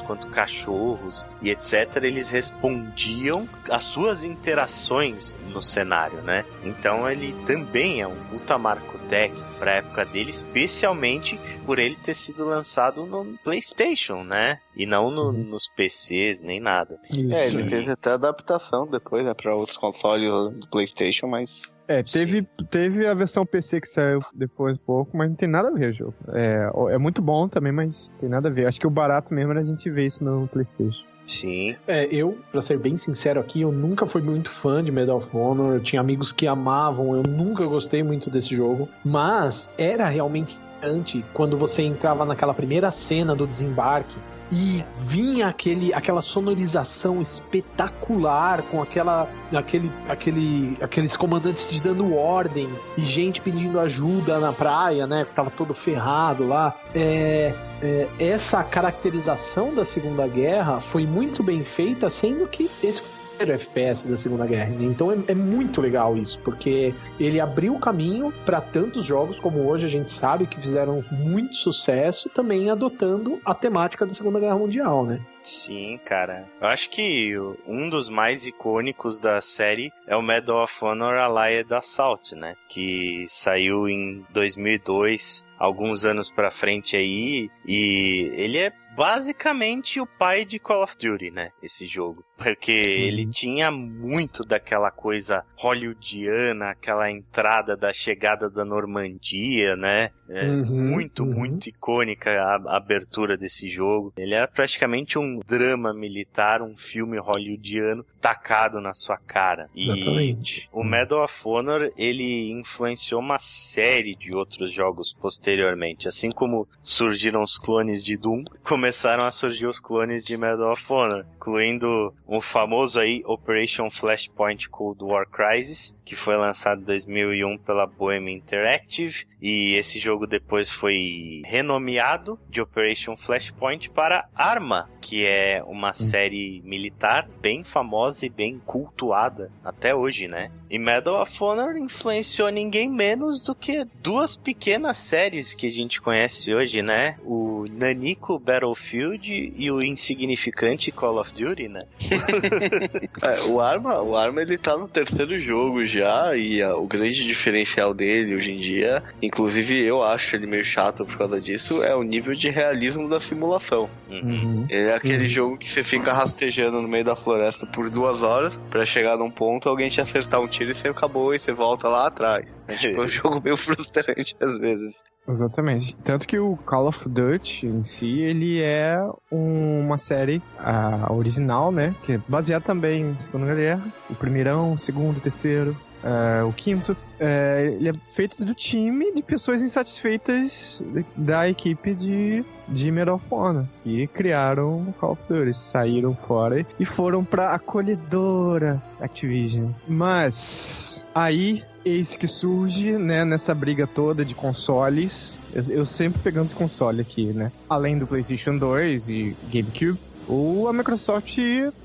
quanto 0.01 0.27
cachorros 0.29 1.29
e 1.43 1.51
etc. 1.51 1.97
Eles 2.03 2.31
respondiam 2.31 3.49
às 3.69 3.85
suas 3.85 4.25
interações 4.25 5.37
no 5.53 5.61
cenário, 5.63 6.21
né? 6.23 6.45
Então 6.65 7.11
ele 7.11 7.33
também 7.47 8.01
é 8.01 8.07
um 8.07 8.17
puta 8.31 8.57
marco 8.59 8.99
técnico 9.09 9.47
pra 9.59 9.73
época 9.73 10.05
dele, 10.07 10.31
especialmente 10.31 11.39
por 11.67 11.79
ele 11.79 11.97
ter 11.97 12.15
sido 12.15 12.45
lançado 12.45 13.05
no 13.05 13.37
PlayStation, 13.43 14.23
né? 14.23 14.59
E 14.77 14.87
não 14.87 15.11
no- 15.11 15.33
nos 15.33 15.69
PCs 15.69 16.41
nem 16.41 16.61
nada. 16.61 16.99
É, 17.33 17.47
ele 17.47 17.65
teve 17.69 17.91
até 17.91 18.11
adaptação 18.13 18.87
depois, 18.87 19.25
né, 19.25 19.35
pra 19.35 19.55
outros 19.55 19.77
consoles 19.77 20.29
do 20.31 20.69
PlayStation, 20.71 21.27
mas. 21.27 21.71
É, 21.91 22.05
teve, 22.05 22.47
teve 22.71 23.05
a 23.05 23.15
versão 23.15 23.45
PC 23.45 23.81
que 23.81 23.89
saiu 23.89 24.21
depois 24.33 24.77
um 24.77 24.81
pouco, 24.81 25.17
mas 25.17 25.29
não 25.29 25.35
tem 25.35 25.49
nada 25.49 25.71
a 25.71 25.73
ver 25.73 25.91
o 25.91 25.93
jogo. 25.93 26.15
É, 26.33 26.71
é 26.95 26.99
muito 26.99 27.21
bom 27.21 27.49
também, 27.49 27.73
mas 27.73 28.09
tem 28.21 28.29
nada 28.29 28.49
a 28.49 28.53
ver. 28.53 28.67
Acho 28.67 28.79
que 28.79 28.87
o 28.87 28.91
barato 28.91 29.35
mesmo 29.35 29.51
era 29.51 29.61
a 29.61 29.65
gente 29.65 29.91
ver 29.91 30.07
isso 30.07 30.23
no 30.23 30.47
PlayStation. 30.47 31.05
Sim, 31.27 31.75
É, 31.89 32.07
eu, 32.07 32.39
pra 32.53 32.63
ser 32.63 32.79
bem 32.79 32.97
sincero 32.97 33.41
aqui, 33.41 33.63
eu 33.63 33.73
nunca 33.73 34.07
fui 34.07 34.23
muito 34.23 34.51
fã 34.53 34.85
de 34.85 34.93
Medal 34.93 35.17
of 35.19 35.37
Honor. 35.37 35.75
Eu 35.75 35.81
tinha 35.81 36.01
amigos 36.01 36.33
que 36.33 36.47
amavam, 36.47 37.17
eu 37.17 37.25
nunca 37.25 37.67
gostei 37.67 38.05
muito 38.05 38.31
desse 38.31 38.55
jogo. 38.55 38.89
Mas 39.05 39.69
era 39.77 40.09
realmente 40.09 40.57
interessante 40.81 41.25
quando 41.33 41.57
você 41.57 41.83
entrava 41.83 42.25
naquela 42.25 42.55
primeira 42.55 42.91
cena 42.91 43.35
do 43.35 43.47
desembarque 43.47 44.17
e 44.53 44.85
vinha 44.99 45.47
aquele, 45.47 45.95
aquela 45.95 46.23
sonorização 46.23 47.21
espetacular 47.21 48.63
com 48.63 48.83
aquela, 48.83 49.29
aquele, 49.53 49.93
aquele, 50.09 50.77
aqueles 50.81 51.17
comandantes 51.17 51.69
te 51.69 51.81
dando 51.81 52.17
ordem 52.17 52.69
e 52.99 53.03
gente 53.03 53.41
pedindo 53.41 53.79
ajuda 53.79 54.41
na 54.41 54.53
praia, 54.53 55.07
né? 55.07 55.25
Que 55.25 55.35
tava 55.35 55.53
todo 55.53 55.73
ferrado 55.73 56.49
lá. 56.49 56.75
É, 56.93 57.55
é, 57.81 58.09
essa 58.19 58.65
caracterização 58.65 59.73
da 59.73 59.85
Segunda 59.85 60.27
Guerra 60.27 60.81
foi 60.81 61.07
muito 61.07 61.45
bem 61.45 61.65
feita, 61.65 62.11
sendo 62.11 62.49
que 62.49 62.69
esse 62.83 63.03
FPS 63.49 64.07
da 64.07 64.17
Segunda 64.17 64.47
Guerra. 64.47 64.75
Então 64.81 65.13
é, 65.13 65.17
é 65.29 65.35
muito 65.35 65.81
legal 65.81 66.17
isso, 66.17 66.39
porque 66.41 66.95
ele 67.19 67.41
abriu 67.41 67.75
o 67.75 67.81
caminho 67.81 68.33
para 68.45 68.61
tantos 68.61 69.07
jogos 69.07 69.39
como 69.39 69.67
hoje 69.69 69.87
a 69.87 69.89
gente 69.89 70.13
sabe 70.13 70.47
que 70.47 70.61
fizeram 70.61 71.05
muito 71.11 71.55
sucesso, 71.55 72.29
também 72.31 72.71
adotando 72.71 73.41
a 73.45 73.55
temática 73.55 74.05
da 74.05 74.13
Segunda 74.13 74.41
Guerra 74.41 74.59
Mundial, 74.59 75.05
né? 75.05 75.21
sim, 75.43 75.99
cara. 76.05 76.45
Eu 76.61 76.69
acho 76.69 76.91
que 76.91 77.35
um 77.67 77.89
dos 77.89 78.09
mais 78.09 78.47
icônicos 78.47 79.19
da 79.19 79.41
série 79.41 79.93
é 80.07 80.15
o 80.15 80.23
Medal 80.23 80.63
of 80.63 80.85
Honor 80.85 81.17
Allied 81.17 81.73
Assault, 81.73 82.35
né? 82.35 82.57
Que 82.69 83.25
saiu 83.29 83.89
em 83.89 84.25
2002, 84.31 85.45
alguns 85.59 86.05
anos 86.05 86.31
pra 86.31 86.51
frente 86.51 86.97
aí, 86.97 87.51
e 87.67 88.31
ele 88.35 88.59
é 88.59 88.73
basicamente 88.97 90.01
o 90.01 90.07
pai 90.07 90.45
de 90.45 90.59
Call 90.59 90.83
of 90.83 90.97
Duty, 90.97 91.31
né? 91.31 91.51
Esse 91.63 91.87
jogo. 91.87 92.25
Porque 92.37 92.71
ele 92.73 93.27
tinha 93.27 93.71
muito 93.71 94.43
daquela 94.43 94.91
coisa 94.91 95.45
hollywoodiana, 95.57 96.71
aquela 96.71 97.11
entrada 97.11 97.77
da 97.77 97.93
chegada 97.93 98.49
da 98.49 98.65
Normandia, 98.65 99.77
né? 99.77 100.11
É, 100.29 100.51
Uhum, 100.61 100.89
muito, 100.91 101.23
uhum. 101.23 101.35
muito 101.35 101.69
icônica 101.69 102.31
a, 102.31 102.57
a 102.57 102.77
abertura 102.77 103.37
desse 103.37 103.69
jogo. 103.69 104.13
Ele 104.17 104.35
era 104.35 104.47
praticamente 104.47 105.19
um 105.19 105.41
drama 105.47 105.93
militar, 105.93 106.63
um 106.63 106.77
filme 106.77 107.19
hollywoodiano 107.19 108.05
tacado 108.21 108.81
na 108.81 108.95
sua 108.95 109.17
cara. 109.17 109.69
E 109.75 109.91
Exatamente. 109.91 110.69
o 110.73 110.85
Medal 110.85 111.25
of 111.25 111.35
Honor, 111.45 111.93
ele 111.97 112.51
influenciou 112.53 113.21
uma 113.21 113.39
série 113.39 114.15
de 114.15 114.35
outros 114.35 114.73
jogos 114.73 115.13
posteriormente. 115.13 116.07
Assim 116.09 116.31
como 116.31 116.67
surgiram 116.83 117.43
os 117.43 117.59
clones 117.59 118.05
de 118.05 118.17
Doom, 118.17 118.45
começaram 118.81 119.27
a 119.27 119.31
surgir 119.31 119.67
os 119.67 119.79
clones 119.79 120.25
de 120.25 120.39
Medal 120.39 120.73
of 120.73 120.91
Honor, 120.91 121.27
incluindo 121.37 122.15
o 122.27 122.41
famoso 122.41 122.99
aí 122.99 123.23
Operation 123.27 123.91
Flashpoint 123.91 124.71
Cold 124.71 125.05
War 125.05 125.29
Crisis, 125.29 125.95
que 126.03 126.17
foi 126.17 126.35
lançado 126.35 126.81
em 126.81 126.85
2001 126.85 127.59
pela 127.59 127.87
Bohemia 127.87 128.35
Interactive, 128.35 129.27
e 129.41 129.75
esse 129.77 129.99
jogo 129.99 130.27
depois 130.27 130.71
foi 130.71 131.43
renomeado 131.45 132.39
de 132.49 132.61
Operation 132.61 133.17
Flashpoint 133.17 133.91
para 133.91 134.29
Arma, 134.35 134.89
que 135.01 135.25
é 135.25 135.63
uma 135.67 135.93
série 135.93 136.63
militar 136.65 137.29
bem 137.41 137.65
famosa 137.65 138.27
e 138.27 138.29
bem 138.29 138.61
cultuada 138.65 139.51
até 139.65 139.95
hoje, 139.95 140.29
né? 140.29 140.51
E 140.69 140.79
Medal 140.79 141.21
of 141.23 141.43
Honor 141.43 141.77
influenciou 141.77 142.51
ninguém 142.51 142.89
menos 142.89 143.43
do 143.43 143.55
que 143.55 143.85
duas 144.03 144.37
pequenas 144.37 144.99
séries 144.99 145.55
que 145.55 145.67
a 145.67 145.73
gente 145.73 146.01
conhece 146.01 146.55
hoje, 146.55 146.83
né? 146.83 147.17
O 147.25 147.65
Nanico 147.71 148.39
Battlefield 148.39 149.53
e 149.57 149.71
o 149.71 149.83
insignificante 149.83 150.93
Call 150.93 151.21
of 151.21 151.33
Duty, 151.33 151.69
né? 151.69 151.87
É, 153.23 153.43
o 153.43 153.61
Arma, 153.61 154.01
o 154.01 154.17
Arma 154.17 154.41
ele 154.41 154.57
tá 154.57 154.77
no 154.77 154.89
terceiro 154.89 155.39
jogo 155.39 155.85
já, 155.85 156.35
e 156.37 156.63
ah, 156.63 156.77
o 156.77 156.87
grande 156.87 157.25
diferencial 157.25 157.93
dele 157.93 158.35
hoje 158.35 158.53
em 158.53 158.59
dia, 158.59 159.03
inclusive 159.33 159.79
eu 159.85 160.03
acho 160.03 160.35
ele 160.35 160.47
meio 160.47 160.65
chato 160.65 161.05
por 161.07 161.17
causa 161.17 161.41
disso, 161.41 161.83
é 161.83 161.95
o 161.95 162.03
nível 162.03 162.35
de 162.35 162.51
realismo 162.51 163.09
da 163.09 163.21
simulação. 163.21 163.89
Uhum. 164.11 164.67
Ele 164.69 164.89
é 164.89 164.95
aquele 164.95 165.23
Uhum. 165.23 165.29
jogo 165.29 165.57
que 165.59 165.69
você 165.71 165.85
fica 165.85 166.13
rastejando 166.13 166.83
no 166.83 166.89
meio 166.89 167.05
da 167.05 167.15
floresta 167.15 167.67
por 167.67 167.89
duas 167.89 168.23
horas 168.23 168.59
pra 168.69 168.85
chegar 168.85 169.17
num 169.17 169.31
ponto, 169.31 169.69
alguém 169.69 169.89
te 169.89 170.01
acertar 170.01 170.41
um 170.41 170.49
tiro 170.49 170.71
e 170.73 170.75
você 170.75 170.89
acabou 170.89 171.33
e 171.35 171.39
você 171.39 171.53
volta 171.53 171.89
lá 171.89 172.07
atrás. 172.09 172.45
É 172.67 172.75
tipo 172.75 173.03
um 173.03 173.09
jogo 173.09 173.41
meio 173.43 173.57
frustrante 173.57 174.35
às 174.41 174.59
vezes. 174.59 174.93
Exatamente. 175.29 175.95
Tanto 176.03 176.27
que 176.27 176.39
o 176.41 176.57
Call 176.57 176.89
of 176.89 177.09
Duty 177.09 177.67
em 177.67 177.85
si, 177.85 178.21
ele 178.21 178.61
é 178.61 178.97
um- 179.31 179.81
uma 179.81 179.97
série 179.99 180.43
a 180.59 181.13
original, 181.13 181.71
né? 181.71 181.95
Que 182.05 182.15
é 182.15 182.19
baseada 182.27 182.65
também 182.65 183.03
em 183.03 183.17
Segunda 183.19 183.55
Guerra. 183.55 183.87
O 184.09 184.17
primeirão, 184.17 184.73
o 184.73 184.79
segundo, 184.79 185.19
o 185.19 185.21
terceiro. 185.21 185.77
Uh, 186.05 186.47
o 186.47 186.53
quinto. 186.53 186.93
Uh, 186.93 187.77
ele 187.77 187.91
é 187.91 187.93
feito 188.13 188.43
do 188.45 188.55
time 188.55 189.13
de 189.13 189.23
pessoas 189.23 189.61
insatisfeitas 189.61 190.83
da 191.17 191.49
equipe 191.49 191.95
de, 191.95 192.45
de 192.67 192.91
Medal 192.91 193.17
of 193.17 193.27
Honor, 193.31 193.67
que 193.83 194.07
criaram 194.07 194.89
o 194.89 194.95
Call 194.95 195.13
of 195.13 195.23
Duty, 195.29 195.55
saíram 195.55 196.15
fora 196.15 196.65
e 196.79 196.87
foram 196.87 197.25
pra 197.25 197.55
acolhedora 197.55 198.83
Activision. 199.01 199.71
Mas 199.87 201.07
aí 201.15 201.63
eis 201.85 202.17
que 202.17 202.27
surge, 202.27 202.93
né, 202.93 203.25
nessa 203.25 203.55
briga 203.55 203.87
toda 203.87 204.25
de 204.25 204.35
consoles. 204.35 205.37
Eu, 205.53 205.63
eu 205.81 205.87
sempre 205.87 206.21
pegando 206.23 206.47
os 206.47 206.55
consoles 206.55 207.01
aqui, 207.01 207.27
né? 207.27 207.53
Além 207.69 207.99
do 207.99 208.07
PlayStation 208.07 208.57
2 208.57 209.09
e 209.09 209.37
GameCube, 209.51 209.99
ou 210.29 210.69
a 210.69 210.73
Microsoft 210.73 211.39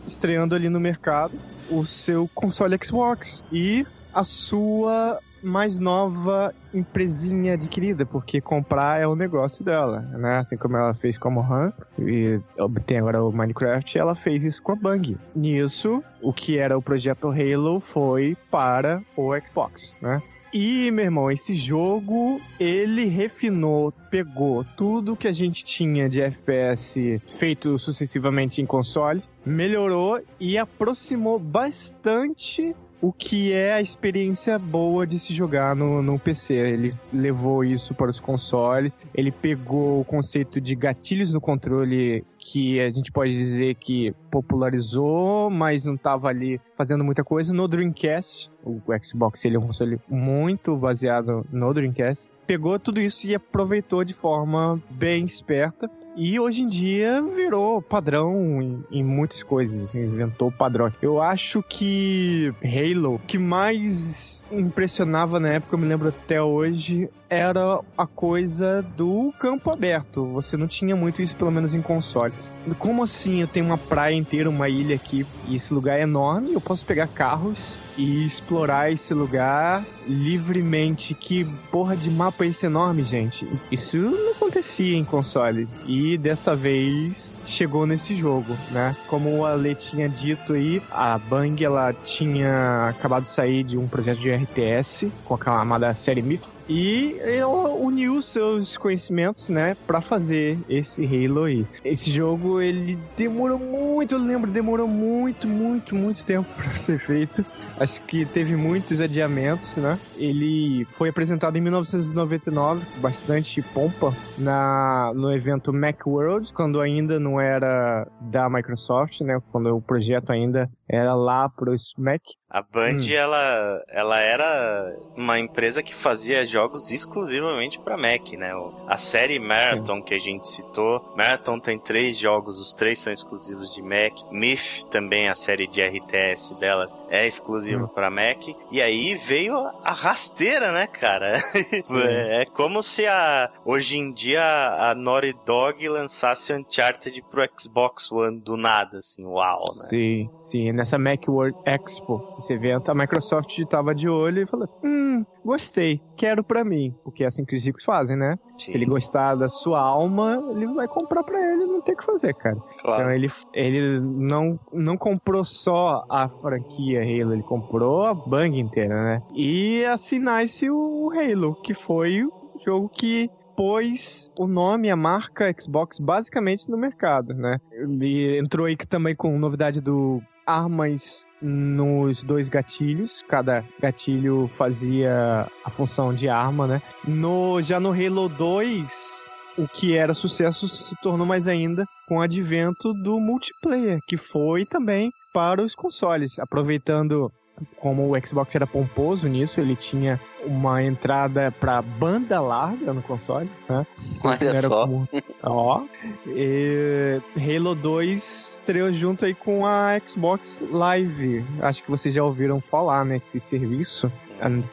estreando 0.05 0.53
ali 0.53 0.69
no 0.69 0.79
mercado 0.79 1.33
o 1.69 1.85
seu 1.85 2.29
console 2.33 2.77
Xbox 2.83 3.43
e 3.51 3.85
a 4.15 4.23
sua 4.23 5.19
mais 5.43 5.77
nova 5.77 6.55
empresinha 6.73 7.53
adquirida, 7.53 8.05
porque 8.05 8.39
comprar 8.39 8.99
é 8.99 9.05
o 9.05 9.15
negócio 9.15 9.63
dela, 9.63 9.99
né? 10.17 10.37
Assim 10.37 10.57
como 10.57 10.77
ela 10.77 10.93
fez 10.93 11.17
com 11.17 11.27
a 11.27 11.31
Mohan 11.31 11.73
e 11.99 12.39
obtém 12.57 12.97
agora 12.97 13.21
o 13.23 13.31
Minecraft, 13.31 13.99
ela 13.99 14.15
fez 14.15 14.43
isso 14.43 14.63
com 14.63 14.71
a 14.71 14.75
Bang. 14.75 15.17
Nisso, 15.35 16.01
o 16.21 16.33
que 16.33 16.57
era 16.57 16.77
o 16.77 16.81
projeto 16.81 17.27
Halo 17.27 17.79
foi 17.81 18.37
para 18.49 19.03
o 19.15 19.31
Xbox, 19.37 19.93
né? 20.01 20.23
E, 20.57 20.89
meu 20.89 21.03
irmão, 21.03 21.29
esse 21.29 21.53
jogo, 21.53 22.39
ele 22.57 23.07
refinou, 23.07 23.91
pegou 24.09 24.63
tudo 24.77 25.15
que 25.15 25.27
a 25.27 25.33
gente 25.33 25.65
tinha 25.65 26.07
de 26.07 26.21
FPS 26.21 27.21
feito 27.37 27.77
sucessivamente 27.77 28.61
em 28.61 28.65
console, 28.65 29.21
melhorou 29.45 30.21
e 30.39 30.57
aproximou 30.57 31.37
bastante 31.37 32.73
o 33.01 33.11
que 33.11 33.51
é 33.51 33.73
a 33.73 33.81
experiência 33.81 34.57
boa 34.57 35.05
de 35.05 35.19
se 35.19 35.33
jogar 35.33 35.75
no, 35.75 36.01
no 36.01 36.17
PC. 36.17 36.53
Ele 36.53 36.93
levou 37.13 37.63
isso 37.63 37.93
para 37.93 38.09
os 38.09 38.19
consoles, 38.19 38.97
ele 39.13 39.31
pegou 39.31 40.01
o 40.01 40.05
conceito 40.05 40.59
de 40.59 40.75
gatilhos 40.75 41.31
no 41.33 41.41
controle 41.41 42.25
que 42.37 42.79
a 42.79 42.89
gente 42.89 43.11
pode 43.11 43.31
dizer 43.31 43.75
que 43.75 44.13
popularizou, 44.29 45.49
mas 45.49 45.85
não 45.85 45.95
estava 45.95 46.27
ali 46.27 46.59
fazendo 46.77 47.03
muita 47.03 47.23
coisa. 47.23 47.53
No 47.53 47.67
Dreamcast, 47.67 48.51
o 48.63 48.81
Xbox 49.03 49.43
ele 49.45 49.55
é 49.55 49.59
um 49.59 49.67
console 49.67 49.99
muito 50.07 50.75
baseado 50.75 51.45
no 51.51 51.73
Dreamcast, 51.73 52.29
pegou 52.45 52.79
tudo 52.79 53.01
isso 53.01 53.27
e 53.27 53.35
aproveitou 53.35 54.03
de 54.03 54.13
forma 54.13 54.81
bem 54.89 55.25
esperta 55.25 55.89
e 56.15 56.39
hoje 56.39 56.63
em 56.63 56.67
dia 56.67 57.21
virou 57.21 57.81
padrão 57.81 58.61
em, 58.61 58.83
em 58.91 59.03
muitas 59.03 59.43
coisas, 59.43 59.93
inventou 59.93 60.51
padrão. 60.51 60.91
Eu 61.01 61.21
acho 61.21 61.61
que 61.61 62.53
Halo, 62.63 63.19
que 63.27 63.37
mais 63.37 64.43
impressionava 64.51 65.39
na 65.39 65.49
época, 65.49 65.75
eu 65.75 65.79
me 65.79 65.87
lembro 65.87 66.09
até 66.09 66.41
hoje, 66.41 67.09
era 67.29 67.79
a 67.97 68.07
coisa 68.07 68.81
do 68.95 69.33
campo 69.39 69.71
aberto. 69.71 70.25
Você 70.33 70.55
não 70.57 70.67
tinha 70.67 70.95
muito 70.95 71.21
isso, 71.21 71.35
pelo 71.35 71.51
menos 71.51 71.73
em 71.73 71.81
console. 71.81 72.33
Como 72.79 73.03
assim 73.03 73.41
eu 73.41 73.47
tenho 73.47 73.65
uma 73.65 73.77
praia 73.77 74.15
inteira, 74.15 74.49
uma 74.49 74.67
ilha 74.67 74.95
aqui, 74.95 75.25
e 75.47 75.55
esse 75.55 75.71
lugar 75.73 75.99
é 75.99 76.01
enorme, 76.01 76.53
eu 76.53 76.61
posso 76.61 76.83
pegar 76.83 77.07
carros 77.07 77.75
e 77.95 78.25
explorar 78.25 78.91
esse 78.91 79.13
lugar 79.13 79.85
livremente. 80.07 81.13
Que 81.13 81.45
porra 81.71 81.95
de 81.95 82.09
mapa 82.09 82.43
é 82.43 82.47
esse 82.47 82.65
enorme, 82.65 83.03
gente? 83.03 83.47
Isso 83.71 83.97
não 83.97 84.31
acontecia 84.31 84.97
em 84.97 85.05
consoles. 85.05 85.79
E 85.85 86.17
dessa 86.17 86.55
vez 86.55 87.35
chegou 87.45 87.85
nesse 87.85 88.15
jogo, 88.15 88.55
né? 88.71 88.95
Como 89.07 89.37
o 89.37 89.45
Ale 89.45 89.75
tinha 89.75 90.09
dito 90.09 90.53
aí, 90.53 90.81
a 90.89 91.17
Bang 91.19 91.63
ela 91.63 91.93
tinha 91.93 92.89
acabado 92.89 93.23
de 93.23 93.29
sair 93.29 93.63
de 93.63 93.77
um 93.77 93.87
projeto 93.87 94.19
de 94.19 94.31
RTS 94.31 95.11
com 95.23 95.37
a 95.45 95.61
amada 95.61 95.93
série 95.93 96.21
Myth 96.21 96.54
e 96.67 97.17
ela 97.21 97.73
uniu 97.75 98.21
seus 98.21 98.75
conhecimentos, 98.77 99.49
né, 99.49 99.75
para 99.85 100.01
fazer 100.01 100.59
esse 100.67 101.03
Halo 101.05 101.43
aí. 101.43 101.65
Esse 101.83 102.11
jogo 102.11 102.59
ele 102.61 102.97
demorou 103.17 103.59
muito, 103.59 104.15
eu 104.15 104.19
lembro, 104.19 104.51
demorou 104.51 104.87
muito, 104.87 105.47
muito, 105.47 105.95
muito 105.95 106.23
tempo 106.25 106.47
para 106.55 106.71
ser 106.71 106.99
feito. 106.99 107.43
Acho 107.79 108.01
que 108.03 108.25
teve 108.25 108.55
muitos 108.55 109.01
adiamentos, 109.01 109.75
né? 109.77 109.99
Ele 110.15 110.85
foi 110.93 111.09
apresentado 111.09 111.57
em 111.57 111.61
1999, 111.61 112.85
bastante 112.97 113.61
pompa, 113.61 114.13
na, 114.37 115.11
no 115.13 115.31
evento 115.33 115.73
Macworld, 115.73 116.53
quando 116.53 116.79
ainda 116.79 117.19
não 117.19 117.39
era 117.39 118.07
da 118.21 118.49
Microsoft, 118.49 119.21
né? 119.21 119.39
Quando 119.51 119.75
o 119.75 119.81
projeto 119.81 120.31
ainda 120.31 120.69
era 120.87 121.13
lá 121.13 121.49
pro 121.49 121.73
Mac. 121.97 122.21
A 122.49 122.61
Band, 122.61 123.01
hum. 123.01 123.13
ela, 123.13 123.83
ela 123.89 124.19
era 124.19 124.95
uma 125.17 125.37
empresa 125.39 125.83
que 125.83 125.93
fazia 125.93 126.45
jogos 126.45 126.89
exclusivamente 126.91 127.79
para 127.79 127.97
Mac, 127.97 128.31
né? 128.37 128.51
A 128.87 128.97
série 128.97 129.39
Marathon 129.39 129.97
Sim. 129.97 130.03
que 130.03 130.13
a 130.13 130.19
gente 130.19 130.47
citou, 130.47 131.13
Marathon 131.17 131.59
tem 131.59 131.77
três 131.77 132.17
jogos, 132.17 132.57
os 132.57 132.73
três 132.73 132.99
são 132.99 133.11
exclusivos 133.11 133.73
de 133.73 133.81
Mac. 133.81 134.13
Myth 134.31 134.85
também, 134.89 135.27
a 135.27 135.35
série 135.35 135.67
de 135.67 135.81
RTS 135.81 136.55
delas, 136.57 136.97
é 137.09 137.27
exclusiva 137.27 137.64
hum. 137.73 137.87
para 137.87 138.09
Mac. 138.09 138.47
E 138.71 138.81
aí 138.81 139.15
veio 139.15 139.55
a 139.83 139.91
rasteira, 139.91 140.71
né, 140.71 140.87
cara? 140.87 141.33
é 142.29 142.45
como 142.45 142.81
se 142.83 143.05
a 143.05 143.49
hoje 143.63 143.97
em 143.97 144.11
dia 144.13 144.43
a 144.43 144.93
Naughty 144.95 145.35
Dog 145.45 145.87
lançasse 145.87 146.53
Uncharted 146.53 147.23
pro 147.31 147.47
Xbox 147.57 148.11
One 148.11 148.39
do 148.39 148.57
nada, 148.57 148.99
assim, 148.99 149.25
uau, 149.25 149.53
né? 149.53 149.89
Sim, 149.89 150.29
sim 150.41 150.71
nessa 150.71 150.97
Macworld 150.97 151.57
Expo, 151.65 152.35
esse 152.37 152.53
evento, 152.53 152.91
a 152.91 152.95
Microsoft 152.95 153.57
estava 153.57 153.93
de 153.95 154.07
olho 154.07 154.43
e 154.43 154.45
falou: 154.45 154.67
Hum, 154.83 155.25
gostei, 155.43 156.01
quero 156.17 156.43
para 156.43 156.63
mim. 156.63 156.93
Porque 157.03 157.23
é 157.23 157.27
assim 157.27 157.45
que 157.45 157.55
os 157.55 157.63
ricos 157.63 157.83
fazem, 157.83 158.17
né? 158.17 158.37
Sim. 158.57 158.71
Se 158.71 158.73
ele 158.73 158.85
gostar 158.85 159.35
da 159.35 159.47
sua 159.47 159.79
alma, 159.79 160.43
ele 160.51 160.67
vai 160.67 160.87
comprar 160.87 161.23
para 161.23 161.39
ele, 161.39 161.65
não 161.65 161.81
tem 161.81 161.93
o 161.93 161.97
que 161.97 162.05
fazer, 162.05 162.33
cara. 162.33 162.55
Claro. 162.81 163.01
Então 163.01 163.11
ele, 163.11 163.31
ele 163.53 163.99
não, 163.99 164.59
não 164.73 164.97
comprou 164.97 165.43
só 165.43 166.05
a 166.09 166.27
franquia 166.29 167.01
Halo, 167.01 167.33
ele 167.33 167.43
comprou 167.43 167.54
a 167.55 168.13
Bang 168.13 168.59
inteira, 168.59 168.95
né? 169.03 169.21
E 169.33 169.83
assinasse 169.85 170.69
o 170.69 171.11
Halo, 171.11 171.55
que 171.61 171.73
foi 171.73 172.23
o 172.23 172.31
jogo 172.65 172.89
que 172.89 173.29
pôs 173.55 174.29
o 174.37 174.47
nome, 174.47 174.89
a 174.89 174.95
marca 174.95 175.53
Xbox 175.57 175.97
basicamente 175.97 176.69
no 176.69 176.77
mercado, 176.77 177.33
né? 177.33 177.57
Ele 177.71 178.37
entrou 178.37 178.65
aí 178.65 178.75
também 178.75 179.15
com 179.15 179.37
novidade 179.37 179.79
do 179.79 180.21
armas 180.45 181.25
nos 181.41 182.23
dois 182.23 182.47
gatilhos. 182.47 183.23
Cada 183.27 183.63
gatilho 183.79 184.49
fazia 184.53 185.47
a 185.63 185.69
função 185.69 186.13
de 186.13 186.29
arma, 186.29 186.67
né? 186.67 186.81
No, 187.07 187.61
já 187.61 187.79
no 187.79 187.91
Halo 187.91 188.29
2, 188.29 189.29
o 189.57 189.67
que 189.67 189.95
era 189.95 190.13
sucesso 190.13 190.67
se 190.67 190.95
tornou 191.01 191.25
mais 191.25 191.47
ainda 191.47 191.85
com 192.07 192.17
o 192.17 192.21
advento 192.21 192.93
do 192.93 193.19
multiplayer, 193.19 193.99
que 194.07 194.17
foi 194.17 194.65
também 194.65 195.11
para 195.33 195.61
os 195.61 195.75
consoles, 195.75 196.39
aproveitando 196.39 197.31
como 197.77 198.13
o 198.13 198.25
Xbox 198.25 198.53
era 198.55 198.67
pomposo 198.67 199.27
nisso, 199.27 199.61
ele 199.61 199.75
tinha 199.75 200.19
uma 200.43 200.83
entrada 200.83 201.51
para 201.51 201.81
banda 201.81 202.39
larga 202.39 202.93
no 202.93 203.01
console, 203.01 203.49
né? 203.69 203.85
Olha 204.23 204.49
era 204.49 204.67
só. 204.67 204.85
Como... 204.85 205.07
Ó. 205.43 205.83
E 206.27 207.21
Halo 207.35 207.75
2 207.75 208.55
estreou 208.55 208.91
junto 208.91 209.25
aí 209.25 209.33
com 209.33 209.65
a 209.65 209.99
Xbox 210.05 210.61
Live. 210.71 211.45
Acho 211.61 211.83
que 211.83 211.89
vocês 211.89 212.13
já 212.13 212.23
ouviram 212.23 212.59
falar 212.59 213.05
nesse 213.05 213.39
serviço 213.39 214.11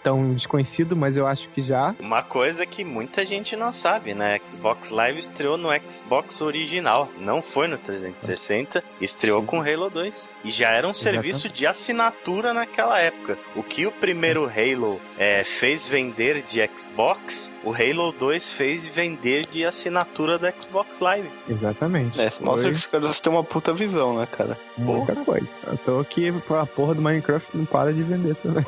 tão 0.03 0.35
desconhecido, 0.35 0.97
mas 0.97 1.17
eu 1.17 1.27
acho 1.27 1.49
que 1.51 1.63
já. 1.63 1.95
Uma 2.01 2.23
coisa 2.23 2.67
que 2.67 2.85
muita 2.85 3.25
gente 3.25 3.57
não 3.57 3.73
sabe, 3.73 4.15
né? 4.15 4.41
Xbox 4.47 4.91
Live 4.91 5.19
estreou 5.19 5.57
no 5.57 5.69
Xbox 5.89 6.41
original, 6.41 7.09
não 7.19 7.43
foi 7.43 7.69
no 7.69 7.79
360, 7.79 8.83
estreou 9.01 9.41
Sim. 9.41 9.47
com 9.47 9.61
Halo 9.61 9.91
2. 9.91 10.35
E 10.45 10.51
já 10.51 10.71
era 10.71 10.89
um 10.89 10.95
serviço 10.95 11.49
de 11.49 11.67
assinatura 11.67 12.53
naquela 12.53 12.99
época. 12.99 13.39
O 13.55 13.63
que 13.63 13.87
o 13.87 13.93
primeiro 13.93 14.45
Halo 14.45 15.01
é, 15.19 15.45
fez 15.45 15.87
vender 15.87 16.43
de 16.43 16.61
Xbox, 16.77 17.51
o 17.65 17.73
Halo 17.73 18.13
2 18.13 18.51
fez 18.51 18.87
vender 18.87 19.47
de 19.47 19.65
assinatura 19.65 20.39
da 20.39 20.53
Xbox 20.53 21.01
Live. 21.01 21.31
Exatamente. 21.49 22.21
É, 22.21 22.31
mostra 22.41 22.71
que 22.71 22.77
os 22.77 22.87
caras 22.87 23.21
têm 23.21 23.33
uma 23.33 23.45
puta 23.45 23.73
visão, 23.73 24.19
né, 24.19 24.27
cara? 24.27 24.59
Muita 24.77 25.15
coisa. 25.17 25.57
Eu 25.67 25.79
tô 25.79 26.01
aqui, 26.01 26.29
a 26.29 26.67
porra 26.67 26.95
do 26.95 27.03
Minecraft 27.03 27.57
não 27.57 27.65
para 27.65 27.93
de 27.93 28.03
vender 28.03 28.35
também. 28.37 28.65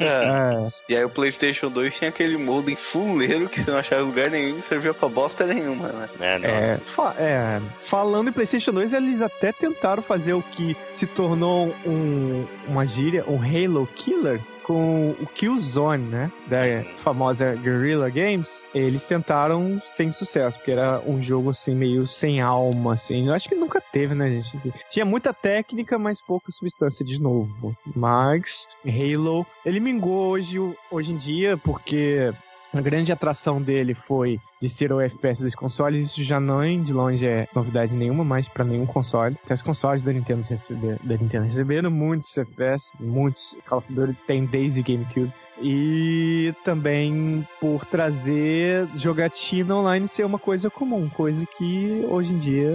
É. 0.00 0.21
É. 0.22 0.72
E 0.88 0.96
aí 0.96 1.04
o 1.04 1.10
PlayStation 1.10 1.70
2 1.70 1.98
tinha 1.98 2.10
aquele 2.10 2.36
modem 2.36 2.76
fuleiro 2.76 3.48
que 3.48 3.68
não 3.68 3.76
achava 3.76 4.02
lugar 4.02 4.30
nenhum 4.30 4.58
e 4.58 4.62
servia 4.62 4.94
pra 4.94 5.08
bosta 5.08 5.46
nenhuma, 5.46 5.88
né? 5.88 6.08
É, 6.20 6.50
é, 6.50 6.76
fa 6.78 7.14
é, 7.18 7.60
falando 7.80 8.28
em 8.28 8.32
PlayStation 8.32 8.72
2, 8.72 8.92
eles 8.92 9.20
até 9.20 9.52
tentaram 9.52 10.02
fazer 10.02 10.32
o 10.32 10.42
que 10.42 10.76
se 10.90 11.06
tornou 11.06 11.74
um, 11.86 12.46
uma 12.66 12.86
gíria, 12.86 13.24
um 13.28 13.38
Halo 13.40 13.88
Killer, 13.94 14.40
com 14.62 15.10
o 15.12 15.26
Killzone, 15.26 16.04
né? 16.08 16.32
Da 16.46 16.84
famosa 16.98 17.54
Guerrilla 17.54 18.08
Games, 18.10 18.64
eles 18.74 19.04
tentaram 19.04 19.80
sem 19.84 20.10
sucesso, 20.10 20.58
porque 20.58 20.70
era 20.72 21.00
um 21.06 21.22
jogo 21.22 21.50
assim 21.50 21.74
meio 21.74 22.06
sem 22.06 22.40
alma, 22.40 22.94
assim. 22.94 23.28
Eu 23.28 23.34
acho 23.34 23.48
que 23.48 23.54
nunca 23.54 23.80
teve, 23.80 24.14
né, 24.14 24.30
gente? 24.30 24.56
Assim, 24.56 24.72
tinha 24.90 25.04
muita 25.04 25.32
técnica, 25.32 25.98
mas 25.98 26.20
pouca 26.20 26.52
substância 26.52 27.04
de 27.04 27.20
novo. 27.20 27.76
Mas 27.94 28.66
Halo, 28.84 29.46
ele 29.64 29.80
mingou 29.80 30.28
hoje, 30.30 30.58
hoje 30.90 31.12
em 31.12 31.16
dia, 31.16 31.56
porque 31.56 32.32
a 32.72 32.80
grande 32.80 33.12
atração 33.12 33.60
dele 33.60 33.94
foi 33.94 34.38
de 34.60 34.68
ser 34.68 34.92
o 34.92 35.00
FPS 35.00 35.42
dos 35.42 35.54
consoles, 35.54 36.06
isso 36.06 36.24
já 36.24 36.40
não 36.40 36.62
de 36.82 36.92
longe 36.92 37.26
é 37.26 37.48
novidade 37.54 37.94
nenhuma, 37.94 38.24
mais 38.24 38.48
para 38.48 38.64
nenhum 38.64 38.86
console. 38.86 39.36
Até 39.44 39.54
os 39.54 39.62
consoles 39.62 40.02
da 40.02 40.12
Nintendo, 40.12 40.46
receber, 40.48 40.98
da 41.02 41.16
Nintendo 41.16 41.44
receberam 41.44 41.90
muitos 41.90 42.36
FPS, 42.38 42.92
muitos 43.00 43.56
Call 43.66 43.78
of 43.78 43.92
Duty 43.92 44.16
tem 44.26 44.46
desde 44.46 44.82
GameCube. 44.82 45.32
E 45.60 46.54
também 46.64 47.46
por 47.60 47.84
trazer 47.84 48.88
jogatina 48.96 49.76
online 49.76 50.08
ser 50.08 50.24
uma 50.24 50.38
coisa 50.38 50.70
comum, 50.70 51.08
coisa 51.10 51.44
que 51.58 52.04
hoje 52.08 52.32
em 52.32 52.38
dia 52.38 52.70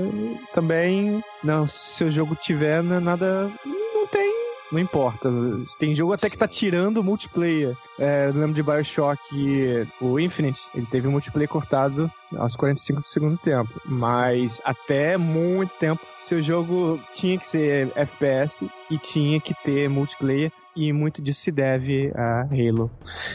também, 0.54 1.24
não, 1.44 1.66
se 1.66 2.04
o 2.04 2.12
jogo 2.12 2.36
tiver 2.36 2.80
é 2.80 3.00
nada, 3.00 3.52
não 4.72 4.80
importa. 4.80 5.30
Tem 5.78 5.94
jogo 5.96 6.14
até 6.14 6.30
que 6.30 6.38
tá 6.38 6.48
tirando 6.48 7.04
multiplayer. 7.04 7.76
É, 8.00 8.28
eu 8.28 8.34
lembro 8.34 8.54
de 8.54 8.64
Bioshock, 8.64 9.22
o 10.02 10.20
Infinite, 10.20 10.62
ele 10.76 10.86
teve 10.86 11.08
o 11.08 11.12
multiplayer 11.12 11.50
cortado 11.50 12.12
aos 12.38 12.56
45 12.56 13.00
do 13.00 13.06
segundo 13.06 13.38
tempo. 13.38 13.70
Mas 13.86 14.62
até 14.64 15.18
muito 15.18 15.76
tempo, 15.78 16.02
seu 16.18 16.42
jogo 16.42 17.00
tinha 17.14 17.38
que 17.38 17.48
ser 17.48 17.92
FPS 17.96 18.70
e 18.90 18.98
tinha 18.98 19.40
que 19.40 19.54
ter 19.64 19.90
multiplayer 19.90 20.52
e 20.78 20.94
muito 20.94 21.22
disso 21.22 21.42
se 21.42 21.52
deve 21.52 22.12
a 22.16 22.42
Halo. 22.42 22.92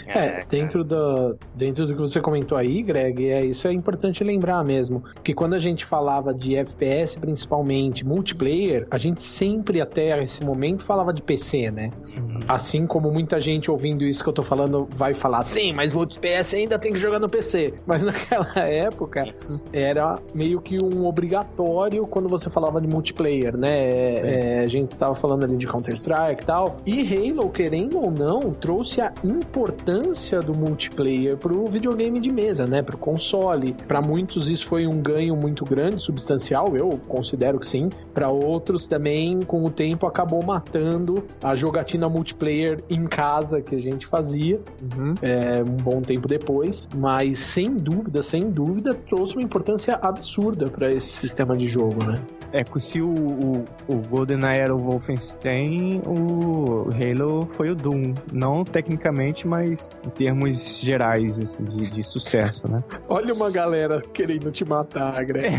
É, 0.06 0.18
é 0.18 0.40
dentro 0.48 0.84
do, 0.84 1.36
dentro 1.54 1.86
do 1.86 1.94
que 1.94 2.00
você 2.00 2.20
comentou 2.20 2.56
aí, 2.56 2.82
Greg, 2.82 3.28
é, 3.28 3.44
isso 3.44 3.66
é 3.66 3.72
importante 3.72 4.22
lembrar 4.22 4.64
mesmo, 4.64 5.02
que 5.24 5.34
quando 5.34 5.54
a 5.54 5.58
gente 5.58 5.84
falava 5.84 6.32
de 6.32 6.56
FPS 6.56 7.18
principalmente, 7.18 8.06
multiplayer, 8.06 8.86
a 8.90 8.98
gente 8.98 9.22
sempre 9.22 9.80
até 9.80 10.22
esse 10.22 10.44
momento 10.44 10.84
falava 10.84 11.12
de 11.12 11.22
PC, 11.22 11.70
né? 11.70 11.90
Uhum. 12.16 12.38
Assim 12.46 12.86
como 12.86 13.10
muita 13.10 13.40
gente 13.40 13.70
ouvindo 13.70 14.04
isso 14.04 14.22
que 14.22 14.28
eu 14.28 14.32
tô 14.32 14.42
falando 14.42 14.88
vai 14.96 15.14
falar, 15.14 15.44
sim, 15.44 15.72
mas 15.72 15.94
o 15.94 16.06
PS 16.06 16.54
ainda 16.54 16.78
tem 16.78 16.92
que 16.92 16.98
jogar 16.98 17.18
no 17.18 17.28
PC. 17.28 17.74
Mas 17.86 18.02
naquela 18.02 18.52
época 18.58 19.26
era 19.72 20.14
meio 20.34 20.60
que 20.60 20.78
um 20.82 21.06
obrigatório 21.06 22.06
quando 22.06 22.28
você 22.28 22.48
falava 22.48 22.80
de 22.80 22.88
multiplayer, 22.88 23.56
né? 23.56 23.88
É, 23.88 24.60
a 24.60 24.68
gente 24.68 24.94
tava 24.96 25.14
falando 25.14 25.44
ali 25.44 25.56
de 25.56 25.66
Counter-Strike 25.66 26.42
e 26.42 26.46
tal. 26.46 26.76
E 26.86 27.02
Halo, 27.02 27.31
querendo 27.48 27.98
ou 27.98 28.10
não, 28.10 28.40
trouxe 28.52 29.00
a 29.00 29.12
importância 29.24 30.40
do 30.40 30.56
multiplayer 30.56 31.36
pro 31.36 31.64
videogame 31.66 32.20
de 32.20 32.32
mesa, 32.32 32.66
né? 32.66 32.82
Pro 32.82 32.96
console. 32.96 33.74
Para 33.86 34.00
muitos 34.00 34.48
isso 34.48 34.66
foi 34.66 34.86
um 34.86 35.00
ganho 35.00 35.36
muito 35.36 35.64
grande, 35.64 36.02
substancial, 36.02 36.76
eu 36.76 36.88
considero 37.08 37.58
que 37.58 37.66
sim. 37.66 37.88
Para 38.12 38.30
outros 38.30 38.86
também, 38.86 39.40
com 39.40 39.64
o 39.64 39.70
tempo, 39.70 40.06
acabou 40.06 40.44
matando 40.44 41.24
a 41.42 41.54
jogatina 41.56 42.08
multiplayer 42.08 42.78
em 42.90 43.04
casa 43.04 43.60
que 43.60 43.74
a 43.74 43.80
gente 43.80 44.06
fazia 44.06 44.60
uhum. 44.96 45.14
é, 45.22 45.62
um 45.62 45.76
bom 45.76 46.00
tempo 46.00 46.28
depois, 46.28 46.88
mas 46.94 47.38
sem 47.38 47.74
dúvida, 47.74 48.22
sem 48.22 48.50
dúvida, 48.50 48.94
trouxe 49.08 49.34
uma 49.34 49.42
importância 49.42 49.98
absurda 50.02 50.70
para 50.70 50.88
esse 50.88 51.08
sistema 51.08 51.56
de 51.56 51.66
jogo, 51.66 52.04
né? 52.04 52.14
É, 52.52 52.62
se 52.78 53.00
o, 53.00 53.08
o, 53.08 53.64
o 53.88 53.96
GoldenEye 54.08 54.60
era 54.60 54.74
o 54.74 54.78
Wolfenstein, 54.78 56.02
o 56.06 56.88
Halo 56.92 57.21
foi 57.52 57.70
o 57.70 57.74
Doom. 57.74 58.14
Não 58.32 58.64
tecnicamente, 58.64 59.46
mas 59.46 59.90
em 60.06 60.10
termos 60.10 60.80
gerais, 60.80 61.40
assim, 61.40 61.64
de, 61.64 61.90
de 61.90 62.02
sucesso, 62.02 62.70
né? 62.70 62.78
Olha 63.08 63.34
uma 63.34 63.50
galera 63.50 64.00
querendo 64.12 64.50
te 64.50 64.64
matar, 64.64 65.24
Greg. 65.24 65.54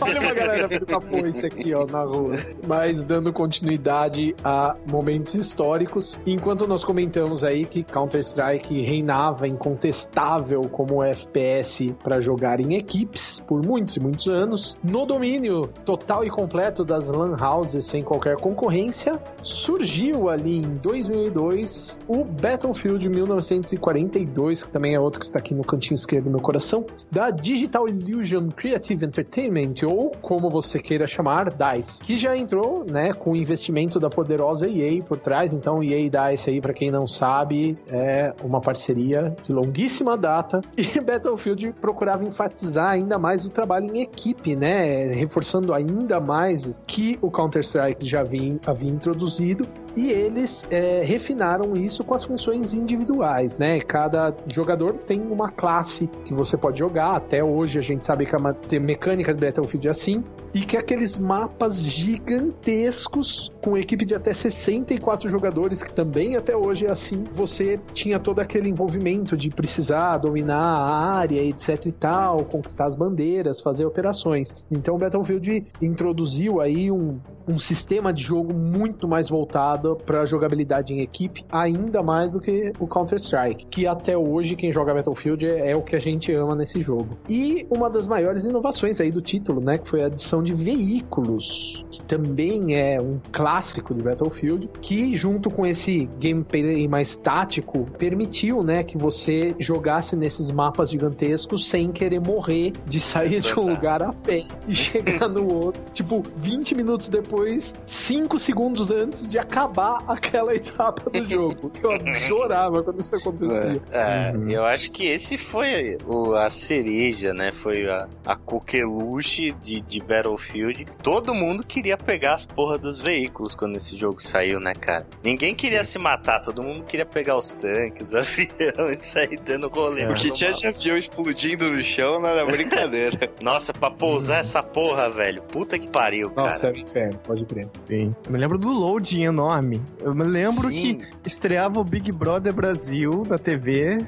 Olha 0.00 0.20
uma 0.20 0.34
galera 0.34 0.68
a 0.96 1.00
foice 1.00 1.46
aqui, 1.46 1.72
ó, 1.74 1.86
na 1.90 2.00
rua. 2.00 2.36
Mas 2.66 3.02
dando 3.02 3.32
continuidade 3.32 4.34
a 4.44 4.74
momentos 4.90 5.34
históricos, 5.34 6.20
enquanto 6.26 6.66
nós 6.66 6.84
comentamos 6.84 7.44
aí 7.44 7.64
que 7.64 7.82
Counter-Strike 7.82 8.82
reinava 8.82 9.46
incontestável 9.46 10.62
como 10.62 11.02
FPS 11.02 11.94
para 12.02 12.20
jogar 12.20 12.60
em 12.60 12.76
equipes 12.76 13.40
por 13.40 13.64
muitos 13.64 13.96
e 13.96 14.00
muitos 14.00 14.26
anos, 14.28 14.74
no 14.82 15.06
domínio 15.06 15.62
total 15.84 16.24
e 16.24 16.30
completo 16.30 16.84
das 16.84 17.08
LAN 17.08 17.36
houses 17.40 17.84
sem 17.84 18.02
qualquer 18.02 18.36
concorrência, 18.36 19.12
surgiu 19.42 20.28
ali 20.28 20.58
em 20.58 20.72
2002 20.84 21.98
o 22.06 22.24
Battlefield 22.24 23.08
1942, 23.08 24.64
que 24.64 24.70
também 24.70 24.94
é 24.94 25.00
outro 25.00 25.18
que 25.18 25.24
está 25.24 25.38
aqui 25.38 25.54
no 25.54 25.64
cantinho 25.64 25.94
esquerdo 25.94 26.24
do 26.24 26.30
meu 26.30 26.40
coração, 26.40 26.84
da 27.10 27.30
Digital 27.30 27.88
Illusion 27.88 28.50
Creative 28.50 29.06
Entertainment, 29.06 29.74
ou 29.88 30.10
como 30.20 30.50
você 30.50 30.78
queira 30.78 31.06
chamar, 31.06 31.48
DICE, 31.48 32.04
que 32.04 32.18
já 32.18 32.36
entrou, 32.36 32.84
né, 32.90 33.14
com 33.14 33.32
o 33.32 33.36
investimento 33.36 33.98
da 33.98 34.10
poderosa 34.10 34.68
EA 34.68 35.02
por 35.02 35.18
trás, 35.18 35.54
então 35.54 35.82
EA 35.82 36.00
e 36.00 36.10
DICE 36.10 36.50
aí, 36.50 36.60
para 36.60 36.74
quem 36.74 36.90
não 36.90 37.08
sabe, 37.08 37.78
é 37.88 38.34
uma 38.44 38.60
parceria 38.60 39.34
de 39.42 39.54
longuíssima 39.54 40.18
data 40.18 40.60
e 40.76 41.00
Battlefield 41.00 41.72
procurava 41.80 42.24
enfatizar 42.24 42.90
ainda 42.90 43.18
mais 43.18 43.46
o 43.46 43.50
trabalho 43.50 43.94
em 43.94 44.02
equipe, 44.02 44.54
né? 44.54 45.10
Reforçando 45.12 45.72
ainda 45.72 46.20
mais 46.20 46.78
que 46.86 47.18
o 47.22 47.30
Counter-Strike 47.30 48.06
já 48.06 48.20
havia, 48.20 48.58
havia 48.66 48.90
introduzido 48.90 49.66
e 49.96 50.10
eles 50.10 50.66
é, 50.70 51.02
refinaram 51.04 51.74
isso 51.74 52.04
com 52.04 52.14
as 52.14 52.24
funções 52.24 52.74
individuais, 52.74 53.56
né? 53.56 53.80
Cada 53.80 54.34
jogador 54.52 54.94
tem 54.94 55.20
uma 55.20 55.50
classe 55.50 56.08
que 56.24 56.34
você 56.34 56.56
pode 56.56 56.78
jogar. 56.78 57.16
Até 57.16 57.42
hoje 57.44 57.78
a 57.78 57.82
gente 57.82 58.04
sabe 58.04 58.26
que 58.26 58.34
a 58.34 58.80
mecânica 58.80 59.32
do 59.32 59.40
Battlefield 59.40 59.88
é 59.88 59.90
assim. 59.90 60.24
E 60.52 60.60
que 60.60 60.76
aqueles 60.76 61.18
mapas 61.18 61.82
gigantescos 61.82 63.50
com 63.62 63.76
equipe 63.76 64.04
de 64.04 64.14
até 64.14 64.32
64 64.32 65.28
jogadores, 65.28 65.82
que 65.82 65.92
também 65.92 66.36
até 66.36 66.56
hoje 66.56 66.86
é 66.86 66.92
assim, 66.92 67.24
você 67.34 67.80
tinha 67.92 68.20
todo 68.20 68.38
aquele 68.38 68.68
envolvimento 68.68 69.36
de 69.36 69.50
precisar 69.50 70.18
dominar 70.18 70.62
a 70.62 71.16
área, 71.18 71.42
etc 71.42 71.86
e 71.86 71.92
tal, 71.92 72.44
conquistar 72.44 72.86
as 72.86 72.94
bandeiras, 72.94 73.60
fazer 73.60 73.84
operações. 73.84 74.54
Então 74.70 74.94
o 74.94 74.98
Battlefield 74.98 75.66
introduziu 75.82 76.60
aí 76.60 76.90
um, 76.90 77.18
um 77.46 77.58
sistema 77.58 78.12
de 78.12 78.22
jogo 78.22 78.54
muito 78.54 79.06
mais 79.06 79.28
voltado 79.28 79.96
para 80.04 80.24
jogabilidade 80.26 80.92
em 80.92 81.00
equipe, 81.02 81.44
ainda 81.50 82.02
mais 82.02 82.30
do 82.30 82.40
que 82.40 82.72
o 82.78 82.86
Counter-Strike, 82.86 83.66
que 83.66 83.86
até 83.86 84.16
hoje 84.16 84.56
quem 84.56 84.72
joga 84.72 84.94
Battlefield 84.94 85.46
é, 85.46 85.72
é, 85.72 85.76
o 85.76 85.82
que 85.82 85.94
a 85.94 85.98
gente 85.98 86.32
ama 86.32 86.54
nesse 86.54 86.82
jogo. 86.82 87.08
E 87.28 87.66
uma 87.74 87.90
das 87.90 88.06
maiores 88.06 88.44
inovações 88.44 89.00
aí 89.00 89.10
do 89.10 89.20
título, 89.20 89.60
né, 89.60 89.78
que 89.78 89.88
foi 89.88 90.02
a 90.02 90.06
adição 90.06 90.42
de 90.42 90.54
veículos, 90.54 91.84
que 91.90 92.02
também 92.04 92.76
é 92.76 92.98
um 93.00 93.18
clássico 93.30 93.92
do 93.94 94.04
Battlefield, 94.04 94.68
que 94.80 95.14
junto 95.16 95.50
com 95.50 95.66
esse 95.66 96.08
gameplay 96.18 96.88
mais 96.88 97.16
tático 97.16 97.84
permitiu, 97.98 98.62
né, 98.62 98.82
que 98.82 98.96
você 98.96 99.54
jogasse 99.58 100.16
nesses 100.16 100.50
mapas 100.50 100.90
gigantescos 100.90 101.68
sem 101.68 101.92
querer 101.92 102.20
morrer 102.26 102.72
de 102.86 103.00
sair 103.00 103.40
de 103.40 103.58
um 103.58 103.68
lugar 103.68 104.02
a 104.02 104.12
pé 104.12 104.46
e 104.66 104.74
chegar 104.74 105.28
no 105.28 105.52
outro, 105.52 105.82
tipo 105.92 106.22
20 106.36 106.74
minutos 106.74 107.08
depois 107.08 107.33
depois, 107.34 107.74
5 107.86 108.38
segundos 108.38 108.90
antes 108.90 109.28
de 109.28 109.38
acabar 109.38 109.98
aquela 110.06 110.54
etapa 110.54 111.10
do 111.10 111.28
jogo. 111.28 111.72
Eu 111.82 111.92
adorava 111.92 112.82
quando 112.82 113.00
isso 113.00 113.16
acontecia. 113.16 113.82
É, 113.90 114.32
uhum. 114.32 114.48
eu 114.48 114.64
acho 114.64 114.90
que 114.90 115.06
esse 115.06 115.36
foi 115.36 115.98
o, 116.06 116.34
a 116.34 116.48
cereja, 116.48 117.34
né? 117.34 117.50
Foi 117.50 117.88
a, 117.90 118.08
a 118.24 118.36
coqueluche 118.36 119.52
de, 119.52 119.80
de 119.80 120.00
Battlefield. 120.00 120.86
Todo 121.02 121.34
mundo 121.34 121.64
queria 121.66 121.96
pegar 121.96 122.34
as 122.34 122.46
porra 122.46 122.78
dos 122.78 122.98
veículos 122.98 123.54
quando 123.54 123.76
esse 123.76 123.96
jogo 123.96 124.22
saiu, 124.22 124.60
né, 124.60 124.72
cara? 124.74 125.06
Ninguém 125.22 125.54
queria 125.54 125.82
se 125.82 125.98
matar, 125.98 126.40
todo 126.40 126.62
mundo 126.62 126.84
queria 126.84 127.06
pegar 127.06 127.36
os 127.38 127.52
tanques, 127.52 128.08
os 128.12 128.14
aviões, 128.14 128.98
sair 128.98 129.40
dando 129.40 129.68
rolê. 129.68 130.02
É. 130.02 130.10
O 130.10 130.14
que 130.14 130.30
tinha 130.30 130.52
de 130.52 130.66
avião 130.66 130.96
explodindo 130.96 131.68
no 131.70 131.82
chão 131.82 132.20
não 132.20 132.30
era 132.30 132.44
brincadeira. 132.44 133.18
Nossa, 133.42 133.72
pra 133.72 133.90
pousar 133.90 134.40
essa 134.40 134.62
porra, 134.62 135.10
velho. 135.10 135.42
Puta 135.42 135.78
que 135.78 135.88
pariu, 135.88 136.30
cara. 136.30 136.48
Nossa, 136.48 136.66
é 136.68 136.70
um 136.70 136.76
inferno 136.76 137.23
pode 137.24 137.44
crer. 137.44 137.68
Sim. 137.86 138.14
Eu 138.26 138.32
me 138.32 138.38
lembro 138.38 138.58
do 138.58 138.68
loading 138.70 139.22
enorme. 139.24 139.82
Eu 140.00 140.14
me 140.14 140.24
lembro 140.24 140.68
Sim. 140.70 140.98
que 141.22 141.28
estreava 141.28 141.80
o 141.80 141.84
Big 141.84 142.12
Brother 142.12 142.52
Brasil 142.52 143.22
na 143.28 143.38
TV 143.38 143.98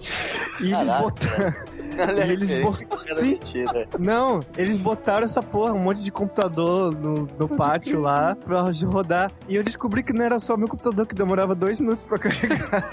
e 0.60 0.72
eles 0.72 0.88
botaram. 1.00 1.54
E 1.96 2.30
eles, 2.30 2.50
Sim. 2.50 3.30
mentira. 3.30 3.88
Não, 3.98 4.40
eles 4.58 4.76
botaram 4.76 5.24
essa 5.24 5.42
porra, 5.42 5.72
um 5.72 5.78
monte 5.78 6.04
de 6.04 6.10
computador 6.10 6.94
no, 6.94 7.26
no 7.38 7.48
pátio 7.48 8.00
lá 8.00 8.34
pra 8.36 8.60
rodar. 8.84 9.32
E 9.48 9.56
eu 9.56 9.62
descobri 9.62 10.02
que 10.02 10.12
não 10.12 10.22
era 10.22 10.38
só 10.38 10.58
meu 10.58 10.68
computador 10.68 11.06
que 11.06 11.14
demorava 11.14 11.54
dois 11.54 11.80
minutos 11.80 12.04
pra 12.04 12.18
carregar. 12.20 12.90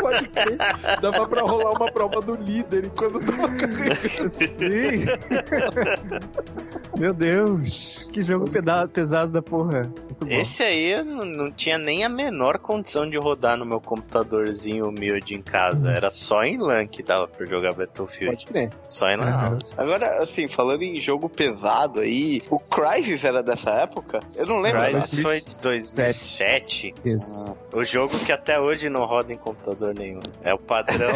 Pode 0.00 0.28
crer. 0.28 0.58
Dava 1.00 1.28
pra 1.28 1.42
rolar 1.42 1.70
uma 1.78 1.88
prova 1.92 2.20
do 2.20 2.32
líder 2.42 2.86
enquanto 2.86 3.20
tava 3.20 3.48
carregando. 3.48 4.28
Sim. 4.28 5.06
Meu 6.98 7.12
Deus, 7.12 8.08
que 8.12 8.22
jogo 8.22 8.50
peda- 8.50 8.85
pesado 8.88 9.32
da 9.32 9.42
porra. 9.42 9.82
Muito 9.82 10.24
bom. 10.26 10.26
Esse 10.28 10.62
aí 10.62 10.92
eu 10.92 11.04
não, 11.04 11.20
não 11.20 11.50
tinha 11.50 11.78
nem 11.78 12.04
a 12.04 12.08
menor 12.08 12.58
condição 12.58 13.08
de 13.08 13.16
rodar 13.18 13.56
no 13.56 13.64
meu 13.66 13.80
computadorzinho 13.80 14.86
humilde 14.88 15.34
em 15.34 15.42
casa. 15.42 15.90
Era 15.90 16.10
só 16.10 16.42
em 16.42 16.58
LAN 16.58 16.86
que 16.86 17.02
dava 17.02 17.26
pra 17.26 17.44
jogar 17.46 17.74
Battlefield. 17.74 18.36
Pode 18.36 18.44
crer. 18.46 18.70
Só 18.88 19.08
em 19.08 19.16
LAN. 19.16 19.58
Agora, 19.76 20.18
assim, 20.22 20.46
falando 20.46 20.82
em 20.82 21.00
jogo 21.00 21.28
pesado 21.28 22.00
aí, 22.00 22.42
o 22.50 22.58
Crysis 22.58 23.24
era 23.24 23.42
dessa 23.42 23.70
época? 23.70 24.20
Eu 24.34 24.46
não 24.46 24.60
lembro. 24.60 24.80
Crysis 24.82 25.20
foi 25.20 25.40
de 25.40 25.62
2007. 25.62 25.96
2007. 25.96 26.94
Isso. 27.04 27.56
O 27.72 27.84
jogo 27.84 28.18
que 28.18 28.32
até 28.32 28.58
hoje 28.60 28.88
não 28.88 29.04
roda 29.04 29.32
em 29.32 29.36
computador 29.36 29.94
nenhum. 29.96 30.20
É 30.42 30.54
o 30.54 30.58
padrão. 30.58 31.08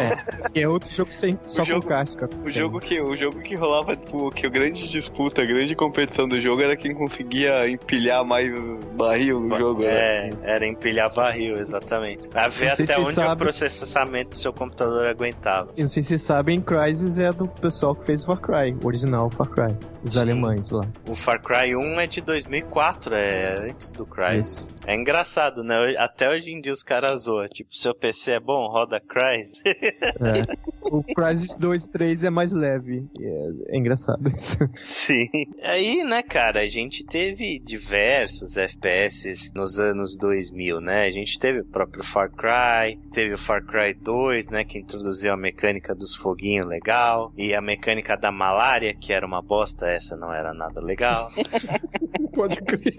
E 0.53 0.61
é 0.61 0.67
outro 0.67 0.89
jogo 0.89 1.11
sem, 1.11 1.37
só 1.45 1.63
jogo- 1.63 1.81
com 1.81 1.87
casca. 1.87 2.29
O 2.45 2.49
jogo 2.51 2.79
que 2.79 3.01
o 3.01 3.15
jogo 3.15 3.39
que 3.41 3.55
rolava, 3.55 3.95
tipo, 3.95 4.29
que 4.31 4.45
a 4.45 4.49
grande 4.49 4.87
disputa, 4.89 5.41
a 5.41 5.45
grande 5.45 5.75
competição 5.75 6.27
do 6.27 6.39
jogo 6.39 6.61
era 6.61 6.75
quem 6.75 6.93
conseguia 6.93 7.60
empilhar 7.69 8.23
mais 8.25 8.49
barril 8.93 9.39
no 9.39 9.57
jogo. 9.57 9.81
né? 9.83 9.91
É, 9.91 10.29
era 10.43 10.65
empilhar 10.65 11.13
barril, 11.13 11.55
exatamente. 11.57 12.27
Pra 12.27 12.47
ver 12.47 12.69
até 12.69 12.99
onde 12.99 13.13
sabe. 13.13 13.33
o 13.33 13.37
processamento 13.37 14.29
do 14.31 14.37
seu 14.37 14.53
computador 14.53 15.07
aguentava. 15.07 15.69
Eu 15.75 15.81
não 15.81 15.87
sei 15.87 16.03
se 16.03 16.09
vocês 16.09 16.21
sabem, 16.21 16.61
Crysis 16.61 17.17
é 17.17 17.31
do 17.31 17.47
pessoal 17.47 17.95
que 17.95 18.05
fez 18.05 18.23
Far 18.23 18.39
Cry, 18.39 18.75
o 18.83 18.87
original 18.87 19.29
Far 19.31 19.49
Cry. 19.49 19.75
Os 20.03 20.13
Sim. 20.13 20.19
alemães 20.19 20.69
lá. 20.71 20.81
O 21.07 21.15
Far 21.15 21.41
Cry 21.41 21.75
1 21.75 21.99
é 21.99 22.07
de 22.07 22.21
2004, 22.21 23.13
é 23.15 23.69
antes 23.69 23.91
do 23.91 24.05
Crysis. 24.05 24.57
Isso. 24.65 24.75
É 24.85 24.95
engraçado, 24.95 25.63
né? 25.63 25.95
Até 25.97 26.29
hoje 26.29 26.51
em 26.51 26.59
dia 26.59 26.73
os 26.73 26.81
caras 26.81 27.23
zoam. 27.23 27.47
Tipo, 27.47 27.75
seu 27.75 27.93
PC 27.93 28.31
é 28.31 28.39
bom, 28.39 28.67
roda 28.67 28.99
Crysis. 28.99 29.61
É. 29.65 30.71
O 30.81 31.03
Crysis 31.03 31.55
2 31.55 31.87
3 31.87 32.23
é 32.23 32.29
mais 32.29 32.51
leve. 32.51 33.05
É, 33.19 33.75
é 33.75 33.77
engraçado 33.77 34.27
isso. 34.29 34.57
Sim. 34.77 35.29
Aí, 35.63 36.03
né, 36.03 36.21
cara, 36.23 36.61
a 36.61 36.65
gente 36.67 37.03
teve 37.05 37.50
diversos 37.59 38.57
FPS 38.57 39.51
nos 39.55 39.79
anos 39.79 40.17
2000, 40.17 40.79
né? 40.81 41.05
A 41.05 41.11
gente 41.11 41.37
teve 41.39 41.59
o 41.61 41.65
próprio 41.65 42.03
Far 42.03 42.29
Cry, 42.31 42.97
teve 43.13 43.33
o 43.33 43.37
Far 43.37 43.63
Cry 43.65 43.93
2, 43.93 44.49
né, 44.49 44.63
que 44.63 44.77
introduziu 44.79 45.33
a 45.33 45.37
mecânica 45.37 45.93
dos 45.95 46.15
foguinhos 46.15 46.67
legal, 46.67 47.31
e 47.37 47.53
a 47.53 47.61
mecânica 47.61 48.15
da 48.15 48.31
malária, 48.31 48.93
que 48.93 49.11
era 49.13 49.25
uma 49.25 49.41
bosta, 49.41 49.87
essa 49.87 50.15
não 50.15 50.33
era 50.33 50.53
nada 50.53 50.79
legal. 50.81 51.31
Pode 52.33 52.55
crer. 52.61 52.95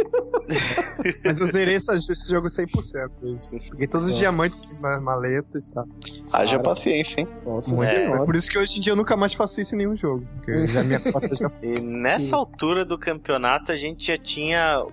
Mas 1.24 1.40
eu 1.40 1.46
zerei 1.46 1.76
esse 1.76 2.30
jogo 2.30 2.48
100%. 2.48 3.10
Eu 3.22 3.38
Peguei 3.70 3.86
todos 3.86 4.06
os 4.06 4.12
Nossa. 4.12 4.22
diamantes 4.22 4.82
nas 4.82 5.02
maletas 5.02 5.68
e 5.68 5.72
tal. 5.74 5.86
Haja 6.32 6.52
Cara. 6.56 6.62
paciência, 6.62 7.20
hein? 7.20 7.28
Nossa, 7.44 7.74
Muito 7.74 7.88
É. 7.90 8.08
bom. 8.18 8.24
Por 8.26 8.36
isso 8.36 8.50
que 8.50 8.58
hoje 8.58 8.76
em 8.76 8.80
dia 8.80 8.92
eu 8.92 8.96
nunca 8.96 9.16
mais 9.16 9.32
faço 9.32 9.60
isso 9.60 9.74
em 9.74 9.78
nenhum 9.78 9.96
jogo. 9.96 10.26
Porque 10.36 10.66
já 10.66 10.82
minha 10.82 11.00
já 11.00 11.50
E 11.62 11.80
nessa 11.80 12.36
altura 12.36 12.84
do 12.84 12.98
campeonato 12.98 13.72
a 13.72 13.76
gente 13.76 14.06
já 14.06 14.18
tinha 14.18 14.41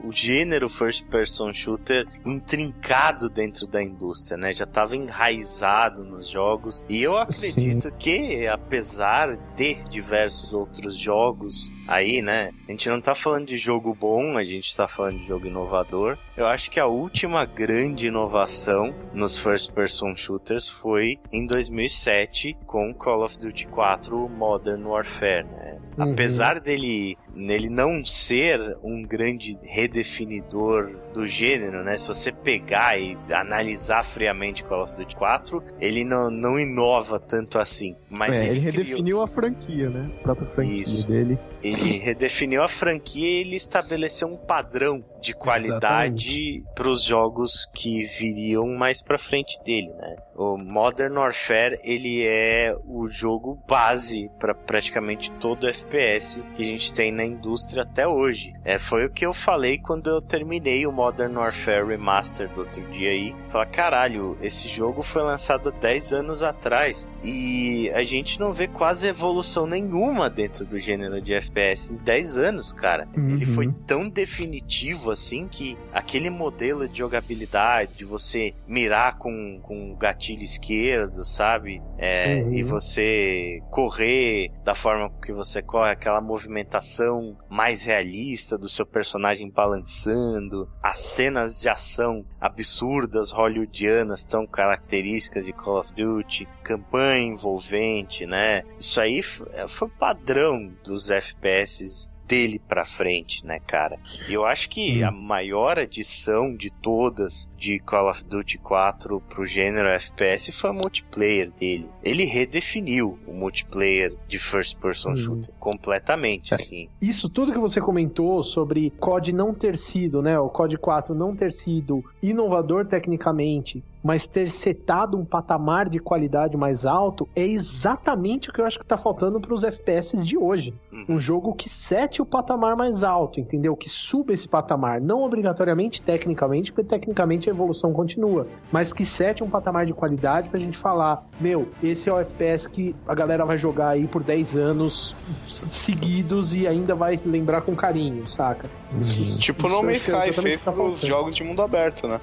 o 0.03 0.11
gênero 0.11 0.69
first 0.69 1.05
person 1.05 1.53
shooter 1.53 2.05
intrincado 2.25 3.29
dentro 3.29 3.65
da 3.65 3.81
indústria, 3.81 4.37
né? 4.37 4.53
Já 4.53 4.65
estava 4.65 4.95
enraizado 4.95 6.03
nos 6.03 6.27
jogos. 6.29 6.83
E 6.87 7.01
eu 7.01 7.17
acredito 7.17 7.91
que 7.97 8.47
apesar 8.47 9.35
de 9.55 9.75
diversos 9.89 10.53
outros 10.53 10.97
jogos 10.97 11.71
aí, 11.87 12.21
né? 12.21 12.51
A 12.67 12.71
gente 12.71 12.89
não 12.89 13.01
tá 13.01 13.15
falando 13.15 13.47
de 13.47 13.57
jogo 13.57 13.93
bom, 13.93 14.37
a 14.37 14.43
gente 14.43 14.75
tá 14.75 14.87
falando 14.87 15.17
de 15.17 15.27
jogo 15.27 15.47
inovador. 15.47 16.17
Eu 16.39 16.47
acho 16.47 16.71
que 16.71 16.79
a 16.79 16.85
última 16.87 17.43
grande 17.45 18.07
inovação 18.07 18.95
nos 19.13 19.37
first 19.37 19.73
person 19.73 20.15
shooters 20.15 20.69
foi 20.69 21.19
em 21.33 21.45
2007 21.45 22.55
com 22.65 22.93
Call 22.93 23.25
of 23.25 23.37
Duty 23.37 23.67
4 23.67 24.29
Modern 24.29 24.85
Warfare, 24.85 25.43
né? 25.43 25.77
Uhum. 25.97 26.13
Apesar 26.13 26.61
dele 26.61 27.17
nele 27.35 27.69
não 27.69 28.05
ser 28.05 28.77
um 28.81 29.01
grande 29.03 29.57
redefinidor 29.63 30.91
do 31.13 31.27
gênero, 31.27 31.83
né? 31.83 31.97
Se 31.97 32.07
você 32.07 32.31
pegar 32.31 32.97
e 32.97 33.17
analisar 33.33 34.03
friamente 34.05 34.63
Call 34.63 34.83
of 34.83 34.93
Duty 34.95 35.17
4, 35.17 35.61
ele 35.81 36.05
não, 36.05 36.31
não 36.31 36.57
inova 36.57 37.19
tanto 37.19 37.59
assim. 37.59 37.97
Mas 38.09 38.35
É, 38.37 38.47
ele, 38.47 38.59
ele 38.59 38.59
criou- 38.71 38.83
redefiniu 38.85 39.21
a 39.21 39.27
franquia, 39.27 39.89
né? 39.89 40.09
A 40.19 40.23
própria 40.23 40.47
franquia 40.51 40.81
Isso. 40.83 41.05
dele. 41.05 41.37
Ele 41.63 41.97
redefiniu 42.03 42.63
a 42.63 42.67
franquia 42.67 43.27
e 43.27 43.41
ele 43.41 43.55
estabeleceu 43.55 44.27
um 44.27 44.37
padrão 44.37 45.03
de 45.21 45.33
qualidade 45.33 46.63
para 46.75 46.89
os 46.89 47.03
jogos 47.03 47.67
que 47.73 48.03
viriam 48.03 48.65
mais 48.77 49.01
pra 49.01 49.17
frente 49.17 49.57
dele, 49.63 49.89
né? 49.93 50.15
O 50.41 50.57
Modern 50.57 51.17
Warfare, 51.17 51.81
ele 51.83 52.25
é 52.25 52.73
o 52.87 53.09
jogo 53.09 53.61
base 53.67 54.31
para 54.39 54.55
praticamente 54.55 55.29
todo 55.31 55.67
FPS 55.67 56.41
que 56.55 56.63
a 56.63 56.65
gente 56.65 56.93
tem 56.93 57.11
na 57.11 57.25
indústria 57.25 57.83
até 57.83 58.07
hoje. 58.07 58.53
É, 58.63 58.79
foi 58.79 59.05
o 59.05 59.09
que 59.11 59.25
eu 59.25 59.33
falei 59.33 59.77
quando 59.77 60.09
eu 60.09 60.21
terminei 60.21 60.87
o 60.87 60.93
Modern 60.93 61.35
Warfare 61.35 61.85
Remaster 61.85 62.47
do 62.53 62.61
outro 62.61 62.81
dia 62.89 63.09
aí. 63.09 63.35
Falar, 63.51 63.65
caralho, 63.65 64.37
esse 64.41 64.69
jogo 64.69 65.03
foi 65.03 65.23
lançado 65.23 65.71
10 65.73 66.13
anos 66.13 66.41
atrás 66.41 67.05
e 67.21 67.91
a 67.93 68.03
gente 68.03 68.39
não 68.39 68.53
vê 68.53 68.69
quase 68.69 69.07
evolução 69.09 69.67
nenhuma 69.67 70.29
dentro 70.29 70.65
do 70.65 70.79
gênero 70.79 71.21
de 71.21 71.33
FPS 71.33 71.91
em 71.91 71.97
10 71.97 72.37
anos, 72.37 72.71
cara. 72.71 73.09
Ele 73.13 73.43
Uhum. 73.45 73.53
foi 73.53 73.73
tão 73.85 74.07
definitivo 74.07 75.11
assim 75.11 75.49
que 75.49 75.77
aquele 75.91 76.29
modelo 76.29 76.87
de 76.87 76.99
jogabilidade, 76.99 77.95
de 77.97 78.05
você 78.05 78.53
mirar 78.65 79.17
com, 79.17 79.59
com 79.61 79.93
gatilho 79.95 80.28
esquerdo, 80.33 81.23
sabe? 81.23 81.81
É, 81.97 82.39
Uhum. 82.39 82.53
E 82.53 82.63
você 82.63 83.61
correr 83.69 84.51
da 84.63 84.73
forma 84.75 85.11
que 85.21 85.33
você 85.33 85.61
corre, 85.61 85.91
aquela 85.91 86.21
movimentação 86.21 87.37
mais 87.49 87.83
realista 87.83 88.57
do 88.57 88.69
seu 88.69 88.85
personagem 88.85 89.49
balançando, 89.49 90.69
as 90.81 90.99
cenas 90.99 91.59
de 91.59 91.69
ação 91.69 92.25
absurdas 92.39 93.31
hollywoodianas 93.31 94.23
tão 94.23 94.45
características 94.45 95.45
de 95.45 95.53
Call 95.53 95.79
of 95.79 95.93
Duty, 95.93 96.47
campanha 96.63 97.33
envolvente, 97.33 98.25
né? 98.25 98.63
Isso 98.79 98.99
aí 99.01 99.21
foi 99.23 99.89
padrão 99.99 100.71
dos 100.83 101.09
FPS 101.09 102.09
dele 102.29 102.61
pra 102.69 102.85
frente, 102.85 103.43
né, 103.43 103.59
cara? 103.59 103.97
E 104.29 104.33
eu 104.33 104.45
acho 104.45 104.69
que 104.69 105.03
Hum. 105.03 105.07
a 105.07 105.11
maior 105.11 105.79
adição 105.79 106.55
de 106.55 106.69
todas 106.69 107.49
de 107.57 107.79
Call 107.79 108.07
of 108.09 108.23
Duty 108.23 108.59
4 108.59 109.19
pro 109.27 109.45
gênero 109.47 109.87
FPS 109.89 110.51
foi 110.51 110.69
o 110.69 110.73
multiplayer 110.75 111.51
dele. 111.59 111.87
Ele 112.03 112.23
redefiniu 112.25 113.17
o 113.25 113.33
multiplayer 113.33 114.13
de 114.27 114.37
first 114.37 114.77
person 114.77 115.11
Hum. 115.11 115.17
shooter 115.17 115.53
completamente, 115.59 116.53
É. 116.53 116.55
assim. 116.55 116.87
Isso 117.01 117.27
tudo 117.27 117.51
que 117.51 117.57
você 117.57 117.81
comentou 117.81 118.43
sobre 118.43 118.91
COD 118.99 119.33
não 119.33 119.53
ter 119.53 119.75
sido, 119.75 120.21
né? 120.21 120.39
O 120.39 120.49
COD 120.49 120.77
4 120.77 121.15
não 121.15 121.35
ter 121.35 121.51
sido 121.51 122.03
inovador 122.21 122.85
tecnicamente, 122.85 123.83
mas 124.03 124.25
ter 124.27 124.49
setado 124.49 125.17
um 125.17 125.25
patamar 125.25 125.89
de 125.89 125.99
qualidade 125.99 126.55
mais 126.55 126.85
alto, 126.85 127.27
é 127.35 127.45
exatamente 127.45 128.49
o 128.49 128.53
que 128.53 128.61
eu 128.61 128.65
acho 128.65 128.79
que 128.79 128.85
tá 128.85 128.97
faltando 128.97 129.39
para 129.39 129.53
os 129.53 129.63
FPS 129.63 130.23
de 130.25 130.37
hoje. 130.37 130.73
Uhum. 130.91 131.05
Um 131.09 131.19
jogo 131.19 131.53
que 131.53 131.67
sete 131.69 132.21
o 132.21 132.25
patamar 132.25 132.75
mais 132.75 133.03
alto, 133.03 133.39
entendeu? 133.39 133.75
Que 133.75 133.89
suba 133.89 134.33
esse 134.33 134.47
patamar, 134.47 135.01
não 135.01 135.23
obrigatoriamente 135.23 136.01
tecnicamente, 136.01 136.71
porque 136.71 136.87
tecnicamente 136.89 137.49
a 137.49 137.53
evolução 137.53 137.91
continua, 137.93 138.47
mas 138.71 138.93
que 138.93 139.05
sete 139.05 139.43
um 139.43 139.49
patamar 139.49 139.85
de 139.85 139.93
qualidade 139.93 140.49
pra 140.49 140.59
gente 140.59 140.77
falar, 140.77 141.25
meu, 141.39 141.67
esse 141.83 142.09
é 142.09 142.13
o 142.13 142.19
FPS 142.19 142.67
que 142.69 142.95
a 143.07 143.13
galera 143.15 143.45
vai 143.45 143.57
jogar 143.57 143.89
aí 143.89 144.07
por 144.07 144.23
10 144.23 144.55
anos 144.57 145.13
seguidos 145.47 146.55
e 146.55 146.67
ainda 146.67 146.95
vai 146.95 147.19
lembrar 147.25 147.61
com 147.61 147.75
carinho, 147.75 148.25
saca? 148.27 148.69
Isso- 149.01 149.39
Tipo 149.39 149.67
isso 149.67 149.75
No 149.75 149.81
eu 149.81 149.83
Man's 149.83 149.97
acho 149.97 150.05
que 150.05 150.11
é 150.11 150.15
Sky 150.29 150.29
exatamente 150.29 150.39
o 150.39 150.41
fez 150.43 150.59
que 150.59 150.65
tá 150.65 150.71
pros 150.71 150.83
faltando. 151.01 151.07
jogos 151.07 151.35
de 151.35 151.43
mundo 151.43 151.61
aberto, 151.61 152.07
né? 152.07 152.19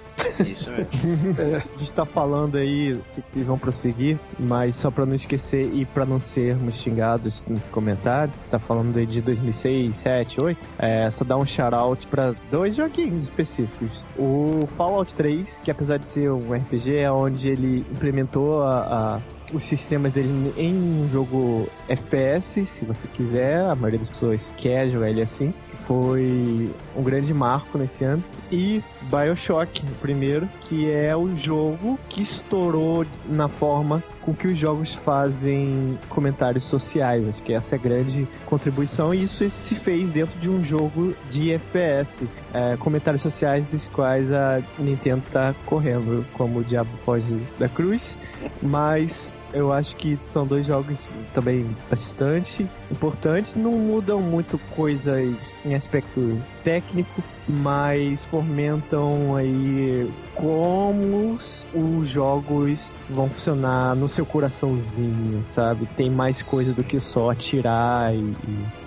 Isso 0.46 0.70
mesmo. 0.70 0.86
A 1.74 1.78
gente 1.78 1.92
tá 1.92 2.04
falando 2.04 2.56
aí, 2.56 2.98
que 3.14 3.30
vocês 3.30 3.46
vão 3.46 3.58
prosseguir, 3.58 4.18
mas 4.38 4.76
só 4.76 4.90
pra 4.90 5.04
não 5.04 5.14
esquecer 5.14 5.70
e 5.72 5.84
pra 5.84 6.04
não 6.04 6.18
sermos 6.18 6.76
xingados 6.76 7.44
nos 7.46 7.62
comentários, 7.70 8.36
você 8.36 8.50
tá 8.50 8.58
falando 8.58 8.96
aí 8.96 9.06
de 9.06 9.20
2006, 9.20 9.86
2007, 9.86 10.36
2008, 10.36 10.58
é 10.78 11.10
só 11.10 11.24
dar 11.24 11.36
um 11.36 11.46
shout-out 11.46 12.06
pra 12.06 12.34
dois 12.50 12.76
joguinhos 12.76 13.24
específicos. 13.24 14.02
O 14.18 14.66
Fallout 14.76 15.14
3, 15.14 15.60
que 15.60 15.70
apesar 15.70 15.98
de 15.98 16.04
ser 16.04 16.30
um 16.30 16.52
RPG, 16.52 16.96
é 16.96 17.10
onde 17.10 17.48
ele 17.48 17.86
implementou 17.90 18.62
a, 18.62 18.78
a 19.16 19.35
os 19.52 19.64
sistemas 19.64 20.12
dele 20.12 20.52
em 20.56 20.74
um 20.74 21.08
jogo 21.10 21.68
FPS, 21.88 22.66
se 22.66 22.84
você 22.84 23.06
quiser, 23.08 23.60
a 23.60 23.74
maioria 23.74 23.98
das 23.98 24.08
pessoas 24.08 24.52
quer 24.56 24.88
jogar 24.88 25.10
ele 25.10 25.22
assim. 25.22 25.52
Foi 25.86 26.74
um 26.96 27.02
grande 27.02 27.32
marco 27.32 27.78
nesse 27.78 28.04
ano. 28.04 28.22
E 28.50 28.82
Bioshock, 29.02 29.84
o 29.84 29.94
primeiro, 30.00 30.48
que 30.62 30.90
é 30.90 31.16
o 31.16 31.34
jogo 31.36 31.98
que 32.08 32.22
estourou 32.22 33.06
na 33.26 33.48
forma 33.48 34.02
com 34.26 34.34
que 34.34 34.48
os 34.48 34.58
jogos 34.58 34.92
fazem 34.92 35.96
comentários 36.08 36.64
sociais. 36.64 37.28
Acho 37.28 37.42
que 37.42 37.52
essa 37.52 37.76
é 37.76 37.78
a 37.78 37.80
grande 37.80 38.26
contribuição 38.44 39.14
e 39.14 39.22
isso 39.22 39.48
se 39.48 39.76
fez 39.76 40.10
dentro 40.10 40.36
de 40.40 40.50
um 40.50 40.60
jogo 40.62 41.14
de 41.30 41.52
FPS. 41.52 42.28
É, 42.52 42.76
comentários 42.76 43.22
sociais 43.22 43.64
dos 43.66 43.88
quais 43.88 44.32
a 44.32 44.60
Nintendo 44.78 45.22
está 45.24 45.54
correndo, 45.64 46.26
como 46.32 46.58
o 46.58 46.64
Diabo 46.64 46.90
Foge 47.04 47.40
da 47.56 47.68
Cruz, 47.68 48.18
mas 48.60 49.38
eu 49.56 49.72
acho 49.72 49.96
que 49.96 50.18
são 50.26 50.46
dois 50.46 50.66
jogos 50.66 51.08
também 51.32 51.74
bastante 51.88 52.68
importantes. 52.90 53.54
Não 53.56 53.72
mudam 53.72 54.20
muito 54.20 54.58
coisas 54.76 55.34
em 55.64 55.74
aspecto 55.74 56.38
técnico, 56.62 57.22
mas 57.48 58.22
fomentam 58.26 59.34
aí 59.34 60.10
como 60.34 61.38
os 61.72 62.06
jogos 62.06 62.92
vão 63.08 63.30
funcionar 63.30 63.96
no 63.96 64.10
seu 64.10 64.26
coraçãozinho, 64.26 65.42
sabe? 65.48 65.88
Tem 65.96 66.10
mais 66.10 66.42
coisa 66.42 66.74
do 66.74 66.84
que 66.84 67.00
só 67.00 67.30
atirar 67.30 68.14
e, 68.14 68.34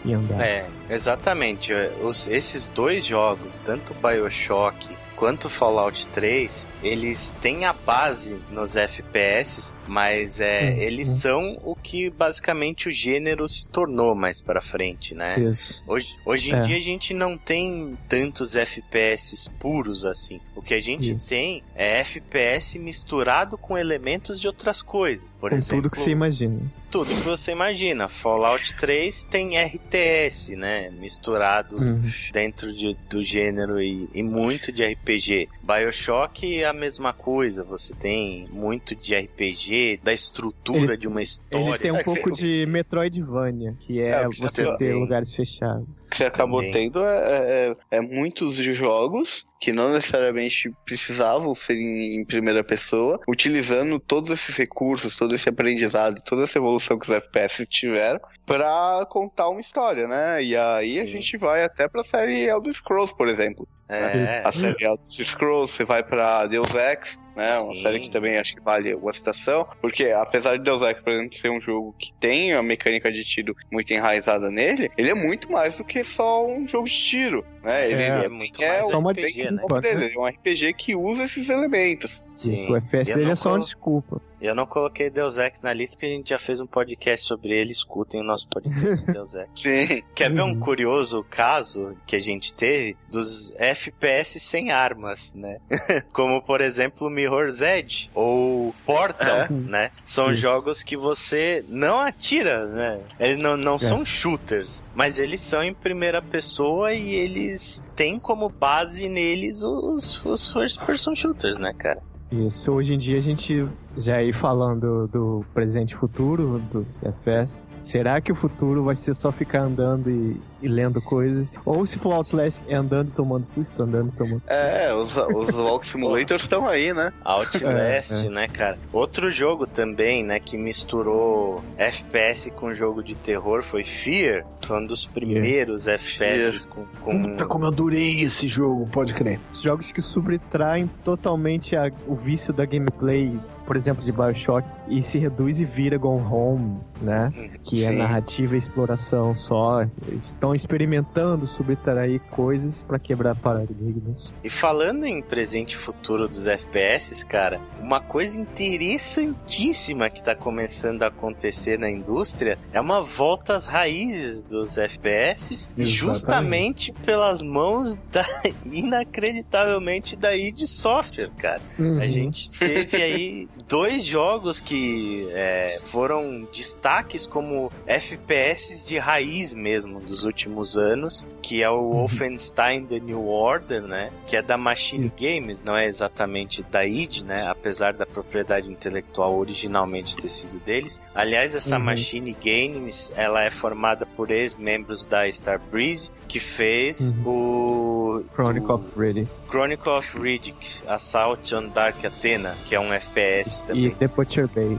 e 0.06 0.14
andar. 0.14 0.40
É, 0.40 0.68
exatamente. 0.88 1.74
Os, 2.04 2.28
esses 2.28 2.68
dois 2.68 3.04
jogos, 3.04 3.60
tanto 3.60 3.96
Bioshock 3.96 4.88
quanto 5.20 5.50
Fallout 5.50 6.08
3, 6.08 6.66
eles 6.82 7.36
têm 7.41 7.66
a 7.66 7.74
base 7.74 8.38
nos 8.50 8.78
FPS, 8.78 9.76
mas 9.86 10.40
é, 10.40 10.62
uhum. 10.62 10.78
eles 10.78 11.10
são 11.10 11.60
o 11.64 11.76
que 11.76 12.10
basicamente 12.10 12.88
o 12.88 12.91
gênero 12.91 13.46
se 13.48 13.68
tornou 13.68 14.16
mais 14.16 14.40
para 14.40 14.62
frente, 14.62 15.14
né? 15.14 15.38
Isso. 15.38 15.84
Hoje, 15.86 16.08
hoje 16.26 16.52
em 16.52 16.56
é. 16.56 16.62
dia 16.62 16.78
a 16.78 16.82
gente 16.82 17.14
não 17.14 17.38
tem 17.38 17.98
tantos 18.08 18.56
FPS 18.56 19.50
puros 19.60 20.06
assim. 20.06 20.40
O 20.56 20.62
que 20.62 20.74
a 20.74 20.82
gente 20.82 21.12
Isso. 21.12 21.28
tem 21.28 21.64
é 21.76 22.00
FPS 22.00 22.80
misturado 22.80 23.58
com 23.58 23.78
elementos 23.78 24.40
de 24.40 24.48
outras 24.48 24.82
coisas. 24.82 25.28
Por 25.40 25.52
com 25.52 25.56
exemplo, 25.56 25.84
tudo 25.84 25.91
que 25.91 25.99
você 25.99 26.11
imagina. 26.11 26.60
Tudo 26.91 27.07
que 27.07 27.22
você 27.22 27.52
imagina. 27.52 28.10
Fallout 28.10 28.76
3 28.78 29.26
tem 29.26 29.57
RTS, 29.57 30.56
né? 30.56 30.90
Misturado 30.90 31.78
uhum. 31.78 32.02
dentro 32.34 32.74
de, 32.74 32.98
do 33.10 33.24
gênero 33.24 33.82
e, 33.82 34.10
e 34.14 34.22
muito 34.22 34.72
de 34.72 34.84
RPG. 34.86 35.48
Bioshock 35.64 36.64
a 36.64 36.74
mesma 36.74 37.14
coisa, 37.14 37.64
você 37.64 37.94
tem 37.95 38.48
muito 38.52 38.95
de 38.95 39.16
RPG, 39.16 40.02
da 40.03 40.14
estrutura 40.14 40.94
ele, 40.94 40.98
de 40.98 41.07
uma 41.07 41.22
história. 41.22 41.70
Ele 41.70 41.80
tem 41.80 41.91
um 41.91 41.98
é 41.98 42.03
pouco 42.03 42.32
de 42.32 42.66
Metroidvania, 42.66 43.76
que 43.80 44.02
é, 44.02 44.24
é 44.24 44.26
você 44.26 44.76
ter 44.78 44.94
lugares 44.94 45.34
fechados 45.34 45.98
que 46.10 46.18
você 46.18 46.26
acabou 46.26 46.61
Também. 46.61 46.90
tendo 46.90 47.03
é, 47.03 47.76
é, 47.91 47.98
é, 47.98 48.02
muitos 48.02 48.56
jogos 48.56 49.45
que 49.60 49.72
não 49.72 49.91
necessariamente 49.91 50.73
precisavam 50.86 51.53
ser 51.53 51.76
em, 51.76 52.19
em, 52.19 52.26
primeira 52.26 52.64
pessoa, 52.64 53.19
utilizando 53.27 53.99
todos 53.99 54.30
esses 54.30 54.56
recursos, 54.56 55.15
todo 55.15 55.36
esse 55.36 55.49
aprendizado, 55.49 56.22
toda 56.23 56.44
essa 56.44 56.57
evolução 56.57 56.98
que 56.98 57.06
os 57.06 57.11
FPS 57.11 57.65
tiveram 57.68 58.19
para 58.45 59.06
contar 59.10 59.49
uma 59.49 59.60
história, 59.60 60.07
né? 60.07 60.44
E 60.44 60.56
aí 60.56 60.95
Sim. 60.95 61.02
a 61.02 61.06
gente 61.06 61.38
vai 61.38 61.64
até 61.64 61.88
pra 61.88 62.03
série 62.03 62.45
Elder 62.45 62.73
Scrolls, 62.73 63.15
por 63.15 63.27
exemplo. 63.27 63.68
É. 63.88 64.41
A 64.44 64.52
série 64.52 64.84
Elder 64.84 65.06
Scrolls, 65.06 65.73
você 65.73 65.84
vai 65.84 66.03
pra 66.03 66.45
Deus 66.45 66.73
Ex, 66.76 67.19
né? 67.35 67.60
Uma 67.60 67.73
Sim. 67.73 67.81
série 67.81 67.99
que 67.99 68.10
também 68.10 68.38
acho 68.38 68.56
que 68.56 68.61
vale 68.61 68.93
uma 68.93 69.14
citação, 69.14 69.68
porque 69.81 70.06
apesar 70.11 70.57
de 70.57 70.64
Deus 70.64 70.81
Ex, 70.81 70.99
por 70.99 71.14
exemplo, 71.14 71.35
ser 71.35 71.49
um 71.49 71.60
jogo 71.60 71.95
que 71.97 72.14
tem 72.14 72.53
a 72.53 72.61
mecânica 72.61 73.11
de 73.11 73.23
tiro 73.23 73.56
muito 73.72 73.91
enraizada 73.91 74.49
nele, 74.49 74.91
ele 74.97 75.10
é 75.10 75.15
muito 75.15 75.51
mais 75.51 75.77
do 75.77 75.84
que 75.84 76.03
só 76.03 76.45
um 76.45 76.68
jogo 76.68 76.85
de 76.85 76.93
tiro, 76.93 77.45
né? 77.64 77.89
Ele 77.89 78.01
é, 78.01 78.26
é 78.26 78.30
muito 78.30 78.61
é 78.61 78.73
mais 78.73 78.89
só 78.89 78.99
uma 78.99 79.11
RPG, 79.11 79.51
né? 79.51 79.61
dele, 79.81 80.06
ele 80.06 80.15
é 80.15 80.19
um 80.19 80.26
RPG 80.26 80.73
que 80.73 80.95
usa 80.95 81.26
esses 81.26 81.49
elementos. 81.49 82.23
Sim. 82.34 82.53
Isso, 82.53 82.72
o 82.72 82.77
FPS 82.77 83.14
dele 83.14 83.31
é 83.31 83.35
só 83.35 83.49
uma 83.51 83.60
desculpa. 83.60 84.22
Eu 84.41 84.56
não 84.56 84.65
coloquei 84.65 85.10
Deus 85.10 85.38
Ex 85.38 85.61
na 85.61 85.73
lista 85.73 85.97
porque 85.97 86.06
a 86.06 86.10
gente 86.10 86.30
já 86.30 86.39
fez 86.39 86.61
um 86.61 86.65
podcast 86.65 87.26
sobre 87.26 87.53
ele. 87.53 87.73
Escutem 87.73 88.22
o 88.22 88.23
nosso 88.23 88.47
podcast 88.47 89.06
de 89.06 89.11
Deus 89.11 89.34
Ex. 89.34 89.49
Sim. 89.53 90.01
Quer 90.15 90.31
ver 90.31 90.43
um 90.43 90.57
curioso 90.57 91.26
caso 91.30 91.97
que 92.07 92.15
a 92.15 92.19
gente 92.19 92.53
teve 92.53 92.95
dos 93.10 93.51
FPS 93.57 94.39
sem 94.39 94.72
armas, 94.72 95.34
né? 95.34 95.60
Como, 96.14 96.41
por 96.41 96.61
exemplo, 96.61 97.10
Mirror's 97.20 97.62
Edge 97.62 98.10
ou 98.14 98.74
Portal, 98.86 99.28
é. 99.28 99.50
né? 99.50 99.91
São 100.06 100.32
Isso. 100.32 100.41
jogos 100.41 100.84
que 100.84 100.96
você 100.96 101.66
não 101.68 102.00
atira, 102.00 102.66
né? 102.68 103.00
Eles 103.20 103.41
não, 103.41 103.58
não 103.58 103.76
é. 103.76 103.80
são 103.80 104.06
shooters, 104.06 104.84
mas 104.96 105.20
eles 105.20 105.41
são 105.41 105.62
em 105.62 105.74
primeira 105.74 106.22
pessoa 106.22 106.94
e 106.94 107.14
eles 107.14 107.84
têm 107.96 108.20
como 108.20 108.48
base 108.50 109.10
neles 109.10 109.62
os, 109.64 110.24
os 110.26 110.48
first 110.48 110.84
person 110.86 111.14
shooters, 111.16 111.58
né, 111.58 111.74
cara? 111.78 112.02
Isso, 112.32 112.72
hoje 112.72 112.94
em 112.94 112.98
dia 112.98 113.18
a 113.18 113.22
gente 113.22 113.68
já 113.98 114.22
ir 114.22 114.34
falando 114.34 115.08
do 115.08 115.44
presente 115.54 115.91
e 115.91 115.98
futuro 115.98 116.62
dos 116.72 117.02
FPS, 117.02 117.64
será 117.82 118.22
que 118.22 118.32
o 118.32 118.36
futuro 118.36 118.84
vai 118.84 118.96
ser 118.96 119.16
só 119.16 119.32
ficar 119.32 119.62
andando 119.62 120.10
e, 120.10 120.40
e 120.61 120.68
lendo 120.68 121.02
coisas? 121.02 121.48
Ou 121.65 121.86
se 121.86 121.98
for 121.99 122.14
Outlast 122.14 122.64
é 122.68 122.76
andando 122.76 123.10
e 123.10 123.11
tomando 123.11 123.45
susto, 123.45 123.84
andando 123.84 124.10
e 124.14 124.18
tomando 124.18 124.40
susto? 124.40 124.52
É, 124.52 124.94
os, 124.94 125.18
os 125.18 125.56
Walk 125.56 125.88
Simulators 125.88 126.44
estão 126.44 126.68
aí, 126.68 126.94
né? 126.94 127.11
Outlast, 127.23 128.23
é, 128.23 128.26
é. 128.26 128.30
né, 128.30 128.48
cara? 128.48 128.77
Outro 128.91 129.30
jogo 129.30 129.65
também, 129.68 130.23
né, 130.23 130.40
que 130.40 130.57
misturou 130.57 131.64
FPS 131.77 132.49
com 132.52 132.73
jogo 132.73 133.03
de 133.03 133.15
terror 133.15 133.64
foi 133.64 133.84
Fear. 133.84 134.45
Foi 134.65 134.77
um 134.77 134.86
dos 134.86 135.06
primeiros. 135.06 135.88
FPS 135.88 136.68
com, 136.68 136.86
com... 137.02 137.22
Puta, 137.23 137.45
como 137.45 137.65
eu 137.65 137.69
adorei 137.69 138.22
esse 138.22 138.48
jogo, 138.48 138.88
pode 138.88 139.14
crer. 139.14 139.40
Jogos 139.61 139.91
que 139.91 140.02
subtraem 140.02 140.88
totalmente 141.03 141.76
a, 141.76 141.91
o 142.07 142.15
vício 142.15 142.53
da 142.53 142.65
gameplay 142.65 143.40
por 143.69 143.77
exemplo, 143.77 144.03
de 144.03 144.11
Bioshock, 144.11 144.68
e 144.88 145.03
se 145.03 145.19
reduz 145.19 145.60
e 145.60 145.64
vira 145.64 145.95
Gone 145.95 146.26
Home, 146.26 146.80
né? 147.03 147.31
Que 147.64 147.84
é 147.84 147.90
Sim. 147.90 147.94
é 147.94 147.98
narrativa 147.99 148.56
e 148.56 148.57
exploração 148.57 149.36
só. 149.36 149.86
Estão 150.23 150.48
experimentando 150.55 151.45
subtrair 151.47 152.19
coisas 152.31 152.84
para 152.84 152.99
quebrar 152.99 153.35
paradigmas. 153.35 154.34
E 154.43 154.49
falando 154.49 155.05
em 155.05 155.21
presente 155.21 155.73
e 155.73 155.77
futuro 155.77 156.27
dos 156.27 156.47
FPS, 156.47 157.26
cara, 157.26 157.61
uma 157.80 158.01
coisa 158.01 158.39
interessantíssima 158.39 160.09
que 160.09 160.23
tá 160.23 160.35
começando 160.35 161.03
a 161.03 161.07
acontecer 161.07 161.77
na 161.77 161.89
indústria 161.89 162.57
é 162.73 162.80
uma 162.80 163.01
volta 163.01 163.55
às 163.55 163.65
raízes 163.65 164.43
dos 164.43 164.77
FPS, 164.77 165.69
Exatamente. 165.77 165.85
justamente 165.85 166.91
pelas 167.05 167.41
mãos 167.41 167.99
da 168.11 168.26
inacreditavelmente 168.65 170.15
da 170.15 170.35
id 170.35 170.65
Software, 170.65 171.31
cara. 171.38 171.61
Uhum. 171.77 171.99
A 171.99 172.07
gente 172.07 172.51
teve 172.51 173.01
aí 173.01 173.47
dois 173.67 174.05
jogos 174.05 174.59
que 174.59 175.27
é, 175.31 175.80
foram 175.85 176.47
destaques 176.53 177.26
como 177.26 177.71
FPS 177.85 178.85
de 178.88 178.97
raiz 178.97 179.53
mesmo 179.53 179.99
dos 179.99 180.23
últimos 180.23 180.39
anos, 180.78 181.26
que 181.41 181.64
é 181.64 181.70
o 181.70 181.80
uhum. 181.80 181.98
Wolfenstein 181.99 182.86
The 182.86 182.99
New 182.99 183.28
Order, 183.28 183.82
né? 183.82 184.11
Que 184.28 184.38
é 184.38 184.41
da 184.41 184.57
Machine 184.57 185.11
Games, 185.20 185.61
não 185.61 185.76
é 185.76 185.86
exatamente 185.86 186.64
da 186.64 186.86
id, 186.86 187.24
né? 187.24 187.45
Apesar 187.48 187.94
da 187.94 188.06
propriedade 188.06 188.70
intelectual 188.70 189.38
originalmente 189.38 190.16
ter 190.16 190.30
sido 190.30 190.60
deles. 190.60 191.02
Aliás, 191.14 191.56
essa 191.56 191.78
uhum. 191.78 191.86
Machine 191.86 192.34
Games, 192.34 193.11
ela 193.16 193.44
é 193.44 193.49
formada 193.49 194.06
por 194.06 194.32
ex-membros 194.32 195.06
da 195.06 195.28
Starbreeze, 195.28 196.11
que 196.28 196.40
fez 196.40 197.14
uhum. 197.26 197.32
o 197.32 198.09
Chronicle 198.34 198.76
of 198.76 199.00
Riddick. 199.00 199.30
Chronicle 199.50 199.98
of 199.98 200.18
Riddick, 200.18 200.84
Assault 200.88 201.54
on 201.56 201.70
Dark 201.70 202.04
Athena, 202.04 202.56
que 202.68 202.76
é 202.76 202.80
um 202.80 202.91
FPS 202.94 203.64
também. 203.66 203.86
E 203.86 203.91
The 203.91 204.08
Butcher 204.08 204.48
Bay. 204.48 204.78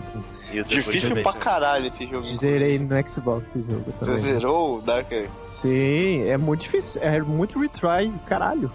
Difícil 0.67 1.23
pra 1.23 1.33
caralho 1.33 1.87
esse 1.87 2.07
jogo. 2.07 2.27
Zerei 2.35 2.79
no 2.79 3.09
Xbox 3.09 3.45
esse 3.55 3.71
jogo. 3.71 3.93
Também. 3.93 4.15
Você 4.17 4.21
zerou 4.21 4.79
o 4.79 4.83
Dark? 4.83 5.11
Sim, 5.49 6.23
é 6.25 6.37
muito 6.37 6.63
difícil. 6.63 7.01
É 7.03 7.21
muito 7.21 7.59
retry, 7.59 8.13
caralho. 8.27 8.71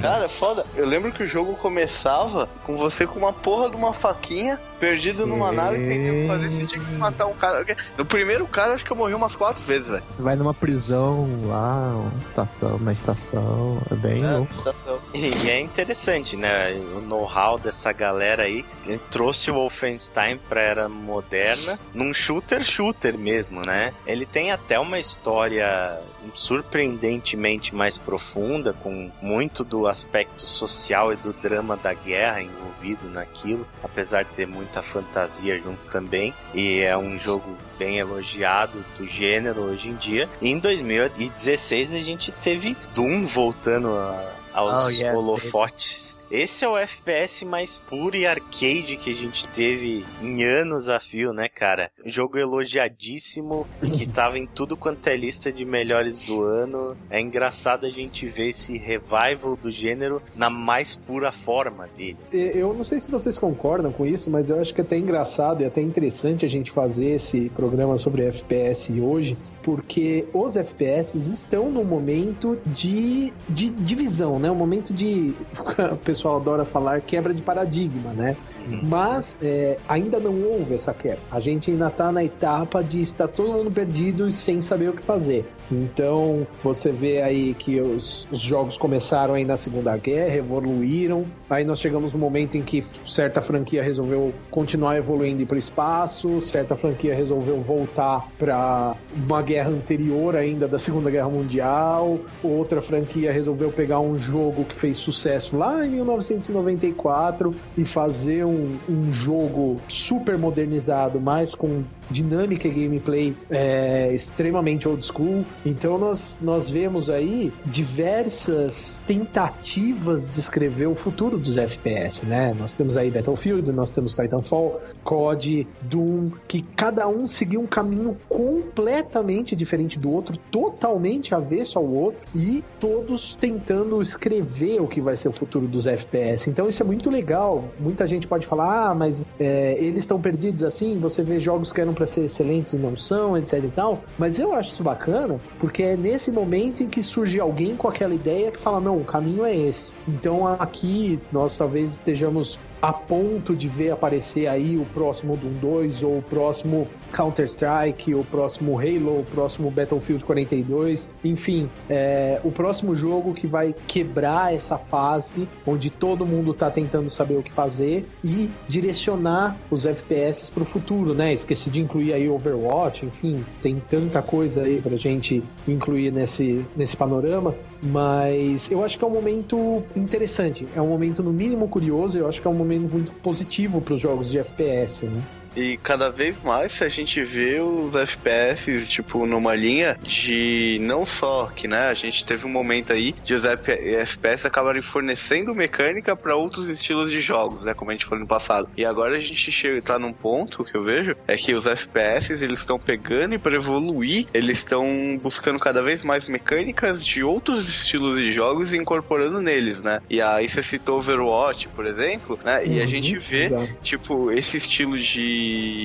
Cara, 0.00 0.24
é 0.24 0.28
foda. 0.28 0.64
Eu 0.74 0.86
lembro 0.86 1.12
que 1.12 1.22
o 1.22 1.26
jogo 1.26 1.54
começava 1.54 2.48
com 2.64 2.76
você 2.76 3.06
com 3.06 3.18
uma 3.18 3.32
porra 3.32 3.70
de 3.70 3.76
uma 3.76 3.92
faquinha 3.92 4.60
perdido 4.78 5.24
Sim. 5.24 5.26
numa 5.26 5.52
nave 5.52 5.78
sem 5.78 6.00
ter 6.00 6.10
o 6.10 6.22
que 6.22 6.26
fazer. 6.26 6.48
Você 6.50 6.66
tinha 6.66 6.84
que 6.84 6.92
matar 6.94 7.26
um 7.26 7.34
cara. 7.34 7.64
No 7.96 8.04
primeiro 8.04 8.46
cara, 8.46 8.74
acho 8.74 8.84
que 8.84 8.90
eu 8.90 8.96
morri 8.96 9.14
umas 9.14 9.36
quatro 9.36 9.62
vezes, 9.64 9.86
velho. 9.86 10.02
Você 10.08 10.22
vai 10.22 10.36
numa 10.36 10.54
prisão 10.54 11.28
lá, 11.46 11.94
uma 11.96 12.20
estação, 12.20 12.78
na 12.78 12.92
estação. 12.92 13.78
É 13.90 13.94
bem 13.94 14.24
é, 14.24 14.30
louco. 14.32 14.52
Estação. 14.52 14.98
E 15.14 15.48
é 15.48 15.60
interessante, 15.60 16.36
né? 16.36 16.72
O 16.96 17.00
know-how 17.00 17.58
dessa 17.58 17.92
galera 17.92 18.44
aí 18.44 18.64
trouxe 19.10 19.50
o 19.50 19.54
Wolfenstein 19.54 20.38
pra 20.48 20.60
era 20.60 20.88
moderna 20.88 21.78
num 21.94 22.14
shooter-shooter 22.14 23.18
mesmo, 23.18 23.62
né? 23.64 23.92
Ele 24.06 24.24
tem 24.24 24.50
até 24.50 24.78
uma 24.78 24.98
história 24.98 26.00
surpreendentemente 26.34 27.74
mais 27.74 27.96
profunda, 27.98 28.72
com 28.72 29.10
muito 29.20 29.64
do 29.64 29.86
aspecto 29.86 30.42
social 30.42 31.12
e 31.12 31.16
do 31.16 31.32
drama 31.32 31.76
da 31.76 31.92
guerra 31.92 32.42
envolvido 32.42 33.08
naquilo, 33.08 33.66
apesar 33.82 34.24
de 34.24 34.30
ter 34.30 34.46
muita 34.46 34.82
fantasia 34.82 35.58
junto 35.58 35.86
também. 35.88 36.34
E 36.54 36.80
é 36.80 36.96
um 36.96 37.18
jogo 37.18 37.56
bem 37.78 37.98
elogiado 37.98 38.84
do 38.98 39.06
gênero 39.06 39.62
hoje 39.62 39.88
em 39.88 39.96
dia. 39.96 40.28
E 40.40 40.50
em 40.50 40.58
2016 40.58 41.94
a 41.94 42.00
gente 42.00 42.32
teve 42.32 42.76
Doom 42.94 43.26
voltando 43.26 43.88
a, 43.88 44.32
aos 44.52 44.86
oh, 44.86 44.90
yes, 44.90 45.14
holofotes. 45.14 46.19
Esse 46.30 46.64
é 46.64 46.68
o 46.68 46.78
FPS 46.78 47.44
mais 47.44 47.78
puro 47.78 48.16
e 48.16 48.24
arcade 48.24 48.96
que 48.96 49.10
a 49.10 49.14
gente 49.14 49.48
teve 49.48 50.04
em 50.22 50.44
anos 50.44 50.88
a 50.88 51.00
fio, 51.00 51.32
né, 51.32 51.48
cara? 51.48 51.90
Jogo 52.06 52.38
elogiadíssimo, 52.38 53.66
que 53.80 54.06
tava 54.06 54.38
em 54.38 54.46
tudo 54.46 54.76
quanto 54.76 55.06
é 55.08 55.16
lista 55.16 55.50
de 55.50 55.64
melhores 55.64 56.20
do 56.20 56.42
ano. 56.44 56.96
É 57.10 57.20
engraçado 57.20 57.84
a 57.84 57.90
gente 57.90 58.26
ver 58.28 58.50
esse 58.50 58.78
revival 58.78 59.56
do 59.60 59.72
gênero 59.72 60.22
na 60.36 60.48
mais 60.48 60.94
pura 60.94 61.32
forma 61.32 61.88
dele. 61.96 62.18
Eu 62.32 62.72
não 62.74 62.84
sei 62.84 63.00
se 63.00 63.10
vocês 63.10 63.36
concordam 63.36 63.92
com 63.92 64.06
isso, 64.06 64.30
mas 64.30 64.50
eu 64.50 64.60
acho 64.60 64.72
que 64.72 64.80
é 64.80 64.84
até 64.84 64.96
engraçado 64.96 65.62
e 65.62 65.64
até 65.64 65.80
interessante 65.80 66.44
a 66.44 66.48
gente 66.48 66.70
fazer 66.70 67.10
esse 67.10 67.50
programa 67.50 67.98
sobre 67.98 68.24
FPS 68.26 68.92
hoje, 69.00 69.36
porque 69.62 70.24
os 70.32 70.56
FPS 70.56 71.16
estão 71.16 71.70
no 71.70 71.84
momento 71.84 72.56
de, 72.66 73.32
de 73.48 73.70
divisão, 73.70 74.38
né? 74.38 74.50
Um 74.50 74.54
momento 74.54 74.94
de. 74.94 75.34
Pessoal 76.20 76.36
adora 76.36 76.66
falar 76.66 77.00
quebra 77.00 77.32
de 77.32 77.40
paradigma, 77.40 78.12
né? 78.12 78.36
Uhum. 78.66 78.80
Mas 78.82 79.36
é, 79.42 79.76
ainda 79.88 80.18
não 80.18 80.42
houve 80.42 80.74
essa 80.74 80.92
quebra. 80.92 81.18
A 81.30 81.40
gente 81.40 81.70
ainda 81.70 81.88
está 81.88 82.12
na 82.12 82.24
etapa 82.24 82.82
de 82.82 83.00
estar 83.00 83.28
todo 83.28 83.52
mundo 83.52 83.70
perdido 83.70 84.28
e 84.28 84.32
sem 84.32 84.60
saber 84.62 84.90
o 84.90 84.92
que 84.92 85.02
fazer. 85.02 85.44
Então 85.70 86.46
você 86.62 86.90
vê 86.90 87.22
aí 87.22 87.54
que 87.54 87.80
os, 87.80 88.26
os 88.30 88.40
jogos 88.40 88.76
começaram 88.76 89.34
aí 89.34 89.44
na 89.44 89.56
Segunda 89.56 89.96
Guerra, 89.96 90.36
evoluíram. 90.36 91.24
Aí 91.48 91.64
nós 91.64 91.80
chegamos 91.80 92.12
no 92.12 92.18
momento 92.18 92.56
em 92.56 92.62
que 92.62 92.84
certa 93.06 93.40
franquia 93.40 93.82
resolveu 93.82 94.32
continuar 94.50 94.96
evoluindo 94.96 95.46
para 95.46 95.56
o 95.56 95.58
espaço, 95.58 96.40
certa 96.40 96.76
franquia 96.76 97.14
resolveu 97.14 97.60
voltar 97.60 98.28
para 98.38 98.96
uma 99.14 99.42
guerra 99.42 99.70
anterior 99.70 100.36
ainda 100.36 100.66
da 100.66 100.78
Segunda 100.78 101.10
Guerra 101.10 101.28
Mundial, 101.28 102.18
outra 102.42 102.82
franquia 102.82 103.32
resolveu 103.32 103.70
pegar 103.70 104.00
um 104.00 104.16
jogo 104.16 104.64
que 104.64 104.74
fez 104.74 104.98
sucesso 104.98 105.56
lá 105.56 105.84
em 105.84 105.90
1994 105.90 107.54
e 107.76 107.84
fazer 107.84 108.44
um, 108.50 108.78
um 108.88 109.12
jogo 109.12 109.76
super 109.88 110.36
modernizado, 110.38 111.20
mas 111.20 111.54
com 111.54 111.82
dinâmica 112.10 112.66
e 112.66 112.70
gameplay 112.70 113.36
é, 113.50 114.12
extremamente 114.12 114.88
old 114.88 115.04
school. 115.04 115.44
Então 115.64 115.98
nós, 115.98 116.38
nós 116.42 116.70
vemos 116.70 117.08
aí 117.08 117.52
diversas 117.66 119.00
tentativas 119.06 120.30
de 120.30 120.40
escrever 120.40 120.86
o 120.86 120.94
futuro 120.94 121.38
dos 121.38 121.56
FPS, 121.56 122.24
né? 122.26 122.54
Nós 122.58 122.72
temos 122.72 122.96
aí 122.96 123.10
Battlefield, 123.10 123.70
nós 123.72 123.90
temos 123.90 124.14
Titanfall, 124.14 124.80
COD, 125.04 125.66
Doom, 125.82 126.30
que 126.48 126.62
cada 126.62 127.08
um 127.08 127.26
seguiu 127.26 127.60
um 127.60 127.66
caminho 127.66 128.16
completamente 128.28 129.54
diferente 129.54 129.98
do 129.98 130.10
outro, 130.10 130.36
totalmente 130.50 131.34
avesso 131.34 131.78
ao 131.78 131.86
outro 131.86 132.24
e 132.34 132.62
todos 132.78 133.34
tentando 133.40 134.00
escrever 134.00 134.80
o 134.80 134.86
que 134.86 135.00
vai 135.00 135.16
ser 135.16 135.28
o 135.28 135.32
futuro 135.32 135.66
dos 135.66 135.86
FPS. 135.86 136.48
Então 136.48 136.68
isso 136.68 136.82
é 136.82 136.86
muito 136.86 137.10
legal. 137.10 137.64
Muita 137.78 138.06
gente 138.06 138.26
pode 138.26 138.46
falar, 138.46 138.90
ah, 138.90 138.94
mas 138.94 139.28
é, 139.38 139.76
eles 139.78 139.98
estão 139.98 140.20
perdidos 140.20 140.64
assim. 140.64 140.98
Você 140.98 141.22
vê 141.22 141.40
jogos 141.40 141.72
que 141.72 141.80
eram 141.80 141.94
para 142.00 142.06
ser 142.06 142.24
excelentes 142.24 142.72
e 142.72 142.76
não 142.76 142.96
são, 142.96 143.36
etc 143.36 143.62
e 143.62 143.68
tal. 143.68 144.02
Mas 144.18 144.38
eu 144.38 144.54
acho 144.54 144.70
isso 144.70 144.82
bacana 144.82 145.38
porque 145.58 145.82
é 145.82 145.96
nesse 145.96 146.32
momento 146.32 146.82
em 146.82 146.88
que 146.88 147.02
surge 147.02 147.38
alguém 147.38 147.76
com 147.76 147.88
aquela 147.88 148.14
ideia 148.14 148.50
que 148.50 148.58
fala: 148.58 148.80
não, 148.80 148.96
o 148.96 149.04
caminho 149.04 149.44
é 149.44 149.54
esse. 149.54 149.94
Então 150.08 150.46
aqui 150.46 151.20
nós 151.30 151.56
talvez 151.58 151.92
estejamos 151.92 152.58
a 152.80 152.92
ponto 152.92 153.54
de 153.54 153.68
ver 153.68 153.90
aparecer 153.90 154.46
aí 154.46 154.76
o 154.76 154.84
próximo 154.86 155.36
Doom 155.36 155.52
2 155.60 156.02
ou 156.02 156.18
o 156.18 156.22
próximo 156.22 156.88
Counter-Strike, 157.12 158.14
o 158.14 158.24
próximo 158.24 158.78
Halo, 158.78 159.20
o 159.20 159.24
próximo 159.24 159.70
Battlefield 159.70 160.24
42, 160.24 161.08
enfim, 161.24 161.68
é, 161.88 162.40
o 162.42 162.50
próximo 162.50 162.94
jogo 162.94 163.34
que 163.34 163.46
vai 163.46 163.74
quebrar 163.86 164.54
essa 164.54 164.78
fase 164.78 165.48
onde 165.66 165.90
todo 165.90 166.24
mundo 166.24 166.52
está 166.52 166.70
tentando 166.70 167.08
saber 167.10 167.36
o 167.36 167.42
que 167.42 167.52
fazer 167.52 168.06
e 168.24 168.50
direcionar 168.68 169.56
os 169.70 169.84
FPS 169.84 170.50
para 170.50 170.62
o 170.62 170.66
futuro, 170.66 171.14
né? 171.14 171.32
Esqueci 171.32 171.70
de 171.70 171.80
incluir 171.80 172.12
aí 172.12 172.28
Overwatch, 172.28 173.04
enfim, 173.04 173.44
tem 173.62 173.82
tanta 173.88 174.22
coisa 174.22 174.62
aí 174.62 174.80
pra 174.80 174.96
gente 174.96 175.42
incluir 175.66 176.12
nesse, 176.12 176.64
nesse 176.76 176.96
panorama, 176.96 177.54
mas 177.82 178.70
eu 178.70 178.84
acho 178.84 178.98
que 178.98 179.04
é 179.04 179.06
um 179.06 179.12
momento 179.12 179.82
interessante, 179.96 180.66
é 180.74 180.80
um 180.80 180.88
momento 180.88 181.22
no 181.22 181.32
mínimo 181.32 181.68
curioso, 181.68 182.18
eu 182.18 182.28
acho 182.28 182.40
que 182.40 182.46
é 182.46 182.50
um 182.50 182.54
momento 182.54 182.69
muito 182.78 183.12
positivo 183.20 183.80
para 183.80 183.94
os 183.94 184.00
jogos 184.00 184.30
de 184.30 184.38
FPS, 184.38 185.06
né? 185.06 185.39
E 185.54 185.76
cada 185.78 186.10
vez 186.10 186.36
mais 186.42 186.80
a 186.82 186.88
gente 186.88 187.22
vê 187.22 187.60
os 187.60 187.94
FPS, 187.94 188.88
tipo, 188.88 189.26
numa 189.26 189.54
linha 189.54 189.98
de 190.02 190.78
não 190.80 191.04
só 191.04 191.50
que, 191.54 191.66
né, 191.66 191.88
a 191.88 191.94
gente 191.94 192.24
teve 192.24 192.46
um 192.46 192.50
momento 192.50 192.92
aí 192.92 193.14
de 193.24 193.34
os 193.34 193.44
FPS 193.44 194.46
acabarem 194.46 194.82
fornecendo 194.82 195.54
mecânica 195.54 196.14
para 196.14 196.36
outros 196.36 196.68
estilos 196.68 197.10
de 197.10 197.20
jogos, 197.20 197.64
né, 197.64 197.74
como 197.74 197.90
a 197.90 197.94
gente 197.94 198.06
falou 198.06 198.20
no 198.20 198.26
passado. 198.26 198.68
E 198.76 198.84
agora 198.84 199.16
a 199.16 199.20
gente 199.20 199.50
chega 199.50 199.80
tá 199.82 199.98
num 199.98 200.12
ponto 200.12 200.64
que 200.64 200.76
eu 200.76 200.84
vejo 200.84 201.16
é 201.26 201.36
que 201.36 201.54
os 201.54 201.66
FPS 201.66 202.32
eles 202.32 202.60
estão 202.60 202.78
pegando 202.78 203.34
e 203.34 203.38
para 203.38 203.56
evoluir, 203.56 204.26
eles 204.32 204.58
estão 204.58 205.18
buscando 205.22 205.58
cada 205.58 205.82
vez 205.82 206.02
mais 206.02 206.28
mecânicas 206.28 207.04
de 207.04 207.22
outros 207.22 207.68
estilos 207.68 208.16
de 208.16 208.32
jogos 208.32 208.72
e 208.72 208.78
incorporando 208.78 209.40
neles, 209.40 209.82
né? 209.82 210.00
E 210.08 210.20
aí 210.20 210.48
você 210.48 210.62
citou 210.62 210.98
Overwatch, 210.98 211.68
por 211.68 211.86
exemplo, 211.86 212.38
né? 212.44 212.66
E 212.66 212.78
a 212.78 212.82
uhum, 212.82 212.86
gente 212.86 213.18
vê, 213.18 213.50
tipo, 213.82 214.30
esse 214.30 214.56
estilo 214.56 214.98
de 214.98 215.39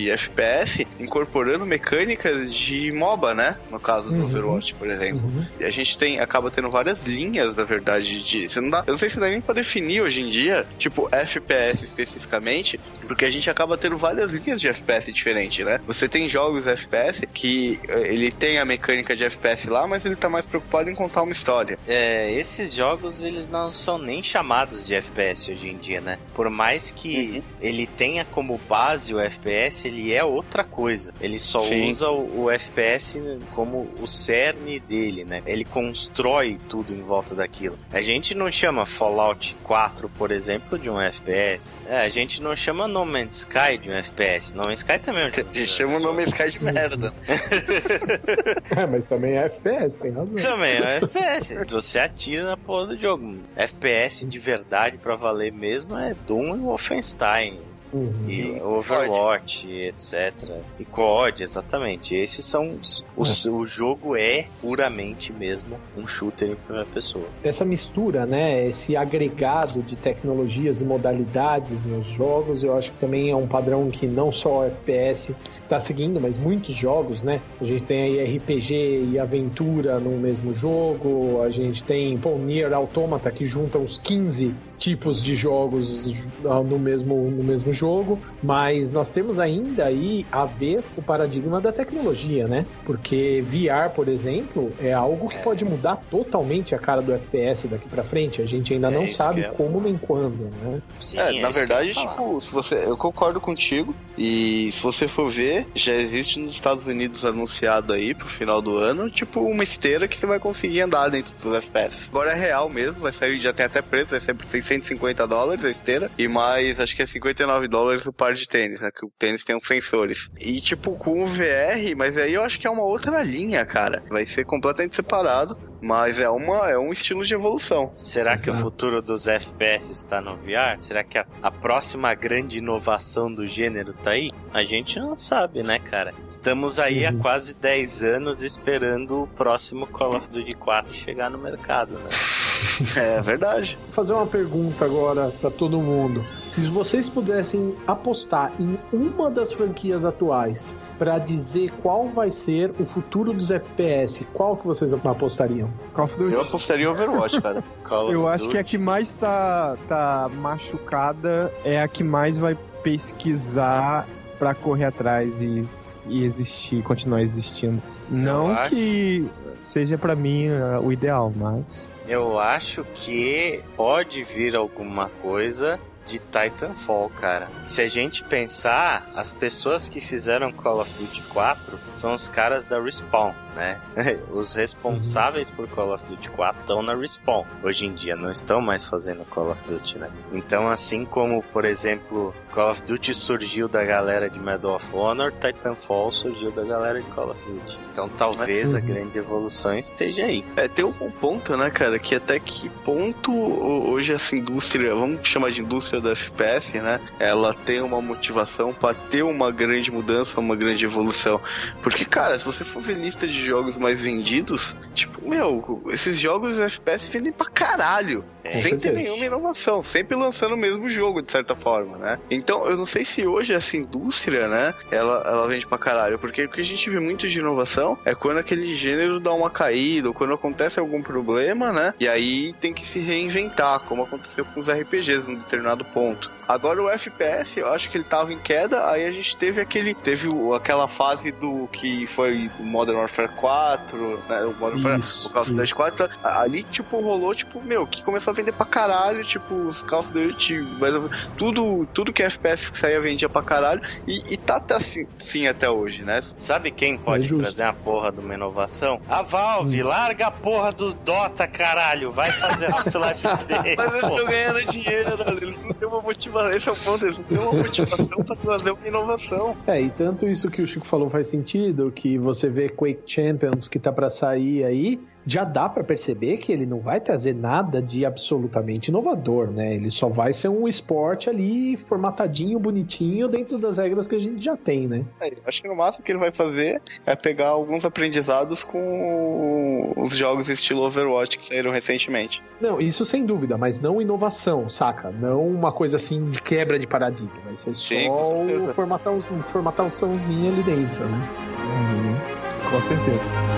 FPS 0.10 0.88
incorporando 0.99 1.65
mecânicas 1.65 2.53
de 2.53 2.91
MOBA, 2.91 3.34
né? 3.34 3.57
No 3.72 3.80
caso 3.80 4.11
do 4.11 4.19
uhum. 4.19 4.26
Overwatch, 4.26 4.73
por 4.76 4.90
exemplo. 4.90 5.26
Uhum. 5.26 5.45
E 5.60 5.64
a 5.64 5.69
gente 5.69 5.98
tem, 5.98 6.19
acaba 6.19 6.52
tendo 6.52 6.69
várias 6.69 7.03
linhas, 7.03 7.56
na 7.56 7.64
verdade, 7.64 8.22
de. 8.22 8.48
Você 8.48 8.61
não 8.61 8.69
dá, 8.69 8.84
eu 8.86 8.91
não 8.91 8.98
sei 8.98 9.10
se 9.10 9.19
dá 9.19 9.27
nem 9.27 9.41
pra 9.41 9.53
definir 9.53 10.02
hoje 10.02 10.22
em 10.22 10.27
dia, 10.27 10.65
tipo, 10.77 11.07
FPS 11.11 11.84
especificamente, 11.84 12.80
porque 13.07 13.26
a 13.26 13.30
gente 13.30 13.49
acaba 13.49 13.77
tendo 13.77 13.98
várias 13.98 14.32
linhas 14.32 14.60
de 14.60 14.68
FPS 14.68 15.11
diferentes, 15.11 15.65
né? 15.65 15.80
Você 15.86 16.07
tem 16.07 16.27
jogos 16.27 16.68
FPS 16.68 17.26
que 17.34 17.80
eh, 17.88 18.14
ele 18.14 18.32
tem 18.32 18.60
a 18.60 18.65
mecânica 18.65 19.15
de 19.15 19.23
FPS 19.23 19.69
lá, 19.69 19.88
mas 19.88 20.06
ele 20.06 20.15
tá 20.15 20.30
mais 20.30 20.45
preocupado 20.45 20.90
em 20.90 20.95
contar 20.95 21.23
uma 21.23 21.32
história. 21.32 21.77
É, 21.88 22.32
esses 22.34 22.73
jogos 22.73 23.23
eles 23.23 23.48
não 23.48 23.73
são 23.73 23.98
nem 23.98 24.22
chamados 24.22 24.86
de 24.86 24.94
FPS 24.94 25.52
hoje 25.52 25.69
em 25.69 25.77
dia, 25.77 26.02
né? 26.02 26.18
Por 26.34 26.49
mais 26.49 26.91
que 26.91 27.36
uhum. 27.36 27.44
ele 27.61 27.88
tenha 27.88 28.26
como 28.26 28.60
base 28.68 29.14
o 29.14 29.19
FPS 29.19 29.44
FPS 29.45 29.88
ele 29.88 30.13
é 30.13 30.23
outra 30.23 30.63
coisa. 30.63 31.13
Ele 31.22 31.38
só 31.38 31.59
Sim. 31.59 31.88
usa 31.88 32.09
o, 32.09 32.43
o, 32.43 32.51
FPS 32.51 33.19
como 33.53 33.88
o 33.99 34.07
cerne 34.07 34.80
dele, 34.80 35.23
né? 35.23 35.43
Ele 35.45 35.63
constrói 35.63 36.59
tudo 36.67 36.93
em 36.93 37.01
volta 37.01 37.35
daquilo. 37.35 37.77
A 37.91 38.01
gente 38.01 38.34
não 38.34 38.51
chama 38.51 38.85
Fallout 38.85 39.55
4, 39.63 40.09
por 40.09 40.31
exemplo, 40.31 40.77
de 40.80 40.89
um 40.89 40.99
FPS. 40.99 41.77
É, 41.88 41.97
a 41.97 42.09
gente 42.09 42.41
não 42.41 42.55
chama 42.55 42.88
No 42.88 43.05
Man's 43.05 43.38
Sky 43.38 43.77
de 43.77 43.89
um 43.89 43.93
FPS. 43.93 44.53
No 44.53 44.63
Man's 44.63 44.80
Sky 44.80 44.99
também 44.99 45.23
é 45.23 45.27
um 45.27 45.34
jogo. 45.34 45.49
A 45.49 45.53
gente 45.53 45.67
chama 45.67 45.99
No 45.99 46.13
Man's 46.13 46.27
Sky 46.27 46.51
de 46.51 46.63
merda. 46.63 47.13
é, 48.76 48.85
mas 48.85 49.05
também 49.05 49.34
é 49.34 49.45
FPS, 49.45 49.95
tem 49.97 50.11
razão. 50.11 50.35
Também 50.35 50.72
é 50.72 50.97
FPS. 50.97 51.55
Você 51.69 51.99
atira 51.99 52.43
na 52.43 52.57
porra 52.57 52.88
do 52.88 52.97
jogo. 52.97 53.38
FPS 53.55 54.26
de 54.26 54.39
verdade 54.39 54.97
pra 54.97 55.15
valer 55.15 55.51
mesmo 55.51 55.97
é 55.97 56.15
Doom 56.26 56.55
e 56.55 56.59
Wolfenstein. 56.59 57.74
Uhum. 57.95 58.30
E 58.30 58.61
Overwatch, 58.61 59.61
COD. 59.61 59.88
etc. 59.88 60.34
E 60.77 60.84
COD, 60.84 61.43
exatamente. 61.43 62.13
Esses 62.13 62.43
são 62.43 62.76
os, 62.81 63.05
os, 63.15 63.45
O 63.45 63.65
jogo 63.65 64.17
é 64.17 64.47
puramente 64.59 65.31
mesmo 65.31 65.77
um 65.97 66.05
shooter 66.05 66.49
em 66.49 66.55
primeira 66.55 66.85
pessoa. 66.93 67.26
Essa 67.41 67.63
mistura, 67.63 68.26
né? 68.26 68.67
Esse 68.67 68.97
agregado 68.97 69.81
de 69.81 69.95
tecnologias 69.95 70.81
e 70.81 70.84
modalidades 70.84 71.85
nos 71.85 72.05
jogos, 72.07 72.63
eu 72.63 72.77
acho 72.77 72.91
que 72.91 72.99
também 72.99 73.30
é 73.30 73.35
um 73.35 73.47
padrão 73.47 73.89
que 73.89 74.05
não 74.05 74.30
só 74.30 74.59
o 74.59 74.63
FPS 74.65 75.34
está 75.63 75.80
seguindo, 75.80 76.19
mas 76.19 76.38
muitos 76.38 76.76
jogos, 76.76 77.22
né? 77.22 77.41
A 77.61 77.63
gente 77.63 77.85
tem 77.85 78.01
aí 78.19 78.38
RPG 78.38 79.11
e 79.11 79.17
aventura 79.19 79.99
no 79.99 80.11
mesmo 80.17 80.53
jogo, 80.53 81.41
a 81.41 81.49
gente 81.49 81.81
tem, 81.84 82.17
pô, 82.17 82.38
Nier 82.38 82.73
Automata 82.73 83.31
que 83.31 83.45
junta 83.45 83.77
uns 83.77 83.97
15 83.97 84.53
tipos 84.77 85.22
de 85.22 85.35
jogos 85.35 86.06
no 86.41 86.77
mesmo, 86.77 87.31
no 87.31 87.43
mesmo 87.43 87.72
jogo, 87.72 88.19
mas 88.41 88.89
nós 88.89 89.10
temos 89.10 89.39
ainda 89.39 89.85
aí 89.85 90.26
a 90.31 90.45
ver 90.45 90.84
o 90.97 91.02
paradigma 91.02 91.61
da 91.61 91.72
tecnologia, 91.72 92.45
né? 92.47 92.65
Porque 92.85 93.43
VR, 93.47 93.89
por 93.93 94.07
exemplo, 94.07 94.69
é 94.80 94.93
algo 94.93 95.30
que 95.30 95.38
é. 95.38 95.41
pode 95.41 95.65
mudar 95.65 95.97
totalmente 96.10 96.76
a 96.76 96.80
cara 96.80 97.02
do 97.02 97.14
FPS 97.14 97.68
daqui 97.68 97.88
para 97.88 98.03
frente. 98.03 98.41
A 98.41 98.45
gente 98.45 98.73
ainda 98.73 98.88
é 98.88 98.91
não 98.91 99.10
sabe 99.10 99.41
é 99.41 99.49
como 99.49 99.80
nem 99.80 99.97
quando, 99.97 100.49
né? 100.61 100.81
Sim, 100.99 101.18
é, 101.18 101.41
na 101.41 101.49
verdade, 101.49 101.93
tipo, 101.93 102.39
se 102.39 102.52
você, 102.52 102.85
eu 102.85 102.97
concordo 102.97 103.39
contigo 103.39 103.95
e 104.18 104.69
se 104.72 104.81
você 104.81 105.07
for 105.07 105.30
ver, 105.30 105.68
já 105.73 105.93
existe 105.93 106.39
nos 106.39 106.52
Estados 106.52 106.88
Unidos 106.88 107.26
anunciado 107.26 107.93
aí 107.93 108.14
pro 108.14 108.27
final 108.27 108.61
do 108.61 108.77
ano, 108.77 109.10
tipo, 109.10 109.41
uma 109.41 109.64
esteira 109.64 110.07
que 110.07 110.18
você 110.18 110.26
vai 110.26 110.39
conseguir 110.39 110.81
andar 110.81 111.10
dentro 111.10 111.34
dos 111.35 111.53
FPS. 111.53 112.07
Agora 112.10 112.31
é 112.31 112.35
real 112.35 112.69
mesmo, 112.69 113.02
vai 113.02 113.11
sair, 113.11 113.39
já 113.39 113.53
tem 113.53 113.65
até 113.65 113.81
preço, 113.81 114.11
vai 114.11 114.19
sair 114.19 114.35
por 114.35 114.45
150 114.65 115.27
dólares 115.27 115.63
a 115.63 115.69
esteira 115.69 116.11
e 116.17 116.27
mais, 116.27 116.79
acho 116.79 116.95
que 116.95 117.01
é 117.01 117.05
59 117.05 117.67
dólares 117.67 118.05
o 118.05 118.13
par 118.13 118.33
de 118.33 118.47
tênis, 118.47 118.79
né? 118.81 118.89
Que 118.91 119.05
o 119.05 119.11
tênis 119.17 119.43
tem 119.43 119.55
uns 119.55 119.67
sensores. 119.67 120.29
E 120.39 120.59
tipo, 120.59 120.91
com 120.97 121.23
o 121.23 121.25
VR, 121.25 121.95
mas 121.95 122.17
aí 122.17 122.33
eu 122.33 122.43
acho 122.43 122.59
que 122.59 122.67
é 122.67 122.69
uma 122.69 122.83
outra 122.83 123.23
linha, 123.23 123.65
cara. 123.65 124.03
Vai 124.09 124.25
ser 124.25 124.45
completamente 124.45 124.95
separado 124.95 125.57
Mas 125.81 126.19
é, 126.19 126.27
uma, 126.29 126.67
é 126.69 126.77
um 126.79 126.91
estilo 126.91 127.23
de 127.23 127.33
evolução. 127.35 127.93
Será 128.01 128.35
que 128.37 128.49
o 128.49 128.53
Exato. 128.53 128.59
futuro 128.65 129.01
dos 129.03 129.27
FPS 129.27 129.91
está 129.91 130.19
no 130.19 130.35
VR? 130.37 130.77
Será 130.79 131.03
que 131.03 131.17
a, 131.17 131.25
a 131.43 131.51
próxima 131.51 132.11
grande 132.15 132.57
inovação 132.57 133.31
do 133.31 133.45
gênero 133.45 133.93
tá 133.93 134.11
aí? 134.11 134.31
A 134.51 134.63
gente 134.63 134.97
não 134.99 135.15
sabe, 135.17 135.61
né, 135.61 135.77
cara? 135.79 136.11
Estamos 136.27 136.79
aí 136.79 137.03
Uhum. 137.03 137.09
há 137.19 137.21
quase 137.21 137.53
10 137.53 138.01
anos 138.03 138.41
esperando 138.41 139.23
o 139.23 139.27
próximo 139.27 139.85
Call 139.85 140.15
of 140.17 140.27
Duty 140.29 140.53
4 140.53 140.93
chegar 140.95 141.29
no 141.29 141.37
mercado, 141.37 141.91
né? 141.93 142.09
É 142.95 143.22
verdade. 143.22 143.77
Vou 143.86 143.94
fazer 143.94 144.14
uma 144.14 144.26
pergunta 144.26 144.86
agora 144.86 145.32
pra 145.41 145.49
todo 145.49 145.80
mundo. 145.80 146.23
Se 146.48 146.61
vocês 146.68 147.10
pudessem 147.10 147.73
apostar 147.88 148.52
em 148.60 148.77
uma 148.91 149.30
das 149.30 149.53
franquias 149.53 150.06
atuais 150.06 150.77
pra 150.98 151.18
dizer 151.18 151.72
qual 151.82 152.07
vai 152.07 152.32
ser 152.32 152.72
o 152.80 152.86
futuro 152.86 153.34
dos 153.34 153.52
FPS, 153.52 154.26
qual 154.34 154.56
que 154.56 154.65
vocês 154.65 154.94
apostariam? 154.94 155.69
Call 155.94 156.06
of 156.06 156.18
Duty. 156.18 156.34
Eu 156.34 156.41
apostaria 156.41 156.86
em 156.86 156.88
Overwatch, 156.88 157.41
cara. 157.41 157.64
Eu 158.10 158.27
acho 158.27 158.45
Duty. 158.45 158.56
que 158.56 158.57
a 158.57 158.64
que 158.64 158.77
mais 158.77 159.15
tá, 159.15 159.77
tá 159.88 160.30
machucada 160.36 161.52
é 161.64 161.82
a 161.82 161.88
que 161.88 162.03
mais 162.03 162.38
vai 162.38 162.57
pesquisar 162.84 164.07
pra 164.38 164.53
correr 164.53 164.86
atrás 164.86 165.34
e, 165.41 165.65
e 166.07 166.23
existir, 166.23 166.82
continuar 166.84 167.22
existindo. 167.22 167.82
Não 168.10 168.56
que 168.69 169.27
seja 169.64 169.98
pra 169.98 170.15
mim 170.15 170.48
uh, 170.49 170.80
o 170.82 170.91
ideal, 170.91 171.32
mas. 171.36 171.90
Eu 172.07 172.40
acho 172.40 172.84
que 172.94 173.61
pode 173.76 174.23
vir 174.23 174.56
alguma 174.56 175.10
coisa 175.10 175.80
de 176.06 176.19
Titanfall, 176.19 177.10
cara. 177.10 177.48
Se 177.65 177.82
a 177.82 177.88
gente 177.88 178.23
pensar, 178.23 179.10
as 179.15 179.34
pessoas 179.34 179.90
que 179.90 179.99
fizeram 179.99 180.52
Call 180.52 180.82
of 180.82 180.91
Duty 180.99 181.22
4 181.23 181.80
são 181.94 182.14
os 182.14 182.30
caras 182.30 182.65
da 182.65 182.80
Respawn, 182.80 183.34
né? 183.56 183.80
Os 184.30 184.53
responsáveis 184.56 185.49
por 185.49 185.68
Call 185.69 185.94
of 185.94 186.03
Duty 186.06 186.30
4 186.30 186.61
estão 186.61 186.82
na 186.82 186.94
Respawn. 186.95 187.44
Hoje 187.64 187.86
em 187.86 187.94
dia 187.94 188.15
não 188.15 188.30
estão 188.32 188.61
mais 188.61 188.86
fazendo 188.86 189.26
Call 189.26 189.52
of 189.52 189.61
Duty, 189.68 189.98
né? 189.98 190.10
Então, 190.34 190.69
assim 190.69 191.06
como, 191.06 191.41
por 191.53 191.65
exemplo, 191.65 192.34
Call 192.53 192.72
of 192.72 192.82
Duty 192.84 193.14
surgiu 193.14 193.68
da 193.68 193.84
galera 193.84 194.30
de 194.30 194.40
Medal 194.40 194.76
of 194.76 194.86
Honor, 194.94 195.32
Titanfall 195.32 196.11
surgiu 196.11 196.52
da 196.52 196.64
galera 196.64 197.02
de 197.02 197.10
Call 197.11 197.32
of 197.32 197.40
Duty. 197.49 197.77
Então, 197.91 198.10
talvez 198.10 198.73
a 198.76 198.80
Uhum. 198.80 198.86
grande 198.86 199.18
evolução 199.18 199.77
esteja 199.77 200.23
aí. 200.26 200.44
É, 200.57 200.68
tem 200.68 200.84
um 200.86 200.91
ponto, 201.11 201.56
né, 201.56 201.69
cara, 201.69 201.98
que 201.98 202.14
até 202.15 202.40
que 202.40 202.69
ponto 202.84 203.32
ho- 203.32 203.90
hoje 203.91 204.11
essa 204.14 204.36
indústria, 204.36 204.94
vamos 204.94 205.26
chamar 205.27 205.52
de 205.52 205.61
indústria 205.61 206.02
da 206.02 206.11
FPS, 206.11 206.73
né, 206.80 206.99
ela 207.19 207.53
tem 207.53 207.82
uma 207.82 208.02
motivação 208.02 208.73
pra 208.73 208.94
ter 208.94 209.23
uma 209.23 209.49
grande 209.52 209.91
mudança, 209.91 210.40
uma 210.40 210.56
grande 210.56 210.84
evolução. 210.86 211.40
Porque, 211.82 212.03
cara, 212.03 212.38
se 212.38 212.45
você 212.45 212.64
for 212.64 212.82
ver 212.82 212.95
lista 212.98 213.26
de 213.27 213.44
jogos 213.45 213.77
mais 213.77 214.01
vendidos, 214.01 214.76
tipo, 214.93 215.27
meu, 215.30 215.84
esses 215.89 216.19
jogos 216.19 216.59
FPS 216.59 217.07
vendem 217.09 217.31
pra 217.31 217.49
caralho. 217.49 218.23
É, 218.45 218.61
sem 218.61 218.77
ter 218.77 218.93
nenhuma 218.93 219.26
inovação, 219.26 219.81
sempre 219.81 220.15
lançando 220.15 220.53
o 220.53 220.57
mesmo 220.57 220.88
jogo, 220.88 221.22
de 221.22 221.31
certa 221.31 221.55
forma, 221.55 221.97
né? 221.97 222.19
Então, 222.30 222.65
eu 222.67 222.77
não 222.77 222.85
sei 222.85 223.03
se 223.03 223.26
hoje 223.26 223.53
essa 223.53 223.76
indústria, 223.76 224.47
né, 224.47 224.73
ela, 224.91 225.23
ela 225.26 225.47
vende 225.47 225.65
pra 225.65 225.80
caralho, 225.80 226.19
porque 226.19 226.45
o 226.45 226.49
que 226.49 226.61
a 226.61 226.63
gente 226.63 226.88
vê 226.89 226.99
muito 226.99 227.27
de 227.27 227.39
inovação 227.39 227.97
é 228.05 228.13
quando 228.13 228.38
aquele 228.38 228.67
gênero 228.73 229.19
dá 229.19 229.34
uma 229.34 229.49
caída, 229.49 230.09
ou 230.09 230.13
quando 230.13 230.34
acontece 230.34 230.80
algum 230.80 231.01
problema, 231.01 231.73
né, 231.73 231.93
e 231.99 232.07
aí 232.07 232.53
tem 232.61 232.72
que 232.72 232.85
se 232.85 232.99
reinventar, 232.99 233.80
como 233.81 234.03
aconteceu 234.03 234.45
com 234.45 234.59
os 234.59 234.69
RPGs 234.69 235.30
num 235.30 235.38
determinado 235.38 235.84
ponto. 235.84 236.30
Agora 236.47 236.81
o 236.81 236.89
FPS, 236.89 237.59
eu 237.59 237.67
acho 237.69 237.89
que 237.89 237.97
ele 237.97 238.03
tava 238.03 238.31
em 238.31 238.38
queda, 238.38 238.88
aí 238.88 239.05
a 239.05 239.11
gente 239.11 239.35
teve 239.35 239.59
aquele, 239.59 239.95
teve 239.95 240.30
aquela 240.55 240.88
fase 240.88 241.31
do 241.31 241.67
que 241.72 242.05
foi 242.05 242.51
o 242.59 242.63
Modern 242.63 242.99
Warfare 242.99 243.30
4, 243.30 244.23
né, 244.30 244.43
o 244.43 244.53
Modern 244.53 244.84
Warfare, 244.84 244.99
Isso, 244.99 245.27
o 245.27 245.31
Call 245.31 245.41
of 245.41 245.51
Duty 245.51 245.63
isso. 245.63 245.76
4, 245.76 246.09
ali, 246.23 246.63
tipo, 246.63 246.99
rolou, 246.99 247.34
tipo, 247.34 247.59
meu, 247.63 247.88
que 247.88 248.03
começou 248.03 248.31
a 248.31 248.35
vender 248.36 248.52
pra 248.52 248.66
caralho, 248.66 249.24
tipo, 249.24 249.53
os 249.56 249.82
Call 249.84 249.99
of 250.02 250.12
Duty, 250.14 250.64
mas 250.80 250.94
tudo, 251.38 251.88
tudo 251.94 252.12
que 252.14 252.22
é 252.22 252.26
FPS 252.28 252.70
que 252.72 252.78
saía 252.78 252.99
vendia 252.99 253.30
pra 253.30 253.41
caralho, 253.41 253.82
e, 254.07 254.24
e 254.30 254.38
tá, 254.38 254.60
tá 254.60 254.78
assim, 254.78 255.07
sim 255.18 255.48
até 255.48 255.70
hoje, 255.70 256.03
né? 256.03 256.20
Sabe 256.38 256.72
quem 256.72 256.98
pode 256.98 257.34
É 257.34 257.38
trazer 257.38 257.64
a 257.64 257.74
porra 257.74 258.12
de 258.12 258.20
uma 258.20 258.34
inovação? 258.34 258.99
A 259.10 259.22
Valve, 259.22 259.82
Hum. 259.84 259.88
larga 259.88 260.28
a 260.28 260.32
porra 260.32 260.72
do 260.72 260.94
Dota, 260.94 261.48
caralho. 261.48 262.12
Vai 262.12 262.32
fazer 262.32 262.66
Half-Life 262.68 263.28
3. 263.48 263.76
Mas 263.78 263.91
eles 263.91 264.03
estão 264.10 264.26
ganhando 264.26 264.62
dinheiro, 264.72 265.18
né? 265.18 265.26
eles 265.41 265.64
não 265.64 265.74
têm 265.74 265.88
uma 265.88 266.02
motivação, 266.02 266.52
esse 266.52 266.70
é 266.70 266.72
o 266.72 266.76
ponto, 266.76 267.06
eles 267.06 267.18
não 267.18 267.24
têm 267.24 267.38
uma 267.40 267.53
motivação 267.53 268.24
pra 268.24 268.36
trazer 268.36 268.72
uma 268.72 268.88
inovação. 268.88 269.56
É, 269.68 269.82
e 269.82 269.90
tanto 269.90 270.28
isso 270.28 270.49
que 270.49 270.62
o 270.62 270.68
Chico 270.68 270.86
falou 270.86 271.10
faz 271.10 271.28
sentido, 271.28 271.91
que 271.91 272.18
você 272.18 272.49
vê 272.49 272.70
Quake 272.70 273.03
Champions 273.06 273.68
que 273.68 273.80
tá 273.80 273.91
pra 273.91 274.10
sair 274.10 274.64
aí, 274.64 274.99
já 275.26 275.43
dá 275.43 275.68
pra 275.68 275.84
perceber 275.84 276.38
que 276.38 276.52
ele 276.52 276.65
não 276.65 276.80
vai 276.80 276.99
trazer 276.99 277.34
nada 277.34 277.81
de 277.81 278.06
absolutamente 278.06 278.89
inovador, 278.89 279.52
né? 279.52 279.73
Ele 279.76 279.89
só 279.89 280.07
vai 280.07 280.34
ser 280.34 280.49
um 280.49 280.68
esporte 280.68 281.30
ali 281.30 281.77
formatadinho, 281.88 282.60
bonitinho, 282.60 283.27
dentro 283.27 283.57
das 283.57 283.77
regras 283.77 284.07
que 284.07 284.15
a 284.15 284.19
gente 284.19 284.43
já 284.43 284.56
tem, 284.56 284.88
né? 284.88 285.03
É, 285.19 285.31
acho 285.45 285.61
que 285.61 285.68
no 285.68 285.76
máximo 285.76 286.06
que 286.06 286.11
ele 286.11 286.19
vai 286.19 286.31
fazer 286.31 286.81
é 287.06 287.15
pegar 287.15 287.49
alguns 287.49 287.85
aprendizados 287.85 288.64
com 288.64 289.93
os 289.97 290.15
jogos 290.15 290.49
estilo 290.49 290.81
Overwatch 290.81 291.38
que 291.38 291.43
saíram 291.43 291.72
recentemente. 291.72 292.43
Não, 292.61 292.80
isso 292.80 293.06
sem 293.06 293.26
dúvida, 293.26 293.57
mas 293.57 293.80
não 293.80 294.02
inovação, 294.02 294.69
saca? 294.69 295.10
Não 295.10 295.47
uma 295.47 295.72
coisa 295.72 295.97
assim 295.97 296.30
de 296.30 296.41
quebra 296.41 296.77
de 296.77 296.85
paradigma. 296.85 297.31
Vai 297.45 297.56
ser 297.56 297.73
só 297.73 297.95
Sim, 297.95 298.10
com 298.10 298.38
certeza. 298.47 298.72
o 298.72 298.73
formatar, 298.73 299.14
um 299.14 299.22
formataçãozinho 299.22 300.52
ali 300.52 300.64
dentro, 300.64 301.06
né? 301.06 301.30
Uhum, 301.64 302.69
com 302.69 302.88
certeza. 302.88 303.55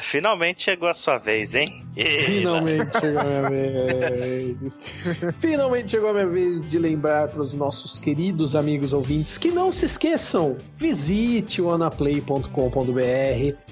Finalmente 0.00 0.62
chegou 0.62 0.88
a 0.88 0.94
sua 0.94 1.18
vez, 1.18 1.54
hein? 1.54 1.82
Ei, 1.96 2.22
Finalmente 2.40 3.00
chegou 3.00 3.20
a 3.20 3.24
minha 3.24 3.48
vez. 3.48 4.56
Finalmente 5.40 5.90
chegou 5.90 6.10
a 6.10 6.12
minha 6.12 6.28
vez 6.28 6.70
de 6.70 6.78
lembrar 6.78 7.28
para 7.28 7.42
os 7.42 7.52
nossos 7.52 7.98
queridos 7.98 8.54
amigos 8.54 8.92
ouvintes 8.92 9.38
que 9.38 9.50
não 9.50 9.72
se 9.72 9.86
esqueçam, 9.86 10.56
visite 10.76 11.60
o 11.60 11.70
anaplay.com.br 11.70 12.48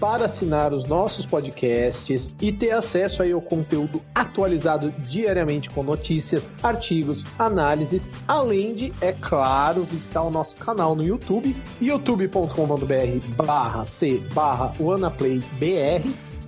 para 0.01 0.25
assinar 0.25 0.73
os 0.73 0.87
nossos 0.87 1.27
podcasts 1.27 2.35
e 2.41 2.53
ter 2.53 2.71
acesso 2.73 3.23
aí 3.23 3.33
ao 3.33 3.41
conteúdo 3.41 4.03
atualizado 4.15 4.91
diariamente 4.91 5.69
com 5.71 5.83
notícias, 5.83 6.49
artigos, 6.63 7.25
análises, 7.39 8.09
além 8.27 8.75
de, 8.75 8.93
é 9.01 9.13
claro, 9.13 9.85
visitar 9.85 10.23
o 10.23 10.31
nosso 10.31 10.57
canal 10.57 10.97
no 10.97 11.05
YouTube, 11.05 11.57
youtube.com.br 11.81 13.27
barra 13.37 13.87
C 13.87 14.21
barra 14.33 14.73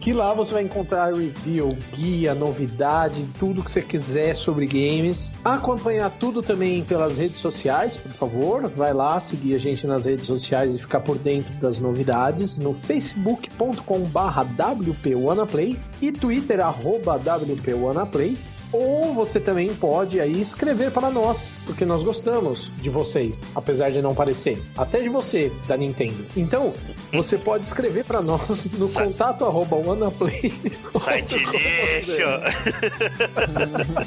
que 0.00 0.12
lá 0.12 0.32
você 0.32 0.54
vai 0.54 0.62
encontrar 0.62 1.12
review, 1.14 1.76
guia, 1.92 2.34
novidade, 2.34 3.26
tudo 3.38 3.62
que 3.62 3.70
você 3.70 3.82
quiser 3.82 4.34
sobre 4.34 4.66
games. 4.66 5.32
Acompanhar 5.44 6.10
tudo 6.10 6.42
também 6.42 6.84
pelas 6.84 7.16
redes 7.16 7.38
sociais, 7.38 7.96
por 7.96 8.12
favor. 8.12 8.68
Vai 8.68 8.92
lá 8.92 9.18
seguir 9.20 9.54
a 9.54 9.58
gente 9.58 9.86
nas 9.86 10.04
redes 10.04 10.26
sociais 10.26 10.74
e 10.74 10.78
ficar 10.78 11.00
por 11.00 11.18
dentro 11.18 11.52
das 11.56 11.78
novidades 11.78 12.58
no 12.58 12.74
facebook.com/barra 12.74 14.44
WPWannaPlay 14.44 15.78
e 16.00 16.12
Twitter 16.12 16.60
arroba 16.60 17.16
WPWannaPlay. 17.16 18.36
Ou 18.72 19.14
você 19.14 19.40
também 19.40 19.72
pode 19.74 20.20
aí 20.20 20.40
escrever 20.40 20.90
para 20.90 21.10
nós, 21.10 21.56
porque 21.64 21.84
nós 21.84 22.02
gostamos 22.02 22.70
de 22.76 22.90
vocês, 22.90 23.40
apesar 23.54 23.90
de 23.90 24.02
não 24.02 24.14
parecer. 24.14 24.62
Até 24.76 25.00
de 25.00 25.08
você, 25.08 25.50
da 25.66 25.76
Nintendo. 25.76 26.24
Então, 26.36 26.72
você 27.12 27.38
pode 27.38 27.64
escrever 27.64 28.04
para 28.04 28.20
nós 28.20 28.66
no 28.78 28.86
Sa- 28.88 29.04
contato 29.04 29.44
arroba 29.44 29.76
wanaplay. 29.76 30.52
Site 31.00 31.36
lixo! 31.48 32.22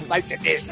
Site 0.07 0.37
lixo. 0.41 0.69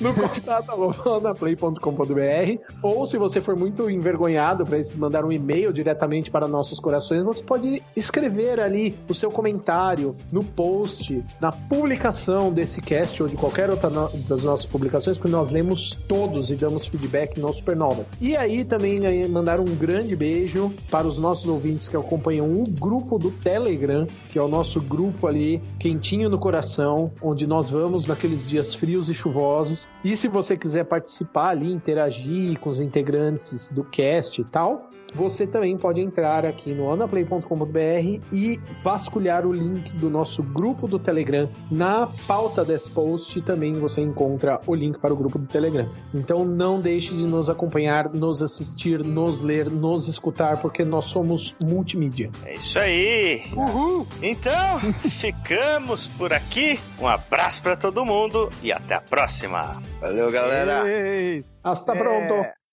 No 0.00 0.12
contato 0.14 0.70
arroba 0.70 1.10
wanaplay.com.br 1.10 2.58
ou 2.82 3.06
se 3.06 3.16
você 3.18 3.40
for 3.40 3.56
muito 3.56 3.88
envergonhado 3.90 4.64
para 4.66 4.78
mandar 4.96 5.24
um 5.24 5.32
e-mail 5.32 5.72
diretamente 5.72 6.30
para 6.30 6.48
nossos 6.48 6.80
corações, 6.80 7.22
você 7.22 7.42
pode 7.42 7.82
escrever 7.96 8.60
ali 8.60 8.96
o 9.08 9.14
seu 9.14 9.30
comentário 9.30 10.16
no 10.32 10.42
post, 10.42 11.22
na 11.40 11.52
publicação 11.52 12.52
desse 12.52 12.80
cast 12.80 13.03
podcast 13.04 13.22
ou 13.22 13.28
de 13.28 13.36
qualquer 13.36 13.70
outra 13.70 13.90
no 13.90 14.08
das 14.28 14.42
nossas 14.42 14.64
publicações, 14.66 15.16
porque 15.16 15.30
nós 15.30 15.50
lemos 15.50 15.96
todos 16.08 16.50
e 16.50 16.54
damos 16.54 16.86
feedback 16.86 17.38
no 17.38 17.52
Supernovas. 17.52 18.06
E 18.20 18.36
aí 18.36 18.64
também 18.64 19.00
mandar 19.28 19.60
um 19.60 19.64
grande 19.64 20.16
beijo 20.16 20.72
para 20.90 21.06
os 21.06 21.18
nossos 21.18 21.46
ouvintes 21.46 21.88
que 21.88 21.96
acompanham 21.96 22.50
o 22.52 22.64
grupo 22.66 23.18
do 23.18 23.30
Telegram, 23.30 24.06
que 24.30 24.38
é 24.38 24.42
o 24.42 24.48
nosso 24.48 24.80
grupo 24.80 25.26
ali 25.26 25.62
quentinho 25.78 26.28
no 26.28 26.38
coração, 26.38 27.12
onde 27.22 27.46
nós 27.46 27.70
vamos 27.70 28.06
naqueles 28.06 28.48
dias 28.48 28.74
frios 28.74 29.08
e 29.08 29.14
chuvosos. 29.14 29.86
E 30.04 30.16
se 30.16 30.28
você 30.28 30.56
quiser 30.56 30.84
participar 30.84 31.50
ali, 31.50 31.72
interagir 31.72 32.58
com 32.60 32.70
os 32.70 32.80
integrantes 32.80 33.70
do 33.70 33.84
cast 33.84 34.40
e 34.40 34.44
tal, 34.44 34.90
você 35.14 35.46
também 35.46 35.76
pode 35.76 36.00
entrar 36.00 36.44
aqui 36.44 36.74
no 36.74 36.92
anaplay.com.br 36.92 38.20
e 38.32 38.60
vasculhar 38.82 39.46
o 39.46 39.52
link 39.52 39.92
do 39.96 40.10
nosso 40.10 40.42
grupo 40.42 40.88
do 40.88 40.98
Telegram. 40.98 41.48
Na 41.70 42.08
pauta 42.26 42.64
desse 42.64 42.90
post 42.90 43.40
também 43.42 43.74
você 43.74 44.00
encontra 44.00 44.60
o 44.66 44.74
link 44.74 44.98
para 44.98 45.12
o 45.12 45.16
grupo 45.16 45.38
do 45.38 45.46
Telegram. 45.46 45.88
Então 46.12 46.44
não 46.44 46.80
deixe 46.80 47.14
de 47.14 47.24
nos 47.24 47.48
acompanhar, 47.48 48.12
nos 48.12 48.42
assistir, 48.42 49.04
nos 49.04 49.40
ler, 49.40 49.70
nos 49.70 50.08
escutar, 50.08 50.60
porque 50.60 50.84
nós 50.84 51.06
somos 51.06 51.54
multimídia. 51.60 52.30
É 52.44 52.54
isso 52.54 52.78
aí! 52.78 53.42
Uhul! 53.56 54.06
Então, 54.22 54.78
ficamos 55.10 56.08
por 56.08 56.32
aqui. 56.32 56.78
Um 57.00 57.06
abraço 57.06 57.62
para 57.62 57.76
todo 57.76 58.04
mundo 58.04 58.48
e 58.62 58.72
até 58.72 58.94
a 58.94 59.00
próxima. 59.00 59.80
Valeu, 60.00 60.30
galera! 60.30 60.88
Ei, 60.88 61.44
hasta 61.62 61.92
é... 61.92 61.98
pronto! 61.98 62.63